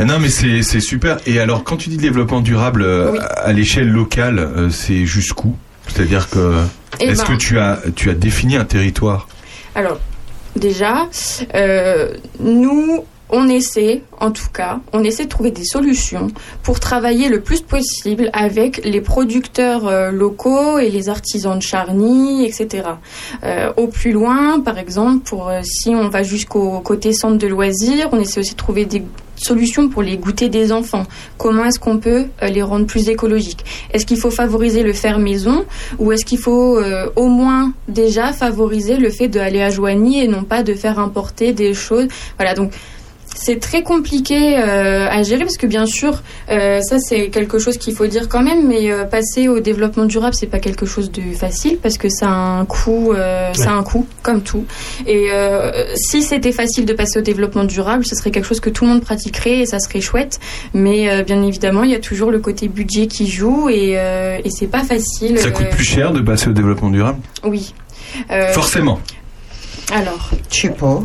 Ah 0.00 0.04
Non, 0.06 0.18
mais 0.18 0.30
c'est 0.30 0.80
super. 0.80 1.18
Et 1.26 1.38
alors, 1.40 1.62
quand 1.62 1.76
tu 1.76 1.90
dis 1.90 1.98
développement 1.98 2.40
durable 2.40 2.80
euh, 2.82 3.18
à 3.36 3.52
l'échelle 3.52 3.90
locale, 3.90 4.38
euh, 4.38 4.70
c'est 4.70 5.04
jusqu'où? 5.04 5.54
C'est-à-dire 5.88 6.30
que 6.30 6.54
Eh 7.00 7.08
est-ce 7.08 7.20
ben- 7.26 7.28
que 7.28 7.38
tu 7.38 7.58
as 7.58 7.78
tu 7.94 8.08
as 8.08 8.14
défini 8.14 8.56
un 8.56 8.64
territoire? 8.64 9.28
Alors, 9.74 10.00
déjà, 10.56 11.06
euh, 11.54 12.14
nous, 12.38 13.04
on 13.28 13.46
essaie, 13.50 14.02
en 14.20 14.30
tout 14.30 14.48
cas, 14.54 14.80
on 14.94 15.04
essaie 15.04 15.24
de 15.24 15.28
trouver 15.28 15.50
des 15.50 15.64
solutions 15.66 16.28
pour 16.62 16.80
travailler 16.80 17.28
le 17.28 17.40
plus 17.40 17.60
possible 17.60 18.30
avec 18.32 18.80
les 18.84 19.02
producteurs 19.02 19.86
euh, 19.86 20.10
locaux 20.10 20.78
et 20.78 20.88
les 20.88 21.10
artisans 21.10 21.58
de 21.58 21.62
Charny, 21.62 22.46
etc. 22.46 22.84
Euh, 23.44 23.70
au 23.76 23.88
plus 23.88 24.12
loin, 24.12 24.60
par 24.60 24.78
exemple, 24.78 25.24
pour 25.24 25.50
euh, 25.50 25.60
si 25.62 25.90
on 25.90 26.08
va 26.08 26.22
jusqu'au 26.22 26.80
côté 26.80 27.12
centre 27.12 27.36
de 27.36 27.46
loisirs, 27.48 28.08
on 28.12 28.18
essaie 28.18 28.40
aussi 28.40 28.52
de 28.52 28.56
trouver 28.56 28.86
des 28.86 29.02
solutions 29.40 29.88
pour 29.88 30.02
les 30.02 30.16
goûters 30.16 30.48
des 30.50 30.72
enfants. 30.72 31.04
Comment 31.38 31.64
est-ce 31.64 31.78
qu'on 31.78 31.98
peut 31.98 32.26
euh, 32.42 32.48
les 32.48 32.62
rendre 32.62 32.86
plus 32.86 33.08
écologiques? 33.08 33.64
Est-ce 33.92 34.06
qu'il 34.06 34.18
faut 34.18 34.30
favoriser 34.30 34.82
le 34.82 34.92
faire 34.92 35.18
maison 35.18 35.64
ou 35.98 36.12
est-ce 36.12 36.24
qu'il 36.24 36.38
faut 36.38 36.78
euh, 36.78 37.08
au 37.16 37.26
moins 37.26 37.72
déjà 37.88 38.32
favoriser 38.32 38.96
le 38.96 39.10
fait 39.10 39.28
d'aller 39.28 39.62
à 39.62 39.70
Joigny 39.70 40.22
et 40.22 40.28
non 40.28 40.44
pas 40.44 40.62
de 40.62 40.74
faire 40.74 40.98
importer 40.98 41.52
des 41.52 41.74
choses? 41.74 42.08
Voilà, 42.36 42.54
donc 42.54 42.72
c'est 43.34 43.60
très 43.60 43.82
compliqué 43.82 44.58
euh, 44.58 45.08
à 45.08 45.22
gérer 45.22 45.44
parce 45.44 45.56
que 45.56 45.66
bien 45.66 45.86
sûr, 45.86 46.22
euh, 46.50 46.80
ça 46.82 46.98
c'est 46.98 47.28
quelque 47.28 47.58
chose 47.58 47.78
qu'il 47.78 47.94
faut 47.94 48.06
dire 48.06 48.28
quand 48.28 48.42
même, 48.42 48.66
mais 48.66 48.90
euh, 48.90 49.04
passer 49.04 49.48
au 49.48 49.60
développement 49.60 50.04
durable 50.04 50.34
c'est 50.34 50.46
pas 50.46 50.58
quelque 50.58 50.84
chose 50.84 51.10
de 51.10 51.22
facile 51.34 51.78
parce 51.78 51.96
que 51.96 52.08
ça 52.08 52.28
a 52.28 52.60
un 52.60 52.64
coût, 52.64 53.12
ça 53.54 53.70
a 53.70 53.72
un 53.72 53.82
coût 53.82 54.06
comme 54.22 54.42
tout. 54.42 54.64
Et 55.06 55.28
si 55.94 56.22
c'était 56.22 56.52
facile 56.52 56.84
de 56.84 56.92
passer 56.92 57.18
au 57.18 57.22
développement 57.22 57.64
durable, 57.64 58.04
ce 58.04 58.14
serait 58.14 58.30
quelque 58.30 58.46
chose 58.46 58.60
que 58.60 58.70
tout 58.70 58.84
le 58.84 58.90
monde 58.90 59.02
pratiquerait 59.02 59.60
et 59.60 59.66
ça 59.66 59.78
serait 59.78 60.00
chouette. 60.00 60.40
Mais 60.74 61.22
bien 61.24 61.42
évidemment, 61.42 61.84
il 61.84 61.90
y 61.90 61.94
a 61.94 62.00
toujours 62.00 62.30
le 62.30 62.40
côté 62.40 62.68
budget 62.68 63.06
qui 63.06 63.28
joue 63.28 63.68
et, 63.68 63.92
et 63.92 64.50
c'est 64.50 64.66
pas 64.66 64.84
facile. 64.84 65.38
Ça 65.38 65.50
coûte 65.50 65.70
plus 65.70 65.84
cher 65.84 66.12
de 66.12 66.20
passer 66.20 66.48
au 66.48 66.52
développement 66.52 66.90
durable? 66.90 67.20
Oui. 67.44 67.74
Forcément. 68.52 69.00
Alors, 69.92 70.30
je 70.50 70.60
sais 70.60 70.70
pas. 70.70 70.86
Moi, 70.86 71.04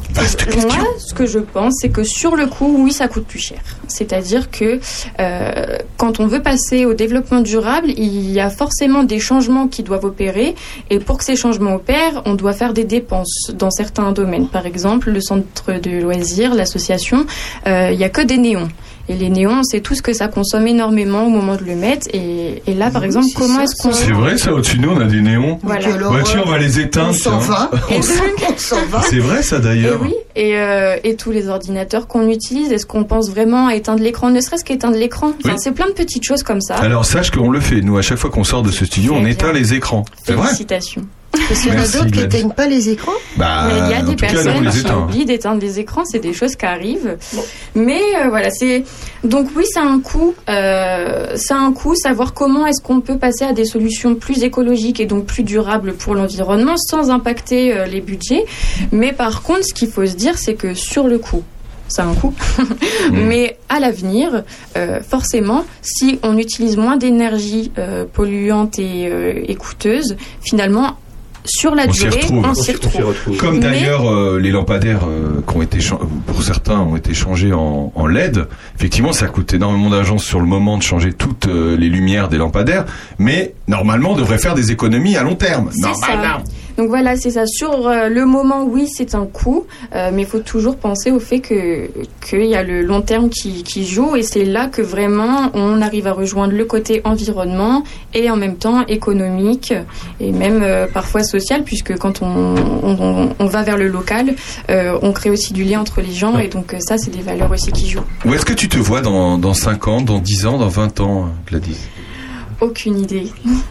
ce 0.99 1.13
que 1.13 1.25
je 1.25 1.39
pense, 1.39 1.73
c'est 1.81 1.89
que 1.89 2.03
sur 2.03 2.35
le 2.35 2.45
coup, 2.45 2.75
oui, 2.79 2.91
ça 2.91 3.07
coûte 3.07 3.25
plus 3.25 3.39
cher. 3.39 3.59
C'est-à-dire 3.87 4.51
que 4.51 4.79
euh, 5.19 5.77
quand 5.97 6.19
on 6.19 6.27
veut 6.27 6.41
passer 6.41 6.85
au 6.85 6.93
développement 6.93 7.41
durable, 7.41 7.89
il 7.89 8.31
y 8.31 8.39
a 8.39 8.49
forcément 8.49 9.03
des 9.03 9.19
changements 9.19 9.67
qui 9.67 9.81
doivent 9.81 10.05
opérer. 10.05 10.55
Et 10.91 10.99
pour 10.99 11.17
que 11.17 11.23
ces 11.23 11.35
changements 11.35 11.75
opèrent, 11.75 12.21
on 12.25 12.35
doit 12.35 12.53
faire 12.53 12.73
des 12.73 12.83
dépenses 12.83 13.51
dans 13.53 13.71
certains 13.71 14.11
domaines. 14.11 14.47
Par 14.47 14.67
exemple, 14.67 15.09
le 15.09 15.21
centre 15.21 15.79
de 15.79 16.01
loisirs, 16.01 16.53
l'association, 16.53 17.25
euh, 17.65 17.89
il 17.91 17.99
y 17.99 18.03
a 18.03 18.09
que 18.09 18.21
des 18.21 18.37
néons. 18.37 18.69
Et 19.07 19.13
les 19.15 19.29
néons, 19.29 19.59
on 19.59 19.63
sait 19.63 19.81
tous 19.81 20.01
que 20.01 20.13
ça 20.13 20.27
consomme 20.27 20.65
énormément 20.67 21.25
au 21.27 21.29
moment 21.29 21.55
de 21.55 21.63
le 21.63 21.75
mettre. 21.75 22.07
Et, 22.13 22.63
et 22.65 22.73
là, 22.73 22.89
par 22.89 23.03
exemple, 23.03 23.27
comment 23.35 23.61
est-ce 23.61 23.75
qu'on... 23.81 23.91
C'est 23.93 24.11
vrai 24.11 24.37
ça, 24.37 24.51
au-dessus 24.53 24.77
de 24.77 24.81
nous 24.81 24.89
on 24.91 24.99
a 24.99 25.05
des 25.05 25.21
néons. 25.21 25.59
Voilà. 25.63 25.87
Bah 25.97 26.21
tiens, 26.23 26.41
on 26.45 26.49
va 26.49 26.57
les 26.57 26.79
éteindre. 26.79 27.09
On 27.09 27.13
s'en 27.13 27.37
va. 27.37 27.69
Et 27.91 27.95
On 27.95 27.99
donc- 27.99 28.59
s'en 28.59 28.85
va. 28.87 29.01
C'est 29.03 29.19
vrai 29.19 29.43
ça 29.43 29.57
Et 29.57 29.61
d'ailleurs. 29.61 29.99
oui, 30.01 30.13
et, 30.35 30.57
euh, 30.57 30.97
et 31.03 31.15
tous 31.15 31.29
les 31.31 31.47
ordinateurs 31.49 32.07
qu'on 32.07 32.27
utilise, 32.29 32.71
est-ce 32.71 32.85
qu'on 32.87 33.03
pense 33.03 33.29
vraiment 33.29 33.67
à 33.67 33.75
éteindre 33.75 34.01
l'écran, 34.01 34.29
ne 34.31 34.41
serait-ce 34.41 34.63
qu'éteindre 34.65 34.97
l'écran? 34.97 35.27
Enfin, 35.39 35.53
Oui. 35.53 35.59
C'est 35.59 35.71
plein 35.71 35.87
de 35.87 35.93
petites 35.93 36.23
choses 36.23 36.41
comme 36.43 36.61
ça. 36.61 36.75
Alors 36.75 37.05
sache 37.05 37.29
qu'on 37.31 37.51
le 37.51 37.59
fait. 37.59 37.81
Nous, 37.81 37.97
à 37.97 38.01
chaque 38.01 38.17
fois 38.17 38.29
qu'on 38.31 38.43
sort 38.43 38.63
de 38.63 38.71
ce 38.71 38.85
studio, 38.85 39.13
on 39.15 39.25
éteint 39.25 39.53
les 39.53 39.73
écrans. 39.75 40.03
C'est 40.23 40.33
vrai? 40.33 40.45
Félicitations. 40.47 41.03
Parce 41.47 41.61
qu'il 41.61 41.73
y 41.73 41.75
en 41.75 41.79
a 41.79 41.87
d'autres 41.87 42.11
qui 42.11 42.19
n'éteignent 42.19 42.51
pas 42.51 42.67
les 42.67 42.89
écrans. 42.89 43.11
Bah, 43.37 43.67
Mais 43.67 43.79
il 43.79 43.91
y 43.91 43.93
a 43.93 44.01
des 44.01 44.15
cas, 44.15 44.27
personnes 44.27 44.69
qui 44.69 44.91
oublient 44.91 45.25
d'éteindre 45.25 45.61
les 45.61 45.79
écrans, 45.79 46.03
c'est 46.05 46.19
des 46.19 46.33
choses 46.33 46.55
qui 46.55 46.65
arrivent. 46.65 47.17
Mais 47.75 48.01
euh, 48.21 48.29
voilà, 48.29 48.49
c'est 48.49 48.83
donc 49.23 49.49
oui, 49.55 49.65
ça 49.71 49.81
a 49.81 49.85
un 49.85 49.99
coût. 49.99 50.35
Euh, 50.49 51.35
ça 51.35 51.55
a 51.55 51.59
un 51.59 51.71
coût. 51.73 51.95
Savoir 51.95 52.33
comment 52.33 52.65
est-ce 52.67 52.81
qu'on 52.81 53.01
peut 53.01 53.17
passer 53.17 53.45
à 53.45 53.53
des 53.53 53.65
solutions 53.65 54.15
plus 54.15 54.43
écologiques 54.43 54.99
et 54.99 55.05
donc 55.05 55.25
plus 55.25 55.43
durables 55.43 55.93
pour 55.93 56.15
l'environnement 56.15 56.75
sans 56.77 57.09
impacter 57.09 57.73
euh, 57.73 57.85
les 57.85 58.01
budgets. 58.01 58.45
Mais 58.91 59.13
par 59.13 59.41
contre, 59.41 59.65
ce 59.65 59.73
qu'il 59.73 59.89
faut 59.89 60.05
se 60.05 60.15
dire, 60.15 60.37
c'est 60.37 60.55
que 60.55 60.73
sur 60.73 61.07
le 61.07 61.19
coup, 61.19 61.43
ça 61.87 62.03
a 62.03 62.07
un 62.07 62.13
coût. 62.13 62.33
Mais 63.11 63.57
à 63.69 63.79
l'avenir, 63.79 64.43
euh, 64.77 65.01
forcément, 65.01 65.65
si 65.81 66.19
on 66.23 66.37
utilise 66.37 66.77
moins 66.77 66.97
d'énergie 66.97 67.71
euh, 67.77 68.05
polluante 68.11 68.79
et, 68.79 69.07
euh, 69.07 69.43
et 69.47 69.55
coûteuse, 69.55 70.17
finalement, 70.41 70.97
sur 71.45 71.75
la 71.75 71.85
On 71.87 71.91
durée, 71.91 72.09
retrouve. 72.21 72.45
on 72.45 72.53
s'y 72.53 72.71
retrouve. 72.73 73.37
Comme 73.37 73.59
d'ailleurs 73.59 74.09
euh, 74.11 74.39
les 74.39 74.51
lampadaires 74.51 75.05
euh, 75.07 75.41
qui 75.47 75.57
ont 75.57 75.61
été 75.61 75.79
pour 76.25 76.43
certains 76.43 76.79
ont 76.79 76.95
été 76.95 77.13
changés 77.13 77.53
en, 77.53 77.91
en 77.95 78.07
LED. 78.07 78.47
Effectivement, 78.77 79.13
ça 79.13 79.27
coûte 79.27 79.53
énormément 79.53 79.89
d'argent 79.89 80.17
sur 80.17 80.39
le 80.39 80.45
moment 80.45 80.77
de 80.77 80.83
changer 80.83 81.13
toutes 81.13 81.47
euh, 81.47 81.75
les 81.77 81.89
lumières 81.89 82.27
des 82.29 82.37
lampadaires, 82.37 82.85
mais 83.19 83.53
normalement 83.67 84.11
on 84.11 84.15
devrait 84.15 84.37
faire 84.39 84.55
des 84.55 84.71
économies 84.71 85.15
à 85.17 85.23
long 85.23 85.35
terme. 85.35 85.69
C'est 85.73 85.81
Normalement. 85.81 86.39
ça. 86.39 86.43
Donc 86.77 86.89
voilà, 86.89 87.15
c'est 87.15 87.31
ça. 87.31 87.45
Sur 87.47 87.87
euh, 87.87 88.09
le 88.09 88.25
moment, 88.25 88.63
oui, 88.65 88.87
c'est 88.87 89.15
un 89.15 89.25
coût, 89.25 89.65
euh, 89.93 90.11
mais 90.13 90.23
il 90.23 90.27
faut 90.27 90.39
toujours 90.39 90.75
penser 90.75 91.11
au 91.11 91.19
fait 91.19 91.39
que 91.39 91.89
qu'il 92.27 92.45
y 92.45 92.55
a 92.55 92.63
le 92.63 92.81
long 92.81 93.01
terme 93.01 93.29
qui, 93.29 93.63
qui 93.63 93.85
joue, 93.85 94.15
et 94.15 94.23
c'est 94.23 94.43
là 94.45 94.67
que 94.67 94.81
vraiment 94.81 95.51
on 95.53 95.81
arrive 95.81 96.07
à 96.07 96.11
rejoindre 96.13 96.53
le 96.53 96.65
côté 96.65 97.01
environnement 97.05 97.83
et 98.13 98.29
en 98.29 98.35
même 98.35 98.55
temps 98.57 98.85
économique 98.87 99.73
et 100.19 100.31
même 100.31 100.61
euh, 100.63 100.85
parfois 100.87 101.23
social, 101.23 101.63
puisque 101.63 101.97
quand 101.97 102.21
on, 102.21 102.55
on, 102.83 103.29
on- 103.39 103.45
va 103.45 103.61
vers 103.63 103.77
le 103.77 103.87
local, 103.87 104.33
on 104.69 105.11
crée 105.13 105.29
aussi 105.29 105.53
du 105.53 105.63
lien 105.63 105.79
entre 105.79 106.01
les 106.01 106.11
gens, 106.11 106.37
et 106.39 106.47
donc 106.47 106.75
ça, 106.79 106.97
c'est 106.97 107.11
des 107.11 107.21
valeurs 107.21 107.51
aussi 107.51 107.71
qui 107.71 107.87
jouent. 107.89 108.01
Où 108.25 108.33
est-ce 108.33 108.43
que 108.45 108.53
tu 108.53 108.67
te 108.67 108.77
vois 108.77 109.01
dans, 109.01 109.37
dans 109.37 109.53
5 109.53 109.87
ans, 109.87 110.01
dans 110.01 110.19
10 110.19 110.45
ans, 110.47 110.57
dans 110.57 110.67
20 110.67 110.99
ans, 110.99 111.29
Gladys? 111.47 111.77
Aucune 112.61 112.99
idée. 112.99 113.27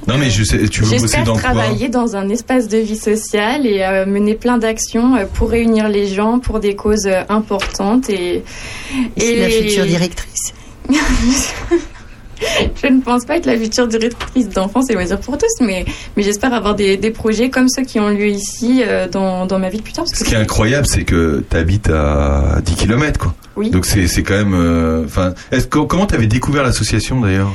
Non 0.07 0.19
mais 0.19 0.31
je 0.31 0.45
sais, 0.45 0.69
tu 0.69 0.83
veux 0.83 0.91
bosser 0.91 0.99
J'espère 1.01 1.25
dans 1.25 1.33
quoi 1.33 1.43
travailler 1.43 1.89
dans 1.89 2.17
un 2.17 2.29
espace 2.29 2.69
de 2.69 2.79
vie 2.79 2.99
sociale 2.99 3.67
et 3.67 3.83
euh, 3.83 4.07
mener 4.07 4.35
plein 4.35 4.59
d'actions 4.59 5.17
euh, 5.17 5.25
pour 5.33 5.51
réunir 5.51 5.89
les 5.89 6.07
gens 6.07 6.39
pour 6.39 6.61
des 6.61 6.75
causes 6.77 7.07
euh, 7.07 7.23
importantes 7.29 8.11
et. 8.11 8.45
C'est 9.17 9.37
la 9.37 9.49
future 9.49 9.87
directrice. 9.87 10.55
Je 12.83 12.89
ne 12.89 13.01
pense 13.01 13.25
pas 13.25 13.37
être 13.37 13.47
la 13.47 13.57
future 13.57 13.87
directrice 13.87 14.49
d'enfance 14.49 14.91
et 14.91 14.95
loisirs 14.95 15.21
pour 15.21 15.39
tous, 15.39 15.61
mais, 15.61 15.85
mais 16.17 16.23
j'espère 16.23 16.53
avoir 16.53 16.75
des, 16.75 16.97
des 16.97 17.11
projets 17.11 17.51
comme 17.51 17.69
ceux 17.69 17.83
qui 17.83 18.01
ont 18.01 18.09
lieu 18.09 18.27
ici 18.27 18.83
euh, 18.83 19.09
dans, 19.09 19.47
dans 19.47 19.59
ma 19.59 19.69
vie 19.69 19.79
de 19.79 19.83
plus 19.83 19.93
tard. 19.93 20.07
Ce 20.07 20.25
qui 20.25 20.35
est 20.35 20.39
incroyable, 20.39 20.87
c'est 20.87 21.05
que 21.05 21.45
tu 21.49 21.57
habites 21.57 21.91
à 21.91 22.61
10 22.65 22.75
km 22.75 23.19
quoi. 23.19 23.35
Oui. 23.57 23.71
Donc 23.71 23.87
c'est 23.87 24.09
c'est 24.09 24.25
quand 24.25 24.35
même 24.37 24.55
euh, 24.55 25.05
enfin 25.05 25.33
comment 25.71 26.07
tu 26.07 26.15
avais 26.17 26.27
découvert 26.27 26.65
l'association 26.65 27.21
d'ailleurs? 27.21 27.55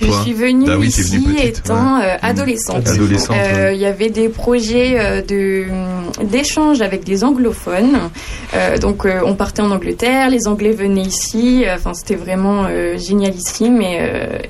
Je 0.00 0.10
suis 0.22 0.32
venue 0.34 0.66
Ah 0.70 0.78
oui, 0.78 0.90
t'es 0.90 1.00
ici 1.02 1.18
petite, 1.20 1.58
étant 1.60 1.98
ouais. 1.98 2.04
euh, 2.04 2.16
adolescente. 2.22 2.86
Adolescente, 2.88 3.36
Euh, 3.36 3.68
ouais. 3.70 3.76
Il 3.76 3.80
y 3.80 3.86
avait 3.86 4.10
des 4.10 4.28
projets 4.28 4.96
euh, 4.98 5.22
de 5.22 5.64
d'échange 6.24 6.82
avec 6.82 7.04
des 7.04 7.24
anglophones. 7.24 7.98
Donc 8.80 9.06
on 9.24 9.34
partait 9.34 9.62
en 9.62 9.70
Angleterre, 9.70 10.30
les 10.30 10.46
Anglais 10.46 10.72
venaient 10.72 11.02
ici. 11.02 11.64
Enfin 11.74 11.92
c'était 11.94 12.14
vraiment 12.14 12.66
génialissime 12.96 13.80
et, 13.82 14.00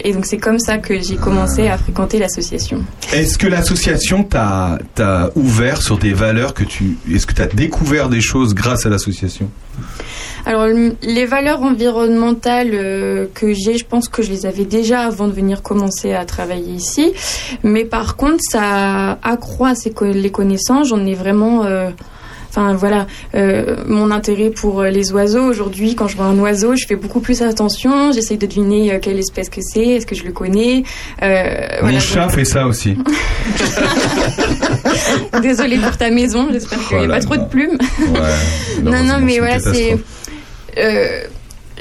et 0.05 0.13
donc 0.13 0.27
c'est 0.27 0.39
comme 0.39 0.59
ça 0.59 0.79
que 0.79 1.01
j'ai 1.01 1.17
commencé 1.17 1.69
à 1.69 1.77
fréquenter 1.79 2.19
l'association. 2.19 2.85
Est-ce 3.13 3.39
que 3.39 3.47
l'association 3.47 4.23
t'a 4.25 4.79
t'a 4.95 5.31
ouvert 5.37 5.83
sur 5.83 5.99
des 5.99 6.13
valeurs 6.13 6.55
que 6.55 6.65
tu 6.65 6.97
est-ce 7.13 7.27
que 7.27 7.35
tu 7.35 7.43
as 7.43 7.47
découvert 7.47 8.09
des 8.09 8.21
choses 8.21 8.55
grâce 8.55 8.87
à 8.87 8.89
l'association? 8.91 9.49
Alors, 10.47 10.67
le- 10.69 10.95
les 11.03 11.27
valeurs 11.27 11.61
environnementales 11.63 12.71
que 13.35 13.53
j'ai, 13.53 13.77
je 13.79 13.85
pense 13.85 14.09
que 14.09 14.23
je 14.23 14.31
les 14.31 14.47
avais 14.47 14.65
déjà 14.65 15.01
avant 15.01 15.27
de 15.27 15.33
venir 15.37 15.63
commencer 15.63 16.13
à 16.15 16.25
travailler 16.25 16.73
ici. 16.73 17.13
Mais 17.63 17.85
par 17.85 18.17
contre, 18.17 18.41
ça 18.51 19.19
accroît 19.23 19.75
co- 19.95 20.07
les 20.07 20.31
connaissances. 20.31 20.89
J'en 20.89 21.05
ai 21.07 21.15
vraiment. 21.15 21.65
euh, 21.65 21.91
Enfin 22.59 22.73
voilà, 22.73 23.07
euh, 23.35 23.77
mon 23.87 24.11
intérêt 24.11 24.49
pour 24.49 24.81
euh, 24.81 24.89
les 24.89 25.13
oiseaux 25.13 25.43
aujourd'hui, 25.45 25.95
quand 25.95 26.09
je 26.09 26.17
vois 26.17 26.25
un 26.25 26.39
oiseau, 26.39 26.75
je 26.75 26.87
fais 26.87 26.97
beaucoup 26.97 27.21
plus 27.21 27.43
attention. 27.43 28.13
J'essaye 28.13 28.39
de 28.39 28.47
deviner 28.47 28.95
euh, 28.95 28.99
quelle 28.99 29.19
espèce 29.19 29.51
que 29.51 29.61
c'est, 29.61 29.85
est-ce 29.85 30.07
que 30.07 30.15
je 30.15 30.25
le 30.25 30.33
connais. 30.33 30.83
Euh, 31.23 31.51
Mon 31.75 31.81
voilà, 31.83 32.01
chat 32.01 32.31
fait 32.31 32.47
ça 32.47 32.67
aussi. 32.67 32.97
Désolée 35.43 35.77
pour 35.77 35.99
ta 35.99 36.09
maison, 36.11 36.49
j'espère 36.51 36.79
qu'il 36.89 36.97
n'y 36.97 37.05
a 37.05 37.07
Oh 37.07 37.11
pas 37.11 37.21
trop 37.21 37.37
de 37.37 37.45
plumes. 37.45 37.77
Ouais. 37.99 38.21
Non, 38.83 39.03
non, 39.05 39.19
mais 39.21 39.39
voilà, 39.39 39.59
c'est. 39.61 39.99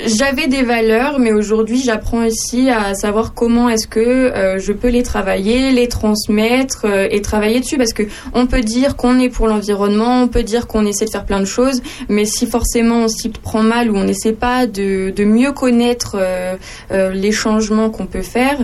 J'avais 0.05 0.47
des 0.47 0.63
valeurs, 0.63 1.19
mais 1.19 1.31
aujourd'hui, 1.31 1.81
j'apprends 1.81 2.25
aussi 2.25 2.69
à 2.69 2.93
savoir 2.95 3.33
comment 3.33 3.69
est-ce 3.69 3.87
que 3.87 3.99
euh, 3.99 4.59
je 4.59 4.73
peux 4.73 4.89
les 4.89 5.03
travailler, 5.03 5.71
les 5.71 5.87
transmettre 5.87 6.85
euh, 6.85 7.07
et 7.09 7.21
travailler 7.21 7.59
dessus, 7.59 7.77
parce 7.77 7.93
que 7.93 8.03
on 8.33 8.45
peut 8.45 8.61
dire 8.61 8.95
qu'on 8.95 9.19
est 9.19 9.29
pour 9.29 9.47
l'environnement, 9.47 10.23
on 10.23 10.27
peut 10.27 10.43
dire 10.43 10.67
qu'on 10.67 10.85
essaie 10.85 11.05
de 11.05 11.09
faire 11.09 11.25
plein 11.25 11.39
de 11.39 11.45
choses, 11.45 11.81
mais 12.09 12.25
si 12.25 12.45
forcément 12.47 13.05
on 13.05 13.07
s'y 13.07 13.29
prend 13.29 13.63
mal 13.63 13.89
ou 13.89 13.95
on 13.95 14.03
n'essaie 14.03 14.33
pas 14.33 14.67
de, 14.67 15.11
de 15.11 15.23
mieux 15.23 15.51
connaître 15.51 16.17
euh, 16.19 16.55
euh, 16.91 17.11
les 17.11 17.31
changements 17.31 17.89
qu'on 17.89 18.05
peut 18.05 18.21
faire, 18.21 18.57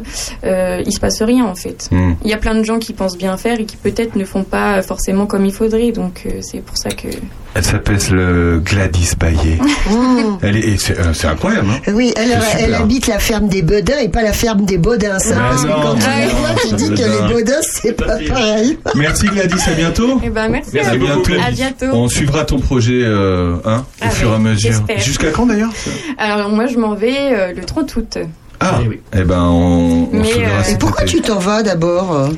euh, 0.43 0.81
il 0.85 0.91
se 0.91 0.99
passe 0.99 1.21
rien 1.21 1.45
en 1.45 1.55
fait. 1.55 1.89
Hmm. 1.91 2.13
Il 2.23 2.29
y 2.29 2.33
a 2.33 2.37
plein 2.37 2.55
de 2.55 2.63
gens 2.63 2.79
qui 2.79 2.93
pensent 2.93 3.17
bien 3.17 3.37
faire 3.37 3.59
et 3.59 3.65
qui 3.65 3.77
peut-être 3.77 4.15
ne 4.15 4.25
font 4.25 4.43
pas 4.43 4.81
forcément 4.81 5.25
comme 5.25 5.45
il 5.45 5.53
faudrait, 5.53 5.91
donc 5.91 6.23
euh, 6.25 6.39
c'est 6.41 6.59
pour 6.59 6.77
ça 6.77 6.89
que 6.89 7.07
Elle 7.53 7.63
s'appelle 7.65 7.97
le 8.11 8.59
Gladys 8.63 9.11
Baillet. 9.19 9.57
Elle 10.41 10.55
est, 10.55 10.61
et 10.61 10.77
c'est, 10.77 10.97
euh, 10.97 11.13
c'est 11.13 11.27
incroyable. 11.27 11.67
Hein 11.69 11.91
Oui, 11.93 12.13
elle, 12.15 12.29
C'est 12.41 12.61
elle 12.63 12.73
habite 12.75 13.07
la 13.07 13.19
ferme 13.19 13.47
des 13.49 13.61
Bodins 13.61 13.97
et 14.01 14.07
pas 14.07 14.23
la 14.23 14.31
ferme 14.31 14.63
des 14.63 14.77
Bodins. 14.77 15.19
Ça, 15.19 15.35
Ah 15.37 15.49
parce 15.49 15.63
que 15.63 15.67
non, 15.67 15.75
quand 15.83 15.95
tu 15.95 16.05
ah 16.07 16.27
vois, 16.35 16.49
tu 16.69 16.75
dis 16.75 16.83
que 16.85 16.89
Bodins. 16.95 17.27
les 17.27 17.33
Bodins, 17.33 17.61
c'est 17.61 17.91
pas 17.93 18.17
pareil. 18.27 18.77
Merci 18.95 19.25
Gladys, 19.27 19.61
à 19.69 19.73
bientôt. 19.73 20.21
Eh 20.23 20.29
ben, 20.29 20.47
merci. 20.49 20.79
À 20.79 20.95
bientôt. 20.95 21.31
À 21.45 21.51
bientôt. 21.51 21.85
On 21.91 22.07
suivra 22.07 22.45
ton 22.45 22.59
projet 22.59 23.01
euh, 23.03 23.57
hein, 23.65 23.83
au 24.01 24.05
Ah 24.05 24.09
fur 24.11 24.31
et 24.31 24.35
à 24.35 24.39
mesure. 24.39 24.71
j'espère. 24.71 24.99
Jusqu'à 24.99 25.31
quand 25.31 25.45
d'ailleurs? 25.45 25.71
Alors, 26.17 26.49
moi, 26.49 26.67
je 26.67 26.77
m'en 26.77 26.95
vais 26.95 27.17
euh, 27.33 27.53
le 27.53 27.63
30 27.65 27.95
août. 27.97 28.17
Ah, 28.63 28.79
eh 29.13 29.23
ben 29.23 29.41
on, 29.41 30.07
on 30.13 30.19
Mais, 30.19 30.31
se 30.31 30.37
verra 30.37 30.59
euh, 30.59 30.63
cet 30.63 30.77
pourquoi 30.79 31.01
été. 31.03 31.11
tu 31.17 31.21
t'en 31.21 31.39
vas 31.39 31.63
d'abord 31.63 32.13
euh 32.15 32.29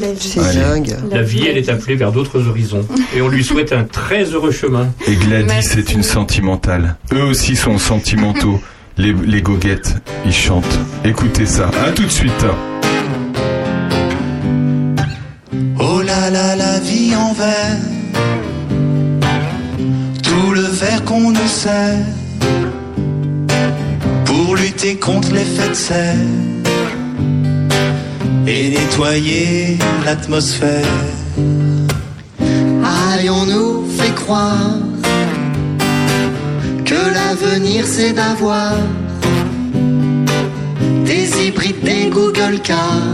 La 0.00 0.12
vie. 0.12 0.18
C'est 0.34 0.40
Allez. 0.40 0.58
dingue. 0.60 0.96
La 1.12 1.22
vie, 1.22 1.46
elle 1.46 1.58
est 1.58 1.68
appelée 1.68 1.94
vers 1.94 2.10
d'autres 2.10 2.44
horizons. 2.48 2.84
Et 3.16 3.22
on 3.22 3.28
lui 3.28 3.44
souhaite 3.44 3.72
un 3.72 3.84
très 3.84 4.24
heureux 4.24 4.50
chemin. 4.50 4.88
Et 5.06 5.14
Gladys 5.14 5.46
Merci. 5.46 5.78
est 5.78 5.92
une 5.92 6.02
sentimentale. 6.02 6.96
Eux 7.12 7.22
aussi 7.22 7.54
sont 7.54 7.78
sentimentaux. 7.78 8.60
les, 8.98 9.12
les 9.12 9.42
goguettes, 9.42 9.94
ils 10.26 10.32
chantent. 10.34 10.78
Écoutez 11.04 11.46
ça. 11.46 11.70
À 11.86 11.92
tout 11.92 12.02
de 12.04 12.08
suite. 12.10 12.44
Oh 15.78 16.02
là 16.02 16.30
là, 16.30 16.56
la 16.56 16.78
vie 16.80 17.14
en 17.16 17.32
verre. 17.32 17.78
Tout 20.22 20.52
le 20.52 20.62
verre 20.62 21.04
qu'on 21.04 21.30
nous 21.30 21.46
sert. 21.48 21.96
Pour 24.50 24.58
lutter 24.58 24.96
contre 24.96 25.32
l'effet 25.32 25.68
de 25.68 25.74
serre. 25.74 26.16
Et 28.48 28.70
nettoyer 28.70 29.78
l'atmosphère. 30.04 30.84
Allez, 32.82 33.30
on 33.30 33.46
nous 33.46 33.88
fait 33.96 34.12
croire 34.12 34.74
que 36.84 37.00
l'avenir 37.14 37.86
c'est 37.86 38.12
d'avoir 38.12 38.72
des 41.04 41.46
hybrides, 41.46 41.84
des 41.84 42.08
Google 42.10 42.58
cars. 42.64 43.06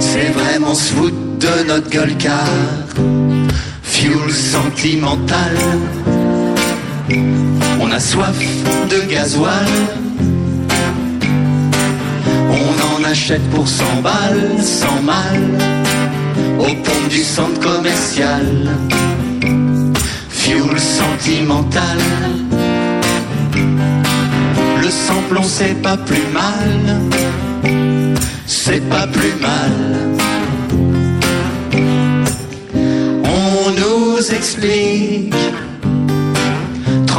C'est 0.00 0.30
vraiment 0.30 0.74
se 0.74 0.92
foutre 0.94 1.38
de 1.38 1.68
notre 1.68 1.88
gueule 1.88 2.16
car 2.18 2.48
Fuel 3.84 4.32
sentimental 4.32 5.54
On 7.80 7.90
a 7.90 8.00
soif 8.00 8.36
de 8.90 9.10
gasoil. 9.10 9.66
On 12.50 12.96
en 12.96 13.04
achète 13.04 13.48
pour 13.50 13.66
100 13.66 14.02
balles, 14.02 14.62
sans 14.62 15.00
mal 15.02 15.40
Au 16.58 16.64
pont 16.64 17.06
du 17.08 17.22
centre 17.22 17.60
commercial. 17.60 18.46
Fuel 20.28 20.78
sentimental. 20.78 21.98
Le 24.82 24.90
samplon 24.90 25.42
c'est 25.42 25.80
pas 25.82 25.96
plus 25.96 26.26
mal. 26.32 27.00
C'est 28.46 28.86
pas 28.88 29.06
plus 29.06 29.34
mal. 29.40 29.72
On 33.24 33.70
nous 33.70 34.34
explique 34.34 35.34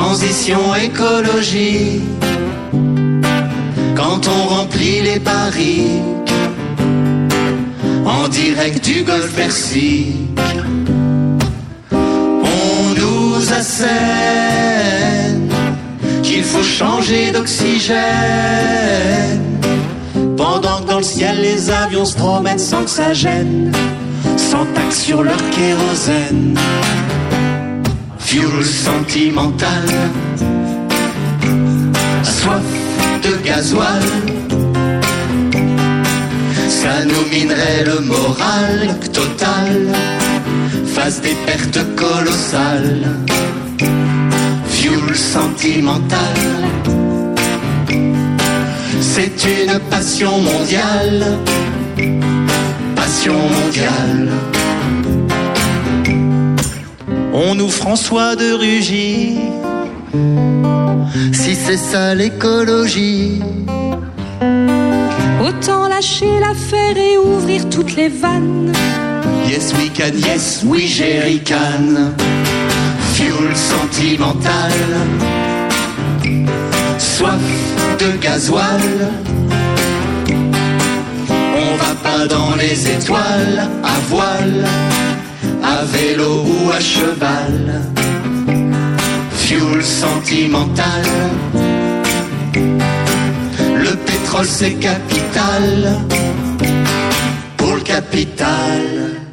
transition 0.01 0.75
écologique 0.75 2.01
quand 3.95 4.21
on 4.27 4.47
remplit 4.55 5.01
les 5.01 5.19
barriques 5.19 6.33
en 8.05 8.27
direct 8.29 8.83
du 8.83 9.03
golfe 9.03 9.33
Persique. 9.35 10.15
On 11.91 12.93
nous 13.01 13.53
assène 13.53 15.49
qu'il 16.23 16.43
faut 16.43 16.63
changer 16.63 17.31
d'oxygène 17.31 17.99
pendant 20.37 20.77
que 20.81 20.87
dans 20.91 20.97
le 20.97 21.03
ciel 21.03 21.41
les 21.41 21.69
avions 21.69 22.05
se 22.05 22.15
promènent 22.15 22.65
sans 22.71 22.83
que 22.83 22.89
ça 22.89 23.13
gêne, 23.13 23.71
sans 24.37 24.65
taxe 24.73 25.01
sur 25.01 25.23
leur 25.23 25.41
kérosène. 25.49 26.57
Fuel 28.29 28.63
sentimental, 28.63 29.87
soif 32.21 32.61
de 33.23 33.43
gasoil, 33.43 34.03
ça 36.69 37.05
nous 37.05 37.25
minerait 37.31 37.85
le 37.85 38.01
moral 38.01 38.99
total, 39.11 39.87
face 40.85 41.21
des 41.21 41.35
pertes 41.47 41.83
colossales. 41.95 43.07
Fuel 44.67 45.15
sentimental. 45.15 46.37
C'est 49.01 49.43
une 49.43 49.79
passion 49.89 50.37
mondiale, 50.37 51.39
passion 52.95 53.33
mondiale. 53.33 54.29
On 57.33 57.55
nous 57.55 57.69
François 57.69 58.35
de 58.35 58.53
Rugy, 58.53 59.37
si 61.31 61.55
c'est 61.55 61.77
ça 61.77 62.15
l'écologie. 62.15 63.41
Autant 65.41 65.87
lâcher 65.87 66.39
l'affaire 66.39 66.97
et 66.97 67.17
ouvrir 67.17 67.69
toutes 67.69 67.95
les 67.95 68.09
vannes. 68.09 68.73
Yes 69.47 69.73
we 69.73 69.89
can, 69.89 70.17
yes 70.17 70.63
we 70.65 70.87
jerry 70.87 71.39
can. 71.39 72.13
Fuel 73.13 73.55
sentimental, 73.55 74.71
soif 76.97 77.39
de 77.99 78.17
gasoil. 78.21 79.11
On 81.61 81.75
va 81.75 81.95
pas 82.03 82.27
dans 82.27 82.55
les 82.55 82.89
étoiles 82.89 83.67
à 83.83 83.99
voile, 84.07 84.65
à 85.63 85.83
vélo 85.85 86.43
ou 86.45 86.71
à 86.71 86.79
cheval. 86.79 87.81
Fuel 89.31 89.83
sentimental. 89.83 91.03
Le 93.85 93.95
pétrole 93.95 94.45
c'est 94.45 94.73
capital 94.73 95.99
pour 97.57 97.75
le 97.75 97.81
capital. 97.81 99.28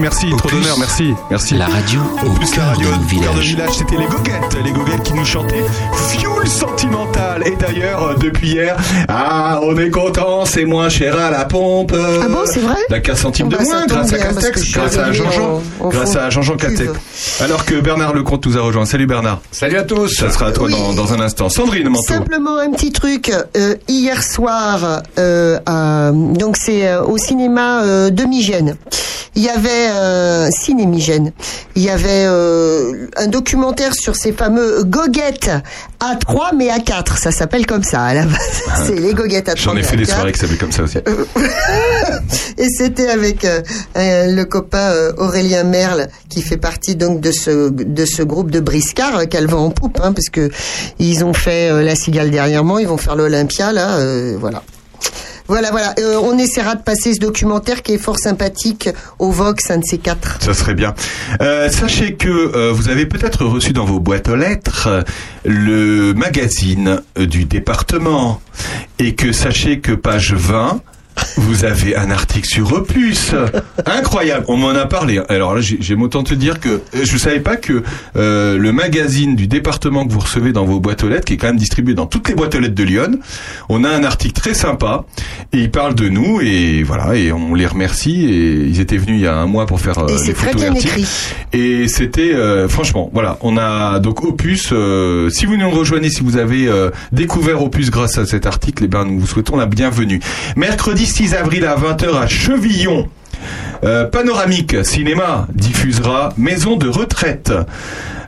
Merci, 0.00 0.30
trop 0.36 0.48
d'honneur, 0.48 0.78
merci, 0.78 1.14
merci. 1.30 1.54
La 1.54 1.66
radio 1.66 2.00
au 2.26 2.30
Plus 2.30 2.50
la 2.50 2.56
cœur 2.56 2.66
radio 2.68 2.86
de 2.90 2.94
nos 2.96 2.96
au 2.96 3.20
cœur 3.20 3.34
de 3.34 3.40
villages. 3.40 3.46
village, 3.48 3.70
c'était 3.74 3.96
les 3.96 4.06
goguettes, 4.06 4.56
les 4.64 4.72
goguettes 4.72 5.02
qui 5.02 5.12
nous 5.12 5.24
chantaient 5.24 5.64
Fuel 6.08 6.48
Sentimental. 6.48 7.42
Et 7.46 7.54
d'ailleurs, 7.56 8.02
euh, 8.02 8.14
depuis 8.14 8.48
hier, 8.52 8.76
ah, 9.08 9.60
on 9.62 9.76
est 9.78 9.90
content, 9.90 10.44
c'est 10.46 10.64
moins 10.64 10.88
cher 10.88 11.18
à 11.18 11.30
la 11.30 11.44
pompe. 11.44 11.92
Ah 11.94 12.28
bon, 12.28 12.38
c'est 12.46 12.60
vrai 12.60 12.76
La 12.88 13.00
15 13.00 13.18
centimes 13.18 13.48
Ah 13.52 13.52
de 13.52 13.56
bah, 13.58 13.64
moins, 13.64 13.86
grâce 13.86 14.12
à 14.12 14.18
Castex, 14.18 14.72
grâce 14.72 14.96
à 14.96 15.12
Jean-Jean, 15.12 15.62
grâce 15.90 16.16
à 16.16 16.30
Jean-Jean. 16.30 16.56
Castex. 16.56 17.40
Alors 17.42 17.64
que 17.66 17.74
Bernard 17.80 18.14
Lecomte 18.14 18.46
nous 18.46 18.56
a 18.56 18.62
rejoint. 18.62 18.86
Salut 18.86 19.06
Bernard. 19.06 19.40
Salut 19.50 19.76
à 19.76 19.82
tous. 19.82 20.08
Ça 20.14 20.30
sera 20.30 20.46
à 20.46 20.52
toi 20.52 20.66
Oui. 20.66 20.72
dans, 20.72 20.94
dans 20.94 21.12
un 21.12 21.20
instant. 21.20 21.48
Sandrine 21.50 21.88
Manteau. 21.88 22.04
Simplement 22.04 22.58
un 22.58 22.70
petit 22.70 22.92
truc. 22.92 23.30
euh, 23.56 23.74
hier 23.88 24.22
soir, 24.22 25.02
euh, 25.18 25.58
à- 25.66 26.10
donc 26.12 26.56
c'est 26.56 26.88
euh, 26.88 27.02
au 27.04 27.18
cinéma 27.18 27.82
euh, 27.82 28.10
de 28.10 28.24
Migène. 28.24 28.76
Il 29.36 29.42
y 29.42 29.48
avait 29.48 29.88
euh, 29.90 30.48
Cinémigène. 30.50 31.32
Il 31.76 31.82
y 31.82 31.88
avait 31.88 32.24
euh, 32.26 33.06
un 33.16 33.28
documentaire 33.28 33.94
sur 33.94 34.16
ces 34.16 34.32
fameux 34.32 34.82
goguettes 34.84 35.50
à 36.00 36.16
3 36.16 36.52
mais 36.56 36.68
à 36.68 36.80
4. 36.80 37.16
Ça 37.16 37.30
s'appelle 37.30 37.64
comme 37.66 37.84
ça 37.84 38.02
à 38.02 38.14
la 38.14 38.24
base. 38.24 38.62
c'est 38.86 38.96
les 38.96 39.14
goguettes 39.14 39.48
à 39.48 39.54
3 39.54 39.72
J'en 39.72 39.78
ai 39.78 39.84
fait 39.84 39.96
des 39.96 40.04
4. 40.04 40.14
soirées 40.16 40.32
qui 40.32 40.40
s'appellent 40.40 40.58
comme 40.58 40.72
ça 40.72 40.82
aussi. 40.82 40.98
Et 42.58 42.68
c'était 42.68 43.08
avec 43.08 43.44
euh, 43.44 43.62
le 43.94 44.44
copain 44.44 44.90
euh, 44.90 45.12
Aurélien 45.16 45.62
Merle 45.62 46.08
qui 46.28 46.42
fait 46.42 46.56
partie 46.56 46.96
donc 46.96 47.20
de 47.20 47.30
ce 47.30 47.70
de 47.70 48.04
ce 48.04 48.22
groupe 48.22 48.50
de 48.50 48.60
briscards 48.60 49.28
qu'elle 49.28 49.46
vend 49.46 49.66
en 49.66 49.70
poupe 49.70 50.00
hein, 50.02 50.12
parce 50.12 50.28
que 50.28 50.50
ils 50.98 51.24
ont 51.24 51.34
fait 51.34 51.82
la 51.82 51.94
cigale 51.94 52.30
dernièrement, 52.30 52.78
ils 52.78 52.88
vont 52.88 52.96
faire 52.96 53.16
l'Olympia 53.16 53.72
là, 53.72 53.98
voilà. 54.38 54.62
Voilà, 55.50 55.72
voilà. 55.72 55.94
Euh, 55.98 56.14
on 56.22 56.38
essaiera 56.38 56.76
de 56.76 56.82
passer 56.82 57.12
ce 57.12 57.18
documentaire 57.18 57.82
qui 57.82 57.94
est 57.94 57.98
fort 57.98 58.20
sympathique 58.20 58.88
au 59.18 59.32
Vox, 59.32 59.68
un 59.72 59.78
de 59.78 59.84
ces 59.84 59.98
quatre. 59.98 60.40
Ça 60.40 60.54
serait 60.54 60.74
bien. 60.74 60.94
Euh, 61.42 61.68
sachez 61.68 62.14
que 62.14 62.28
euh, 62.28 62.70
vous 62.72 62.88
avez 62.88 63.04
peut-être 63.04 63.44
reçu 63.44 63.72
dans 63.72 63.84
vos 63.84 63.98
boîtes 63.98 64.28
aux 64.28 64.36
lettres 64.36 65.04
le 65.44 66.12
magazine 66.14 67.00
du 67.16 67.46
département 67.46 68.40
et 69.00 69.16
que 69.16 69.32
sachez 69.32 69.80
que 69.80 69.90
page 69.90 70.34
20 70.34 70.82
Vous 71.36 71.64
avez 71.64 71.96
un 71.96 72.10
article 72.10 72.46
sur 72.46 72.72
Opus. 72.72 73.32
Incroyable. 73.86 74.44
On 74.48 74.56
m'en 74.56 74.70
a 74.70 74.86
parlé. 74.86 75.20
Alors 75.28 75.54
là, 75.54 75.60
j'ai- 75.60 75.78
j'aime 75.80 76.02
autant 76.02 76.22
te 76.22 76.34
dire 76.34 76.60
que 76.60 76.68
euh, 76.68 76.80
je 77.02 77.16
savais 77.16 77.40
pas 77.40 77.56
que 77.56 77.82
euh, 78.16 78.58
le 78.58 78.72
magazine 78.72 79.36
du 79.36 79.46
département 79.46 80.06
que 80.06 80.12
vous 80.12 80.20
recevez 80.20 80.52
dans 80.52 80.64
vos 80.64 80.80
boîtes 80.80 81.02
aux 81.04 81.08
lettres, 81.08 81.24
qui 81.24 81.34
est 81.34 81.36
quand 81.36 81.48
même 81.48 81.56
distribué 81.56 81.94
dans 81.94 82.06
toutes 82.06 82.28
les 82.28 82.34
boîtes 82.34 82.54
aux 82.54 82.60
lettres 82.60 82.74
de 82.74 82.82
Lyon, 82.84 83.10
on 83.68 83.84
a 83.84 83.88
un 83.88 84.04
article 84.04 84.40
très 84.40 84.54
sympa 84.54 85.04
et 85.52 85.58
ils 85.58 85.70
parlent 85.70 85.94
de 85.94 86.08
nous 86.08 86.40
et 86.40 86.82
voilà 86.82 87.14
et 87.16 87.32
on 87.32 87.54
les 87.54 87.66
remercie 87.66 88.24
et 88.26 88.52
ils 88.66 88.80
étaient 88.80 88.96
venus 88.96 89.16
il 89.18 89.22
y 89.24 89.26
a 89.26 89.34
un 89.36 89.46
mois 89.46 89.66
pour 89.66 89.80
faire 89.80 89.98
euh, 89.98 90.08
Et 90.08 90.26
les 90.28 90.32
très 90.34 90.48
photos 90.48 90.62
et 90.62 90.64
bien 90.64 90.70
articles. 90.74 91.00
écrit. 91.00 91.06
Et 91.52 91.88
c'était 91.88 92.34
euh, 92.34 92.68
franchement, 92.68 93.10
voilà, 93.12 93.38
on 93.40 93.56
a 93.56 93.98
donc 94.00 94.24
Opus. 94.24 94.72
si 95.30 95.46
vous 95.46 95.56
nous 95.56 95.70
rejoignez, 95.70 96.10
si 96.10 96.22
vous 96.22 96.36
avez 96.36 96.68
découvert 97.12 97.62
Opus 97.62 97.90
grâce 97.90 98.18
à 98.18 98.26
cet 98.26 98.46
article, 98.46 98.84
eh 98.84 98.88
ben 98.88 99.04
nous 99.04 99.18
vous 99.20 99.26
souhaitons 99.26 99.56
la 99.56 99.66
bienvenue. 99.66 100.20
Mercredi 100.56 101.06
6 101.10 101.34
avril 101.34 101.66
à 101.66 101.76
20h 101.76 102.16
à 102.16 102.26
Chevillon. 102.28 103.08
euh, 103.84 104.04
Panoramique 104.04 104.84
Cinéma 104.84 105.48
diffusera 105.52 106.32
Maison 106.36 106.76
de 106.76 106.88
retraite. 106.88 107.52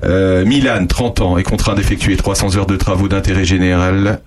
Euh, 0.04 0.44
Milan, 0.44 0.86
30 0.88 1.20
ans, 1.20 1.38
est 1.38 1.44
contraint 1.44 1.74
d'effectuer 1.74 2.16
300 2.16 2.56
heures 2.56 2.66
de 2.66 2.76
travaux 2.76 3.06
d'intérêt 3.06 3.44
général 3.44 4.20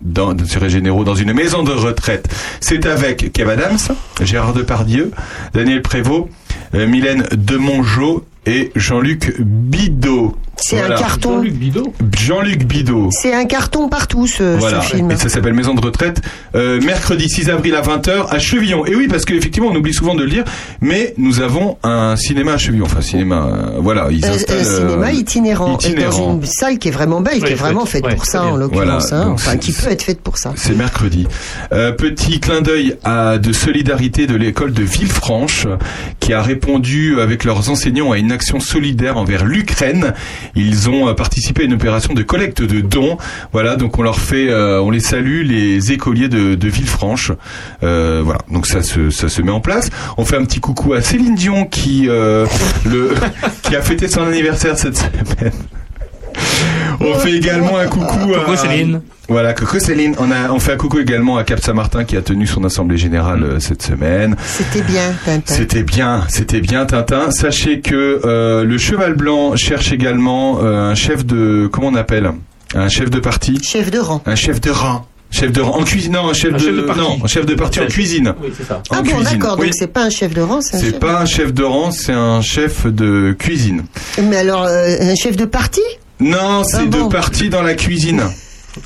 généraux 0.69 1.03
dans 1.03 1.15
une 1.15 1.33
maison 1.33 1.63
de 1.63 1.73
retraite. 1.73 2.29
C'est 2.61 2.85
avec 2.85 3.33
Kev 3.33 3.51
Adams, 3.51 3.77
Gérard 4.21 4.53
Depardieu, 4.53 5.11
Daniel 5.53 5.81
Prévost, 5.81 6.29
euh, 6.75 6.87
Mylène 6.87 7.25
Demongeau 7.33 8.25
et 8.45 8.71
Jean-Luc 8.75 9.35
Bidot. 9.39 10.35
C'est 10.57 10.79
un 10.79 10.95
carton. 10.95 11.33
Jean-Luc 11.37 11.53
Bidot 11.55 11.93
Jean-Luc 12.17 12.63
Bidot. 12.65 13.09
C'est 13.11 13.33
un 13.33 13.43
carton 13.45 13.89
partout 13.89 14.25
ce, 14.25 14.57
Voilà, 14.57 14.81
ce 14.81 14.95
film. 14.95 15.11
et 15.11 15.17
ça 15.17 15.27
s'appelle 15.27 15.53
Maison 15.53 15.73
de 15.73 15.81
retraite, 15.81 16.21
euh, 16.55 16.79
mercredi 16.81 17.27
6 17.27 17.49
avril 17.49 17.75
à 17.75 17.81
20h 17.81 18.27
à 18.29 18.39
Chevillon. 18.39 18.85
Et 18.85 18.95
oui, 18.95 19.07
parce 19.09 19.25
qu'effectivement, 19.25 19.67
on 19.71 19.75
oublie 19.75 19.93
souvent 19.93 20.15
de 20.15 20.23
le 20.23 20.29
dire, 20.29 20.45
mais 20.79 21.13
nous 21.17 21.41
avons 21.41 21.77
un 21.83 22.15
cinéma 22.15 22.53
à 22.53 22.57
Chevillon. 22.57 22.85
Enfin, 22.85 23.01
cinéma, 23.01 23.47
euh, 23.75 23.79
voilà, 23.79 24.07
ils 24.11 24.23
Euh, 24.23 24.29
installent... 24.33 24.57
euh, 24.59 24.63
cinéma 24.87 25.07
euh, 25.07 25.11
itinérant, 25.11 25.71
et 25.73 25.87
itinérant. 25.87 26.27
dans 26.35 26.39
une 26.39 26.45
salle 26.45 26.77
qui 26.79 26.87
est 26.87 26.91
vraiment 26.91 27.19
belle, 27.19 27.43
qui 27.43 27.51
est 27.51 27.55
vraiment 27.55 27.85
faite 27.85 28.05
Ouais, 28.05 28.15
pour 28.15 28.25
ça 28.25 28.41
bien. 28.43 28.51
en 28.53 28.55
l'occurrence, 28.55 29.09
Voilà, 29.09 29.25
hein, 29.25 29.31
enfin 29.33 29.51
c'est- 29.51 29.59
qui 29.59 29.73
peut 29.73 29.91
être 29.91 30.03
faite 30.03 30.21
pour 30.21 30.37
ça. 30.37 30.53
C'est 30.55 30.75
mercredi. 30.77 31.27
Euh, 31.73 31.91
petit 31.91 32.39
clin 32.39 32.61
d'œil 32.61 32.95
à 33.03 33.37
de 33.39 33.51
solidarité 33.51 34.25
de 34.25 34.35
l'école 34.35 34.71
de 34.71 34.83
Villefranche 34.83 35.67
qui 36.21 36.31
a 36.31 36.41
répondu 36.41 37.19
avec 37.19 37.43
leurs 37.43 37.69
enseignants 37.69 38.13
à 38.13 38.17
une 38.17 38.31
action 38.35 38.59
solidaire 38.59 39.17
envers 39.17 39.45
l'Ukraine. 39.45 40.13
Ils 40.55 40.89
ont 40.89 41.07
euh, 41.07 41.13
participé 41.13 41.63
à 41.63 41.65
une 41.65 41.73
opération 41.73 42.13
de 42.13 42.21
collecte 42.21 42.61
de 42.61 42.81
dons. 42.81 43.17
Voilà, 43.51 43.77
donc 43.77 43.97
on 43.97 44.03
leur 44.03 44.19
fait, 44.19 44.49
euh, 44.49 44.79
on 44.81 44.91
les 44.91 44.99
salue 44.99 45.41
les 45.43 45.91
écoliers 45.91 46.27
de, 46.27 46.67
Villefranche. 46.67 47.31
Euh, 47.83 48.21
voilà, 48.23 48.41
donc 48.51 48.67
ça 48.67 48.81
se 48.81 49.09
ça 49.09 49.29
se 49.29 49.41
met 49.41 49.51
en 49.51 49.61
place. 49.61 49.89
On 50.17 50.25
fait 50.25 50.35
un 50.35 50.43
petit 50.43 50.59
coucou 50.59 50.93
à 50.93 51.01
Céline 51.01 51.35
Dion 51.35 51.65
qui 51.65 52.03
le 52.03 53.13
qui 53.63 53.75
a 53.75 53.81
fêté 53.81 54.07
son 54.07 54.21
anniversaire 54.21 54.77
cette 54.77 54.97
semaine. 54.97 55.53
On 57.05 57.15
fait 57.19 57.33
également 57.33 57.77
un 57.77 57.87
coucou 57.87 58.33
à... 58.35 58.39
Coucou 58.39 58.55
Céline. 58.57 59.01
Voilà, 59.27 59.53
coucou 59.53 59.79
Céline. 59.79 60.15
On, 60.19 60.29
a, 60.31 60.51
on 60.51 60.59
fait 60.59 60.73
un 60.73 60.77
coucou 60.77 60.99
également 60.99 61.37
à 61.37 61.43
Cap 61.43 61.59
Saint-Martin 61.59 62.03
qui 62.03 62.15
a 62.17 62.21
tenu 62.21 62.45
son 62.47 62.63
assemblée 62.63 62.97
générale 62.97 63.43
euh, 63.43 63.59
cette 63.59 63.81
semaine. 63.81 64.35
C'était 64.45 64.81
bien, 64.83 65.13
Tintin. 65.25 65.53
C'était 65.53 65.83
bien, 65.83 66.23
c'était 66.29 66.61
bien 66.61 66.85
Tintin. 66.85 67.31
Sachez 67.31 67.81
que 67.81 68.21
euh, 68.25 68.63
le 68.63 68.77
Cheval 68.77 69.13
Blanc 69.15 69.55
cherche 69.55 69.91
également 69.91 70.59
euh, 70.61 70.91
un 70.91 70.95
chef 70.95 71.25
de... 71.25 71.67
Comment 71.71 71.87
on 71.87 71.95
appelle? 71.95 72.31
Un 72.75 72.89
chef 72.89 73.09
de 73.09 73.19
parti? 73.19 73.59
Chef 73.63 73.89
de 73.91 73.99
rang. 73.99 74.21
Un 74.25 74.35
chef 74.35 74.59
de 74.61 74.69
rang. 74.69 75.07
Chef 75.31 75.51
de 75.51 75.59
rang 75.59 75.79
en 75.79 75.83
cuisine, 75.83 76.13
non, 76.13 76.29
un 76.29 76.33
chef, 76.33 76.53
Un 76.53 76.57
de, 76.57 76.59
chef 76.63 76.75
de 76.75 76.81
parti. 76.81 77.01
non, 77.01 77.17
un 77.23 77.27
chef 77.27 77.45
de 77.45 77.55
parti 77.55 77.79
en 77.81 77.87
cuisine. 77.87 78.33
Oui, 78.41 78.49
c'est 78.55 78.63
ça. 78.63 78.75
En 78.89 78.97
Ah 78.97 79.01
bon, 79.01 79.09
cuisine. 79.15 79.23
d'accord, 79.39 79.57
Oui. 79.59 79.65
donc 79.65 79.73
c'est 79.75 79.87
pas 79.91 80.03
un 80.03 80.09
chef 80.09 80.33
de 80.33 80.41
rang, 80.41 80.61
c'est 80.61 80.77
un 80.77 80.79
C'est 80.79 80.91
chef 80.91 80.99
pas 80.99 81.19
un 81.19 81.25
chef 81.25 81.51
de 81.53 81.63
rang, 81.63 81.91
c'est 81.91 82.13
un 82.13 82.41
chef 82.41 82.85
de 82.85 83.35
cuisine. 83.37 83.83
Mais 84.21 84.37
alors, 84.37 84.63
euh, 84.65 84.95
un 85.01 85.15
chef 85.15 85.35
de 85.35 85.45
parti? 85.45 85.81
Non, 86.19 86.63
c'est 86.63 86.77
Ah 86.77 86.85
bon 86.85 87.07
de 87.07 87.47
dans 87.49 87.61
la 87.61 87.73
cuisine. 87.73 88.21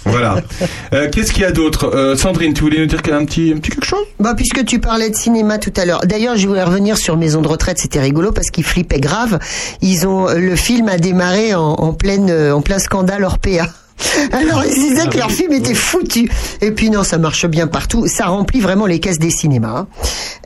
Voilà. 0.06 0.42
Euh, 0.94 1.08
Qu'est-ce 1.12 1.32
qu'il 1.32 1.44
y 1.44 1.46
a 1.46 1.52
d'autre? 1.52 1.92
Euh, 1.94 2.16
Sandrine, 2.16 2.54
tu 2.56 2.62
voulais 2.62 2.80
nous 2.80 2.88
dire 2.88 3.02
qu'il 3.04 3.12
y 3.12 3.16
a 3.16 3.20
un 3.20 3.26
petit, 3.26 3.54
un 3.56 3.60
petit 3.60 3.70
quelque 3.70 3.86
chose? 3.86 4.06
Bah, 4.20 4.34
puisque 4.36 4.66
tu 4.66 4.80
parlais 4.80 5.10
de 5.12 5.16
cinéma 5.16 5.60
tout 5.60 5.74
à 5.78 5.86
l'heure. 5.86 6.02
D'ailleurs, 6.04 6.36
je 6.36 6.48
voulais 6.48 6.64
revenir 6.64 6.98
sur 6.98 7.16
Maison 7.16 7.42
de 7.42 7.48
retraite. 7.48 7.78
C'était 7.78 8.00
rigolo 8.00 8.32
parce 8.32 8.50
qu'ils 8.50 8.64
flippaient 8.64 9.00
grave. 9.00 9.38
Ils 9.82 10.08
ont, 10.08 10.28
le 10.34 10.56
film 10.56 10.90
a 10.90 10.98
démarré 10.98 11.54
en, 11.54 11.62
en 11.74 11.94
pleine, 11.94 12.30
euh, 12.32 12.56
en 12.56 12.62
plein 12.62 12.80
scandale 12.80 13.24
Orpea. 13.24 13.68
Alors 14.32 14.64
ils 14.66 14.74
disaient 14.74 15.08
que 15.10 15.18
leur 15.18 15.30
film 15.32 15.54
était 15.54 15.76
foutu. 15.76 16.32
Et 16.62 16.72
puis 16.72 16.90
non, 16.90 17.04
ça 17.04 17.20
marche 17.20 17.46
bien 17.46 17.68
partout. 17.68 18.08
Ça 18.08 18.26
remplit 18.26 18.62
vraiment 18.62 18.88
les 18.88 19.00
caisses 19.00 19.20
des 19.20 19.30
cinémas. 19.30 19.78
hein. 19.82 19.88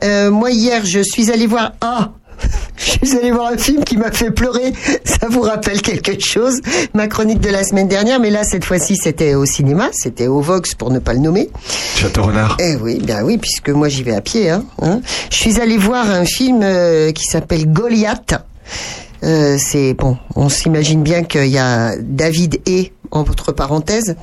Euh, 0.02 0.30
moi 0.30 0.50
hier, 0.50 0.84
je 0.84 1.00
suis 1.00 1.30
allé 1.30 1.46
voir 1.46 1.72
ah. 1.80 2.10
Je 2.76 3.06
suis 3.06 3.18
allé 3.18 3.30
voir 3.30 3.52
un 3.52 3.58
film 3.58 3.84
qui 3.84 3.96
m'a 3.96 4.10
fait 4.10 4.30
pleurer. 4.30 4.72
Ça 5.04 5.28
vous 5.28 5.42
rappelle 5.42 5.80
quelque 5.80 6.18
chose 6.20 6.60
Ma 6.92 7.06
chronique 7.06 7.40
de 7.40 7.50
la 7.50 7.64
semaine 7.64 7.88
dernière, 7.88 8.20
mais 8.20 8.30
là 8.30 8.44
cette 8.44 8.64
fois-ci 8.64 8.96
c'était 8.96 9.34
au 9.34 9.46
cinéma, 9.46 9.90
c'était 9.92 10.26
au 10.26 10.40
Vox 10.40 10.74
pour 10.74 10.90
ne 10.90 10.98
pas 10.98 11.12
le 11.12 11.20
nommer. 11.20 11.50
Château 11.96 12.24
Renard. 12.24 12.56
Eh 12.60 12.76
oui, 12.76 12.98
bien 13.02 13.22
oui, 13.22 13.38
puisque 13.38 13.70
moi 13.70 13.88
j'y 13.88 14.02
vais 14.02 14.14
à 14.14 14.20
pied. 14.20 14.50
Hein, 14.50 14.64
hein. 14.82 15.00
Je 15.30 15.36
suis 15.36 15.60
allée 15.60 15.78
voir 15.78 16.10
un 16.10 16.24
film 16.24 16.60
euh, 16.62 17.12
qui 17.12 17.24
s'appelle 17.24 17.70
Goliath. 17.70 18.34
Euh, 19.24 19.56
c'est 19.58 19.94
bon, 19.94 20.18
on 20.36 20.48
s'imagine 20.48 21.02
bien 21.02 21.24
qu'il 21.24 21.46
y 21.46 21.58
a 21.58 21.94
David 21.98 22.60
et 22.66 22.92
entre 23.10 23.52
parenthèses, 23.52 24.16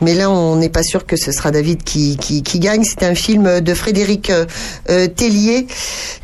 mais 0.00 0.14
là 0.14 0.30
on 0.30 0.56
n'est 0.56 0.70
pas 0.70 0.82
sûr 0.82 1.06
que 1.06 1.16
ce 1.16 1.30
sera 1.30 1.50
David 1.50 1.84
qui, 1.84 2.16
qui, 2.16 2.42
qui 2.42 2.58
gagne. 2.58 2.82
C'est 2.82 3.04
un 3.04 3.14
film 3.14 3.60
de 3.60 3.74
Frédéric 3.74 4.30
euh, 4.30 4.46
euh, 4.90 5.06
Tellier 5.06 5.66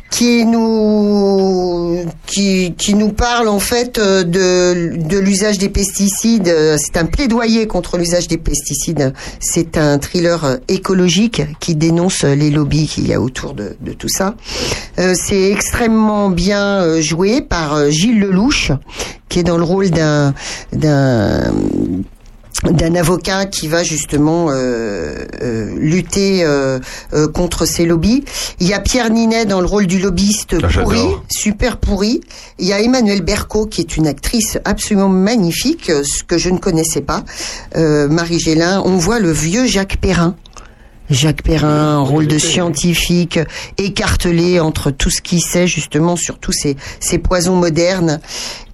qui 0.09 0.45
nous 0.45 2.05
qui, 2.25 2.73
qui 2.77 2.93
nous 2.93 3.11
parle 3.11 3.47
en 3.47 3.59
fait 3.59 3.97
euh, 3.97 4.23
de, 4.23 4.97
de 4.97 5.17
l'usage 5.17 5.57
des 5.57 5.69
pesticides. 5.69 6.53
C'est 6.77 6.97
un 6.97 7.05
plaidoyer 7.05 7.67
contre 7.67 7.97
l'usage 7.97 8.27
des 8.27 8.37
pesticides. 8.37 9.13
C'est 9.39 9.77
un 9.77 9.97
thriller 9.97 10.43
euh, 10.45 10.57
écologique 10.67 11.43
qui 11.59 11.75
dénonce 11.75 12.23
euh, 12.23 12.35
les 12.35 12.49
lobbies 12.49 12.87
qu'il 12.87 13.07
y 13.07 13.13
a 13.13 13.21
autour 13.21 13.53
de, 13.53 13.75
de 13.81 13.93
tout 13.93 14.09
ça. 14.09 14.35
C'est 14.97 15.51
extrêmement 15.51 16.29
bien 16.29 17.01
joué 17.01 17.41
par 17.41 17.89
Gilles 17.91 18.19
Lelouch, 18.19 18.71
qui 19.29 19.39
est 19.39 19.43
dans 19.43 19.57
le 19.57 19.63
rôle 19.63 19.89
d'un 19.89 20.33
d'un 20.71 21.53
d'un 22.71 22.95
avocat 22.95 23.45
qui 23.45 23.67
va 23.67 23.83
justement 23.83 24.47
euh, 24.49 25.25
euh, 25.41 25.73
lutter 25.77 26.43
euh, 26.43 26.79
euh, 27.13 27.27
contre 27.27 27.65
ces 27.65 27.85
lobbies. 27.85 28.23
Il 28.59 28.67
y 28.67 28.73
a 28.73 28.79
Pierre 28.79 29.09
Ninet 29.09 29.45
dans 29.45 29.61
le 29.61 29.67
rôle 29.67 29.87
du 29.87 29.99
lobbyiste 29.99 30.55
Ah, 30.63 30.67
pourri, 30.81 31.05
super 31.29 31.77
pourri. 31.77 32.21
Il 32.59 32.65
y 32.67 32.73
a 32.73 32.81
Emmanuel 32.81 33.21
Berco 33.21 33.65
qui 33.65 33.81
est 33.81 33.97
une 33.97 34.07
actrice 34.07 34.57
absolument 34.65 35.09
magnifique, 35.09 35.91
ce 36.03 36.23
que 36.23 36.37
je 36.37 36.49
ne 36.49 36.57
connaissais 36.57 37.01
pas. 37.01 37.23
Euh, 37.75 38.07
Marie 38.07 38.39
Gélin, 38.39 38.81
on 38.85 38.97
voit 38.97 39.19
le 39.19 39.31
vieux 39.31 39.65
Jacques 39.65 39.97
Perrin. 40.01 40.35
Jacques 41.09 41.43
Perrin, 41.43 41.99
rôle 41.99 42.27
de 42.27 42.37
scientifique, 42.37 43.39
écartelé 43.77 44.59
entre 44.59 44.91
tout 44.91 45.09
ce 45.09 45.21
qu'il 45.21 45.41
sait 45.41 45.67
justement 45.67 46.15
sur 46.15 46.39
tous 46.39 46.51
ces, 46.51 46.75
ces 46.99 47.17
poisons 47.17 47.55
modernes 47.55 48.19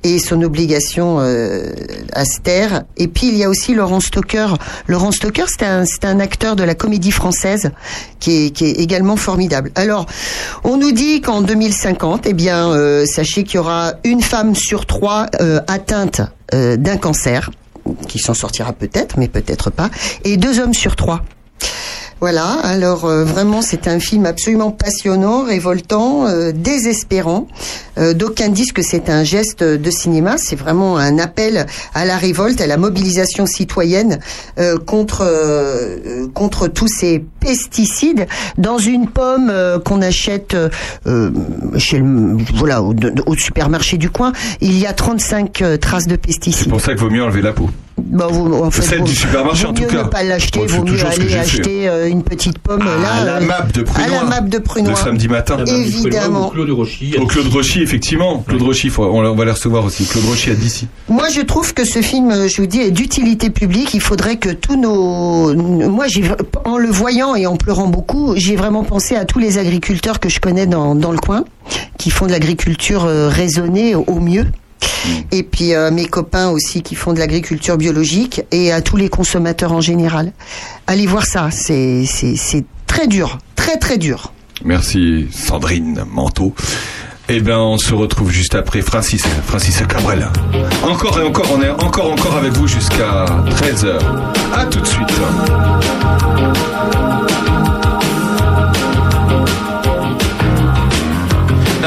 et 0.03 0.17
son 0.17 0.41
obligation 0.41 1.19
euh, 1.19 1.73
à 2.13 2.25
se 2.25 2.39
taire. 2.39 2.83
Et 2.97 3.07
puis 3.07 3.27
il 3.27 3.35
y 3.35 3.43
a 3.43 3.49
aussi 3.49 3.73
Laurent 3.73 3.99
Stocker. 3.99 4.47
Laurent 4.87 5.11
Stocker, 5.11 5.45
c'est 5.47 5.63
un, 5.63 5.83
un 6.03 6.19
acteur 6.19 6.55
de 6.55 6.63
la 6.63 6.75
comédie 6.75 7.11
française 7.11 7.71
qui 8.19 8.45
est, 8.45 8.49
qui 8.51 8.65
est 8.65 8.79
également 8.79 9.15
formidable. 9.15 9.71
Alors, 9.75 10.05
on 10.63 10.77
nous 10.77 10.91
dit 10.91 11.21
qu'en 11.21 11.41
2050, 11.41 12.25
eh 12.25 12.33
bien, 12.33 12.71
euh, 12.71 13.05
sachez 13.05 13.43
qu'il 13.43 13.55
y 13.55 13.59
aura 13.59 13.93
une 14.03 14.21
femme 14.21 14.55
sur 14.55 14.85
trois 14.85 15.27
euh, 15.39 15.59
atteinte 15.67 16.21
euh, 16.53 16.77
d'un 16.77 16.97
cancer, 16.97 17.51
qui 18.07 18.19
s'en 18.19 18.33
sortira 18.33 18.73
peut-être, 18.73 19.17
mais 19.17 19.27
peut-être 19.27 19.69
pas, 19.69 19.89
et 20.23 20.37
deux 20.37 20.59
hommes 20.59 20.73
sur 20.73 20.95
trois. 20.95 21.23
Voilà, 22.21 22.51
alors 22.51 23.05
euh, 23.05 23.23
vraiment 23.23 23.63
c'est 23.63 23.87
un 23.87 23.99
film 23.99 24.27
absolument 24.27 24.69
passionnant, 24.69 25.43
révoltant, 25.43 26.27
euh, 26.27 26.51
désespérant. 26.51 27.47
Euh, 27.97 28.13
D'aucuns 28.13 28.49
disent 28.49 28.73
que 28.73 28.83
c'est 28.83 29.09
un 29.09 29.23
geste 29.23 29.63
de 29.63 29.89
cinéma, 29.89 30.37
c'est 30.37 30.55
vraiment 30.55 30.99
un 30.99 31.17
appel 31.17 31.65
à 31.95 32.05
la 32.05 32.17
révolte, 32.17 32.61
à 32.61 32.67
la 32.67 32.77
mobilisation 32.77 33.47
citoyenne 33.47 34.19
euh, 34.59 34.77
contre 34.77 35.27
contre 36.35 36.67
tous 36.67 36.87
ces 36.87 37.25
pesticides. 37.41 38.27
Dans 38.57 38.77
une 38.77 39.07
pomme 39.07 39.49
euh, 39.49 39.79
qu'on 39.79 40.01
achète 40.01 40.55
euh, 40.55 41.31
chez 41.77 41.97
le 41.99 42.37
voilà 42.55 42.81
au, 42.81 42.93
au 43.25 43.35
supermarché 43.35 43.97
du 43.97 44.09
coin, 44.09 44.31
il 44.61 44.77
y 44.77 44.85
a 44.85 44.93
35 44.93 45.61
euh, 45.61 45.77
traces 45.77 46.07
de 46.07 46.15
pesticides. 46.15 46.63
C'est 46.63 46.69
pour 46.69 46.79
ça 46.81 46.93
qu'il 46.93 47.01
vaut 47.01 47.09
mieux 47.09 47.23
enlever 47.23 47.41
la 47.41 47.51
peau. 47.51 47.69
Bah, 48.03 48.27
vous, 48.31 48.51
en 48.53 48.71
fait, 48.71 48.81
Celle 48.81 48.99
vaut- 48.99 49.05
du 49.05 49.13
supermarché, 49.15 49.63
vaut 49.65 49.69
en 49.71 49.73
tout 49.73 49.83
mieux 49.83 49.87
cas. 49.89 50.03
ne 50.03 50.07
pas 50.09 50.23
l'acheter, 50.23 50.65
vaut 50.65 50.83
mieux 50.83 51.05
aller 51.05 51.27
fait. 51.27 51.37
acheter 51.37 51.87
euh, 51.89 52.09
une 52.09 52.23
petite 52.23 52.57
pomme 52.57 52.81
Ah, 52.83 53.23
là. 53.23 53.25
la 53.25 53.37
euh, 53.37 53.45
map 53.45 53.67
de 53.71 53.81
à 53.81 53.83
Prunois. 53.83 54.09
la 54.17 54.23
map 54.23 54.41
de 54.41 54.57
Prunois. 54.57 54.89
Le 54.91 54.95
samedi 54.95 55.27
matin. 55.27 55.63
Évidemment. 55.65 56.47
ou 56.47 56.51
Claude 56.51 56.71
Rochy. 56.71 57.13
Au 57.19 57.27
Claude 57.27 57.47
Rochy, 57.47 57.81
effectivement. 57.83 58.43
Claude 58.47 58.63
Rochy, 58.63 58.89
faut- 58.89 59.03
on, 59.05 59.23
on 59.23 59.35
va 59.35 59.45
les 59.45 59.51
recevoir 59.51 59.85
aussi. 59.85 60.05
Claude 60.05 60.25
Rochy 60.25 60.49
à 60.49 60.55
d'ici. 60.55 60.87
Moi, 61.09 61.27
je 61.29 61.41
trouve 61.41 61.75
que 61.75 61.83
ce 61.85 62.01
film, 62.01 62.31
euh, 62.31 62.47
je 62.47 62.59
vous 62.61 62.65
dis, 62.67 62.79
est 62.79 62.91
d'utilité 62.91 63.51
publique. 63.51 63.93
Il 63.93 64.01
faudrait 64.01 64.37
que 64.37 64.49
tous 64.49 64.77
nos, 64.77 65.53
moi, 65.89 66.05
en 66.65 66.77
le 66.79 66.89
voyant, 66.89 67.30
et 67.35 67.45
en 67.47 67.55
pleurant 67.55 67.87
beaucoup, 67.87 68.33
j'ai 68.35 68.55
vraiment 68.55 68.83
pensé 68.83 69.15
à 69.15 69.25
tous 69.25 69.39
les 69.39 69.57
agriculteurs 69.57 70.19
que 70.19 70.29
je 70.29 70.39
connais 70.39 70.65
dans, 70.65 70.95
dans 70.95 71.11
le 71.11 71.17
coin, 71.17 71.43
qui 71.97 72.09
font 72.09 72.25
de 72.25 72.31
l'agriculture 72.31 73.05
euh, 73.05 73.29
raisonnée 73.29 73.95
au 73.95 74.19
mieux. 74.19 74.45
Et 75.31 75.43
puis 75.43 75.73
euh, 75.73 75.91
mes 75.91 76.05
copains 76.05 76.49
aussi 76.49 76.81
qui 76.81 76.95
font 76.95 77.13
de 77.13 77.19
l'agriculture 77.19 77.77
biologique 77.77 78.41
et 78.51 78.71
à 78.71 78.81
tous 78.81 78.97
les 78.97 79.09
consommateurs 79.09 79.71
en 79.71 79.81
général. 79.81 80.31
Allez 80.87 81.07
voir 81.07 81.25
ça, 81.25 81.49
c'est 81.51 82.05
très 82.87 83.07
dur, 83.07 83.37
très 83.55 83.77
très 83.77 83.97
dur. 83.97 84.31
Merci 84.63 85.27
Sandrine 85.31 86.03
Manteau. 86.11 86.53
Eh 87.33 87.39
bien, 87.39 87.59
on 87.59 87.77
se 87.77 87.93
retrouve 87.93 88.29
juste 88.29 88.55
après 88.55 88.81
Francis, 88.81 89.23
Francis 89.47 89.81
Cabrel. 89.87 90.27
Encore 90.83 91.17
et 91.19 91.23
encore, 91.23 91.47
on 91.55 91.61
est 91.61 91.69
encore 91.69 92.11
encore 92.11 92.35
avec 92.35 92.51
vous 92.51 92.67
jusqu'à 92.67 93.25
13h. 93.47 93.99
À 94.53 94.65
tout 94.65 94.81
de 94.81 94.85
suite. 94.85 95.21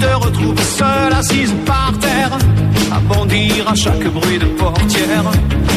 Te 0.00 0.14
retrouves 0.24 0.62
seule 0.62 1.12
assise 1.12 1.54
par 1.66 1.92
terre. 2.00 2.38
À 2.92 3.00
bondir 3.00 3.68
à 3.68 3.74
chaque 3.74 4.06
bruit 4.12 4.38
de 4.38 4.46
portière. 4.46 5.24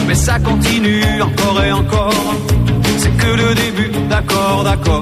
Mais 0.08 0.16
ça 0.16 0.40
continue 0.40 1.22
encore 1.22 1.64
et 1.64 1.72
encore. 1.72 2.36
C'est 2.98 3.16
que 3.18 3.28
le 3.28 3.56
début, 3.56 3.92
d'accord, 4.10 4.64
d'accord. 4.64 5.02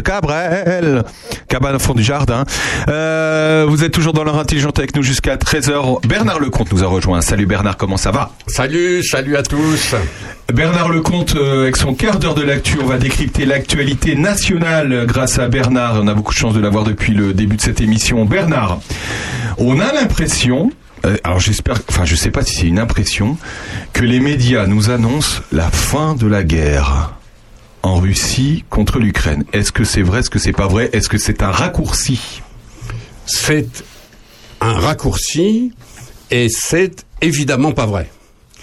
Cœur 0.00 0.20
de 0.20 0.26
Francis 0.26 0.48
Cabrel, 0.48 1.04
cabane 1.48 1.76
au 1.76 1.78
fond 1.78 1.94
du 1.94 2.02
jardin. 2.02 2.44
Euh, 2.88 3.66
vous 3.68 3.84
êtes 3.84 3.92
toujours 3.92 4.12
dans 4.12 4.24
l'heure 4.24 4.38
intelligente 4.38 4.78
avec 4.78 4.94
nous 4.96 5.02
jusqu'à 5.02 5.36
13h. 5.36 6.06
Bernard 6.06 6.40
Lecomte 6.40 6.72
nous 6.72 6.84
a 6.84 6.86
rejoint. 6.86 7.20
Salut 7.20 7.46
Bernard, 7.46 7.76
comment 7.76 7.96
ça 7.96 8.10
va 8.10 8.30
Salut, 8.46 9.02
salut 9.02 9.36
à 9.36 9.42
tous. 9.42 9.94
Bernard 10.52 10.88
Lecomte, 10.88 11.36
euh, 11.36 11.62
avec 11.62 11.76
son 11.76 11.94
quart 11.94 12.18
d'heure 12.18 12.34
de 12.34 12.42
l'actu, 12.42 12.78
on 12.82 12.86
va 12.86 12.98
décrypter 12.98 13.44
l'actualité 13.44 14.14
nationale 14.14 15.04
grâce 15.06 15.38
à 15.38 15.48
Bernard. 15.48 16.00
On 16.02 16.08
a 16.08 16.14
beaucoup 16.14 16.32
de 16.32 16.38
chance 16.38 16.54
de 16.54 16.60
l'avoir 16.60 16.84
depuis 16.84 17.12
le 17.12 17.34
début 17.34 17.56
de 17.56 17.62
cette 17.62 17.80
émission. 17.80 18.24
Bernard, 18.24 18.80
on 19.58 19.80
a 19.80 19.92
l'impression, 19.92 20.70
euh, 21.04 21.16
alors 21.24 21.38
j'espère, 21.38 21.76
enfin 21.88 22.04
je 22.04 22.14
sais 22.14 22.30
pas 22.30 22.42
si 22.42 22.56
c'est 22.56 22.66
une 22.66 22.78
impression, 22.78 23.36
que 23.92 24.02
les 24.02 24.20
médias 24.20 24.66
nous 24.66 24.90
annoncent 24.90 25.42
la 25.52 25.70
fin 25.70 26.14
de 26.14 26.26
la 26.26 26.44
guerre 26.44 27.17
en 27.82 27.96
Russie 27.96 28.64
contre 28.70 28.98
l'Ukraine. 28.98 29.44
Est-ce 29.52 29.72
que 29.72 29.84
c'est 29.84 30.02
vrai 30.02 30.20
Est-ce 30.20 30.30
que 30.30 30.38
c'est 30.38 30.52
pas 30.52 30.66
vrai 30.66 30.90
Est-ce 30.92 31.08
que 31.08 31.18
c'est 31.18 31.42
un 31.42 31.50
raccourci? 31.50 32.42
C'est 33.26 33.84
un 34.60 34.72
raccourci 34.72 35.72
et 36.30 36.48
c'est 36.48 37.04
évidemment 37.20 37.72
pas 37.72 37.86
vrai. 37.86 38.10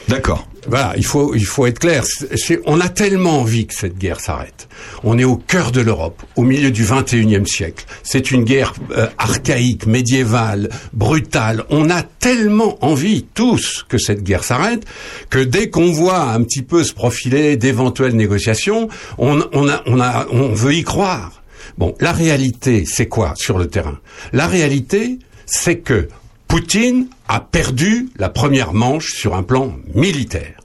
D'accord. 0.08 0.48
Voilà, 0.68 0.94
il 0.98 1.06
faut, 1.06 1.36
il 1.36 1.46
faut 1.46 1.66
être 1.68 1.80
clair. 1.80 2.04
C'est- 2.36 2.60
on 2.66 2.80
a 2.82 2.90
tellement 2.90 3.40
envie 3.42 3.68
que 3.68 3.74
cette 3.74 3.98
guerre 3.98 4.20
s'arrête. 4.20 4.68
On 5.04 5.18
est 5.20 5.24
au 5.24 5.36
cœur 5.38 5.72
de 5.72 5.82
l'Europe, 5.82 6.24
au 6.36 6.42
milieu 6.42 6.72
du 6.72 6.84
21e 6.84 7.46
siècle. 7.46 7.86
C'est 8.04 8.32
une 8.32 8.44
guerre 8.44 8.74
euh, 8.92 9.08
archaïque, 9.18 9.86
médiévale, 9.86 10.70
brutale. 10.94 11.64
On 11.70 11.90
a 11.90 12.02
tellement 12.02 12.84
envie, 12.84 13.26
tous, 13.34 13.86
que 13.88 13.98
cette 13.98 14.24
guerre 14.24 14.44
s'arrête, 14.44 14.84
que 15.30 15.40
dès 15.40 15.70
qu'on 15.70 15.92
voit 15.92 16.22
un 16.32 16.42
petit 16.44 16.64
peu 16.64 16.84
se 16.84 16.94
profiler 16.94 17.58
d'éventuelles 17.58 18.16
négociations, 18.16 18.90
on, 19.18 19.42
on, 19.54 19.70
a, 19.70 19.84
on, 19.86 20.00
a, 20.00 20.26
on 20.32 20.50
veut 20.54 20.74
y 20.74 20.84
croire. 20.84 21.44
Bon, 21.78 21.94
la 22.00 22.12
réalité, 22.12 22.86
c'est 22.88 23.08
quoi 23.08 23.34
sur 23.36 23.58
le 23.58 23.68
terrain? 23.68 24.00
La 24.34 24.48
réalité, 24.48 25.20
c'est 25.46 25.78
que 25.78 26.08
Poutine 26.48 27.08
a 27.28 27.40
perdu 27.40 28.10
la 28.18 28.30
première 28.30 28.74
manche 28.74 29.14
sur 29.14 29.36
un 29.36 29.44
plan 29.44 29.76
militaire. 29.94 30.62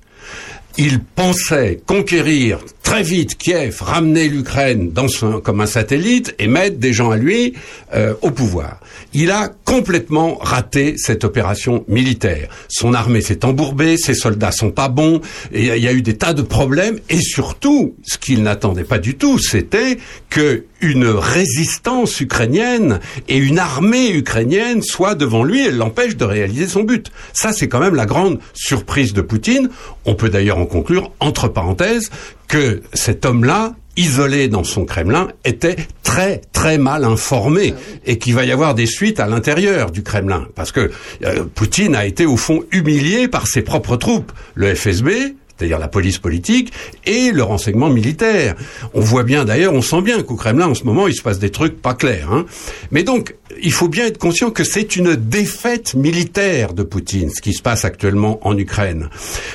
Il 0.79 1.03
pensait 1.03 1.83
conquérir 1.87 2.61
très 2.91 3.05
vite 3.05 3.39
Kiev, 3.39 3.83
ramener 3.83 4.29
l'Ukraine 4.29 4.91
dans 4.91 5.07
son, 5.07 5.41
comme 5.41 5.61
un 5.61 5.67
satellite 5.67 6.35
et 6.41 6.49
mettre 6.49 6.79
des 6.79 6.93
gens 6.93 7.13
à 7.13 7.17
lui 7.17 7.55
euh, 7.95 8.15
au 8.21 8.33
pouvoir. 8.33 8.81
Il 9.13 9.31
a 9.31 9.49
complètement 9.65 10.39
raté 10.41 10.97
cette 10.97 11.23
opération 11.23 11.85
militaire. 11.87 12.49
Son 12.67 12.93
armée 12.93 13.21
s'est 13.21 13.45
embourbée, 13.45 13.97
ses 13.97 14.15
soldats 14.15 14.51
sont 14.51 14.73
pas 14.73 14.89
bons, 14.89 15.21
et 15.53 15.67
il 15.67 15.85
y 15.85 15.87
a 15.87 15.93
eu 15.93 16.03
des 16.03 16.17
tas 16.17 16.33
de 16.33 16.43
problèmes. 16.43 16.99
Et 17.09 17.21
surtout, 17.21 17.95
ce 18.03 18.19
qu'il 18.19 18.43
n'attendait 18.43 18.83
pas 18.83 18.99
du 18.99 19.15
tout, 19.15 19.39
c'était 19.39 19.99
que 20.29 20.65
une 20.81 21.07
résistance 21.07 22.21
ukrainienne 22.21 23.01
et 23.29 23.37
une 23.37 23.59
armée 23.59 24.11
ukrainienne 24.11 24.83
soient 24.83 25.15
devant 25.15 25.45
lui 25.45 25.67
et 25.67 25.71
l'empêchent 25.71 26.17
de 26.17 26.25
réaliser 26.25 26.67
son 26.67 26.83
but. 26.83 27.13
Ça, 27.35 27.53
c'est 27.53 27.69
quand 27.69 27.81
même 27.81 27.95
la 27.95 28.07
grande 28.07 28.39
surprise 28.55 29.13
de 29.13 29.21
Poutine. 29.21 29.69
On 30.07 30.15
peut 30.15 30.31
d'ailleurs 30.31 30.59
en 30.59 30.67
conclure, 30.67 31.13
entre 31.21 31.49
parenthèses, 31.49 32.11
que 32.51 32.83
cet 32.93 33.25
homme-là, 33.25 33.75
isolé 33.97 34.49
dans 34.49 34.65
son 34.65 34.85
Kremlin, 34.85 35.29
était 35.45 35.77
très 36.03 36.41
très 36.53 36.79
mal 36.79 37.05
informé 37.05 37.75
et 38.05 38.19
qu'il 38.19 38.35
va 38.35 38.45
y 38.45 38.51
avoir 38.51 38.75
des 38.75 38.87
suites 38.87 39.21
à 39.21 39.29
l'intérieur 39.29 39.93
du 39.93 40.03
Kremlin. 40.03 40.49
Parce 40.57 40.73
que 40.73 40.91
euh, 41.25 41.45
Poutine 41.55 41.95
a 41.95 42.05
été 42.05 42.27
au 42.27 42.37
fond 42.37 42.65
humilié 42.73 43.29
par 43.29 43.47
ses 43.47 43.63
propres 43.63 43.97
troupes. 43.97 44.33
Le 44.55 44.75
FSB, 44.75 45.37
c'est-à-dire 45.61 45.79
la 45.79 45.89
police 45.89 46.19
politique, 46.19 46.73
et 47.05 47.33
le 47.33 47.43
renseignement 47.43 47.91
militaire. 47.91 48.55
On 48.95 49.01
voit 49.01 49.25
bien 49.25 49.45
d'ailleurs, 49.45 49.75
on 49.75 49.83
sent 49.83 50.01
bien 50.01 50.23
qu'au 50.23 50.37
Kremlin 50.37 50.69
en 50.69 50.75
ce 50.75 50.85
moment 50.85 51.07
il 51.07 51.15
se 51.15 51.23
passe 51.23 51.39
des 51.39 51.51
trucs 51.51 51.81
pas 51.81 51.95
clairs. 51.95 52.33
Hein. 52.33 52.47
Mais 52.91 53.03
donc, 53.03 53.35
il 53.63 53.73
faut 53.73 53.89
bien 53.89 54.07
être 54.07 54.19
conscient 54.19 54.51
que 54.51 54.65
c'est 54.65 54.97
une 54.97 55.17
défaite 55.17 55.95
militaire 55.95 56.73
de 56.73 56.83
Poutine, 56.83 57.31
ce 57.31 57.43
qui 57.43 57.53
se 57.53 57.63
passe 57.63 57.85
actuellement 57.85 58.39
en 58.47 58.57
Ukraine. 58.57 59.11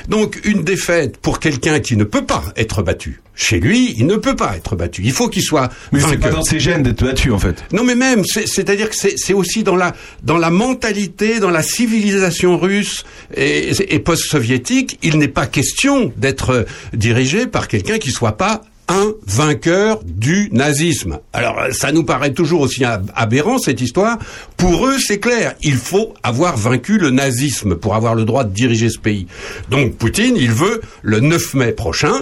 Donc, 0.08 0.40
une 0.44 0.62
défaite 0.62 1.16
pour 1.16 1.40
quelqu'un 1.40 1.80
qui 1.80 1.96
ne 1.96 2.04
peut 2.04 2.24
pas 2.24 2.44
être 2.56 2.82
battu. 2.82 3.20
Chez 3.38 3.60
lui, 3.60 3.94
il 3.98 4.06
ne 4.06 4.16
peut 4.16 4.34
pas 4.34 4.56
être 4.56 4.74
battu. 4.76 5.02
Il 5.04 5.12
faut 5.12 5.28
qu'il 5.28 5.42
soit. 5.42 5.68
Mais 5.92 6.00
c'est 6.00 6.16
pas 6.16 6.30
dans 6.30 6.42
ses 6.42 6.58
gènes 6.58 6.82
d'être 6.82 7.04
battu 7.04 7.30
en 7.30 7.38
fait. 7.38 7.62
Non, 7.72 7.84
mais 7.84 7.94
même, 7.94 8.24
c'est- 8.24 8.46
c'est-à-dire 8.46 8.88
que 8.88 8.96
c'est 8.96 9.34
aussi 9.34 9.62
dans 9.62 9.76
la 9.76 9.94
dans 10.22 10.38
la 10.38 10.50
mentalité, 10.50 11.38
dans 11.38 11.50
la 11.50 11.62
civilisation 11.62 12.58
russe 12.58 13.04
et, 13.36 13.70
et 13.94 13.98
post-soviétique, 13.98 14.98
il 15.02 15.18
n'est 15.18 15.28
pas 15.28 15.46
question 15.46 16.12
d'être 16.16 16.50
euh, 16.50 16.62
dirigé 16.92 17.46
par 17.46 17.68
quelqu'un 17.68 17.98
qui 17.98 18.10
soit 18.10 18.36
pas 18.36 18.62
un 18.88 19.12
vainqueur 19.26 20.00
du 20.04 20.48
nazisme. 20.52 21.18
Alors 21.32 21.58
euh, 21.58 21.72
ça 21.72 21.90
nous 21.92 22.04
paraît 22.04 22.32
toujours 22.32 22.60
aussi 22.60 22.84
ab- 22.84 23.10
aberrant 23.16 23.58
cette 23.58 23.80
histoire. 23.80 24.16
Pour 24.56 24.86
eux, 24.86 24.96
c'est 24.98 25.18
clair, 25.18 25.54
il 25.62 25.74
faut 25.76 26.14
avoir 26.22 26.56
vaincu 26.56 26.96
le 26.98 27.10
nazisme 27.10 27.74
pour 27.74 27.94
avoir 27.96 28.14
le 28.14 28.24
droit 28.24 28.44
de 28.44 28.54
diriger 28.54 28.88
ce 28.88 28.98
pays. 28.98 29.26
Donc 29.70 29.96
Poutine, 29.96 30.36
il 30.36 30.52
veut 30.52 30.80
le 31.02 31.20
9 31.20 31.54
mai 31.54 31.72
prochain 31.72 32.20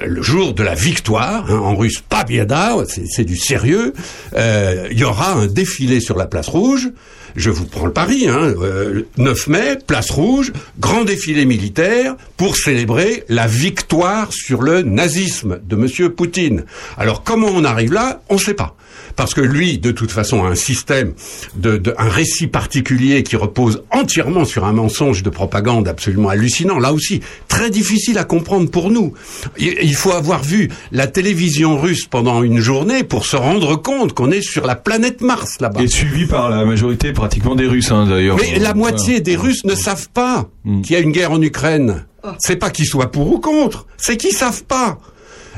le 0.00 0.22
jour 0.22 0.54
de 0.54 0.62
la 0.62 0.74
victoire, 0.74 1.50
hein, 1.50 1.58
en 1.58 1.76
russe 1.76 2.02
Pabieda, 2.08 2.76
c'est 2.86 3.24
du 3.24 3.36
sérieux, 3.36 3.92
euh, 4.34 4.88
il 4.90 4.98
y 4.98 5.04
aura 5.04 5.32
un 5.32 5.46
défilé 5.46 6.00
sur 6.00 6.16
la 6.16 6.26
place 6.26 6.48
rouge. 6.48 6.90
Je 7.36 7.50
vous 7.50 7.64
prends 7.66 7.86
le 7.86 7.92
pari, 7.92 8.28
hein, 8.28 8.54
euh, 8.62 9.02
9 9.16 9.46
mai, 9.48 9.78
place 9.86 10.10
rouge, 10.10 10.52
grand 10.78 11.04
défilé 11.04 11.44
militaire 11.44 12.16
pour 12.36 12.56
célébrer 12.56 13.24
la 13.28 13.46
victoire 13.46 14.32
sur 14.32 14.62
le 14.62 14.82
nazisme 14.82 15.58
de 15.66 15.76
Monsieur 15.76 16.10
Poutine. 16.10 16.64
Alors 16.96 17.22
comment 17.22 17.48
on 17.48 17.64
arrive 17.64 17.92
là? 17.92 18.22
On 18.28 18.34
ne 18.34 18.40
sait 18.40 18.54
pas. 18.54 18.76
Parce 19.16 19.34
que 19.34 19.40
lui, 19.40 19.78
de 19.78 19.90
toute 19.90 20.10
façon, 20.12 20.44
a 20.44 20.48
un 20.48 20.54
système, 20.54 21.12
de, 21.56 21.76
de- 21.76 21.94
un 21.98 22.08
récit 22.08 22.46
particulier 22.46 23.22
qui 23.22 23.36
repose 23.36 23.82
entièrement 23.90 24.44
sur 24.44 24.64
un 24.64 24.72
mensonge 24.72 25.22
de 25.22 25.30
propagande 25.30 25.88
absolument 25.88 26.28
hallucinant. 26.28 26.78
Là 26.78 26.92
aussi, 26.92 27.20
très 27.48 27.70
difficile 27.70 28.18
à 28.18 28.24
comprendre 28.24 28.70
pour 28.70 28.90
nous. 28.90 29.12
Il, 29.58 29.74
il 29.82 29.94
faut 29.94 30.12
avoir 30.12 30.42
vu 30.42 30.70
la 30.92 31.06
télévision 31.06 31.78
russe 31.78 32.06
pendant 32.06 32.42
une 32.42 32.60
journée 32.60 33.02
pour 33.04 33.26
se 33.26 33.36
rendre 33.36 33.76
compte 33.76 34.12
qu'on 34.12 34.30
est 34.30 34.42
sur 34.42 34.66
la 34.66 34.76
planète 34.76 35.20
Mars 35.22 35.60
là-bas. 35.60 35.82
Et 35.82 35.88
suivi 35.88 36.26
par 36.26 36.48
la 36.48 36.64
majorité 36.64 37.12
pratiquement 37.20 37.54
des 37.54 37.66
Russes 37.66 37.90
hein, 37.92 38.06
d'ailleurs. 38.08 38.36
Mais 38.40 38.58
la 38.58 38.74
moitié 38.74 39.20
des 39.20 39.36
Russes 39.36 39.64
ne 39.64 39.74
savent 39.74 40.08
pas 40.10 40.48
qu'il 40.82 40.92
y 40.92 40.96
a 40.96 41.00
une 41.00 41.12
guerre 41.12 41.32
en 41.32 41.40
Ukraine. 41.42 42.04
C'est 42.38 42.56
pas 42.56 42.70
qu'ils 42.70 42.86
soient 42.86 43.10
pour 43.10 43.32
ou 43.32 43.38
contre, 43.40 43.86
c'est 43.96 44.16
qu'ils 44.16 44.32
savent 44.34 44.64
pas. 44.64 44.98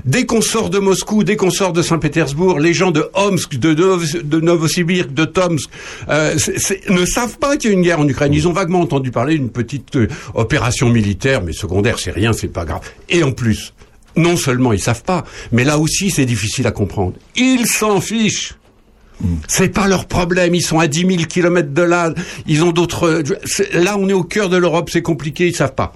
Dès 0.05 0.27
qu'on 0.27 0.41
sort 0.41 0.71
de 0.71 0.79
Moscou, 0.79 1.23
dès 1.23 1.37
qu'on 1.37 1.51
sort 1.51 1.73
de 1.73 1.83
Saint-Pétersbourg, 1.83 2.59
les 2.59 2.73
gens 2.73 2.91
de 2.91 3.09
Omsk, 3.15 3.57
de, 3.59 3.75
Nov- 3.75 4.23
de 4.23 4.41
Novosibirsk, 4.41 5.13
de 5.13 5.25
Tomsk, 5.25 5.69
euh, 6.09 6.35
ne 6.89 7.05
savent 7.05 7.39
pas 7.39 7.57
qu'il 7.57 7.71
y 7.71 7.73
a 7.73 7.77
une 7.77 7.83
guerre 7.83 8.01
en 8.01 8.09
Ukraine. 8.09 8.33
Ils 8.33 8.49
ont 8.49 8.53
vaguement 8.53 8.81
entendu 8.81 9.11
parler 9.13 9.35
d'une 9.39 9.51
petite 9.51 9.95
euh, 9.97 10.09
opération 10.35 10.89
militaire, 10.89 11.43
mais 11.43 11.53
secondaire, 11.53 11.99
c'est 11.99 12.11
rien, 12.11 12.33
c'est 12.33 12.49
pas 12.49 12.65
grave. 12.65 12.81
Et 13.11 13.23
en 13.23 13.33
plus, 13.33 13.75
non 14.17 14.37
seulement 14.37 14.73
ils 14.73 14.81
savent 14.81 15.05
pas, 15.05 15.25
mais 15.53 15.63
là 15.63 15.79
aussi 15.79 16.11
c'est 16.11 16.25
difficile 16.27 16.67
à 16.67 16.73
comprendre. 16.73 17.13
Ils 17.37 17.67
s'en 17.67 18.01
fichent. 18.01 18.55
C'est 19.47 19.69
pas 19.69 19.87
leur 19.87 20.07
problème. 20.07 20.55
Ils 20.55 20.63
sont 20.63 20.79
à 20.79 20.89
10 20.89 21.01
000 21.01 21.11
kilomètres 21.29 21.73
de 21.73 21.83
là. 21.83 22.13
Ils 22.47 22.65
ont 22.65 22.73
d'autres. 22.73 23.23
Là, 23.73 23.97
on 23.99 24.09
est 24.09 24.15
au 24.15 24.25
cœur 24.25 24.49
de 24.49 24.57
l'Europe. 24.57 24.91
C'est 24.91 25.03
compliqué. 25.03 25.49
Ils 25.49 25.55
savent 25.55 25.75
pas. 25.75 25.95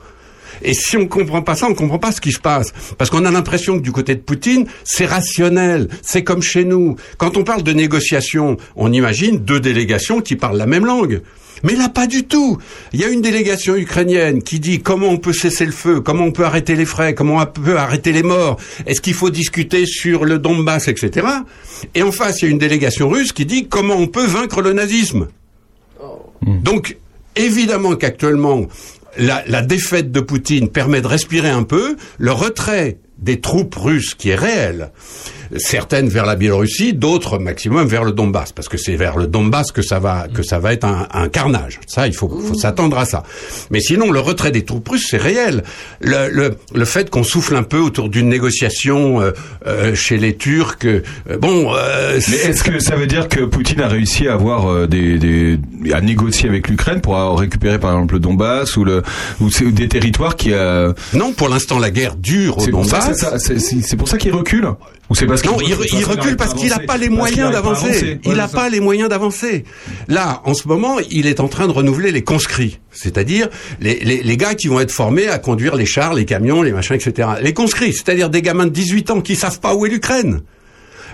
Et 0.63 0.75
si 0.75 0.97
on 0.97 1.07
comprend 1.07 1.43
pas 1.43 1.55
ça, 1.55 1.67
on 1.69 1.75
comprend 1.75 1.99
pas 1.99 2.13
ce 2.13 2.21
qui 2.21 2.33
se 2.33 2.41
passe. 2.41 2.73
Parce 2.99 3.11
qu'on 3.11 3.25
a 3.25 3.31
l'impression 3.31 3.77
que 3.79 3.83
du 3.83 3.93
côté 3.93 4.15
de 4.15 4.21
Poutine, 4.21 4.67
c'est 4.85 5.07
rationnel. 5.07 5.89
C'est 6.03 6.25
comme 6.25 6.43
chez 6.43 6.65
nous. 6.65 6.97
Quand 7.19 7.37
on 7.37 7.45
parle 7.45 7.63
de 7.63 7.73
négociation, 7.73 8.57
on 8.75 8.93
imagine 8.93 9.39
deux 9.39 9.61
délégations 9.61 10.21
qui 10.21 10.37
parlent 10.37 10.59
la 10.59 10.67
même 10.67 10.87
langue. 10.87 11.21
Mais 11.63 11.75
là, 11.75 11.89
pas 11.89 12.07
du 12.07 12.25
tout. 12.25 12.59
Il 12.93 13.01
y 13.01 13.05
a 13.05 13.09
une 13.09 13.23
délégation 13.23 13.77
ukrainienne 13.77 14.43
qui 14.43 14.61
dit 14.61 14.81
comment 14.81 15.09
on 15.09 15.17
peut 15.17 15.33
cesser 15.33 15.65
le 15.65 15.73
feu, 15.73 16.01
comment 16.01 16.25
on 16.25 16.33
peut 16.33 16.45
arrêter 16.45 16.75
les 16.75 16.85
frais, 16.85 17.15
comment 17.15 17.39
on 17.39 17.47
peut 17.47 17.79
arrêter 17.79 18.13
les 18.13 18.23
morts, 18.23 18.59
est-ce 18.87 19.01
qu'il 19.01 19.15
faut 19.15 19.31
discuter 19.31 19.87
sur 19.87 20.25
le 20.25 20.39
Donbass, 20.39 20.89
etc. 20.89 21.27
Et 21.95 22.03
en 22.03 22.13
face, 22.13 22.43
il 22.43 22.45
y 22.47 22.49
a 22.49 22.51
une 22.51 22.59
délégation 22.59 23.09
russe 23.09 23.33
qui 23.33 23.47
dit 23.47 23.69
comment 23.69 23.97
on 23.97 24.07
peut 24.07 24.27
vaincre 24.27 24.61
le 24.61 24.73
nazisme. 24.73 25.29
Donc, 26.43 26.97
évidemment 27.35 27.97
qu'actuellement, 27.97 28.67
la, 29.19 29.43
la 29.47 29.63
défaite 29.63 30.13
de 30.13 30.21
Poutine 30.21 30.69
permet 30.69 31.01
de 31.01 31.07
respirer 31.07 31.49
un 31.49 31.63
peu, 31.63 31.97
le 32.19 32.33
retrait 32.33 32.99
des 33.19 33.41
troupes 33.41 33.75
russes 33.75 34.15
qui 34.15 34.29
est 34.31 34.37
réel 34.37 34.91
certaines 35.59 36.09
vers 36.09 36.27
la 36.27 36.37
Biélorussie, 36.37 36.93
d'autres 36.93 37.39
maximum 37.39 37.87
vers 37.87 38.05
le 38.05 38.13
Donbass, 38.13 38.53
parce 38.53 38.69
que 38.69 38.77
c'est 38.77 38.97
vers 38.97 39.17
le 39.17 39.27
Donbass 39.27 39.73
que 39.73 39.83
ça 39.83 39.99
va 39.99 40.27
que 40.33 40.43
ça 40.43 40.59
va 40.59 40.73
être 40.73 40.85
un, 40.85 41.07
un 41.13 41.29
carnage. 41.29 41.81
Ça, 41.87 42.07
il 42.07 42.15
faut, 42.15 42.29
faut 42.29 42.55
s'attendre 42.55 42.99
à 42.99 43.05
ça. 43.05 43.23
Mais 43.71 43.81
sinon, 43.81 44.11
le 44.11 44.21
retrait 44.21 44.51
des 44.51 44.65
troupes 44.65 44.89
russes, 44.89 45.07
c'est 45.11 45.17
réel. 45.17 45.63
Le, 46.01 46.29
le, 46.31 46.57
le 46.75 46.85
fait 46.85 47.11
qu'on 47.11 47.25
souffle 47.25 47.55
un 47.57 47.63
peu 47.63 47.79
autour 47.79 48.09
d'une 48.09 48.29
négociation 48.29 49.21
euh, 49.21 49.33
euh, 49.67 49.95
chez 49.95 50.17
les 50.19 50.37
Turcs, 50.37 50.77
euh, 50.85 51.01
bon. 51.41 51.73
euh, 51.75 52.19
Mais 52.29 52.37
est-ce 52.37 52.63
que 52.65 52.79
ça 52.79 52.97
veut 52.97 53.07
dire 53.07 53.29
que 53.29 53.41
Poutine 53.45 53.81
a 53.81 53.89
réussi 53.89 54.29
à 54.29 54.35
avoir 54.35 54.67
euh, 54.71 54.87
des, 54.87 55.19
des 55.19 55.59
à 55.93 56.01
négocier 56.01 56.49
avec 56.49 56.69
l'Ukraine 56.69 57.01
pour 57.01 57.17
récupérer 57.39 57.79
par 57.79 57.93
exemple 57.93 58.15
le 58.15 58.21
Donbass 58.21 58.77
ou 58.77 58.85
le 58.85 59.03
ou, 59.41 59.49
des 59.71 59.89
territoires 59.89 60.37
qui 60.37 60.53
a 60.55 60.93
Non, 61.13 61.33
pour 61.33 61.49
l'instant 61.49 61.79
la 61.79 61.91
guerre 61.91 62.17
dure 62.17 62.59
au 62.59 62.61
C'est 62.61 62.71
pour 62.71 62.85
ça, 62.85 63.01
Donbass. 63.01 63.53
c'est 63.59 63.97
pour 63.97 64.09
ça 64.09 64.19
qu'il 64.19 64.33
recule 64.33 64.69
ou 65.09 65.15
c'est 65.15 65.27
parce 65.27 65.43
qu'il 65.43 65.51
Non, 65.51 65.59
il, 65.61 65.75
recule 66.05 66.37
parce 66.37 66.55
qu'il 66.55 66.69
n'a 66.69 66.81
pas 66.81 66.97
les 66.97 67.09
moyens 67.09 67.53
d'avancer. 67.53 67.87
avancer. 67.87 68.21
Il 68.25 68.33
n'a 68.33 68.49
pas 68.49 68.69
les 68.69 68.81
moyens 68.81 69.09
d'avancer. 69.09 69.65
Là, 70.09 70.43
en 70.45 70.55
ce 70.55 70.67
moment, 70.67 70.97
il 71.11 71.27
est 71.27 71.41
en 71.41 71.49
train 71.49 71.67
de 71.67 71.73
renouveler 71.73 72.11
les 72.11 72.23
conscrits, 72.23 72.81
c'est-à-dire 72.91 73.49
les, 73.81 74.01
les, 74.01 74.23
les 74.23 74.37
gars 74.37 74.55
qui 74.55 74.67
vont 74.67 74.81
être 74.81 74.91
formés 74.91 75.29
à 75.29 75.39
conduire 75.39 75.77
les 75.77 75.87
chars, 75.87 76.15
les 76.15 76.25
camions, 76.25 76.63
les 76.63 76.73
machins, 76.73 76.97
etc. 76.97 77.29
Les 77.41 77.53
conscrits, 77.53 77.93
c'est-à-dire 77.93 78.31
des 78.31 78.43
gamins 78.43 78.67
de 78.67 78.71
18 78.71 79.11
ans 79.11 79.21
qui 79.21 79.37
savent 79.37 79.61
pas 79.61 79.75
où 79.75 79.87
est 79.87 79.91
l'Ukraine 79.91 80.43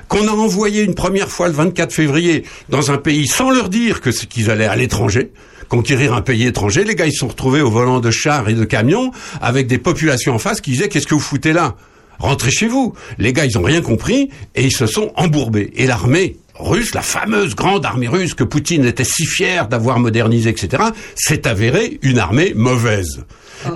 qu'on 0.09 0.29
a 0.29 0.33
envoyé 0.33 0.83
une 0.83 0.95
première 0.95 1.31
fois 1.31 1.49
le 1.49 1.55
24 1.55 1.91
février 1.91 2.45
dans 2.69 2.91
un 2.91 2.99
pays 2.99 3.27
sans 3.27 3.51
leur 3.51 3.71
dire 3.71 4.03
que 4.03 4.11
qu'ils 4.11 4.51
allaient 4.51 4.67
à 4.67 4.77
l'étranger, 4.77 5.33
conquérir 5.71 6.13
un 6.13 6.21
pays 6.21 6.47
étranger. 6.47 6.85
Les 6.85 6.95
gars, 6.95 7.07
ils 7.07 7.13
se 7.13 7.21
sont 7.21 7.29
retrouvés 7.29 7.63
au 7.63 7.71
volant 7.71 7.99
de 7.99 8.11
chars 8.11 8.51
et 8.51 8.55
de 8.55 8.65
camions 8.65 9.11
avec 9.41 9.69
des 9.69 9.79
populations 9.79 10.35
en 10.35 10.39
face 10.39 10.61
qui 10.61 10.73
disaient 10.73 10.89
qu'est-ce 10.89 11.07
que 11.07 11.15
vous 11.15 11.21
foutez 11.21 11.55
là? 11.55 11.77
Rentrez 12.19 12.51
chez 12.51 12.69
vous. 12.69 12.95
Les 13.19 13.33
gars, 13.33 13.45
ils 13.45 13.59
ont 13.59 13.63
rien 13.63 13.81
compris 13.83 14.31
et 14.55 14.65
ils 14.65 14.73
se 14.73 14.87
sont 14.87 15.13
embourbés. 15.17 15.71
Et 15.77 15.87
l'armée 15.87 16.37
russe, 16.59 16.95
la 16.95 17.03
fameuse 17.03 17.55
grande 17.57 17.85
armée 17.85 18.09
russe 18.09 18.35
que 18.35 18.45
Poutine 18.45 18.85
était 18.85 19.05
si 19.05 19.27
fier 19.27 19.67
d'avoir 19.69 19.99
modernisée, 19.99 20.51
etc., 20.51 20.83
s'est 21.17 21.49
avérée 21.49 21.99
une 22.03 22.19
armée 22.19 22.53
mauvaise. 22.55 23.25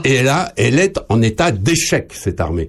Et 0.04 0.22
là, 0.24 0.52
elle 0.56 0.80
est 0.80 0.98
en 1.08 1.22
état 1.22 1.52
d'échec, 1.52 2.10
cette 2.12 2.40
armée. 2.40 2.68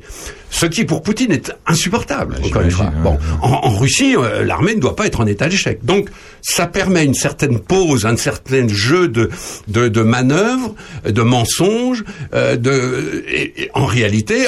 Ce 0.51 0.65
qui, 0.67 0.85
pour 0.85 1.01
Poutine, 1.01 1.31
est 1.31 1.51
insupportable, 1.65 2.35
encore 2.43 2.61
une 2.61 2.69
fois. 2.71 2.91
Bon, 3.03 3.17
en, 3.41 3.49
en 3.67 3.77
Russie, 3.77 4.15
euh, 4.15 4.45
l'armée 4.45 4.75
ne 4.75 4.79
doit 4.79 4.95
pas 4.95 5.07
être 5.07 5.19
en 5.19 5.25
état 5.25 5.47
d'échec. 5.49 5.79
Donc, 5.83 6.09
ça 6.41 6.67
permet 6.67 7.03
une 7.03 7.15
certaine 7.15 7.59
pause, 7.59 8.05
un 8.05 8.17
certain 8.17 8.67
jeu 8.67 9.07
de, 9.07 9.29
de, 9.67 9.87
de 9.87 10.01
manœuvres, 10.01 10.75
de 11.05 11.21
mensonges. 11.23 12.03
euh, 12.33 12.55
de, 12.55 13.23
et- 13.27 13.63
et 13.63 13.71
en 13.73 13.85
réalité, 13.85 14.45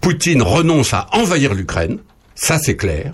Poutine 0.00 0.42
renonce 0.42 0.94
à 0.94 1.06
envahir 1.12 1.54
l'Ukraine. 1.54 1.98
Ça, 2.34 2.58
c'est 2.58 2.76
clair. 2.76 3.12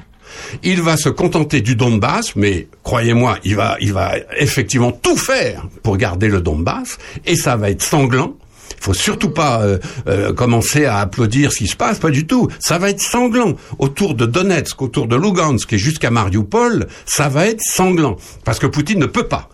Il 0.62 0.82
va 0.82 0.96
se 0.96 1.08
contenter 1.08 1.60
du 1.60 1.74
Donbass, 1.74 2.36
mais 2.36 2.68
croyez-moi, 2.82 3.38
il 3.44 3.56
va, 3.56 3.76
il 3.80 3.92
va 3.92 4.14
effectivement 4.38 4.92
tout 4.92 5.16
faire 5.16 5.66
pour 5.82 5.96
garder 5.96 6.28
le 6.28 6.40
Donbass, 6.40 6.98
et 7.26 7.36
ça 7.36 7.56
va 7.56 7.70
être 7.70 7.82
sanglant. 7.82 8.34
Il 8.78 8.84
faut 8.84 8.94
surtout 8.94 9.30
pas 9.30 9.62
euh, 9.62 9.78
euh, 10.06 10.32
commencer 10.32 10.84
à 10.84 10.98
applaudir 10.98 11.50
ce 11.52 11.58
qui 11.58 11.66
se 11.66 11.76
passe, 11.76 11.98
pas 11.98 12.10
du 12.10 12.26
tout. 12.26 12.48
Ça 12.60 12.78
va 12.78 12.90
être 12.90 13.00
sanglant. 13.00 13.54
Autour 13.78 14.14
de 14.14 14.24
Donetsk, 14.24 14.80
autour 14.80 15.08
de 15.08 15.16
Lugansk 15.16 15.72
et 15.72 15.78
jusqu'à 15.78 16.10
Mariupol, 16.10 16.86
ça 17.04 17.28
va 17.28 17.46
être 17.46 17.62
sanglant. 17.62 18.16
Parce 18.44 18.58
que 18.58 18.66
Poutine 18.66 19.00
ne 19.00 19.06
peut 19.06 19.26
pas 19.26 19.48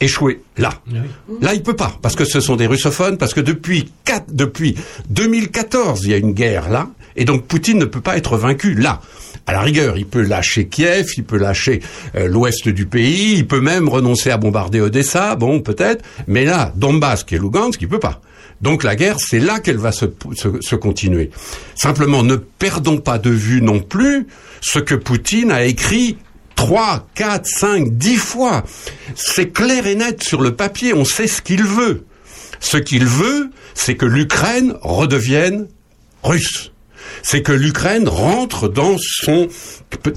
échouer 0.00 0.40
là. 0.56 0.70
Là, 1.40 1.54
il 1.54 1.62
peut 1.62 1.76
pas, 1.76 1.98
parce 2.02 2.16
que 2.16 2.24
ce 2.24 2.40
sont 2.40 2.56
des 2.56 2.66
russophones, 2.66 3.18
parce 3.18 3.34
que 3.34 3.40
depuis, 3.40 3.90
quatre- 4.04 4.32
depuis 4.32 4.74
2014, 5.10 6.00
il 6.04 6.10
y 6.10 6.14
a 6.14 6.16
une 6.16 6.32
guerre 6.32 6.70
là, 6.70 6.88
et 7.16 7.24
donc 7.24 7.44
Poutine 7.46 7.78
ne 7.78 7.84
peut 7.84 8.00
pas 8.00 8.16
être 8.16 8.36
vaincu 8.36 8.74
là. 8.74 9.00
À 9.46 9.52
la 9.52 9.60
rigueur, 9.60 9.96
il 9.98 10.06
peut 10.06 10.22
lâcher 10.22 10.68
Kiev, 10.68 11.06
il 11.16 11.24
peut 11.24 11.36
lâcher 11.38 11.80
euh, 12.14 12.28
l'ouest 12.28 12.68
du 12.68 12.86
pays, 12.86 13.34
il 13.38 13.46
peut 13.46 13.60
même 13.60 13.88
renoncer 13.88 14.30
à 14.30 14.36
bombarder 14.36 14.80
Odessa, 14.80 15.34
bon, 15.36 15.60
peut-être, 15.60 16.04
mais 16.28 16.44
là, 16.44 16.72
Donbass 16.76 17.24
et 17.30 17.38
Lugansk, 17.38 17.80
il 17.82 17.88
peut 17.88 17.98
pas. 17.98 18.20
Donc 18.60 18.84
la 18.84 18.94
guerre, 18.94 19.16
c'est 19.18 19.40
là 19.40 19.58
qu'elle 19.58 19.78
va 19.78 19.90
se, 19.90 20.04
se, 20.34 20.48
se 20.60 20.76
continuer. 20.76 21.30
Simplement, 21.74 22.22
ne 22.22 22.36
perdons 22.36 22.98
pas 22.98 23.18
de 23.18 23.30
vue 23.30 23.62
non 23.62 23.80
plus 23.80 24.26
ce 24.60 24.78
que 24.78 24.94
Poutine 24.94 25.50
a 25.50 25.64
écrit 25.64 26.18
trois, 26.60 27.06
quatre, 27.14 27.46
cinq, 27.46 27.96
dix 27.96 28.18
fois. 28.18 28.64
C'est 29.14 29.50
clair 29.50 29.86
et 29.86 29.94
net 29.94 30.22
sur 30.22 30.42
le 30.42 30.54
papier, 30.54 30.92
on 30.92 31.06
sait 31.06 31.26
ce 31.26 31.40
qu'il 31.40 31.64
veut. 31.64 32.04
Ce 32.60 32.76
qu'il 32.76 33.06
veut, 33.06 33.50
c'est 33.72 33.94
que 33.94 34.04
l'Ukraine 34.04 34.74
redevienne 34.82 35.68
russe. 36.22 36.70
C'est 37.22 37.40
que 37.40 37.52
l'Ukraine 37.52 38.06
rentre 38.06 38.68
dans 38.68 38.96
son 38.98 39.48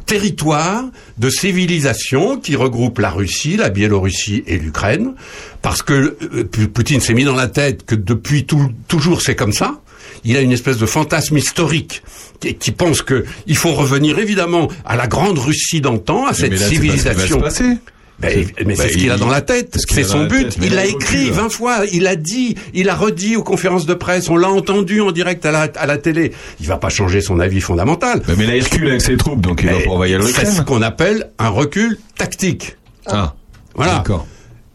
territoire 0.05 0.83
de 1.17 1.29
civilisation 1.29 2.37
qui 2.37 2.57
regroupe 2.57 2.99
la 2.99 3.09
Russie, 3.09 3.55
la 3.55 3.69
Biélorussie 3.69 4.43
et 4.45 4.57
l'Ukraine, 4.57 5.13
parce 5.61 5.81
que 5.81 6.17
euh, 6.33 6.67
Poutine 6.73 6.99
s'est 6.99 7.13
mis 7.13 7.23
dans 7.23 7.35
la 7.35 7.47
tête 7.47 7.85
que 7.85 7.95
depuis 7.95 8.45
toujours 8.45 9.21
c'est 9.21 9.35
comme 9.35 9.53
ça. 9.53 9.79
Il 10.25 10.37
a 10.37 10.41
une 10.41 10.51
espèce 10.51 10.77
de 10.77 10.85
fantasme 10.85 11.37
historique 11.37 12.01
qui, 12.39 12.55
qui 12.55 12.71
pense 12.71 13.01
que 13.01 13.25
il 13.47 13.57
faut 13.57 13.73
revenir 13.73 14.19
évidemment 14.19 14.69
à 14.85 14.95
la 14.95 15.07
grande 15.07 15.37
Russie 15.39 15.81
d'antan, 15.81 16.25
à 16.27 16.33
cette 16.33 16.51
mais 16.51 16.57
là, 16.57 16.65
c'est 16.69 16.75
pas 16.75 16.75
ce 16.75 16.81
qui 16.81 16.87
va 16.87 16.93
se 16.95 16.99
civilisation. 17.01 17.39
passer. 17.41 17.77
Ben, 18.19 18.45
mais 18.65 18.75
c'est 18.75 18.89
ce 18.89 18.97
qu'il 18.97 19.11
a 19.11 19.17
dans 19.17 19.27
la 19.27 19.41
tête, 19.41 19.69
c'est 19.73 19.81
ce 19.81 19.93
c'est 19.95 20.03
son 20.03 20.25
but. 20.27 20.43
tête, 20.49 20.57
Il 20.61 20.75
l'a 20.75 20.85
écrit 20.85 21.23
recule. 21.25 21.33
20 21.33 21.49
fois, 21.49 21.79
il 21.91 22.05
a 22.07 22.15
dit, 22.15 22.55
il 22.73 22.87
a 22.87 22.95
redit 22.95 23.35
aux 23.35 23.43
conférences 23.43 23.85
de 23.87 23.95
presse, 23.95 24.29
on 24.29 24.37
l'a 24.37 24.49
entendu 24.49 25.01
en 25.01 25.11
direct 25.11 25.45
à 25.47 25.51
la, 25.51 25.61
à 25.75 25.85
la 25.87 25.97
télé. 25.97 26.31
Il 26.61 26.67
va 26.67 26.77
pas 26.77 26.89
changer 26.89 27.21
son 27.21 27.39
avis 27.39 27.59
fondamental. 27.59 28.21
Bah, 28.25 28.35
mais 28.37 28.45
là, 28.45 28.55
il 28.55 28.63
recule 28.63 28.87
avec 28.87 29.01
ses 29.01 29.17
troupes, 29.17 29.41
donc 29.41 29.61
il 29.63 29.65
va 29.69 29.77
Mais 29.77 29.83
pas 29.85 29.89
envahir 29.91 30.21
C'est 30.21 30.27
l'Ukraine. 30.27 30.51
ce 30.53 30.61
qu'on 30.61 30.81
appelle 30.83 31.31
un 31.39 31.49
recul 31.49 31.97
tactique. 32.17 32.77
Ah, 33.07 33.33
Voilà. 33.75 33.95
d'accord. 33.95 34.27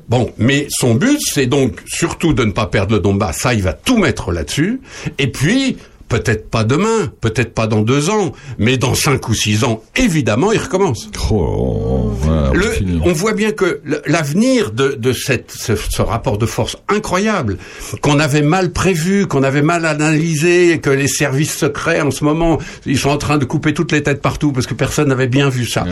Bon, 0.09 0.31
mais 0.39 0.67
son 0.71 0.95
but, 0.95 1.19
c'est 1.21 1.47
donc 1.47 1.83
surtout 1.87 2.33
de 2.33 2.45
ne 2.45 2.53
pas 2.53 2.67
perdre 2.67 2.95
le 2.95 3.01
Donbass. 3.01 3.39
Ça, 3.39 3.55
il 3.55 3.63
va 3.63 3.73
tout 3.75 3.99
mettre 3.99 4.33
là-dessus. 4.33 4.81
Et 5.19 5.27
puis, 5.27 5.77
peut-être 6.09 6.49
pas 6.49 6.65
demain, 6.65 7.13
peut-être 7.21 7.53
pas 7.53 7.67
dans 7.67 7.83
deux 7.83 8.09
ans, 8.09 8.33
mais 8.57 8.79
dans 8.79 8.95
cinq 8.95 9.29
ou 9.29 9.35
six 9.35 9.65
ans, 9.65 9.83
évidemment, 9.95 10.51
il 10.53 10.59
recommence. 10.59 11.11
Oh, 11.31 12.11
voilà, 12.23 12.51
Le- 12.55 12.73
on 13.05 13.13
voit 13.13 13.35
bien 13.35 13.53
que 13.53 13.83
l'avenir 14.07 14.71
de, 14.73 14.93
de 14.99 15.13
cette, 15.13 15.51
ce, 15.53 15.77
ce 15.77 16.01
rapport 16.01 16.39
de 16.39 16.47
force 16.47 16.79
incroyable, 16.89 17.59
qu'on 18.01 18.19
avait 18.19 18.41
mal 18.41 18.73
prévu, 18.73 19.27
qu'on 19.27 19.43
avait 19.43 19.61
mal 19.61 19.85
analysé, 19.85 20.71
et 20.73 20.79
que 20.81 20.89
les 20.89 21.09
services 21.09 21.55
secrets 21.55 22.01
en 22.01 22.11
ce 22.11 22.25
moment, 22.25 22.59
ils 22.87 22.99
sont 22.99 23.11
en 23.11 23.19
train 23.19 23.37
de 23.37 23.45
couper 23.45 23.75
toutes 23.75 23.93
les 23.93 24.03
têtes 24.03 24.23
partout 24.23 24.53
parce 24.53 24.67
que 24.67 24.73
personne 24.75 25.09
n'avait 25.09 25.27
bien 25.29 25.51
vu 25.51 25.67
ça. 25.67 25.85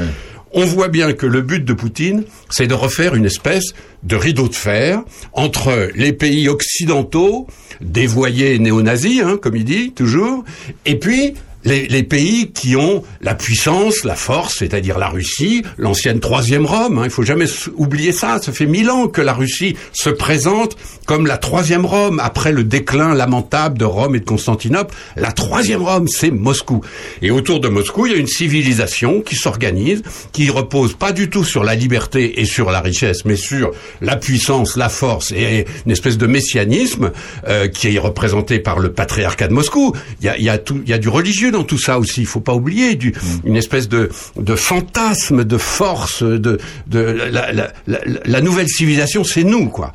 On 0.53 0.65
voit 0.65 0.89
bien 0.89 1.13
que 1.13 1.27
le 1.27 1.43
but 1.43 1.65
de 1.65 1.73
Poutine, 1.73 2.25
c'est 2.51 2.67
de 2.67 2.75
refaire 2.75 3.15
une 3.15 3.27
espèce 3.27 3.75
de 4.05 4.17
rideau 4.17 4.49
de 4.49 4.55
fer 4.55 5.03
entre 5.33 5.91
les 5.95 6.13
pays 6.13 6.49
occidentaux, 6.49 7.47
dévoyés 7.81 8.59
néo-nazis, 8.59 9.23
hein, 9.23 9.39
comme 9.41 9.57
il 9.57 9.65
dit 9.65 9.93
toujours, 9.93 10.45
et 10.85 10.99
puis 10.99 11.35
les, 11.67 11.87
les 11.89 12.03
pays 12.03 12.53
qui 12.53 12.77
ont 12.77 13.03
la 13.21 13.35
puissance, 13.35 14.05
la 14.05 14.15
force, 14.15 14.57
c'est-à-dire 14.59 14.99
la 14.99 15.09
Russie, 15.09 15.63
l'ancienne 15.77 16.21
troisième 16.21 16.65
Rome. 16.65 16.99
Hein, 16.99 17.03
il 17.05 17.11
faut 17.11 17.25
jamais 17.25 17.47
oublier 17.77 18.13
ça. 18.13 18.41
Ça 18.41 18.53
fait 18.53 18.67
mille 18.67 18.89
ans 18.89 19.09
que 19.09 19.21
la 19.21 19.35
Russie 19.35 19.77
se 19.93 20.09
présente 20.09 20.77
comme 21.07 21.27
la 21.27 21.39
troisième 21.39 21.85
Rome 21.85 22.21
après 22.23 22.53
le 22.53 22.65
déclin 22.65 23.15
lamentable 23.15 23.79
de 23.79 23.85
Rome 23.85 24.15
et 24.17 24.21
de 24.21 24.25
Constantinople. 24.25 24.95
La 25.17 25.33
troisième 25.33 25.83
Rome, 25.83 26.09
c'est 26.09 26.31
Moscou. 26.31 26.81
Et 27.21 27.31
autour 27.31 27.61
de 27.61 27.69
Moscou, 27.69 28.07
il 28.07 28.13
y 28.13 28.15
a 28.15 28.19
une 28.19 28.27
civilisation 28.27 29.21
qui 29.21 29.35
s'organise, 29.35 30.03
qui 30.33 30.49
repose 30.51 30.95
pas 30.95 31.13
du 31.13 31.29
tout 31.31 31.45
sur 31.45 31.65
la 31.65 31.75
liberté 31.75 32.41
et 32.41 32.45
sur 32.45 32.71
la 32.71 32.81
richesse, 32.81 33.25
mais 33.25 33.37
sur 33.37 33.73
la 34.01 34.17
puissance, 34.17 34.77
la 34.77 34.89
force 34.89 35.33
et 35.33 35.67
une 35.85 35.93
espèce 35.93 36.17
de 36.17 36.27
messianisme 36.27 37.11
euh, 37.49 37.67
qui 37.67 37.97
est 37.97 37.99
représenté 37.99 38.61
par 38.61 38.79
le 38.79 38.93
patriarcat 38.93 39.49
de 39.49 39.53
Moscou. 39.53 39.95
Il 40.21 40.27
y 40.27 40.29
a, 40.29 40.39
il 40.39 40.45
y 40.45 40.49
a 40.49 40.59
tout, 40.59 40.81
il 40.85 40.91
y 40.91 40.93
a 40.93 40.99
du 40.99 41.09
religieux 41.09 41.51
dans 41.57 41.65
tout 41.65 41.79
ça 41.79 41.99
aussi. 41.99 42.21
Il 42.21 42.27
faut 42.27 42.41
pas 42.41 42.55
oublier 42.55 42.95
du, 42.95 43.15
une 43.45 43.57
espèce 43.57 43.89
de, 43.89 44.11
de 44.37 44.55
fantasme, 44.55 45.45
de 45.45 45.59
force, 45.59 46.23
de, 46.23 46.59
de 46.87 46.99
la, 47.01 47.53
la, 47.53 47.73
la, 47.87 47.99
la 48.25 48.41
nouvelle 48.41 48.69
civilisation, 48.69 49.25
c'est 49.25 49.45
nous 49.45 49.69
quoi. 49.69 49.93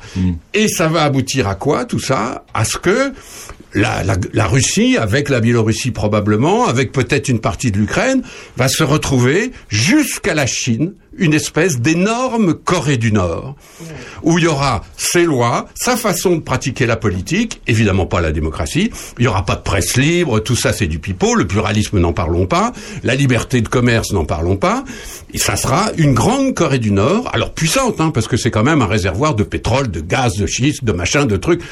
Et 0.54 0.68
ça 0.68 0.88
va 0.88 1.02
aboutir 1.02 1.48
à 1.48 1.54
quoi 1.54 1.84
tout 1.84 2.00
ça? 2.00 2.44
À 2.54 2.64
ce 2.64 2.76
que 2.76 3.12
la, 3.74 4.02
la, 4.04 4.16
la 4.32 4.46
Russie, 4.46 4.96
avec 4.98 5.28
la 5.28 5.40
Biélorussie 5.40 5.92
probablement, 5.92 6.66
avec 6.66 6.92
peut-être 6.92 7.28
une 7.28 7.40
partie 7.40 7.70
de 7.70 7.78
l'Ukraine, 7.78 8.22
va 8.56 8.68
se 8.68 8.82
retrouver 8.84 9.52
jusqu'à 9.68 10.34
la 10.34 10.46
Chine, 10.46 10.92
une 11.18 11.34
espèce 11.34 11.80
d'énorme 11.80 12.54
Corée 12.54 12.96
du 12.96 13.12
Nord, 13.12 13.54
où 14.22 14.38
il 14.38 14.44
y 14.44 14.46
aura 14.46 14.82
ses 14.96 15.24
lois, 15.24 15.68
sa 15.74 15.96
façon 15.96 16.36
de 16.36 16.40
pratiquer 16.40 16.86
la 16.86 16.96
politique, 16.96 17.60
évidemment 17.66 18.06
pas 18.06 18.20
la 18.20 18.32
démocratie, 18.32 18.90
il 19.18 19.24
y 19.24 19.28
aura 19.28 19.44
pas 19.44 19.56
de 19.56 19.62
presse 19.62 19.96
libre, 19.96 20.40
tout 20.40 20.56
ça 20.56 20.72
c'est 20.72 20.86
du 20.86 20.98
pipeau, 20.98 21.34
le 21.34 21.46
pluralisme 21.46 21.98
n'en 21.98 22.12
parlons 22.12 22.46
pas, 22.46 22.72
la 23.02 23.14
liberté 23.14 23.60
de 23.60 23.68
commerce 23.68 24.12
n'en 24.12 24.24
parlons 24.24 24.56
pas, 24.56 24.84
et 25.34 25.38
ça 25.38 25.56
sera 25.56 25.90
une 25.96 26.14
grande 26.14 26.54
Corée 26.54 26.78
du 26.78 26.90
Nord, 26.92 27.30
alors 27.32 27.52
puissante, 27.52 28.00
hein, 28.00 28.10
parce 28.10 28.28
que 28.28 28.36
c'est 28.36 28.50
quand 28.50 28.64
même 28.64 28.82
un 28.82 28.86
réservoir 28.86 29.34
de 29.34 29.42
pétrole, 29.42 29.90
de 29.90 30.00
gaz, 30.00 30.34
de 30.34 30.46
schiste, 30.46 30.84
de 30.84 30.92
machin, 30.92 31.26
de 31.26 31.36
trucs. 31.36 31.62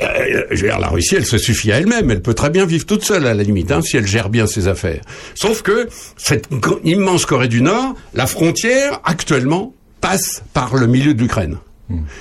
euh, 0.00 0.44
je 0.50 0.62
veux 0.62 0.68
dire, 0.68 0.78
la 0.78 0.88
Russie, 0.88 1.16
elle 1.16 1.26
se 1.26 1.36
suffit 1.38 1.72
à 1.72 1.78
elle-même. 1.78 2.10
Elle 2.10 2.22
peut 2.22 2.34
très 2.34 2.50
bien 2.50 2.64
vivre 2.64 2.86
toute 2.86 3.04
seule, 3.04 3.26
à 3.26 3.34
la 3.34 3.42
limite, 3.42 3.70
hein, 3.70 3.82
si 3.82 3.96
elle 3.96 4.06
gère 4.06 4.30
bien 4.30 4.46
ses 4.46 4.66
affaires. 4.68 5.02
Sauf 5.34 5.62
que 5.62 5.88
cette 6.16 6.48
immense 6.84 7.26
Corée 7.26 7.48
du 7.48 7.60
Nord, 7.62 7.94
la 8.14 8.26
frontière, 8.26 8.59
actuellement, 9.04 9.74
passe 10.00 10.42
par 10.52 10.76
le 10.76 10.86
milieu 10.86 11.14
de 11.14 11.20
l'Ukraine. 11.20 11.58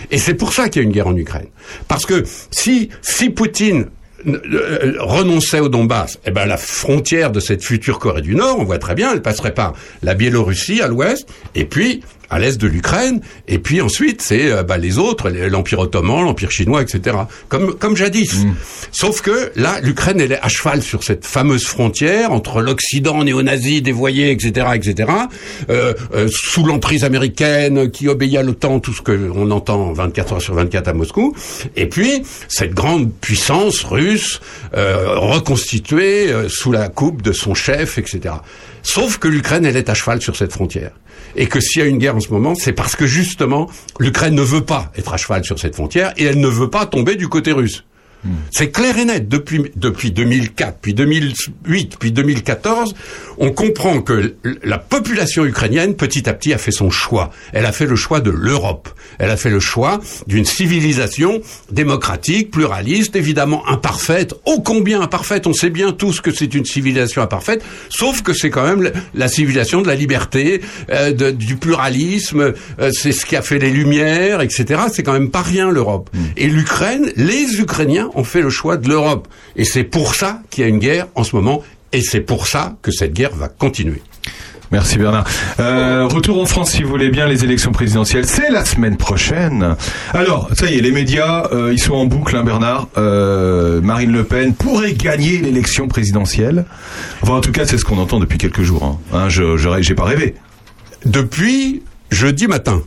Et 0.09 0.17
c'est 0.17 0.33
pour 0.33 0.53
ça 0.53 0.67
qu'il 0.67 0.81
y 0.81 0.85
a 0.85 0.87
une 0.87 0.91
guerre 0.91 1.07
en 1.07 1.15
Ukraine. 1.15 1.47
Parce 1.87 2.05
que 2.05 2.23
si, 2.49 2.89
si 3.01 3.29
Poutine 3.29 3.85
euh, 4.27 4.95
renonçait 4.99 5.59
au 5.59 5.69
Donbass, 5.69 6.19
eh 6.25 6.31
ben 6.31 6.45
la 6.45 6.57
frontière 6.57 7.31
de 7.31 7.39
cette 7.39 7.63
future 7.63 7.99
Corée 7.99 8.21
du 8.21 8.35
Nord, 8.35 8.57
on 8.59 8.63
voit 8.63 8.79
très 8.79 8.95
bien, 8.95 9.13
elle 9.13 9.21
passerait 9.21 9.53
par 9.53 9.75
la 10.01 10.15
Biélorussie 10.15 10.81
à 10.81 10.87
l'ouest, 10.87 11.29
et 11.55 11.65
puis 11.65 12.01
à 12.29 12.39
l'est 12.39 12.59
de 12.59 12.67
l'Ukraine, 12.67 13.21
et 13.47 13.59
puis 13.59 13.81
ensuite 13.81 14.21
c'est 14.21 14.51
euh, 14.51 14.63
bah, 14.63 14.77
les 14.77 14.97
autres, 14.97 15.29
l'Empire 15.29 15.79
ottoman, 15.79 16.23
l'Empire 16.23 16.51
chinois, 16.51 16.81
etc. 16.81 17.17
Comme 17.47 17.73
comme 17.75 17.95
jadis. 17.95 18.45
Sauf 18.91 19.21
que 19.21 19.51
là, 19.55 19.79
l'Ukraine 19.81 20.19
elle 20.19 20.33
est 20.33 20.41
à 20.41 20.47
cheval 20.47 20.81
sur 20.81 21.03
cette 21.03 21.25
fameuse 21.25 21.65
frontière 21.65 22.31
entre 22.31 22.61
l'Occident 22.61 23.23
néo-nazi 23.23 23.81
dévoyé, 23.81 24.31
etc., 24.31 24.67
etc. 24.75 25.09
euh, 25.69 25.93
euh, 26.13 26.27
sous 26.31 26.65
l'emprise 26.65 27.03
américaine 27.03 27.91
qui 27.91 28.07
obéit 28.07 28.37
à 28.37 28.43
l'OTAN, 28.43 28.79
tout 28.79 28.93
ce 28.93 29.01
que 29.01 29.29
on 29.33 29.51
entend 29.51 29.91
24 29.93 30.33
heures 30.33 30.41
sur 30.41 30.55
24 30.55 30.87
à 30.87 30.93
Moscou, 30.93 31.35
et 31.75 31.87
puis 31.87 32.23
cette 32.47 32.73
grande 32.73 33.11
puissance 33.11 33.83
russe 33.83 34.39
euh, 34.75 35.15
reconstituée 35.15 36.31
euh, 36.31 36.49
sous 36.49 36.71
la 36.71 36.89
coupe 36.89 37.21
de 37.21 37.31
son 37.31 37.53
chef, 37.53 37.97
etc. 37.97 38.35
Sauf 38.83 39.17
que 39.17 39.27
l'Ukraine, 39.27 39.65
elle 39.65 39.77
est 39.77 39.89
à 39.89 39.93
cheval 39.93 40.21
sur 40.21 40.35
cette 40.35 40.51
frontière. 40.51 40.91
Et 41.35 41.47
que 41.47 41.59
s'il 41.59 41.81
y 41.81 41.85
a 41.85 41.87
une 41.87 41.97
guerre 41.97 42.15
en 42.15 42.19
ce 42.19 42.29
moment, 42.29 42.55
c'est 42.55 42.73
parce 42.73 42.95
que 42.95 43.05
justement, 43.05 43.69
l'Ukraine 43.99 44.35
ne 44.35 44.41
veut 44.41 44.65
pas 44.65 44.91
être 44.95 45.13
à 45.13 45.17
cheval 45.17 45.43
sur 45.43 45.59
cette 45.59 45.75
frontière 45.75 46.13
et 46.17 46.23
elle 46.23 46.39
ne 46.39 46.47
veut 46.47 46.69
pas 46.69 46.85
tomber 46.85 47.15
du 47.15 47.27
côté 47.27 47.51
russe. 47.51 47.83
C'est 48.51 48.71
clair 48.71 48.97
et 48.97 49.05
net. 49.05 49.27
Depuis, 49.29 49.71
depuis 49.75 50.11
2004, 50.11 50.77
puis 50.81 50.93
2008, 50.93 51.97
puis 51.99 52.11
2014, 52.11 52.93
on 53.37 53.51
comprend 53.51 54.01
que 54.01 54.35
la 54.63 54.77
population 54.77 55.45
ukrainienne, 55.45 55.95
petit 55.95 56.27
à 56.29 56.33
petit, 56.33 56.53
a 56.53 56.57
fait 56.57 56.71
son 56.71 56.89
choix. 56.89 57.31
Elle 57.53 57.65
a 57.65 57.71
fait 57.71 57.85
le 57.85 57.95
choix 57.95 58.19
de 58.19 58.29
l'Europe. 58.31 58.89
Elle 59.19 59.29
a 59.29 59.37
fait 59.37 59.49
le 59.49 59.59
choix 59.59 59.99
d'une 60.27 60.45
civilisation 60.45 61.41
démocratique, 61.71 62.51
pluraliste, 62.51 63.15
évidemment 63.15 63.67
imparfaite, 63.67 64.33
ô 64.45 64.59
combien 64.61 65.01
imparfaite. 65.01 65.47
On 65.47 65.53
sait 65.53 65.69
bien 65.69 65.91
tous 65.91 66.21
que 66.21 66.31
c'est 66.31 66.53
une 66.53 66.65
civilisation 66.65 67.21
imparfaite, 67.21 67.63
sauf 67.89 68.21
que 68.21 68.33
c'est 68.33 68.49
quand 68.49 68.63
même 68.67 68.91
la 69.13 69.27
civilisation 69.27 69.81
de 69.81 69.87
la 69.87 69.95
liberté, 69.95 70.61
euh, 70.89 71.11
de- 71.13 71.31
du 71.31 71.55
pluralisme. 71.55 72.53
euh, 72.79 72.91
c'est 72.93 73.11
ce 73.11 73.25
qui 73.25 73.35
a 73.35 73.41
fait 73.41 73.59
les 73.59 73.69
Lumières, 73.71 74.41
etc. 74.41 74.81
C'est 74.93 75.03
quand 75.03 75.13
même 75.13 75.29
pas 75.31 75.41
rien 75.41 75.69
l'Europe. 75.71 76.09
Et 76.37 76.47
l'Ukraine, 76.47 77.11
les 77.15 77.59
Ukrainiens 77.59 78.08
ont 78.15 78.23
fait 78.23 78.41
le 78.41 78.49
choix 78.49 78.77
de 78.77 78.87
l'Europe. 78.87 79.27
Et 79.55 79.65
c'est 79.65 79.83
pour 79.83 80.15
ça 80.15 80.41
qu'il 80.49 80.63
y 80.63 80.65
a 80.65 80.69
une 80.69 80.79
guerre 80.79 81.07
en 81.15 81.23
ce 81.23 81.35
moment. 81.35 81.63
Et 81.91 82.01
c'est 82.01 82.21
pour 82.21 82.47
ça 82.47 82.75
que 82.81 82.91
cette 82.91 83.13
guerre 83.13 83.35
va 83.35 83.47
continuer. 83.47 84.01
Merci 84.71 84.99
Bernard. 84.99 85.25
Euh, 85.59 86.05
retour 86.05 86.39
en 86.39 86.45
France, 86.45 86.71
si 86.71 86.83
vous 86.83 86.89
voulez 86.89 87.09
bien, 87.09 87.27
les 87.27 87.43
élections 87.43 87.71
présidentielles, 87.71 88.27
c'est 88.27 88.51
la 88.51 88.65
semaine 88.65 88.97
prochaine. 88.97 89.75
Alors, 90.13 90.49
ça 90.53 90.69
y 90.69 90.77
est, 90.77 90.81
les 90.81 90.91
médias, 90.91 91.47
euh, 91.51 91.73
ils 91.73 91.79
sont 91.79 91.95
en 91.95 92.05
boucle, 92.05 92.35
hein, 92.35 92.43
Bernard. 92.43 92.87
Euh, 92.97 93.81
Marine 93.81 94.11
Le 94.11 94.23
Pen 94.23 94.53
pourrait 94.53 94.93
gagner 94.93 95.39
l'élection 95.39 95.87
présidentielle. 95.87 96.65
Enfin, 97.21 97.33
en 97.33 97.41
tout 97.41 97.51
cas, 97.51 97.65
c'est 97.65 97.79
ce 97.79 97.85
qu'on 97.85 97.97
entend 97.97 98.19
depuis 98.19 98.37
quelques 98.37 98.61
jours. 98.61 98.83
Hein. 98.83 98.99
Hein, 99.11 99.29
je, 99.29 99.57
j'ai 99.81 99.95
pas 99.95 100.05
rêvé. 100.05 100.35
Depuis 101.05 101.81
jeudi 102.11 102.47
matin. 102.47 102.83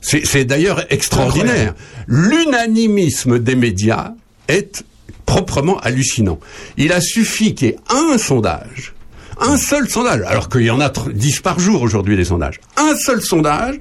C'est 0.00 0.24
c'est 0.24 0.44
d'ailleurs 0.44 0.84
extraordinaire. 0.90 1.74
L'unanimisme 2.06 3.40
des 3.40 3.56
médias 3.56 4.12
est 4.48 4.82
proprement 5.26 5.78
hallucinant. 5.80 6.40
Il 6.76 6.92
a 6.92 7.00
suffi 7.00 7.54
qu'il 7.54 7.68
y 7.68 7.70
ait 7.72 7.76
un 7.90 8.16
sondage, 8.18 8.94
un 9.40 9.56
seul 9.56 9.88
sondage, 9.88 10.22
alors 10.26 10.48
qu'il 10.48 10.62
y 10.62 10.70
en 10.70 10.80
a 10.80 10.88
tr- 10.88 11.12
10 11.12 11.40
par 11.40 11.60
jour 11.60 11.82
aujourd'hui 11.82 12.16
des 12.16 12.24
sondages, 12.24 12.58
un 12.76 12.96
seul 12.96 13.20
sondage 13.20 13.76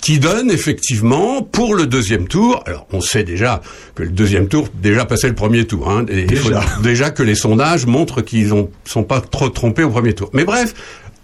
qui 0.00 0.18
donne 0.18 0.50
effectivement 0.50 1.42
pour 1.42 1.74
le 1.74 1.86
deuxième 1.86 2.28
tour, 2.28 2.62
alors 2.66 2.86
on 2.92 3.00
sait 3.00 3.24
déjà 3.24 3.60
que 3.94 4.04
le 4.04 4.10
deuxième 4.10 4.48
tour, 4.48 4.68
déjà 4.74 5.04
passé 5.04 5.28
le 5.28 5.34
premier 5.34 5.66
tour, 5.66 5.90
hein, 5.90 6.06
et 6.08 6.22
il 6.30 6.36
faut 6.36 6.48
Déjà. 6.48 6.64
déjà 6.82 7.10
que 7.10 7.22
les 7.22 7.34
sondages 7.34 7.84
montrent 7.84 8.22
qu'ils 8.22 8.54
ne 8.54 8.62
sont 8.84 9.02
pas 9.04 9.20
trop 9.20 9.48
trompés 9.50 9.82
au 9.82 9.90
premier 9.90 10.14
tour. 10.14 10.30
Mais 10.32 10.44
bref, 10.44 10.72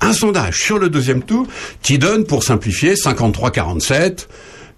un 0.00 0.12
sondage 0.12 0.60
sur 0.60 0.78
le 0.78 0.90
deuxième 0.90 1.22
tour 1.22 1.46
qui 1.82 1.98
donne, 1.98 2.24
pour 2.24 2.42
simplifier, 2.42 2.94
53-47, 2.94 4.26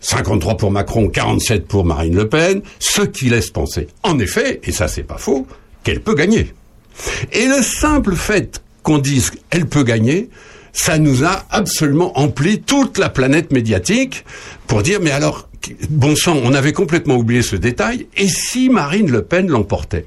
53 0.01 0.57
pour 0.57 0.71
Macron, 0.71 1.09
47 1.09 1.67
pour 1.67 1.85
Marine 1.85 2.17
Le 2.17 2.29
Pen, 2.29 2.63
ce 2.79 3.03
qui 3.03 3.29
laisse 3.29 3.51
penser, 3.51 3.89
en 4.03 4.19
effet, 4.19 4.61
et 4.65 4.73
ça 4.73 4.89
c'est 4.89 5.03
pas 5.03 5.19
faux, 5.19 5.47
qu'elle 5.85 6.01
peut 6.01 6.15
gagner. 6.15 6.53
Et 7.33 7.47
le 7.47 7.63
simple 7.63 8.15
fait 8.15 8.63
qu'on 8.83 8.99
dise 8.99 9.31
qu'elle 9.51 9.67
peut 9.67 9.85
gagner, 9.85 10.31
ça 10.73 10.99
nous 10.99 11.25
a 11.25 11.45
absolument 11.51 12.19
empli 12.19 12.61
toute 12.61 12.99
la 12.99 13.09
planète 13.09 13.53
médiatique 13.53 14.25
pour 14.67 14.83
dire 14.83 15.01
mais 15.01 15.11
alors 15.11 15.49
bon 15.91 16.17
sang, 16.17 16.39
on 16.43 16.55
avait 16.55 16.73
complètement 16.73 17.17
oublié 17.17 17.43
ce 17.43 17.57
détail. 17.57 18.07
Et 18.17 18.29
si 18.29 18.69
Marine 18.69 19.11
Le 19.11 19.23
Pen 19.23 19.49
l'emportait? 19.49 20.05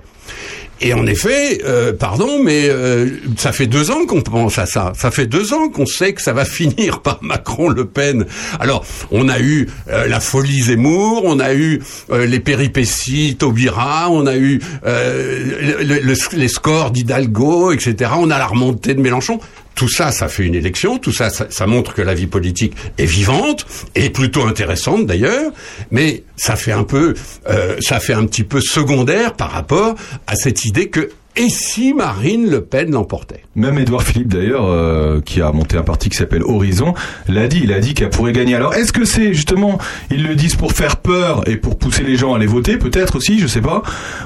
Et 0.83 0.93
en 0.93 1.05
effet, 1.07 1.61
euh, 1.65 1.93
pardon, 1.93 2.43
mais 2.43 2.67
euh, 2.69 3.09
ça 3.37 3.51
fait 3.51 3.67
deux 3.67 3.89
ans 3.91 4.05
qu'on 4.05 4.21
pense 4.21 4.57
à 4.59 4.65
ça. 4.65 4.93
Ça 4.99 5.09
fait 5.11 5.25
deux 5.25 5.53
ans 5.53 5.69
qu'on 5.69 5.85
sait 5.85 6.13
que 6.13 6.21
ça 6.21 6.33
va 6.33 6.45
finir 6.59 7.01
par 7.01 7.19
Macron-Le 7.21 7.85
Pen. 7.85 8.25
Alors, 8.59 8.85
on 9.11 9.29
a 9.29 9.39
eu 9.39 9.67
euh, 9.89 10.07
la 10.07 10.19
folie 10.19 10.61
Zemmour, 10.63 11.23
on 11.25 11.39
a 11.39 11.53
eu 11.53 11.81
euh, 12.11 12.25
les 12.25 12.39
péripéties 12.39 13.35
Taubira, 13.37 14.09
on 14.11 14.27
a 14.27 14.35
eu 14.35 14.59
le- 14.83 15.99
le- 16.01 16.37
les 16.37 16.47
scores 16.47 16.91
d'Hidalgo, 16.91 17.71
etc. 17.71 18.11
On 18.17 18.29
a 18.29 18.37
la 18.37 18.47
remontée 18.47 18.93
de 18.93 19.01
Mélenchon. 19.01 19.39
Tout 19.75 19.89
ça, 19.89 20.11
ça 20.11 20.27
fait 20.27 20.43
une 20.43 20.55
élection. 20.55 20.97
Tout 20.97 21.11
ça, 21.11 21.29
ça, 21.29 21.67
montre 21.67 21.93
que 21.93 22.01
la 22.01 22.13
vie 22.13 22.27
politique 22.27 22.73
est 22.97 23.05
vivante 23.05 23.65
et 23.95 24.09
plutôt 24.09 24.43
intéressante 24.43 25.05
d'ailleurs. 25.05 25.51
Mais 25.91 26.23
ça 26.35 26.55
fait 26.55 26.71
un 26.71 26.83
peu, 26.83 27.13
euh, 27.49 27.77
ça 27.81 27.99
fait 27.99 28.13
un 28.13 28.25
petit 28.25 28.43
peu 28.43 28.61
secondaire 28.61 29.33
par 29.33 29.51
rapport 29.51 29.95
à 30.27 30.35
cette 30.35 30.65
idée 30.65 30.89
que 30.89 31.09
et 31.35 31.49
si 31.49 31.93
Marine 31.93 32.49
Le 32.49 32.61
Pen 32.61 32.91
l'emportait 32.91 33.43
Même 33.55 33.77
Édouard 33.79 34.03
Philippe 34.03 34.27
d'ailleurs, 34.29 34.65
euh, 34.65 35.19
qui 35.21 35.41
a 35.41 35.51
monté 35.51 35.77
un 35.77 35.81
parti 35.83 36.09
qui 36.09 36.17
s'appelle 36.17 36.43
Horizon, 36.43 36.93
l'a 37.27 37.47
dit. 37.47 37.61
Il 37.63 37.73
a 37.73 37.79
dit 37.79 37.93
qu'elle 37.93 38.09
pourrait 38.09 38.33
gagner. 38.33 38.55
Alors, 38.55 38.73
est-ce 38.75 38.91
que 38.91 39.05
c'est 39.05 39.33
justement, 39.33 39.77
ils 40.11 40.23
le 40.27 40.35
disent 40.35 40.55
pour 40.55 40.71
faire 40.73 40.97
peur 40.97 41.47
et 41.49 41.57
pour 41.57 41.77
pousser 41.77 42.03
les 42.03 42.15
gens 42.17 42.33
à 42.33 42.37
aller 42.37 42.45
voter, 42.45 42.77
peut-être 42.77 43.15
aussi, 43.17 43.39
je 43.39 43.47
sais 43.47 43.61
pas, 43.61 43.81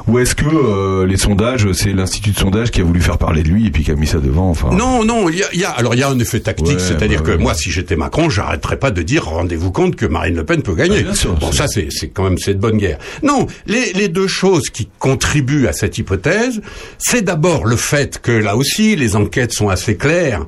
ou 0.08 0.20
est-ce 0.20 0.36
que 0.36 0.46
euh, 0.46 1.06
les 1.06 1.18
sondages, 1.18 1.72
c'est 1.74 1.94
l'institut 1.94 2.32
de 2.32 2.38
sondage 2.40 2.72
qui 2.72 2.82
a 2.82 2.84
voulu 2.84 3.00
faire 3.02 3.18
parler 3.18 3.44
de 3.44 3.50
lui 3.50 3.68
et 3.68 3.72
puis 3.72 3.84
qui 3.84 3.92
a 3.92 3.96
mis 3.96 4.08
ça 4.08 4.20
devant. 4.20 4.50
Enfin? 4.50 4.70
Non, 4.74 5.04
non, 5.06 5.30
il 5.30 5.38
y 5.40 5.44
a, 5.44 5.54
y 5.56 5.64
a- 5.64 5.70
alors 5.72 5.94
il 5.96 6.00
y 6.00 6.04
a 6.04 6.10
un 6.10 6.20
effet 6.20 6.40
tactique, 6.40 6.68
Ouais, 6.68 6.80
c'est-à-dire 6.80 7.22
bah 7.24 7.32
que 7.32 7.38
moi, 7.38 7.54
si 7.54 7.72
j'étais 7.72 7.96
Macron, 7.96 8.30
j'arrêterais 8.30 8.78
pas 8.78 8.92
de 8.92 9.02
dire 9.02 9.26
rendez-vous 9.26 9.72
compte 9.72 9.96
que 9.96 10.06
Marine 10.06 10.36
Le 10.36 10.44
Pen 10.44 10.62
peut 10.62 10.76
gagner. 10.76 10.98
Ah, 11.00 11.04
bien 11.04 11.16
sûr, 11.16 11.34
bon, 11.36 11.52
ça 11.52 11.68
c'est 11.68 11.88
c'est 11.90 12.10
quand 12.10 12.24
même 12.24 12.38
c'est 12.38 12.54
de 12.54 12.60
bonne 12.60 12.78
guerre. 12.78 12.98
Non, 13.24 13.48
les, 13.66 13.94
les 13.94 14.08
deux 14.10 14.28
choses 14.28 14.70
qui 14.70 14.90
contribuent 15.00 15.68
à 15.68 15.74
cette 15.74 15.98
hypothèse, 15.98 16.62
c'est 16.98 17.22
d'abord 17.22 17.66
le 17.66 17.76
fait 17.76 18.20
que 18.20 18.32
là 18.32 18.56
aussi 18.56 18.96
les 18.96 19.16
enquêtes 19.16 19.54
sont 19.54 19.70
assez 19.70 19.98
claires. 19.98 20.46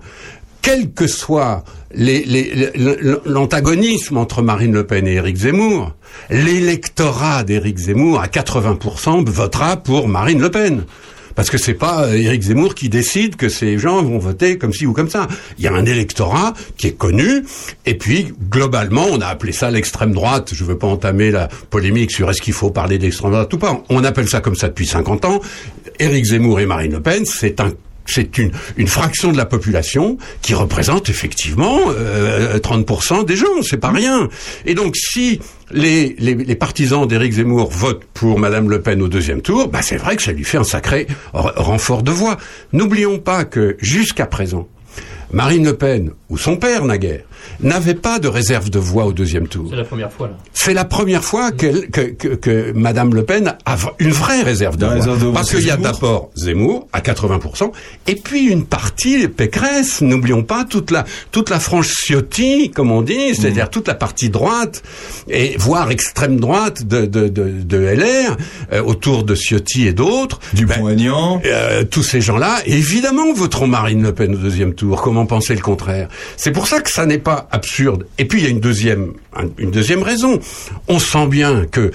Quel 0.61 0.91
que 0.91 1.07
soit 1.07 1.63
l'antagonisme 3.25 4.17
entre 4.17 4.41
Marine 4.41 4.73
Le 4.73 4.85
Pen 4.85 5.07
et 5.07 5.13
Éric 5.13 5.37
Zemmour, 5.37 5.93
l'électorat 6.29 7.43
d'Éric 7.43 7.77
Zemmour 7.77 8.19
à 8.19 8.27
80% 8.27 9.25
votera 9.29 9.77
pour 9.77 10.07
Marine 10.07 10.41
Le 10.41 10.51
Pen. 10.51 10.83
Parce 11.39 11.49
que 11.49 11.57
c'est 11.57 11.73
pas 11.73 12.03
euh, 12.03 12.15
Éric 12.15 12.41
Zemmour 12.41 12.75
qui 12.75 12.89
décide 12.89 13.37
que 13.37 13.47
ces 13.47 13.77
gens 13.77 14.03
vont 14.03 14.17
voter 14.17 14.57
comme 14.57 14.73
ci 14.73 14.85
ou 14.85 14.91
comme 14.91 15.09
ça. 15.09 15.25
Il 15.57 15.63
y 15.63 15.69
a 15.69 15.73
un 15.73 15.85
électorat 15.85 16.53
qui 16.75 16.87
est 16.87 16.97
connu, 16.97 17.45
et 17.85 17.93
puis 17.93 18.33
globalement, 18.49 19.05
on 19.09 19.21
a 19.21 19.27
appelé 19.27 19.53
ça 19.53 19.71
l'extrême 19.71 20.11
droite. 20.11 20.49
Je 20.53 20.65
veux 20.65 20.77
pas 20.77 20.87
entamer 20.87 21.31
la 21.31 21.47
polémique 21.69 22.11
sur 22.11 22.29
est-ce 22.29 22.41
qu'il 22.41 22.51
faut 22.51 22.71
parler 22.71 22.97
d'extrême 22.97 23.31
droite 23.31 23.53
ou 23.53 23.57
pas. 23.57 23.81
On 23.87 24.03
appelle 24.03 24.27
ça 24.27 24.41
comme 24.41 24.55
ça 24.55 24.67
depuis 24.67 24.85
50 24.85 25.23
ans. 25.23 25.39
Éric 25.97 26.25
Zemmour 26.25 26.59
et 26.59 26.65
Marine 26.65 26.91
Le 26.91 27.01
Pen, 27.01 27.25
c'est 27.25 27.61
un 27.61 27.71
c'est 28.09 28.37
une, 28.37 28.87
fraction 28.87 29.31
de 29.31 29.37
la 29.37 29.45
population 29.45 30.17
qui 30.41 30.53
représente 30.53 31.09
effectivement 31.09 31.79
euh, 31.89 32.57
30% 32.59 33.25
des 33.25 33.35
gens, 33.35 33.61
c'est 33.61 33.77
pas 33.77 33.91
rien. 33.91 34.29
Et 34.65 34.73
donc 34.73 34.95
si 34.95 35.39
les, 35.71 36.55
partisans 36.55 37.07
d'Éric 37.07 37.33
Zemmour 37.33 37.69
votent 37.69 38.05
pour 38.13 38.39
Madame 38.39 38.69
Le 38.69 38.81
Pen 38.81 39.01
au 39.01 39.07
deuxième 39.07 39.41
tour, 39.41 39.67
bah 39.67 39.81
c'est 39.81 39.97
vrai 39.97 40.15
que 40.15 40.23
ça 40.23 40.31
lui 40.31 40.43
fait 40.43 40.57
un 40.57 40.63
sacré 40.63 41.07
renfort 41.33 42.03
de 42.03 42.11
voix. 42.11 42.37
N'oublions 42.73 43.19
pas 43.19 43.45
que 43.45 43.77
jusqu'à 43.79 44.25
présent, 44.25 44.67
Marine 45.31 45.65
Le 45.65 45.77
Pen 45.77 46.11
ou 46.29 46.37
son 46.37 46.57
père 46.57 46.85
naguère, 46.85 47.23
n'avait 47.61 47.93
pas 47.95 48.19
de 48.19 48.27
réserve 48.27 48.69
de 48.69 48.79
voix 48.79 49.05
au 49.05 49.13
deuxième 49.13 49.47
tour. 49.47 49.67
C'est 49.69 49.75
la 49.75 49.83
première 49.83 50.11
fois 50.11 50.27
là. 50.27 50.33
C'est 50.53 50.73
la 50.73 50.85
première 50.85 51.23
fois 51.23 51.51
qu'elle- 51.51 51.89
que, 51.89 52.01
que, 52.01 52.27
que 52.35 52.71
Madame 52.73 53.13
Le 53.13 53.23
Pen 53.23 53.55
a 53.65 53.77
une 53.99 54.11
vraie 54.11 54.41
réserve 54.41 54.75
de 54.77 54.81
La 54.81 54.87
voix. 54.87 54.97
réserve 54.97 55.19
de 55.19 55.23
voix, 55.25 55.33
Parce 55.33 55.49
qu'il 55.51 55.65
y 55.65 55.71
a 55.71 55.75
Zemmour 55.75 55.91
d'abord 55.91 56.29
Zemmour 56.35 56.87
à 56.93 57.01
80%, 57.01 57.71
et 58.07 58.15
puis 58.15 58.47
une 58.47 58.65
partie, 58.65 59.17
les 59.17 59.27
Pécresse, 59.27 60.01
n'oublions 60.01 60.43
pas 60.43 60.65
toute 60.65 60.91
la, 60.91 61.05
toute 61.31 61.49
la 61.49 61.59
frange 61.59 61.87
Ciotti, 61.93 62.71
comme 62.71 62.91
on 62.91 63.01
dit, 63.01 63.35
c'est-à-dire 63.35 63.65
Mm. 63.65 63.69
toute 63.69 63.87
la 63.87 63.95
partie 63.95 64.29
droite, 64.29 64.83
et 65.29 65.55
voire 65.57 65.91
extrême 65.91 66.39
droite 66.39 66.85
de, 66.85 67.05
de, 67.05 67.27
de, 67.27 67.49
de 67.63 67.77
LR, 67.77 68.37
euh, 68.73 68.81
autour 68.83 69.23
de 69.23 69.35
Ciotti 69.35 69.87
et 69.87 69.93
d'autres. 69.93 70.39
Dupont-Aignan. 70.53 71.41
Euh, 71.45 71.83
tous 71.83 72.03
ces 72.03 72.21
gens-là, 72.21 72.57
évidemment, 72.65 73.31
voteront 73.33 73.67
Marine 73.67 74.01
Le 74.03 74.13
Pen 74.13 74.33
au 74.35 74.37
deuxième 74.37 74.73
tour. 74.73 75.01
Comment 75.01 75.25
penser 75.25 75.55
le 75.55 75.61
contraire? 75.61 76.07
C'est 76.37 76.51
pour 76.51 76.67
ça 76.67 76.81
que 76.81 76.89
ça 76.89 77.05
n'est 77.05 77.17
pas 77.17 77.28
absurde. 77.51 78.05
Et 78.17 78.25
puis 78.25 78.39
il 78.39 78.43
y 78.43 78.47
a 78.47 78.49
une 78.49 78.59
deuxième, 78.59 80.03
raison. 80.03 80.39
On 80.87 80.99
sent 80.99 81.27
bien 81.27 81.65
que 81.65 81.91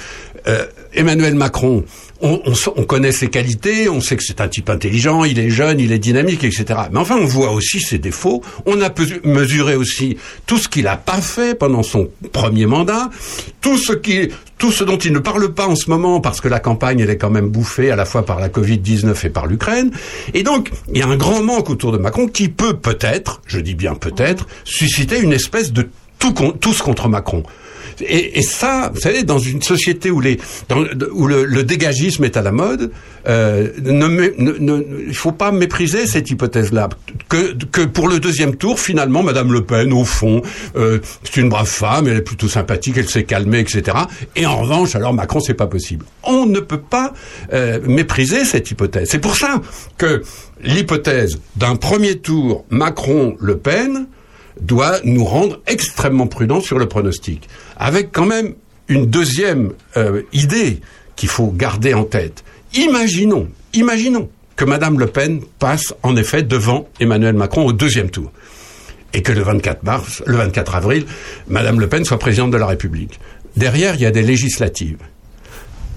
euh, 0.46 0.66
Emmanuel 0.92 1.34
Macron, 1.34 1.84
on, 2.24 2.84
connaît 2.84 3.12
ses 3.12 3.28
qualités, 3.28 3.88
on 3.88 4.00
sait 4.00 4.16
que 4.16 4.22
c'est 4.22 4.40
un 4.40 4.48
type 4.48 4.70
intelligent, 4.70 5.24
il 5.24 5.38
est 5.38 5.50
jeune, 5.50 5.78
il 5.78 5.92
est 5.92 5.98
dynamique, 5.98 6.42
etc. 6.42 6.64
Mais 6.90 6.98
enfin, 6.98 7.16
on 7.16 7.26
voit 7.26 7.52
aussi 7.52 7.80
ses 7.80 7.98
défauts. 7.98 8.42
On 8.64 8.80
a 8.80 8.90
mesuré 9.24 9.76
aussi 9.76 10.16
tout 10.46 10.56
ce 10.56 10.68
qu'il 10.68 10.84
n'a 10.84 10.96
pas 10.96 11.20
fait 11.20 11.54
pendant 11.54 11.82
son 11.82 12.08
premier 12.32 12.66
mandat, 12.66 13.10
tout 13.60 13.76
ce 13.76 13.92
qui, 13.92 14.30
tout 14.58 14.72
ce 14.72 14.84
dont 14.84 14.96
il 14.96 15.12
ne 15.12 15.18
parle 15.18 15.52
pas 15.52 15.66
en 15.66 15.76
ce 15.76 15.90
moment, 15.90 16.20
parce 16.20 16.40
que 16.40 16.48
la 16.48 16.60
campagne, 16.60 17.00
elle 17.00 17.10
est 17.10 17.18
quand 17.18 17.30
même 17.30 17.48
bouffée 17.48 17.90
à 17.90 17.96
la 17.96 18.06
fois 18.06 18.24
par 18.24 18.40
la 18.40 18.48
Covid-19 18.48 19.26
et 19.26 19.30
par 19.30 19.46
l'Ukraine. 19.46 19.90
Et 20.32 20.42
donc, 20.42 20.70
il 20.92 20.98
y 20.98 21.02
a 21.02 21.06
un 21.06 21.16
grand 21.16 21.42
manque 21.42 21.68
autour 21.68 21.92
de 21.92 21.98
Macron 21.98 22.26
qui 22.26 22.48
peut 22.48 22.74
peut-être, 22.74 23.42
je 23.46 23.60
dis 23.60 23.74
bien 23.74 23.94
peut-être, 23.94 24.46
susciter 24.64 25.20
une 25.20 25.32
espèce 25.32 25.72
de 25.72 25.88
tout 26.18 26.32
tous 26.58 26.80
contre 26.80 27.08
Macron. 27.08 27.42
Et, 28.00 28.38
et 28.38 28.42
ça, 28.42 28.90
vous 28.94 29.00
savez, 29.00 29.22
dans 29.24 29.38
une 29.38 29.62
société 29.62 30.10
où, 30.10 30.20
les, 30.20 30.38
où 31.12 31.26
le, 31.26 31.44
le 31.44 31.62
dégagisme 31.64 32.24
est 32.24 32.36
à 32.36 32.42
la 32.42 32.52
mode, 32.52 32.90
euh, 33.26 33.68
ne, 33.82 34.06
ne, 34.08 34.52
ne- 34.58 34.84
il 35.08 35.14
faut 35.14 35.32
pas 35.32 35.50
mépriser 35.52 36.06
cette 36.06 36.30
hypothèse-là. 36.30 36.88
Que, 37.28 37.54
que 37.72 37.82
pour 37.82 38.08
le 38.08 38.20
deuxième 38.20 38.56
tour, 38.56 38.78
finalement, 38.78 39.22
Madame 39.22 39.52
Le 39.52 39.62
Pen, 39.64 39.92
au 39.92 40.04
fond, 40.04 40.42
euh, 40.76 40.98
c'est 41.22 41.38
une 41.40 41.48
brave 41.48 41.66
femme, 41.68 42.06
elle 42.08 42.18
est 42.18 42.22
plutôt 42.22 42.48
sympathique, 42.48 42.96
elle 42.98 43.08
s'est 43.08 43.24
calmée, 43.24 43.60
etc. 43.60 43.96
Et 44.36 44.46
en 44.46 44.56
revanche, 44.62 44.94
alors 44.94 45.12
Macron, 45.14 45.40
c'est 45.40 45.54
pas 45.54 45.66
possible. 45.66 46.04
On 46.22 46.46
ne 46.46 46.60
peut 46.60 46.80
pas 46.80 47.12
euh, 47.52 47.80
mépriser 47.86 48.44
cette 48.44 48.70
hypothèse. 48.70 49.08
C'est 49.10 49.18
pour 49.20 49.36
ça 49.36 49.60
que 49.96 50.22
l'hypothèse 50.62 51.38
d'un 51.56 51.76
premier 51.76 52.16
tour 52.18 52.64
Macron-Le 52.70 53.56
Pen 53.58 54.06
doit 54.60 54.98
nous 55.04 55.24
rendre 55.24 55.60
extrêmement 55.66 56.26
prudents 56.26 56.60
sur 56.60 56.78
le 56.78 56.86
pronostic. 56.86 57.48
Avec 57.76 58.12
quand 58.12 58.26
même 58.26 58.54
une 58.88 59.06
deuxième 59.06 59.72
euh, 59.96 60.22
idée 60.32 60.80
qu'il 61.16 61.28
faut 61.28 61.48
garder 61.48 61.94
en 61.94 62.04
tête. 62.04 62.44
Imaginons, 62.74 63.48
imaginons 63.72 64.28
que 64.56 64.64
Madame 64.64 64.98
Le 64.98 65.06
Pen 65.06 65.40
passe 65.58 65.94
en 66.02 66.16
effet 66.16 66.42
devant 66.42 66.88
Emmanuel 67.00 67.34
Macron 67.34 67.66
au 67.66 67.72
deuxième 67.72 68.10
tour. 68.10 68.30
Et 69.12 69.22
que 69.22 69.32
le 69.32 69.42
24 69.42 69.84
mars, 69.84 70.22
le 70.26 70.36
24 70.36 70.74
avril, 70.74 71.06
Madame 71.48 71.80
Le 71.80 71.88
Pen 71.88 72.04
soit 72.04 72.18
présidente 72.18 72.50
de 72.50 72.56
la 72.56 72.66
République. 72.66 73.20
Derrière, 73.56 73.94
il 73.94 74.00
y 74.00 74.06
a 74.06 74.10
des 74.10 74.22
législatives. 74.22 74.98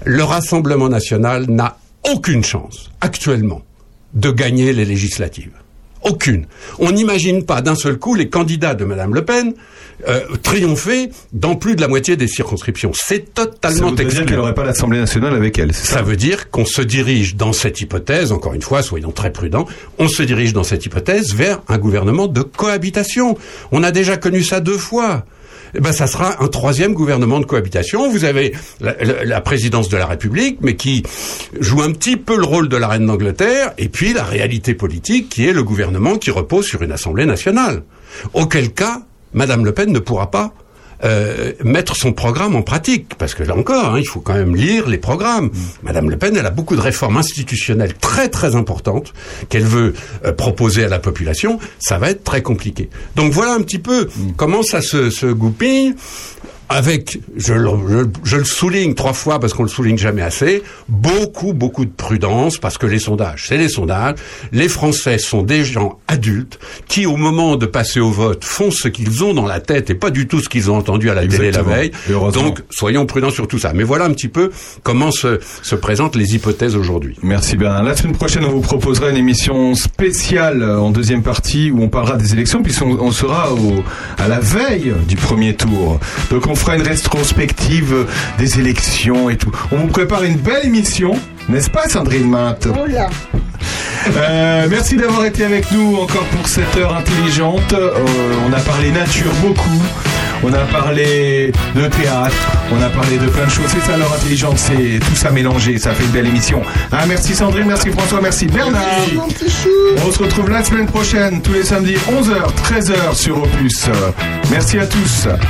Le 0.04 0.22
Rassemblement 0.22 0.88
national 0.88 1.46
n'a 1.48 1.78
aucune 2.04 2.44
chance, 2.44 2.90
actuellement, 3.00 3.62
de 4.14 4.30
gagner 4.30 4.72
les 4.72 4.84
législatives. 4.84 5.57
Aucune. 6.02 6.46
On 6.78 6.92
n'imagine 6.92 7.44
pas 7.44 7.60
d'un 7.60 7.74
seul 7.74 7.98
coup 7.98 8.14
les 8.14 8.28
candidats 8.28 8.74
de 8.74 8.84
Madame 8.84 9.14
Le 9.14 9.24
Pen 9.24 9.54
euh, 10.06 10.20
triompher 10.44 11.10
dans 11.32 11.56
plus 11.56 11.74
de 11.74 11.80
la 11.80 11.88
moitié 11.88 12.16
des 12.16 12.28
circonscriptions. 12.28 12.92
C'est 12.94 13.26
Ça 13.36 13.46
totalement 13.46 13.88
voudrait 13.88 14.04
dire 14.04 14.12
exclu. 14.12 14.26
qu'elle 14.26 14.36
n'aurait 14.36 14.54
pas 14.54 14.64
l'Assemblée 14.64 14.98
nationale 15.00 15.34
avec 15.34 15.58
elle. 15.58 15.74
Ça 15.74 16.02
veut 16.02 16.16
dire 16.16 16.50
qu'on 16.50 16.64
se 16.64 16.82
dirige 16.82 17.34
dans 17.34 17.52
cette 17.52 17.80
hypothèse, 17.80 18.30
encore 18.30 18.54
une 18.54 18.62
fois, 18.62 18.82
soyons 18.82 19.10
très 19.10 19.32
prudents, 19.32 19.66
on 19.98 20.06
se 20.06 20.22
dirige 20.22 20.52
dans 20.52 20.62
cette 20.62 20.86
hypothèse 20.86 21.34
vers 21.34 21.62
un 21.68 21.78
gouvernement 21.78 22.28
de 22.28 22.42
cohabitation. 22.42 23.36
On 23.72 23.82
a 23.82 23.90
déjà 23.90 24.16
connu 24.16 24.44
ça 24.44 24.60
deux 24.60 24.78
fois. 24.78 25.24
Eh 25.74 25.80
ben, 25.80 25.92
ça 25.92 26.06
sera 26.06 26.42
un 26.42 26.48
troisième 26.48 26.94
gouvernement 26.94 27.40
de 27.40 27.44
cohabitation. 27.44 28.10
Vous 28.10 28.24
avez 28.24 28.54
la, 28.80 29.40
présidence 29.40 29.88
de 29.88 29.96
la 29.96 30.06
République, 30.06 30.58
mais 30.60 30.76
qui 30.76 31.02
joue 31.60 31.82
un 31.82 31.92
petit 31.92 32.16
peu 32.16 32.36
le 32.36 32.44
rôle 32.44 32.68
de 32.68 32.76
la 32.76 32.88
reine 32.88 33.06
d'Angleterre, 33.06 33.72
et 33.78 33.88
puis 33.88 34.12
la 34.12 34.24
réalité 34.24 34.74
politique 34.74 35.28
qui 35.28 35.46
est 35.46 35.52
le 35.52 35.62
gouvernement 35.62 36.16
qui 36.16 36.30
repose 36.30 36.66
sur 36.66 36.82
une 36.82 36.92
Assemblée 36.92 37.26
nationale. 37.26 37.82
Auquel 38.34 38.72
cas, 38.72 39.02
Madame 39.34 39.64
Le 39.64 39.72
Pen 39.72 39.92
ne 39.92 39.98
pourra 39.98 40.30
pas 40.30 40.52
euh, 41.04 41.52
mettre 41.64 41.96
son 41.96 42.12
programme 42.12 42.56
en 42.56 42.62
pratique, 42.62 43.14
parce 43.16 43.34
que 43.34 43.42
là 43.42 43.56
encore, 43.56 43.94
hein, 43.94 43.98
il 43.98 44.06
faut 44.06 44.20
quand 44.20 44.34
même 44.34 44.56
lire 44.56 44.88
les 44.88 44.98
programmes. 44.98 45.50
Madame 45.82 46.10
Le 46.10 46.16
Pen, 46.16 46.36
elle 46.36 46.46
a 46.46 46.50
beaucoup 46.50 46.76
de 46.76 46.80
réformes 46.80 47.16
institutionnelles 47.16 47.94
très 47.94 48.28
très 48.28 48.56
importantes 48.56 49.12
qu'elle 49.48 49.64
veut 49.64 49.94
euh, 50.24 50.32
proposer 50.32 50.84
à 50.84 50.88
la 50.88 50.98
population. 50.98 51.58
Ça 51.78 51.98
va 51.98 52.10
être 52.10 52.24
très 52.24 52.42
compliqué. 52.42 52.90
Donc 53.16 53.32
voilà 53.32 53.54
un 53.54 53.62
petit 53.62 53.78
peu 53.78 54.08
comment 54.36 54.62
ça 54.62 54.82
se, 54.82 55.10
se 55.10 55.26
goupille. 55.26 55.94
Avec, 56.70 57.18
je 57.36 57.54
le, 57.54 57.70
je- 57.88 58.04
je 58.24 58.36
le 58.36 58.44
souligne 58.44 58.94
trois 58.94 59.14
fois 59.14 59.40
parce 59.40 59.54
qu'on 59.54 59.62
le 59.62 59.68
souligne 59.70 59.96
jamais 59.96 60.20
assez, 60.22 60.62
beaucoup, 60.88 61.54
beaucoup 61.54 61.84
de 61.86 61.90
prudence 61.90 62.58
parce 62.58 62.76
que 62.76 62.86
les 62.86 62.98
sondages, 62.98 63.46
c'est 63.48 63.56
les 63.56 63.68
sondages. 63.70 64.16
Les 64.52 64.68
Français 64.68 65.18
sont 65.18 65.42
des 65.42 65.64
gens 65.64 65.98
adultes 66.08 66.58
qui, 66.86 67.06
au 67.06 67.16
moment 67.16 67.56
de 67.56 67.64
passer 67.66 68.00
au 68.00 68.10
vote, 68.10 68.44
font 68.44 68.70
ce 68.70 68.88
qu'ils 68.88 69.24
ont 69.24 69.32
dans 69.32 69.46
la 69.46 69.60
tête 69.60 69.88
et 69.90 69.94
pas 69.94 70.10
du 70.10 70.26
tout 70.28 70.40
ce 70.40 70.48
qu'ils 70.50 70.70
ont 70.70 70.76
entendu 70.76 71.08
à 71.08 71.14
la 71.14 71.22
télé 71.26 71.50
la 71.52 71.62
veille. 71.62 71.90
Donc, 72.42 72.62
soyons 72.70 73.06
prudents 73.06 73.30
sur 73.30 73.48
tout 73.48 73.58
ça. 73.58 73.72
Mais 73.74 73.84
voilà 73.84 74.04
un 74.04 74.12
petit 74.12 74.28
peu 74.28 74.50
comment 74.82 75.10
se, 75.10 75.40
se 75.62 75.74
présentent 75.74 76.16
les 76.16 76.34
hypothèses 76.34 76.76
aujourd'hui. 76.76 77.16
Merci 77.22 77.56
Bernard. 77.56 77.82
La 77.82 77.96
semaine 77.96 78.14
prochaine, 78.16 78.44
on 78.44 78.50
vous 78.50 78.60
proposera 78.60 79.08
une 79.10 79.16
émission 79.16 79.74
spéciale 79.74 80.62
euh, 80.62 80.78
en 80.78 80.90
deuxième 80.90 81.22
partie 81.22 81.70
où 81.70 81.82
on 81.82 81.88
parlera 81.88 82.16
des 82.16 82.32
élections, 82.34 82.62
puisqu'on 82.62 82.98
on 83.00 83.10
sera 83.10 83.52
au, 83.54 83.82
à 84.18 84.28
la 84.28 84.38
veille 84.38 84.92
du 85.08 85.16
premier 85.16 85.54
tour. 85.54 85.98
Donc 86.30 86.46
on 86.46 86.54
fera 86.58 86.76
une 86.76 86.82
rétrospective 86.82 88.06
des 88.38 88.58
élections 88.58 89.30
et 89.30 89.36
tout. 89.36 89.52
On 89.72 89.76
vous 89.76 89.86
prépare 89.88 90.24
une 90.24 90.36
belle 90.36 90.64
émission, 90.64 91.14
n'est-ce 91.48 91.70
pas 91.70 91.88
Sandrine 91.88 92.28
Mainte 92.28 92.68
Euh, 94.16 94.66
merci 94.70 94.96
d'avoir 94.96 95.24
été 95.24 95.44
avec 95.44 95.70
nous 95.72 95.96
encore 95.96 96.24
pour 96.36 96.48
cette 96.48 96.74
heure 96.76 96.94
intelligente. 96.96 97.72
Euh, 97.72 97.90
on 98.48 98.52
a 98.52 98.60
parlé 98.60 98.90
nature 98.90 99.32
beaucoup. 99.42 99.82
On 100.44 100.52
a 100.52 100.60
parlé 100.66 101.52
de 101.74 101.86
théâtre, 101.88 102.36
on 102.70 102.80
a 102.80 102.88
parlé 102.90 103.18
de 103.18 103.26
plein 103.26 103.44
de 103.44 103.50
choses. 103.50 103.66
C'est 103.68 103.90
ça 103.90 103.96
l'heure 103.96 104.12
intelligente, 104.14 104.56
c'est 104.56 105.00
tout 105.00 105.16
ça 105.16 105.30
mélangé, 105.30 105.78
ça 105.78 105.90
fait 105.92 106.04
une 106.04 106.10
belle 106.10 106.28
émission. 106.28 106.62
Ah, 106.92 107.04
merci 107.08 107.34
Sandrine, 107.34 107.66
merci 107.66 107.90
François, 107.90 108.20
merci 108.22 108.46
Bernard. 108.46 108.82
On 110.06 110.12
se 110.12 110.18
retrouve 110.22 110.48
la 110.48 110.62
semaine 110.62 110.86
prochaine, 110.86 111.42
tous 111.42 111.52
les 111.54 111.64
samedis, 111.64 111.96
11h, 111.96 112.52
13h 112.70 113.14
sur 113.14 113.42
Opus. 113.42 113.88
Merci 114.50 114.78
à 114.78 114.86
tous. 114.86 115.26